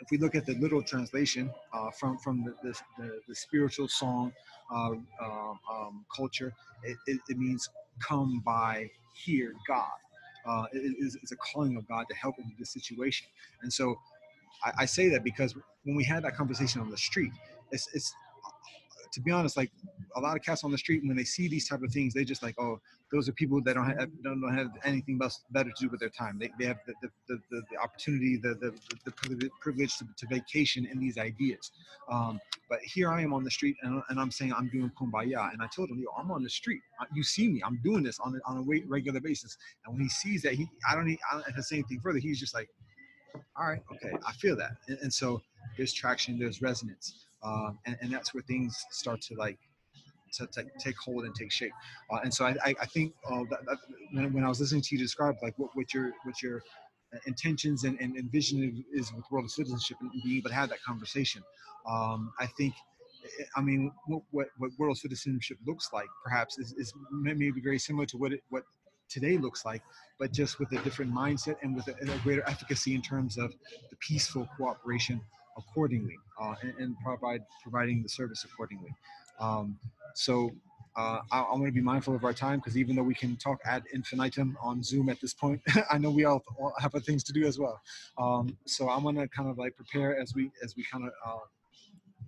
if 0.00 0.10
we 0.10 0.18
look 0.18 0.34
at 0.34 0.46
the 0.46 0.54
literal 0.54 0.82
translation 0.82 1.50
uh, 1.72 1.90
from 1.90 2.18
from 2.18 2.44
the 2.44 2.54
the, 2.62 2.80
the, 2.98 3.20
the 3.28 3.34
spiritual 3.34 3.88
song 3.88 4.32
uh, 4.72 4.90
um, 4.90 5.58
um, 5.70 6.04
culture, 6.14 6.52
it, 6.84 6.96
it, 7.06 7.20
it, 7.28 7.38
means 7.38 7.68
come 8.00 8.40
by 8.44 8.88
hear 9.14 9.52
God. 9.66 9.90
Uh, 10.46 10.66
it, 10.72 10.94
it's 11.00 11.32
a 11.32 11.36
calling 11.36 11.76
of 11.76 11.88
God 11.88 12.06
to 12.08 12.14
help 12.16 12.38
in 12.38 12.52
this 12.58 12.70
situation. 12.70 13.26
And 13.62 13.72
so 13.72 13.96
I, 14.64 14.72
I, 14.80 14.84
say 14.84 15.08
that 15.10 15.24
because 15.24 15.54
when 15.84 15.96
we 15.96 16.04
had 16.04 16.24
that 16.24 16.36
conversation 16.36 16.80
on 16.80 16.90
the 16.90 16.96
street, 16.96 17.32
it's, 17.70 17.88
it's 17.94 18.14
to 19.14 19.20
be 19.20 19.30
honest, 19.30 19.56
like 19.56 19.70
a 20.16 20.20
lot 20.20 20.36
of 20.36 20.42
cats 20.42 20.64
on 20.64 20.70
the 20.70 20.78
street, 20.78 21.02
when 21.04 21.16
they 21.16 21.24
see 21.24 21.48
these 21.48 21.68
type 21.68 21.82
of 21.82 21.92
things, 21.92 22.12
they 22.12 22.24
just 22.24 22.42
like, 22.42 22.54
oh, 22.60 22.80
those 23.12 23.28
are 23.28 23.32
people 23.32 23.62
that 23.62 23.74
don't 23.74 23.86
have 23.86 24.10
don't, 24.22 24.40
don't 24.40 24.56
have 24.56 24.70
anything 24.84 25.18
else 25.22 25.44
better 25.50 25.70
to 25.70 25.84
do 25.84 25.88
with 25.88 26.00
their 26.00 26.08
time. 26.08 26.36
They, 26.38 26.50
they 26.58 26.66
have 26.66 26.78
the, 26.86 26.94
the, 27.00 27.38
the, 27.50 27.62
the 27.70 27.76
opportunity, 27.78 28.36
the, 28.36 28.54
the, 28.54 28.74
the 29.04 29.50
privilege 29.60 29.96
to, 29.98 30.06
to 30.16 30.26
vacation 30.26 30.86
in 30.90 30.98
these 30.98 31.16
ideas. 31.16 31.70
Um, 32.10 32.40
but 32.68 32.80
here 32.82 33.10
I 33.10 33.22
am 33.22 33.32
on 33.32 33.44
the 33.44 33.50
street 33.50 33.76
and, 33.82 34.02
and 34.08 34.18
I'm 34.18 34.32
saying 34.32 34.52
I'm 34.52 34.68
doing 34.68 34.90
kumbaya. 35.00 35.52
And 35.52 35.62
I 35.62 35.68
told 35.68 35.90
him, 35.90 35.98
yo, 35.98 36.08
I'm 36.18 36.30
on 36.32 36.42
the 36.42 36.50
street. 36.50 36.80
You 37.14 37.22
see 37.22 37.48
me. 37.48 37.62
I'm 37.64 37.80
doing 37.84 38.02
this 38.02 38.18
on 38.18 38.34
a, 38.34 38.50
on 38.50 38.58
a 38.58 38.82
regular 38.86 39.20
basis. 39.20 39.56
And 39.86 39.94
when 39.94 40.02
he 40.02 40.08
sees 40.08 40.42
that, 40.42 40.54
he 40.54 40.68
I 40.90 40.96
don't, 40.96 41.08
I 41.08 41.34
don't 41.34 41.46
have 41.46 41.56
to 41.56 41.62
say 41.62 41.76
anything 41.76 42.00
further. 42.00 42.18
He's 42.18 42.40
just 42.40 42.54
like, 42.54 42.68
all 43.56 43.66
right, 43.66 43.82
okay, 43.92 44.12
I 44.26 44.32
feel 44.32 44.56
that. 44.56 44.72
And, 44.88 44.98
and 45.02 45.12
so 45.12 45.40
there's 45.76 45.92
traction, 45.92 46.38
there's 46.38 46.62
resonance 46.62 47.26
um, 47.44 47.78
and, 47.86 47.96
and 48.00 48.12
that's 48.12 48.34
where 48.34 48.42
things 48.42 48.84
start 48.90 49.20
to 49.22 49.34
like 49.34 49.58
to, 50.34 50.46
to 50.48 50.64
take 50.80 50.96
hold 50.98 51.24
and 51.24 51.34
take 51.34 51.52
shape. 51.52 51.72
Uh, 52.10 52.18
and 52.24 52.32
so 52.32 52.44
I, 52.44 52.56
I, 52.64 52.74
I 52.82 52.86
think 52.86 53.12
uh, 53.30 53.44
that, 53.50 53.64
that 53.66 53.78
when, 54.12 54.32
when 54.32 54.44
I 54.44 54.48
was 54.48 54.60
listening 54.60 54.82
to 54.82 54.96
you 54.96 54.98
describe 55.00 55.36
like 55.42 55.54
what, 55.58 55.70
what 55.74 55.94
your 55.94 56.12
what 56.24 56.42
your 56.42 56.62
intentions 57.26 57.84
and, 57.84 57.98
and, 58.00 58.16
and 58.16 58.30
vision 58.32 58.84
is 58.92 59.12
with 59.12 59.24
world 59.30 59.44
of 59.44 59.50
citizenship 59.50 59.96
and 60.00 60.10
being 60.24 60.38
able 60.38 60.50
to 60.50 60.54
have 60.56 60.68
that 60.70 60.82
conversation, 60.82 61.42
um, 61.88 62.32
I 62.40 62.46
think. 62.46 62.74
I 63.56 63.62
mean, 63.62 63.90
what, 64.06 64.22
what, 64.32 64.48
what 64.58 64.70
world 64.78 64.98
citizenship 64.98 65.56
looks 65.66 65.88
like, 65.94 66.08
perhaps, 66.22 66.58
is, 66.58 66.74
is 66.74 66.92
maybe 67.10 67.58
very 67.58 67.78
similar 67.78 68.04
to 68.04 68.18
what 68.18 68.34
it, 68.34 68.42
what 68.50 68.64
today 69.08 69.38
looks 69.38 69.64
like, 69.64 69.80
but 70.18 70.30
just 70.30 70.58
with 70.58 70.70
a 70.72 70.78
different 70.82 71.10
mindset 71.10 71.56
and 71.62 71.74
with 71.74 71.88
a, 71.88 71.92
a 71.92 72.18
greater 72.18 72.42
efficacy 72.46 72.94
in 72.94 73.00
terms 73.00 73.38
of 73.38 73.54
the 73.88 73.96
peaceful 73.96 74.46
cooperation 74.58 75.22
accordingly 75.56 76.16
uh, 76.40 76.54
and, 76.62 76.74
and, 76.78 76.96
provide 77.04 77.42
providing 77.62 78.02
the 78.02 78.08
service 78.08 78.44
accordingly. 78.44 78.94
Um, 79.40 79.78
so 80.14 80.50
uh, 80.96 81.20
I, 81.32 81.40
I 81.40 81.52
want 81.52 81.66
to 81.66 81.72
be 81.72 81.80
mindful 81.80 82.14
of 82.14 82.24
our 82.24 82.32
time 82.32 82.60
because 82.60 82.76
even 82.76 82.94
though 82.94 83.02
we 83.02 83.14
can 83.14 83.36
talk 83.36 83.58
ad 83.64 83.82
infinitum 83.92 84.56
on 84.62 84.82
Zoom 84.82 85.08
at 85.08 85.20
this 85.20 85.34
point, 85.34 85.60
I 85.90 85.98
know 85.98 86.10
we 86.10 86.24
all 86.24 86.42
have 86.78 86.92
things 87.04 87.24
to 87.24 87.32
do 87.32 87.46
as 87.46 87.58
well. 87.58 87.80
Um, 88.16 88.56
so 88.66 88.88
I'm 88.88 89.02
gonna 89.02 89.26
kind 89.28 89.48
of 89.48 89.58
like 89.58 89.76
prepare 89.76 90.18
as 90.20 90.34
we 90.34 90.50
as 90.62 90.76
we 90.76 90.84
kind 90.84 91.04
of 91.04 91.12
uh, 91.26 91.44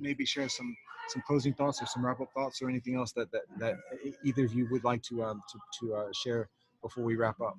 maybe 0.01 0.25
share 0.25 0.49
some 0.49 0.77
some 1.09 1.23
closing 1.27 1.55
thoughts 1.55 1.81
or 1.81 1.87
some 1.87 2.05
wrap 2.05 2.21
up 2.21 2.33
thoughts 2.33 2.61
or 2.61 2.69
anything 2.69 2.97
else 2.97 3.13
that 3.13 3.31
that, 3.31 3.43
that 3.59 3.77
either 4.25 4.45
of 4.45 4.53
you 4.53 4.67
would 4.71 4.83
like 4.83 5.03
to 5.05 5.23
um, 5.23 5.43
to, 5.51 5.59
to 5.79 5.95
uh, 5.95 6.09
share 6.13 6.49
before 6.83 7.05
we 7.05 7.17
wrap 7.17 7.41
up. 7.41 7.57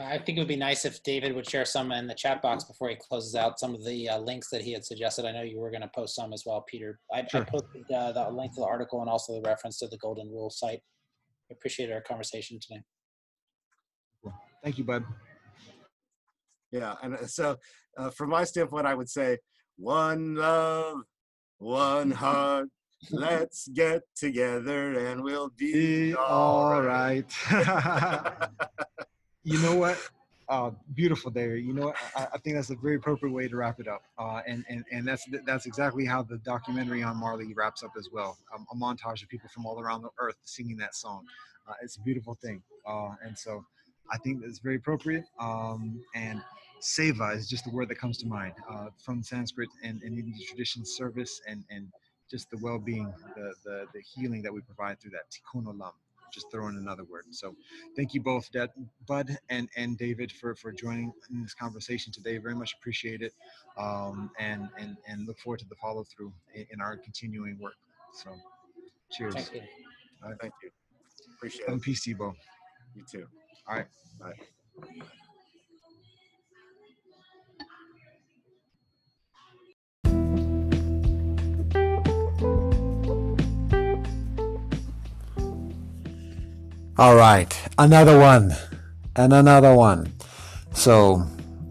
I 0.00 0.18
think 0.18 0.38
it 0.38 0.40
would 0.40 0.48
be 0.48 0.56
nice 0.56 0.84
if 0.84 1.02
David 1.02 1.34
would 1.34 1.48
share 1.48 1.64
some 1.64 1.92
in 1.92 2.06
the 2.06 2.14
chat 2.14 2.42
box 2.42 2.64
before 2.64 2.88
he 2.88 2.96
closes 2.96 3.34
out 3.34 3.58
some 3.58 3.74
of 3.74 3.84
the 3.84 4.08
uh, 4.08 4.18
links 4.18 4.48
that 4.50 4.60
he 4.60 4.72
had 4.72 4.84
suggested. 4.84 5.24
I 5.24 5.32
know 5.32 5.42
you 5.42 5.58
were 5.58 5.70
going 5.70 5.82
to 5.82 5.90
post 5.94 6.14
some 6.14 6.32
as 6.32 6.44
well, 6.46 6.64
Peter. 6.68 7.00
I, 7.12 7.26
sure. 7.26 7.40
I 7.40 7.44
posted 7.44 7.90
uh, 7.90 8.12
the 8.12 8.30
link 8.30 8.54
to 8.54 8.60
the 8.60 8.66
article 8.66 9.00
and 9.00 9.10
also 9.10 9.34
the 9.34 9.48
reference 9.48 9.78
to 9.78 9.88
the 9.88 9.98
Golden 9.98 10.28
Rule 10.28 10.50
site. 10.50 10.80
I 11.50 11.54
appreciate 11.54 11.90
our 11.90 12.00
conversation 12.00 12.58
today. 12.60 12.82
Thank 14.62 14.78
you, 14.78 14.84
bud. 14.84 15.04
Yeah, 16.70 16.94
and 17.02 17.14
uh, 17.14 17.26
so 17.26 17.56
uh, 17.96 18.10
from 18.10 18.30
my 18.30 18.44
standpoint, 18.44 18.86
I 18.86 18.94
would 18.94 19.08
say 19.08 19.38
one 19.76 20.34
love, 20.34 20.98
one 21.58 22.10
heart. 22.10 22.68
Let's 23.10 23.68
get 23.68 24.02
together 24.16 25.06
and 25.06 25.22
we'll 25.22 25.50
be, 25.56 26.10
be 26.10 26.14
all 26.14 26.82
right. 26.82 27.24
right. 27.52 28.48
you 29.48 29.58
know 29.62 29.74
what? 29.74 29.98
Uh, 30.48 30.70
beautiful, 30.94 31.30
David. 31.30 31.64
You 31.64 31.72
know 31.72 31.86
what? 31.86 31.96
I, 32.14 32.26
I, 32.34 32.38
think 32.38 32.56
that's 32.56 32.68
a 32.68 32.76
very 32.76 32.96
appropriate 32.96 33.32
way 33.32 33.48
to 33.48 33.56
wrap 33.56 33.80
it 33.80 33.88
up. 33.88 34.02
Uh, 34.18 34.40
and, 34.46 34.64
and, 34.68 34.84
and 34.92 35.06
that's, 35.06 35.26
that's 35.46 35.64
exactly 35.64 36.04
how 36.04 36.22
the 36.22 36.38
documentary 36.38 37.02
on 37.02 37.16
Marley 37.16 37.54
wraps 37.54 37.82
up 37.82 37.92
as 37.98 38.08
well. 38.12 38.36
A 38.54 38.76
montage 38.76 39.22
of 39.22 39.28
people 39.28 39.48
from 39.48 39.64
all 39.64 39.80
around 39.80 40.02
the 40.02 40.10
earth 40.18 40.36
singing 40.44 40.76
that 40.78 40.94
song. 40.94 41.24
Uh, 41.68 41.74
it's 41.82 41.96
a 41.96 42.00
beautiful 42.00 42.34
thing. 42.42 42.62
Uh, 42.86 43.10
and 43.24 43.36
so 43.36 43.64
I 44.10 44.18
think 44.18 44.42
that's 44.42 44.58
very 44.58 44.76
appropriate. 44.76 45.24
Um, 45.40 46.02
and 46.14 46.42
seva 46.82 47.34
is 47.34 47.48
just 47.48 47.64
the 47.64 47.70
word 47.70 47.88
that 47.88 47.98
comes 47.98 48.18
to 48.18 48.26
mind 48.26 48.52
uh, 48.70 48.88
from 49.02 49.22
Sanskrit 49.22 49.68
and, 49.82 50.02
and 50.02 50.18
Indian 50.18 50.38
tradition 50.46 50.84
service 50.84 51.40
and, 51.48 51.64
and 51.70 51.88
just 52.30 52.50
the 52.50 52.58
well-being, 52.62 53.12
the, 53.34 53.52
the, 53.64 53.86
the 53.94 54.02
healing 54.14 54.42
that 54.42 54.52
we 54.52 54.60
provide 54.60 55.00
through 55.00 55.12
that 55.12 55.24
tikkun 55.30 55.64
olam 55.64 55.92
just 56.32 56.50
throw 56.50 56.68
in 56.68 56.76
another 56.76 57.04
word. 57.04 57.24
So 57.30 57.54
thank 57.96 58.14
you 58.14 58.20
both, 58.20 58.48
Bud 59.06 59.36
and, 59.48 59.68
and 59.76 59.96
David, 59.96 60.32
for, 60.32 60.54
for 60.54 60.72
joining 60.72 61.12
in 61.30 61.42
this 61.42 61.54
conversation 61.54 62.12
today. 62.12 62.38
Very 62.38 62.54
much 62.54 62.74
appreciate 62.80 63.22
it. 63.22 63.32
Um, 63.76 64.30
and, 64.38 64.68
and, 64.78 64.96
and 65.08 65.26
look 65.26 65.38
forward 65.38 65.60
to 65.60 65.68
the 65.68 65.76
follow 65.76 66.04
through 66.04 66.32
in, 66.54 66.66
in, 66.72 66.80
our 66.80 66.96
continuing 66.96 67.58
work. 67.60 67.76
So 68.12 68.30
cheers. 69.10 69.34
Thank 69.34 69.54
you. 69.54 69.62
Right, 70.22 70.34
thank 70.40 70.52
you. 70.62 70.70
Appreciate 71.36 71.68
it. 71.68 71.72
And 71.72 71.82
Peace 71.82 72.08
both. 72.18 72.36
You 72.94 73.04
too. 73.10 73.26
All 73.68 73.76
right. 73.76 73.86
Bye. 74.18 74.34
All 86.98 87.14
right, 87.14 87.56
another 87.78 88.18
one, 88.18 88.56
and 89.14 89.32
another 89.32 89.72
one. 89.72 90.12
So, 90.72 91.24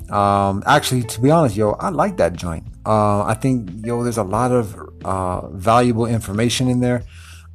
um, 0.10 0.64
actually, 0.66 1.04
to 1.04 1.20
be 1.20 1.30
honest, 1.30 1.58
yo, 1.58 1.72
I 1.72 1.90
like 1.90 2.16
that 2.16 2.32
joint. 2.32 2.64
Uh, 2.86 3.24
I 3.24 3.34
think, 3.34 3.86
yo, 3.86 4.04
there's 4.04 4.18
a 4.18 4.24
lot 4.24 4.54
of 4.54 4.74
uh, 5.04 5.50
valuable 5.50 6.06
information 6.06 6.70
in 6.70 6.80
there. 6.80 7.04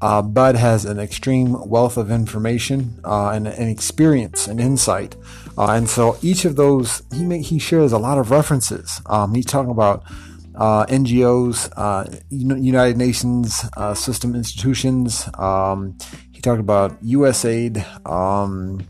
Uh, 0.03 0.21
Bud 0.21 0.55
has 0.55 0.85
an 0.85 0.99
extreme 0.99 1.67
wealth 1.67 1.97
of 1.97 2.11
information 2.11 3.01
uh, 3.07 3.31
and, 3.31 3.49
and, 3.49 3.71
experience 3.71 4.47
and 4.47 4.61
insight, 4.61 5.17
uh, 5.57 5.71
and 5.71 5.89
so 5.89 6.19
each 6.21 6.45
of 6.45 6.57
those 6.57 7.03
he 7.11 7.25
make, 7.25 7.47
he 7.47 7.59
shares 7.59 7.91
a 7.91 7.99
lot 7.99 8.19
of 8.19 8.31
references. 8.31 9.01
Um, 9.07 9.35
he's 9.35 9.47
talking 9.47 9.71
about 9.71 10.05
uh, 10.57 10.85
NGOs, 10.87 11.73
uh, 11.75 12.05
United 12.29 12.99
Nations 12.99 13.65
uh, 13.79 13.95
system 13.95 14.35
institutions. 14.35 15.27
Um, 15.39 15.97
talked 16.43 16.61
about 16.61 17.03
USAID, 17.03 17.79
um, 18.07 18.87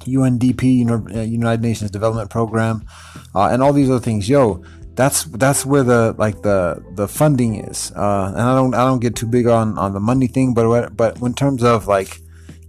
UNDP, 0.00 1.14
uh, 1.14 1.20
United 1.20 1.62
Nations 1.62 1.90
Development 1.90 2.30
Program, 2.30 2.86
uh, 3.34 3.48
and 3.48 3.62
all 3.62 3.72
these 3.72 3.90
other 3.90 4.00
things. 4.00 4.28
Yo, 4.28 4.62
that's 4.94 5.24
that's 5.24 5.64
where 5.64 5.82
the 5.82 6.14
like 6.18 6.42
the 6.42 6.82
the 6.94 7.06
funding 7.06 7.56
is. 7.64 7.92
Uh, 7.94 8.32
and 8.32 8.40
I 8.40 8.54
don't 8.54 8.74
I 8.74 8.84
don't 8.84 9.00
get 9.00 9.16
too 9.16 9.26
big 9.26 9.46
on 9.46 9.78
on 9.78 9.92
the 9.92 10.00
money 10.00 10.26
thing, 10.26 10.54
but 10.54 10.96
but 10.96 11.20
in 11.20 11.34
terms 11.34 11.62
of 11.62 11.86
like 11.86 12.20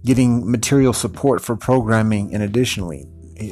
getting 0.04 0.50
material 0.50 0.92
support 0.92 1.42
for 1.42 1.56
programming 1.56 2.32
and 2.34 2.42
additionally, 2.42 3.06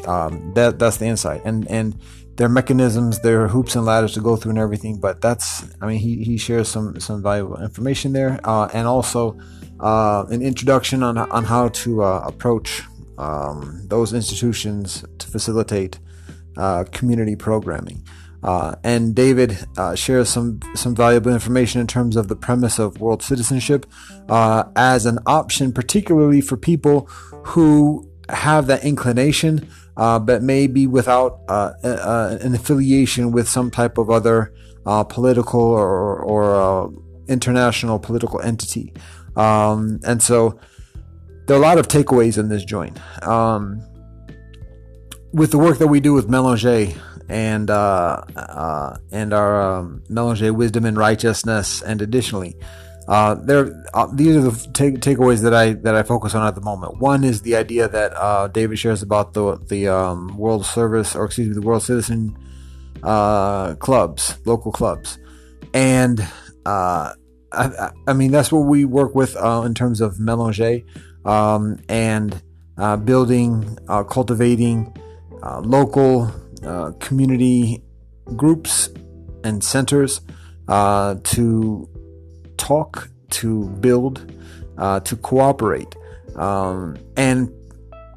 um, 0.07 0.53
that 0.55 0.79
that's 0.79 0.99
the 0.99 1.07
insight. 1.07 1.43
And 1.45 1.69
and 1.69 1.99
their 2.39 2.49
mechanisms, 2.49 3.19
their 3.19 3.49
hoops 3.49 3.75
and 3.75 3.85
ladders 3.85 4.15
to 4.15 4.21
go 4.21 4.37
through 4.37 4.51
and 4.51 4.59
everything. 4.59 4.99
But 4.99 5.21
that's, 5.21 5.65
I 5.83 5.87
mean, 5.87 5.99
he, 5.99 6.23
he 6.25 6.39
shares 6.39 6.69
some 6.69 6.99
some 7.01 7.23
valuable 7.23 7.61
information 7.61 8.13
there, 8.13 8.41
uh, 8.45 8.69
and 8.73 8.87
also 8.87 9.39
uh, 9.81 10.25
an 10.31 10.41
introduction 10.41 11.03
on 11.03 11.19
on 11.19 11.45
how 11.45 11.69
to 11.69 12.03
uh, 12.03 12.23
approach 12.25 12.83
um, 13.19 13.83
those 13.89 14.15
institutions 14.15 15.05
to 15.19 15.27
facilitate 15.29 15.99
uh, 16.57 16.85
community 16.93 17.37
programming. 17.37 18.03
Uh, 18.41 18.77
and 18.85 19.17
David 19.17 19.59
uh, 19.77 19.97
shares 19.97 20.29
some 20.29 20.61
some 20.77 20.95
valuable 20.95 21.33
information 21.33 21.81
in 21.81 21.89
terms 21.89 22.15
of 22.17 22.29
the 22.29 22.37
premise 22.37 22.79
of 22.79 23.01
world 23.01 23.21
citizenship 23.21 23.85
as 24.29 25.07
an 25.07 25.19
option, 25.27 25.73
particularly 25.73 26.41
for 26.41 26.57
people 26.57 27.09
who 27.47 28.09
have 28.29 28.69
that 28.69 28.85
inclination 28.85 29.69
uh, 29.99 30.19
but 30.19 30.43
maybe 30.43 30.87
without 30.87 31.41
uh, 31.49 31.73
uh, 31.83 32.39
an 32.41 32.55
affiliation 32.55 33.33
with 33.33 33.49
some 33.49 33.71
type 33.71 33.99
of 33.99 34.09
other 34.09 34.55
uh, 34.87 35.03
political 35.05 35.61
or, 35.61 36.21
or 36.21 36.55
uh, 36.55 36.89
international 37.27 37.99
political 37.99 38.41
entity. 38.41 38.95
Um, 39.37 40.01
and 40.07 40.23
so 40.23 40.59
there 41.47 41.57
are 41.57 41.61
a 41.61 41.63
lot 41.63 41.79
of 41.79 41.89
takeaways 41.89 42.39
in 42.39 42.49
this 42.49 42.65
joint. 42.65 42.99
Um, 43.27 43.83
with 45.33 45.51
the 45.51 45.59
work 45.59 45.79
that 45.79 45.89
we 45.89 46.01
do 46.01 46.15
with 46.15 46.29
Melanger 46.29 46.97
and 47.29 47.69
uh, 47.69 48.23
uh, 48.37 48.97
and 49.13 49.33
our 49.35 49.61
um, 49.61 50.03
Melanger 50.09 50.55
wisdom 50.55 50.87
and 50.87 50.97
righteousness, 50.97 51.83
and 51.83 52.01
additionally, 52.01 52.57
uh, 53.09 53.35
there 53.37 53.83
uh, 53.95 54.07
these 54.13 54.37
are 54.37 54.43
the 54.43 54.71
take, 54.75 54.97
takeaways 54.97 55.43
that 55.43 55.55
I 55.55 55.73
that 55.73 55.95
I 55.95 56.03
focus 56.03 56.35
on 56.35 56.47
at 56.47 56.55
the 56.55 56.61
moment. 56.61 56.99
One 56.99 57.25
is 57.25 57.41
the 57.41 57.57
idea 57.57 57.89
that 57.89 58.13
uh, 58.15 58.49
David 58.49 58.79
shares 58.79 59.03
about 59.03 59.33
the 59.33 59.57
the 59.69 59.89
um, 59.89 60.37
World 60.37 60.67
Service 60.67 61.17
or 61.17 61.25
excuse 61.25 61.49
me 61.49 61.55
the 61.55 61.63
World 61.63 61.83
Citizen 61.83 62.37
uh, 63.03 63.77
clubs, 63.77 64.39
local 64.45 64.73
clubs, 64.73 65.19
and 65.73 66.21
uh, 66.67 67.15
I, 67.51 67.91
I, 68.07 68.13
mean 68.13 68.31
that's 68.31 68.53
what 68.53 68.67
we 68.67 68.85
work 68.85 69.15
with 69.15 69.37
in 69.37 69.73
terms 69.73 70.03
of 70.03 70.17
Melanger 70.17 70.85
um, 71.25 71.79
and 71.89 72.43
building, 73.07 73.79
cultivating 74.11 74.95
local 75.63 76.31
community 77.01 77.83
groups 78.37 78.91
and 79.45 79.65
centers 79.65 80.21
to 80.69 81.89
talk, 82.59 83.09
to 83.31 83.65
build, 83.81 84.33
uh, 84.77 85.01
to 85.01 85.17
cooperate, 85.17 85.95
um, 86.37 86.97
and 87.17 87.51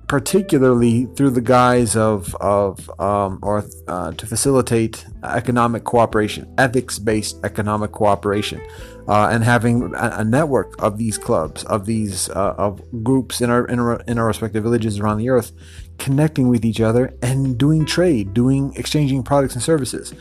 particularly 0.07 1.05
through 1.15 1.29
the 1.29 1.39
guise 1.39 1.95
of 1.95 2.35
of 2.35 2.89
um, 2.99 3.39
or 3.41 3.63
uh, 3.87 4.11
to 4.11 4.25
facilitate 4.25 5.05
economic 5.23 5.85
cooperation, 5.85 6.53
ethics 6.57 6.99
based 6.99 7.39
economic 7.45 7.93
cooperation, 7.93 8.61
uh, 9.07 9.29
and 9.31 9.43
having 9.43 9.93
a, 9.95 10.23
network 10.23 10.75
of 10.83 10.97
these 10.97 11.17
clubs, 11.17 11.63
of 11.63 11.85
these 11.85 12.29
uh, 12.29 12.55
of 12.57 12.81
groups 13.03 13.39
in 13.39 13.49
our, 13.49 13.65
in 13.65 13.79
our 13.79 14.01
in 14.01 14.17
our 14.17 14.27
respective 14.27 14.63
villages 14.63 14.99
around 14.99 15.17
the 15.17 15.29
earth, 15.29 15.53
connecting 16.01 16.49
with 16.49 16.65
each 16.65 16.81
other 16.81 17.13
and 17.21 17.57
doing 17.57 17.85
trade, 17.85 18.33
doing 18.33 18.73
exchanging 18.75 19.23
products 19.23 19.53
and 19.53 19.63
services 19.63 20.13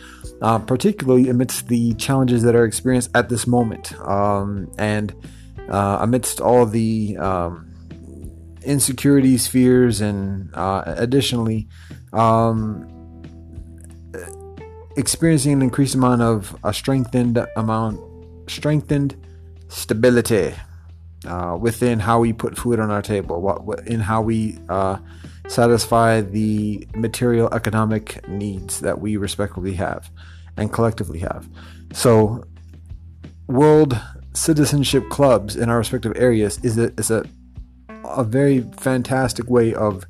uh, 0.43 0.59
particularly 0.59 1.29
amidst 1.29 1.69
the 1.69 1.95
challenges 1.95 2.43
that 2.43 2.55
are 2.55 2.65
experienced 2.65 3.11
at 3.15 3.29
this 3.29 3.47
moment, 3.47 3.93
um, 4.01 4.71
and 4.79 5.15
uh, 5.69 5.99
amidst 6.01 6.41
all 6.41 6.67
the 6.67 7.17
um, 7.19 7.71
insecurities, 8.63 9.47
fears, 9.47 10.01
and 10.01 10.55
uh, 10.55 10.83
additionally, 10.87 11.69
um, 12.13 12.87
experiencing 14.97 15.53
an 15.53 15.63
increased 15.63 15.95
amount 15.95 16.23
of 16.23 16.57
a 16.65 16.73
strengthened 16.73 17.47
amount, 17.57 18.01
strengthened 18.51 19.17
stability 19.69 20.55
uh, 21.27 21.57
within 21.61 22.01
how 22.01 22.21
we 22.21 22.33
put 22.33 22.57
food 22.57 22.81
on 22.81 22.91
our 22.91 23.03
table, 23.03 23.41
what, 23.41 23.65
what 23.65 23.87
in 23.87 24.01
how 24.01 24.23
we 24.23 24.59
uh, 24.69 24.97
satisfy 25.49 26.21
the 26.21 26.87
material 26.95 27.53
economic 27.53 28.27
needs 28.29 28.81
that 28.81 29.01
we 29.01 29.17
respectively 29.17 29.75
have 29.75 30.11
and 30.57 30.73
collectively 30.73 31.19
have. 31.19 31.49
So, 31.93 32.45
world 33.47 34.01
citizenship 34.33 35.09
clubs 35.11 35.57
in 35.57 35.69
our 35.69 35.79
respective 35.79 36.13
areas 36.17 36.59
is 36.63 36.79
a, 36.79 36.93
is 36.95 37.11
a, 37.11 37.25
a 38.05 38.25
very 38.25 38.61
fantastic 38.79 39.51
way 39.51 39.75
of 39.75 40.05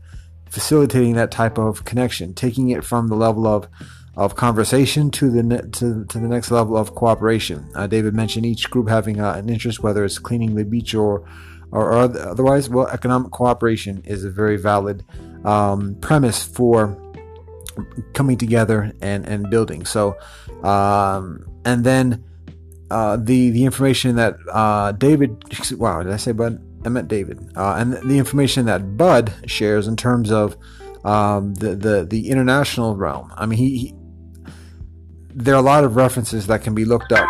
facilitating 0.51 1.15
that 1.15 1.31
type 1.31 1.59
of 1.59 1.85
connection, 1.85 2.35
taking 2.35 2.69
it 2.71 2.85
from 2.85 3.09
the 3.09 3.17
level 3.17 3.47
of 3.47 3.69
of 4.17 4.35
conversation 4.35 5.11
to 5.11 5.31
the 5.31 5.43
ne- 5.43 5.71
to, 5.73 6.05
to 6.07 6.19
the 6.19 6.29
next 6.29 6.51
level 6.51 6.77
of 6.77 6.95
cooperation. 6.95 7.69
Uh, 7.75 7.87
David 7.87 8.15
mentioned 8.15 8.45
each 8.45 8.69
group 8.71 8.89
having 8.89 9.21
uh, 9.21 9.35
an 9.35 9.49
interest, 9.49 9.83
whether 9.83 10.05
it's 10.05 10.19
cleaning 10.19 10.55
the 10.55 10.65
beach 10.65 10.95
or 10.95 11.25
or, 11.73 11.93
otherwise. 11.93 12.69
Well, 12.69 12.89
economic 12.89 13.31
cooperation 13.31 14.03
is 14.05 14.25
a 14.25 14.31
very 14.31 14.57
valid 14.57 15.05
um, 15.45 15.95
premise 16.01 16.43
for 16.43 16.99
coming 18.13 18.37
together 18.37 18.93
and 19.01 19.27
and 19.27 19.49
building. 19.51 19.85
So, 19.87 20.17
um, 20.63 21.47
and 21.65 21.85
then 21.85 22.25
uh, 22.91 23.17
the 23.17 23.51
the 23.51 23.65
information 23.65 24.17
that 24.17 24.37
uh, 24.53 24.93
David 24.93 25.43
wow 25.79 26.03
did 26.03 26.13
I 26.13 26.17
say 26.17 26.33
Bud? 26.33 26.61
I 26.85 26.89
meant 26.89 27.09
David. 27.09 27.39
Uh, 27.57 27.75
and 27.79 27.93
the 27.93 28.19
information 28.19 28.67
that 28.67 28.97
Bud 28.97 29.33
shares 29.47 29.87
in 29.87 29.97
terms 29.97 30.33
of 30.33 30.57
um, 31.05 31.55
the 31.55 31.77
the 31.77 32.07
the 32.09 32.31
international 32.31 32.97
realm. 32.97 33.33
I 33.37 33.47
mean, 33.47 33.59
he, 33.59 33.79
he 33.79 33.95
there 35.35 35.55
are 35.55 35.59
a 35.59 35.63
lot 35.63 35.85
of 35.85 35.97
references 35.97 36.47
that 36.49 36.63
can 36.63 36.75
be 36.75 36.85
looked 36.85 37.13
up. 37.13 37.29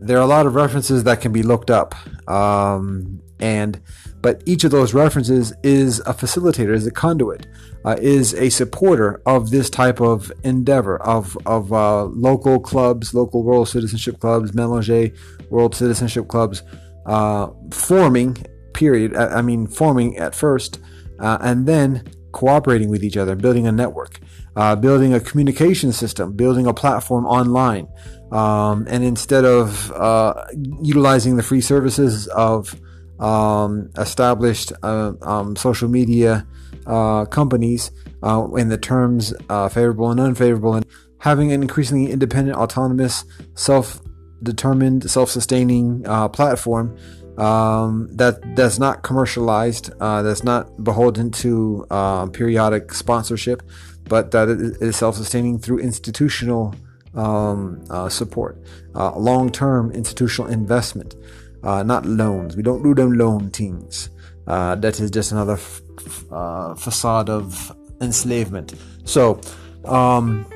There 0.00 0.18
are 0.18 0.22
a 0.22 0.26
lot 0.26 0.46
of 0.46 0.54
references 0.54 1.04
that 1.04 1.20
can 1.20 1.32
be 1.32 1.42
looked 1.42 1.70
up, 1.70 1.94
um, 2.28 3.20
and 3.38 3.80
but 4.20 4.42
each 4.46 4.64
of 4.64 4.70
those 4.72 4.94
references 4.94 5.52
is 5.62 6.00
a 6.00 6.12
facilitator, 6.12 6.74
is 6.74 6.86
a 6.86 6.90
conduit, 6.90 7.46
uh, 7.84 7.96
is 8.00 8.34
a 8.34 8.50
supporter 8.50 9.22
of 9.26 9.50
this 9.50 9.70
type 9.70 10.00
of 10.00 10.32
endeavor 10.42 11.00
of 11.02 11.38
of 11.46 11.72
uh, 11.72 12.04
local 12.04 12.58
clubs, 12.58 13.14
local 13.14 13.44
world 13.44 13.68
citizenship 13.68 14.18
clubs, 14.18 14.52
Melanger 14.52 15.16
world 15.50 15.74
citizenship 15.74 16.28
clubs, 16.28 16.62
uh, 17.06 17.48
forming. 17.70 18.36
Period. 18.74 19.14
I 19.14 19.42
mean, 19.42 19.66
forming 19.66 20.16
at 20.16 20.34
first, 20.34 20.80
uh, 21.22 21.38
and 21.40 21.66
then 21.66 22.04
cooperating 22.32 22.88
with 22.90 23.04
each 23.04 23.16
other, 23.16 23.36
building 23.36 23.66
a 23.66 23.72
network, 23.72 24.18
uh, 24.56 24.74
building 24.76 25.14
a 25.14 25.20
communication 25.20 25.92
system, 25.92 26.32
building 26.32 26.66
a 26.66 26.74
platform 26.74 27.24
online, 27.26 27.86
um, 28.32 28.86
and 28.88 29.04
instead 29.04 29.44
of 29.44 29.90
uh, 29.92 30.44
utilizing 30.82 31.36
the 31.36 31.42
free 31.42 31.60
services 31.60 32.26
of 32.28 32.74
um, 33.20 33.90
established 33.98 34.72
uh, 34.82 35.12
um, 35.22 35.54
social 35.54 35.88
media 35.88 36.46
uh, 36.86 37.24
companies 37.26 37.90
uh, 38.22 38.46
in 38.56 38.68
the 38.68 38.78
terms 38.78 39.32
favorable 39.70 40.10
and 40.10 40.20
unfavorable, 40.20 40.74
and 40.74 40.86
having 41.18 41.52
an 41.52 41.62
increasingly 41.62 42.10
independent, 42.10 42.56
autonomous, 42.58 43.24
self-determined, 43.54 45.08
self-sustaining 45.08 46.04
uh, 46.06 46.28
platform 46.28 46.96
um, 47.38 48.08
that 48.12 48.56
that's 48.56 48.78
not 48.78 49.02
commercialized, 49.02 49.90
uh, 50.00 50.22
that's 50.22 50.44
not 50.44 50.82
beholden 50.84 51.30
to 51.30 51.86
periodic 52.32 52.92
sponsorship, 52.94 53.62
but 54.04 54.30
that 54.32 54.48
it 54.48 54.80
is 54.80 54.96
self-sustaining 54.96 55.58
through 55.58 55.78
institutional 55.78 56.74
um, 57.14 57.84
support, 58.08 58.58
long-term 58.94 59.92
institutional 59.92 60.50
investment 60.50 61.14
uh, 61.62 61.82
not 61.82 62.04
loans. 62.06 62.56
We 62.56 62.62
don't 62.62 62.82
do 62.82 62.94
them 62.94 63.12
loan 63.12 63.50
things. 63.50 64.10
Uh, 64.46 64.74
that 64.76 64.98
is 65.00 65.10
just 65.10 65.32
another 65.32 65.54
f- 65.54 65.82
f- 66.04 66.24
uh, 66.32 66.74
facade 66.74 67.30
of 67.30 67.72
enslavement. 68.00 68.74
So, 69.04 69.40
um, 69.84 70.46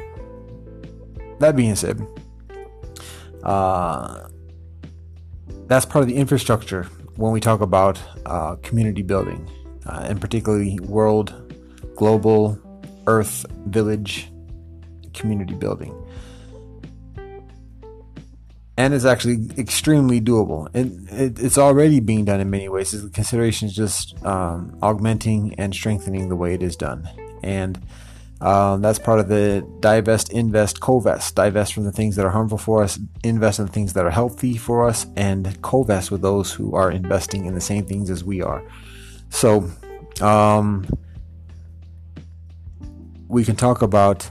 that 1.38 1.54
being 1.54 1.76
said, 1.76 2.04
uh, 3.44 4.28
that's 5.66 5.84
part 5.84 6.02
of 6.02 6.08
the 6.08 6.16
infrastructure 6.16 6.84
when 7.16 7.32
we 7.32 7.40
talk 7.40 7.60
about 7.60 8.00
uh, 8.26 8.56
community 8.56 9.02
building, 9.02 9.48
uh, 9.86 10.06
and 10.08 10.20
particularly 10.20 10.78
world, 10.80 11.34
global, 11.96 12.58
earth, 13.06 13.46
village 13.66 14.30
community 15.14 15.54
building 15.54 15.94
and 18.78 18.92
it's 18.92 19.04
actually 19.04 19.48
extremely 19.58 20.20
doable. 20.20 20.68
It, 20.74 21.10
it, 21.12 21.38
it's 21.42 21.58
already 21.58 22.00
being 22.00 22.24
done 22.24 22.40
in 22.40 22.50
many 22.50 22.68
ways. 22.68 22.90
The 22.90 23.08
consideration 23.08 23.68
is 23.68 23.74
just 23.74 24.22
um, 24.24 24.76
augmenting 24.82 25.54
and 25.54 25.74
strengthening 25.74 26.28
the 26.28 26.36
way 26.36 26.54
it 26.54 26.62
is 26.62 26.76
done, 26.76 27.08
and 27.42 27.80
um, 28.40 28.82
that's 28.82 28.98
part 28.98 29.18
of 29.18 29.28
the 29.28 29.66
divest, 29.80 30.30
invest, 30.32 30.80
co-vest. 30.80 31.34
Divest 31.34 31.72
from 31.72 31.84
the 31.84 31.92
things 31.92 32.16
that 32.16 32.26
are 32.26 32.30
harmful 32.30 32.58
for 32.58 32.82
us, 32.82 32.98
invest 33.24 33.58
in 33.58 33.66
the 33.66 33.72
things 33.72 33.94
that 33.94 34.04
are 34.04 34.10
healthy 34.10 34.56
for 34.56 34.86
us, 34.86 35.06
and 35.16 35.60
co-vest 35.62 36.10
with 36.10 36.20
those 36.22 36.52
who 36.52 36.74
are 36.74 36.90
investing 36.90 37.46
in 37.46 37.54
the 37.54 37.60
same 37.60 37.84
things 37.86 38.10
as 38.10 38.22
we 38.22 38.42
are. 38.42 38.62
So, 39.30 39.70
um, 40.20 40.86
we 43.28 43.44
can 43.44 43.56
talk 43.56 43.82
about 43.82 44.30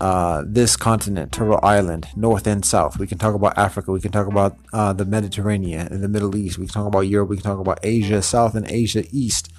uh, 0.00 0.44
this 0.46 0.76
continent, 0.76 1.32
Turtle 1.32 1.58
Island, 1.62 2.06
North 2.14 2.46
and 2.46 2.64
South. 2.64 2.98
We 2.98 3.06
can 3.06 3.18
talk 3.18 3.34
about 3.34 3.58
Africa. 3.58 3.90
We 3.90 4.00
can 4.00 4.12
talk 4.12 4.28
about 4.28 4.56
uh, 4.72 4.92
the 4.92 5.04
Mediterranean 5.04 5.88
and 5.88 6.02
the 6.02 6.08
Middle 6.08 6.36
East. 6.36 6.58
We 6.58 6.66
can 6.66 6.74
talk 6.74 6.86
about 6.86 7.00
Europe. 7.00 7.28
We 7.28 7.36
can 7.36 7.44
talk 7.44 7.58
about 7.58 7.80
Asia 7.82 8.22
South 8.22 8.54
and 8.54 8.70
Asia 8.70 9.04
East. 9.10 9.52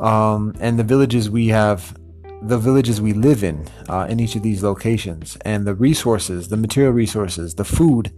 Um, 0.00 0.54
and 0.58 0.78
the 0.78 0.82
villages 0.82 1.30
we 1.30 1.48
have, 1.48 1.96
the 2.46 2.58
villages 2.58 3.00
we 3.00 3.12
live 3.12 3.42
in 3.42 3.66
uh, 3.88 4.06
in 4.08 4.20
each 4.20 4.36
of 4.36 4.42
these 4.42 4.62
locations, 4.62 5.36
and 5.44 5.66
the 5.66 5.74
resources, 5.74 6.48
the 6.48 6.56
material 6.56 6.92
resources, 6.92 7.54
the 7.54 7.64
food, 7.64 8.12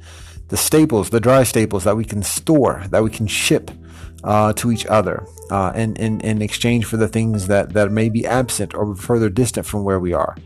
the 0.48 0.56
staples, 0.56 1.10
the 1.10 1.20
dry 1.20 1.42
staples 1.42 1.84
that 1.84 1.96
we 1.96 2.04
can 2.04 2.22
store, 2.22 2.84
that 2.90 3.02
we 3.02 3.10
can 3.10 3.26
ship 3.26 3.70
uh, 4.24 4.52
to 4.54 4.72
each 4.72 4.86
other 4.86 5.26
uh, 5.50 5.72
in, 5.74 5.96
in, 5.96 6.42
exchange 6.42 6.84
for 6.84 6.96
the 6.96 7.06
things 7.06 7.46
that, 7.46 7.72
that 7.74 7.92
may 7.92 8.08
be 8.08 8.26
absent 8.26 8.74
or 8.74 8.94
further 8.96 9.28
distant 9.28 9.66
from 9.66 9.84
where 9.84 10.00
we 10.00 10.12
are 10.12 10.36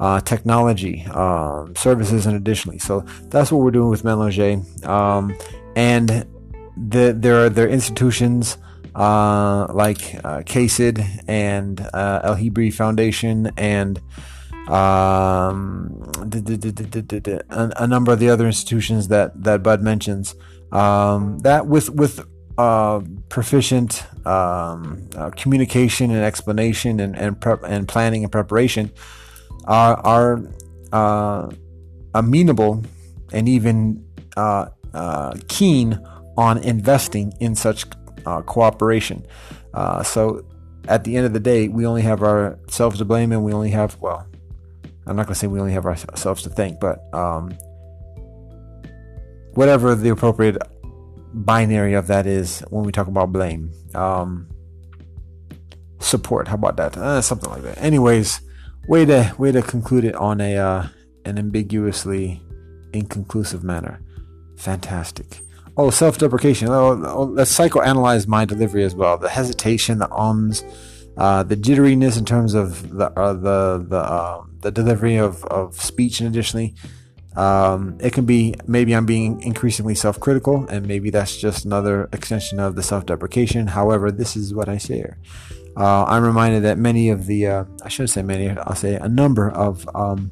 uh, 0.00 0.20
technology, 0.20 1.04
um, 1.06 1.74
services, 1.76 2.26
and 2.26 2.36
additionally. 2.36 2.78
So 2.78 3.00
that's 3.28 3.52
what 3.52 3.62
we're 3.62 3.70
doing 3.70 3.90
with 3.90 4.02
Melanger. 4.02 4.86
Um, 4.86 5.36
and 5.76 6.26
the, 6.76 7.14
there 7.16 7.44
are 7.44 7.48
there 7.50 7.66
are 7.66 7.68
institutions, 7.68 8.56
uh, 9.00 9.66
like 9.72 10.14
uh, 10.22 10.42
KAICIID 10.42 11.24
and 11.26 11.80
uh, 11.80 12.20
El-Hibri 12.22 12.70
Foundation 12.70 13.50
and 13.56 13.98
um, 14.68 16.12
a, 16.20 17.72
a, 17.78 17.86
number 17.86 18.12
of 18.12 18.18
the 18.18 18.28
other 18.28 18.46
institutions 18.46 19.08
that, 19.08 19.42
that 19.42 19.62
Bud 19.62 19.80
mentions. 19.80 20.34
Um, 20.70 21.38
that 21.40 21.66
with 21.66 21.88
with 21.90 22.20
uh, 22.58 23.00
proficient 23.30 24.04
um, 24.26 25.08
uh, 25.16 25.30
communication 25.30 26.10
and 26.10 26.22
explanation 26.22 27.00
and 27.00 27.16
and, 27.16 27.40
prep, 27.40 27.62
and 27.64 27.88
planning 27.88 28.22
and 28.22 28.30
preparation 28.30 28.92
are 29.64 29.96
are 30.06 30.42
uh, 30.92 31.50
amenable 32.14 32.84
and 33.32 33.48
even 33.48 34.04
uh, 34.36 34.66
uh, 34.92 35.34
keen 35.48 35.98
on 36.36 36.58
investing 36.58 37.32
in 37.40 37.54
such 37.54 37.86
uh, 38.26 38.42
cooperation. 38.42 39.26
so 40.04 40.44
at 40.88 41.04
the 41.04 41.16
end 41.16 41.26
of 41.26 41.32
the 41.32 41.40
day, 41.40 41.68
we 41.68 41.86
only 41.86 42.02
have 42.02 42.22
ourselves 42.22 42.98
to 42.98 43.04
blame, 43.04 43.32
and 43.32 43.44
we 43.44 43.52
only 43.52 43.70
have 43.70 44.00
well, 44.00 44.26
I'm 45.06 45.16
not 45.16 45.26
going 45.26 45.34
to 45.34 45.38
say 45.38 45.46
we 45.46 45.60
only 45.60 45.72
have 45.72 45.86
ourselves 45.86 46.42
to 46.42 46.50
thank, 46.50 46.80
but 46.80 47.12
um, 47.14 47.50
whatever 49.54 49.94
the 49.94 50.10
appropriate 50.10 50.56
binary 51.32 51.94
of 51.94 52.06
that 52.08 52.26
is 52.26 52.60
when 52.70 52.84
we 52.84 52.92
talk 52.92 53.06
about 53.06 53.32
blame. 53.32 53.72
Um, 53.94 54.48
support. 56.00 56.48
How 56.48 56.54
about 56.54 56.76
that? 56.76 56.96
Uh, 56.96 57.20
something 57.20 57.50
like 57.50 57.62
that. 57.62 57.78
Anyways, 57.78 58.40
way 58.88 59.04
to 59.04 59.34
way 59.38 59.52
to 59.52 59.62
conclude 59.62 60.04
it 60.04 60.14
on 60.14 60.40
a 60.40 60.56
uh, 60.56 60.86
an 61.24 61.38
ambiguously 61.38 62.42
inconclusive 62.92 63.62
manner. 63.62 64.00
Fantastic. 64.56 65.40
Oh, 65.80 65.88
self-deprecation. 65.88 66.68
Oh, 66.68 67.02
oh, 67.06 67.22
let's 67.24 67.56
psychoanalyze 67.58 68.28
my 68.28 68.44
delivery 68.44 68.84
as 68.84 68.94
well. 68.94 69.16
The 69.16 69.30
hesitation, 69.30 69.96
the 69.96 70.12
ums, 70.12 70.62
uh, 71.16 71.42
the 71.42 71.56
jitteriness 71.56 72.18
in 72.18 72.26
terms 72.26 72.52
of 72.52 72.94
the 72.98 73.06
uh, 73.18 73.32
the 73.32 73.86
the 73.88 73.96
uh, 73.96 74.44
the 74.60 74.70
delivery 74.70 75.16
of, 75.16 75.42
of 75.44 75.80
speech, 75.80 76.20
and 76.20 76.28
additionally, 76.28 76.74
um, 77.34 77.96
it 77.98 78.12
can 78.12 78.26
be 78.26 78.56
maybe 78.66 78.94
I'm 78.94 79.06
being 79.06 79.40
increasingly 79.40 79.94
self-critical, 79.94 80.66
and 80.68 80.86
maybe 80.86 81.08
that's 81.08 81.38
just 81.38 81.64
another 81.64 82.10
extension 82.12 82.60
of 82.60 82.76
the 82.76 82.82
self-deprecation. 82.82 83.68
However, 83.68 84.12
this 84.12 84.36
is 84.36 84.52
what 84.52 84.68
I 84.68 84.76
share. 84.76 85.16
Uh, 85.78 86.04
I'm 86.04 86.24
reminded 86.24 86.62
that 86.64 86.76
many 86.76 87.08
of 87.08 87.24
the 87.24 87.46
uh, 87.46 87.64
I 87.82 87.88
shouldn't 87.88 88.10
say 88.10 88.22
many, 88.22 88.50
I'll 88.50 88.74
say 88.74 88.96
a 88.96 89.08
number 89.08 89.48
of 89.48 89.88
um, 89.94 90.30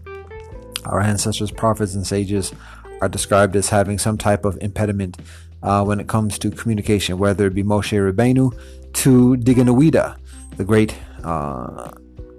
our 0.84 1.00
ancestors, 1.00 1.50
prophets, 1.50 1.94
and 1.94 2.06
sages 2.06 2.52
are 3.00 3.08
described 3.08 3.56
as 3.56 3.68
having 3.68 3.98
some 3.98 4.18
type 4.18 4.44
of 4.44 4.58
impediment 4.60 5.18
uh, 5.62 5.84
when 5.84 6.00
it 6.00 6.08
comes 6.08 6.38
to 6.38 6.50
communication, 6.50 7.18
whether 7.18 7.46
it 7.46 7.54
be 7.54 7.62
Moshe 7.62 7.92
Rabbeinu 7.92 8.52
to 8.94 9.36
Deganawida, 9.36 10.16
the 10.56 10.64
great 10.64 10.94
uh, 11.24 11.90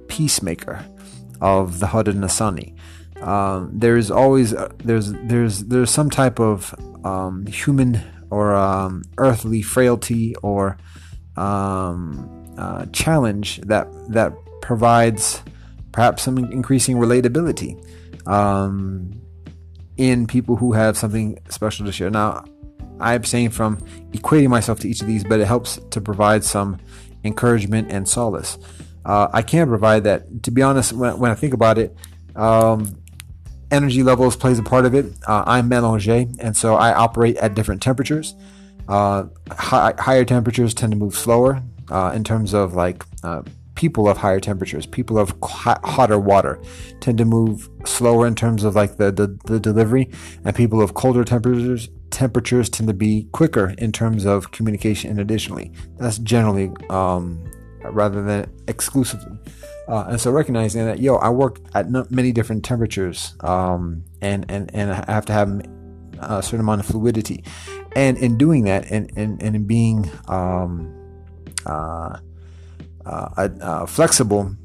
peacemaker 0.08 0.86
of 1.42 1.80
the 1.80 1.88
Haudenosaunee. 1.88 2.76
Um, 3.22 3.70
there's 3.74 4.10
always 4.10 4.54
uh, 4.54 4.70
there's 4.78 5.12
there's 5.14 5.66
there's 5.66 5.90
some 5.90 6.10
type 6.10 6.40
of 6.40 6.74
um, 7.04 7.46
human 7.46 8.02
or 8.30 8.54
um, 8.56 9.04
earthly 9.18 9.62
frailty 9.62 10.36
or 10.36 10.78
um, 11.36 12.56
uh, 12.58 12.86
challenge 12.94 13.60
that 13.62 13.88
that 14.10 14.34
provides 14.62 15.42
perhaps 15.92 16.24
some 16.24 16.38
increasing 16.38 16.98
relatability 16.98 17.76
um, 18.28 19.20
in 20.00 20.26
people 20.26 20.56
who 20.56 20.72
have 20.72 20.98
something 20.98 21.38
special 21.50 21.86
to 21.86 21.92
share. 21.92 22.10
Now, 22.10 22.46
I 23.02 23.16
abstain 23.16 23.50
from 23.50 23.78
equating 24.14 24.48
myself 24.48 24.80
to 24.80 24.90
each 24.90 25.02
of 25.02 25.08
these, 25.08 25.26
but 25.26 25.42
it 25.42 25.46
helps 25.46 25.78
to 25.92 26.00
provide 26.00 26.46
some 26.46 26.80
encouragement 27.26 27.92
and 27.92 28.08
solace. 28.08 28.58
Uh, 29.04 29.28
I 29.34 29.42
can 29.42 29.68
provide 29.68 30.06
that. 30.06 30.44
To 30.44 30.52
be 30.52 30.62
honest, 30.62 30.94
when, 30.94 31.20
when 31.20 31.32
I 31.32 31.36
think 31.36 31.54
about 31.54 31.78
it, 31.78 31.94
um, 32.38 32.98
energy 33.72 34.02
levels 34.02 34.38
plays 34.38 34.58
a 34.58 34.64
part 34.64 34.86
of 34.86 34.96
it. 34.96 35.06
Uh, 35.28 35.44
I'm 35.46 35.70
mélanger, 35.70 36.34
and 36.40 36.56
so 36.56 36.76
I 36.76 36.94
operate 36.94 37.36
at 37.36 37.54
different 37.54 37.82
temperatures. 37.82 38.36
Uh, 38.88 39.26
high, 39.52 39.94
higher 40.00 40.24
temperatures 40.24 40.74
tend 40.74 40.94
to 40.94 40.98
move 40.98 41.14
slower 41.14 41.62
uh, 41.92 42.14
in 42.16 42.24
terms 42.24 42.54
of 42.54 42.74
like 42.74 43.04
uh, 43.22 43.42
people 43.80 44.10
of 44.10 44.18
higher 44.18 44.42
temperatures, 44.42 44.86
people 44.86 45.18
of 45.18 45.34
hot, 45.42 45.80
hotter 45.86 46.20
water 46.20 46.62
tend 47.00 47.18
to 47.18 47.24
move 47.24 47.70
slower 47.86 48.28
in 48.28 48.36
terms 48.36 48.66
of 48.66 48.76
like 48.76 48.98
the, 48.98 49.10
the, 49.10 49.40
the 49.46 49.58
delivery, 49.58 50.12
and 50.44 50.54
people 50.54 50.82
of 50.82 50.96
colder 50.96 51.24
temperatures 51.24 51.88
temperatures 52.10 52.68
tend 52.68 52.90
to 52.90 52.94
be 52.94 53.30
quicker 53.32 53.74
in 53.78 53.94
terms 53.94 54.26
of 54.26 54.52
communication. 54.52 55.10
And 55.12 55.22
additionally, 55.22 55.72
that's 55.98 56.18
generally 56.18 56.74
um, 56.90 57.50
rather 57.86 58.22
than 58.22 58.52
exclusively. 58.68 59.40
Uh, 59.88 60.08
and 60.10 60.20
so 60.20 60.30
recognizing 60.30 60.84
that, 60.84 61.00
yo, 61.00 61.16
I 61.16 61.30
work 61.30 61.60
at 61.74 61.90
many 62.12 62.34
different 62.34 62.66
temperatures, 62.66 63.34
um, 63.40 64.04
and 64.22 64.46
and 64.50 64.70
and 64.76 64.92
I 64.92 65.10
have 65.10 65.26
to 65.28 65.34
have 65.34 65.50
a 66.20 66.44
certain 66.44 66.60
amount 66.60 66.82
of 66.82 66.86
fluidity, 66.86 67.46
and 67.96 68.18
in 68.18 68.38
doing 68.38 68.66
that, 68.66 68.92
and 68.92 69.10
and, 69.16 69.42
and 69.42 69.56
in 69.56 69.66
being 69.66 70.12
um, 70.28 70.94
uh, 71.66 72.20
uh, 73.10 73.50
uh, 73.62 73.86
flexible, 73.86 74.56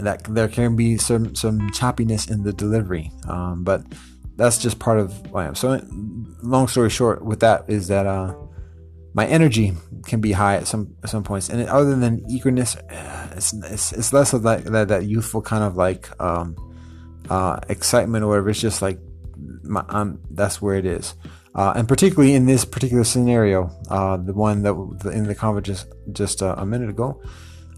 that 0.00 0.24
there 0.24 0.48
can 0.48 0.76
be 0.76 0.96
some 0.98 1.34
some 1.34 1.70
choppiness 1.70 2.30
in 2.30 2.42
the 2.42 2.52
delivery. 2.52 3.10
Um, 3.28 3.64
but 3.64 3.84
that's 4.36 4.58
just 4.58 4.78
part 4.78 4.98
of 4.98 5.12
I 5.34 5.46
am. 5.46 5.54
So, 5.54 5.80
long 6.42 6.68
story 6.68 6.90
short, 6.90 7.24
with 7.24 7.40
that 7.40 7.64
is 7.68 7.88
that 7.88 8.06
uh, 8.06 8.34
my 9.14 9.26
energy 9.26 9.72
can 10.06 10.20
be 10.20 10.32
high 10.32 10.56
at 10.56 10.66
some 10.66 10.94
at 11.02 11.10
some 11.10 11.22
points, 11.22 11.48
and 11.48 11.68
other 11.68 11.94
than 11.94 12.24
eagerness, 12.28 12.76
uh, 12.76 13.28
it's, 13.36 13.52
it's, 13.52 13.92
it's 13.92 14.12
less 14.12 14.32
of 14.32 14.42
that, 14.42 14.64
that 14.64 14.88
that 14.88 15.06
youthful 15.06 15.42
kind 15.42 15.62
of 15.62 15.76
like 15.76 16.08
um, 16.20 16.56
uh, 17.30 17.60
excitement 17.68 18.24
or 18.24 18.28
whatever. 18.28 18.50
It's 18.50 18.60
just 18.60 18.82
like 18.82 18.98
my, 19.62 19.84
um, 19.88 20.20
that's 20.30 20.60
where 20.60 20.76
it 20.76 20.86
is. 20.86 21.14
Uh, 21.54 21.72
and 21.76 21.86
particularly 21.86 22.34
in 22.34 22.46
this 22.46 22.64
particular 22.64 23.04
scenario, 23.04 23.70
uh, 23.88 24.16
the 24.16 24.32
one 24.32 24.62
that 24.62 24.74
in 25.12 25.24
the 25.24 25.34
convo 25.34 25.62
just 25.62 25.86
just 26.12 26.42
uh, 26.42 26.54
a 26.58 26.66
minute 26.66 26.90
ago, 26.90 27.22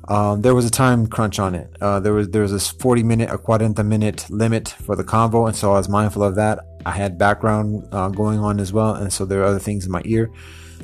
um, 0.09 0.41
there 0.41 0.55
was 0.55 0.65
a 0.65 0.71
time 0.71 1.07
crunch 1.07 1.39
on 1.39 1.55
it. 1.55 1.77
Uh, 1.81 2.01
there 2.01 2.15
was 2.15 2.31
there 2.31 2.43
was 2.43 2.53
this 2.53 2.71
40 2.71 3.03
minute 3.03 3.31
or 3.31 3.39
40 3.39 3.83
minute 3.83 4.25
limit 4.31 4.71
for 4.71 4.97
the 4.97 5.05
convo, 5.05 5.47
and 5.47 5.55
so 5.55 5.73
I 5.73 5.79
was 5.79 5.91
mindful 5.91 6.23
of 6.23 6.37
that. 6.37 6.61
I 6.87 6.93
had 6.93 7.19
background 7.19 7.87
uh, 7.93 8.09
going 8.09 8.39
on 8.39 8.61
as 8.61 8.73
well, 8.73 8.95
and 8.95 9.13
so 9.13 9.27
there 9.27 9.43
are 9.43 9.45
other 9.45 9.59
things 9.59 9.85
in 9.85 9.93
my 9.93 10.03
ear, 10.07 10.31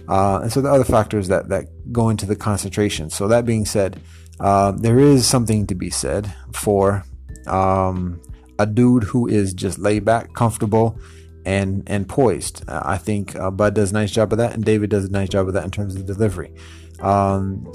uh, 0.08 0.40
and 0.42 0.52
so 0.52 0.60
the 0.60 0.70
other 0.70 0.84
factors 0.84 1.28
that 1.28 1.48
that 1.48 1.64
go 1.92 2.10
into 2.10 2.26
the 2.26 2.36
concentration. 2.36 3.08
So 3.08 3.26
that 3.28 3.46
being 3.46 3.64
said, 3.64 4.02
there 4.38 4.98
is 4.98 5.26
something 5.26 5.66
to 5.68 5.74
be 5.74 5.88
said 5.88 6.34
for 6.52 7.04
um, 7.46 8.20
a 8.58 8.66
dude 8.66 9.04
who 9.04 9.28
is 9.28 9.54
just 9.54 9.78
laid 9.78 10.04
back, 10.04 10.34
comfortable 10.34 10.98
and 11.44 11.82
and 11.86 12.08
poised. 12.08 12.68
Uh, 12.68 12.82
I 12.84 12.98
think 12.98 13.36
uh, 13.36 13.50
Bud 13.50 13.74
does 13.74 13.90
a 13.90 13.94
nice 13.94 14.10
job 14.10 14.32
of 14.32 14.38
that, 14.38 14.54
and 14.54 14.64
David 14.64 14.90
does 14.90 15.04
a 15.04 15.10
nice 15.10 15.28
job 15.28 15.48
of 15.48 15.54
that 15.54 15.64
in 15.64 15.70
terms 15.70 15.94
of 15.96 16.06
delivery. 16.06 16.52
Um, 17.00 17.70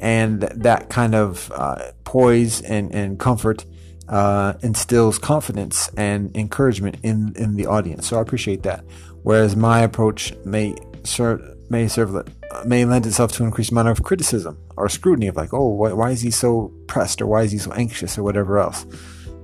and 0.00 0.42
that 0.42 0.88
kind 0.90 1.14
of 1.14 1.50
uh, 1.54 1.92
poise 2.04 2.60
and, 2.62 2.92
and 2.94 3.18
comfort 3.18 3.64
uh, 4.08 4.54
instills 4.62 5.18
confidence 5.18 5.88
and 5.96 6.36
encouragement 6.36 6.96
in, 7.02 7.32
in 7.36 7.56
the 7.56 7.66
audience. 7.66 8.06
So 8.06 8.18
I 8.18 8.22
appreciate 8.22 8.62
that. 8.64 8.84
Whereas 9.22 9.56
my 9.56 9.80
approach 9.80 10.34
may 10.44 10.76
serve 11.04 11.40
may 11.68 11.88
serve 11.88 12.28
may 12.64 12.84
lend 12.84 13.06
itself 13.06 13.32
to 13.32 13.42
an 13.42 13.48
increased 13.48 13.72
amount 13.72 13.88
of 13.88 14.02
criticism 14.02 14.58
or 14.76 14.88
scrutiny 14.88 15.26
of 15.26 15.36
like, 15.36 15.52
oh, 15.52 15.68
why, 15.68 15.92
why 15.92 16.10
is 16.10 16.20
he 16.20 16.30
so 16.30 16.72
pressed 16.86 17.20
or 17.20 17.26
why 17.26 17.42
is 17.42 17.52
he 17.52 17.58
so 17.58 17.72
anxious 17.72 18.16
or 18.16 18.22
whatever 18.22 18.58
else 18.58 18.86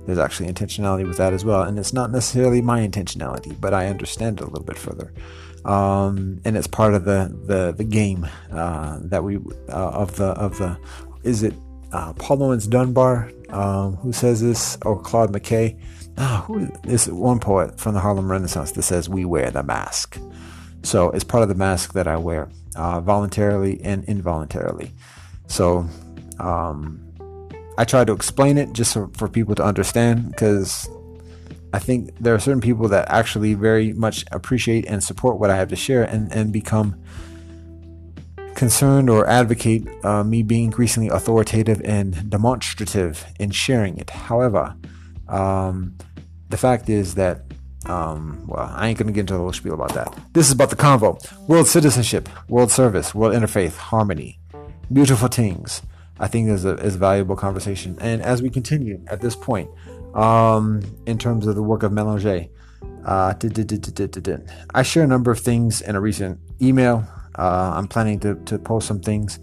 there's 0.05 0.19
actually 0.19 0.51
intentionality 0.51 1.07
with 1.07 1.17
that 1.17 1.33
as 1.33 1.45
well. 1.45 1.61
And 1.63 1.79
it's 1.79 1.93
not 1.93 2.11
necessarily 2.11 2.61
my 2.61 2.85
intentionality, 2.85 3.59
but 3.59 3.73
I 3.73 3.87
understand 3.87 4.39
it 4.39 4.43
a 4.43 4.47
little 4.47 4.65
bit 4.65 4.77
further. 4.77 5.13
Um, 5.65 6.41
and 6.43 6.57
it's 6.57 6.67
part 6.67 6.93
of 6.93 7.05
the 7.05 7.33
the, 7.45 7.71
the 7.71 7.85
game 7.85 8.27
uh, 8.51 8.99
that 9.03 9.23
we 9.23 9.37
uh, 9.69 9.89
of 9.91 10.15
the 10.17 10.25
of 10.25 10.57
the 10.57 10.77
is 11.23 11.43
it 11.43 11.53
uh, 11.93 12.11
Paul 12.13 12.37
Laurence 12.37 12.67
Dunbar 12.67 13.31
um, 13.49 13.95
who 13.97 14.11
says 14.11 14.41
this 14.41 14.77
or 14.83 15.01
Claude 15.01 15.31
McKay? 15.31 15.79
Ah, 16.17 16.43
who 16.45 16.69
is 16.83 17.07
one 17.07 17.39
poet 17.39 17.79
from 17.79 17.95
the 17.95 17.99
Harlem 17.99 18.29
Renaissance 18.29 18.71
that 18.71 18.83
says 18.83 19.09
we 19.09 19.25
wear 19.25 19.49
the 19.49 19.63
mask. 19.63 20.19
So 20.83 21.09
it's 21.09 21.23
part 21.23 21.43
of 21.43 21.49
the 21.49 21.55
mask 21.55 21.93
that 21.93 22.07
I 22.07 22.17
wear 22.17 22.49
uh, 22.75 22.99
voluntarily 22.99 23.81
and 23.81 24.03
involuntarily. 24.03 24.91
So 25.47 25.87
um, 26.39 27.12
I 27.77 27.85
try 27.85 28.05
to 28.05 28.13
explain 28.13 28.57
it 28.57 28.73
just 28.73 28.93
for, 28.93 29.07
for 29.17 29.27
people 29.27 29.55
to 29.55 29.63
understand 29.63 30.31
because 30.31 30.87
I 31.73 31.79
think 31.79 32.15
there 32.19 32.35
are 32.35 32.39
certain 32.39 32.61
people 32.61 32.87
that 32.89 33.09
actually 33.09 33.55
very 33.55 33.93
much 33.93 34.25
appreciate 34.31 34.85
and 34.85 35.03
support 35.03 35.39
what 35.39 35.49
I 35.49 35.55
have 35.55 35.69
to 35.69 35.75
share 35.75 36.03
and, 36.03 36.31
and 36.31 36.53
become 36.53 37.01
concerned 38.55 39.09
or 39.09 39.27
advocate 39.27 39.87
uh, 40.05 40.23
me 40.23 40.43
being 40.43 40.65
increasingly 40.65 41.09
authoritative 41.09 41.81
and 41.83 42.29
demonstrative 42.29 43.25
in 43.39 43.49
sharing 43.49 43.97
it. 43.97 44.11
However, 44.11 44.75
um, 45.27 45.97
the 46.49 46.57
fact 46.57 46.89
is 46.89 47.15
that 47.15 47.41
Um, 47.85 48.47
well, 48.47 48.71
I 48.79 48.87
ain't 48.87 48.97
gonna 48.97 49.11
get 49.11 49.27
into 49.27 49.35
a 49.35 49.39
whole 49.39 49.51
spiel 49.51 49.73
about 49.73 49.93
that. 49.95 50.07
This 50.31 50.47
is 50.47 50.53
about 50.53 50.69
the 50.69 50.77
convo: 50.77 51.19
world 51.49 51.67
citizenship, 51.67 52.29
world 52.47 52.71
service, 52.71 53.13
world 53.13 53.33
interfaith, 53.35 53.75
harmony, 53.91 54.39
beautiful 54.87 55.27
things. 55.27 55.81
I 56.19 56.27
think 56.27 56.49
is 56.49 56.65
a 56.65 56.75
is 56.75 56.95
a 56.95 56.99
valuable 56.99 57.35
conversation. 57.35 57.97
And 57.99 58.21
as 58.21 58.41
we 58.41 58.49
continue 58.49 59.03
at 59.07 59.21
this 59.21 59.35
point, 59.35 59.69
um, 60.13 60.81
in 61.05 61.17
terms 61.17 61.47
of 61.47 61.55
the 61.55 61.63
work 61.63 61.83
of 61.83 61.91
Mélanger, 61.91 62.49
uh, 63.05 63.33
I 64.73 64.83
share 64.83 65.03
a 65.03 65.07
number 65.07 65.31
of 65.31 65.39
things 65.39 65.81
in 65.81 65.95
a 65.95 66.01
recent 66.01 66.39
email. 66.61 67.07
Uh, 67.37 67.73
I'm 67.75 67.87
planning 67.87 68.19
to, 68.19 68.35
to 68.45 68.59
post 68.59 68.87
some 68.87 68.99
things. 68.99 69.39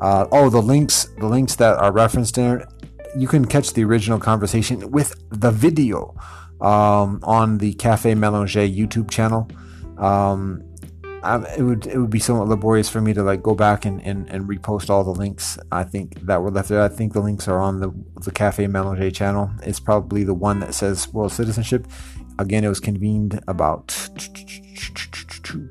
Uh, 0.00 0.26
oh, 0.32 0.50
the 0.50 0.60
links, 0.60 1.08
the 1.18 1.26
links 1.26 1.56
that 1.56 1.78
are 1.78 1.92
referenced 1.92 2.34
there, 2.34 2.68
you 3.16 3.26
can 3.26 3.44
catch 3.44 3.72
the 3.72 3.84
original 3.84 4.18
conversation 4.18 4.90
with 4.90 5.14
the 5.30 5.50
video 5.50 6.14
um, 6.60 7.20
on 7.22 7.58
the 7.58 7.74
Cafe 7.74 8.12
Mélanger 8.14 8.74
YouTube 8.74 9.10
channel. 9.10 9.48
Um, 9.98 10.62
I, 11.22 11.54
it 11.56 11.62
would 11.62 11.86
it 11.86 11.98
would 11.98 12.10
be 12.10 12.18
somewhat 12.18 12.48
laborious 12.48 12.88
for 12.88 13.00
me 13.00 13.14
to 13.14 13.22
like 13.22 13.42
go 13.42 13.54
back 13.54 13.84
and, 13.84 14.02
and, 14.02 14.28
and 14.28 14.48
repost 14.48 14.90
all 14.90 15.04
the 15.04 15.10
links 15.10 15.58
I 15.70 15.84
think 15.84 16.20
that 16.22 16.42
were 16.42 16.50
left 16.50 16.68
there. 16.68 16.82
I 16.82 16.88
think 16.88 17.12
the 17.12 17.20
links 17.20 17.46
are 17.48 17.60
on 17.60 17.80
the 17.80 17.92
the 18.24 18.32
Cafe 18.32 18.66
Mélanger 18.66 19.14
channel. 19.14 19.50
It's 19.62 19.80
probably 19.80 20.24
the 20.24 20.34
one 20.34 20.60
that 20.60 20.74
says 20.74 21.12
World 21.12 21.32
Citizenship. 21.32 21.86
Again, 22.38 22.64
it 22.64 22.68
was 22.68 22.80
convened 22.80 23.40
about 23.46 23.88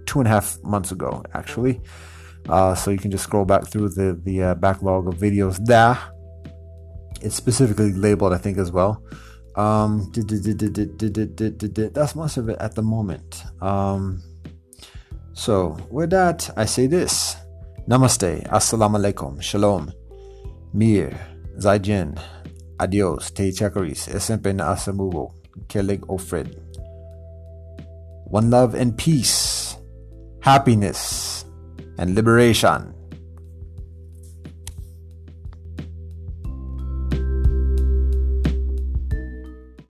two 0.06 0.20
and 0.20 0.28
a 0.28 0.30
half 0.30 0.62
months 0.64 0.92
ago, 0.92 1.24
actually. 1.34 1.82
Uh, 2.48 2.74
so 2.76 2.92
you 2.92 2.98
can 2.98 3.12
just 3.12 3.24
scroll 3.24 3.46
back 3.46 3.68
through 3.68 3.90
the 3.90 4.20
the 4.24 4.44
uh, 4.44 4.56
backlog 4.56 5.08
of 5.08 5.16
videos 5.16 5.64
there. 5.66 5.98
It's 7.22 7.36
specifically 7.36 7.92
labeled, 7.94 8.34
I 8.34 8.38
think, 8.38 8.58
as 8.58 8.72
well. 8.72 9.04
That's 11.94 12.16
most 12.16 12.38
of 12.38 12.50
it 12.50 12.58
at 12.60 12.74
the 12.76 12.82
moment. 12.82 13.44
Um, 13.62 14.24
so, 15.42 15.76
with 15.90 16.12
that, 16.12 16.48
I 16.56 16.66
say 16.66 16.86
this. 16.86 17.36
Namaste, 17.90 18.48
Assalamu 18.50 19.02
alaikum, 19.02 19.42
Shalom, 19.42 19.92
Mir, 20.72 21.18
Zaijin, 21.58 22.16
Adios, 22.80 23.32
Te 23.32 23.50
Chakaris, 23.50 24.08
Esempe 24.08 24.54
na 24.54 24.76
Asamubo, 24.76 25.34
Kelig 25.66 26.02
Ofred. 26.02 26.54
One 28.30 28.52
love 28.52 28.76
and 28.76 28.96
peace, 28.96 29.78
happiness, 30.44 31.44
and 31.98 32.14
liberation. 32.14 32.94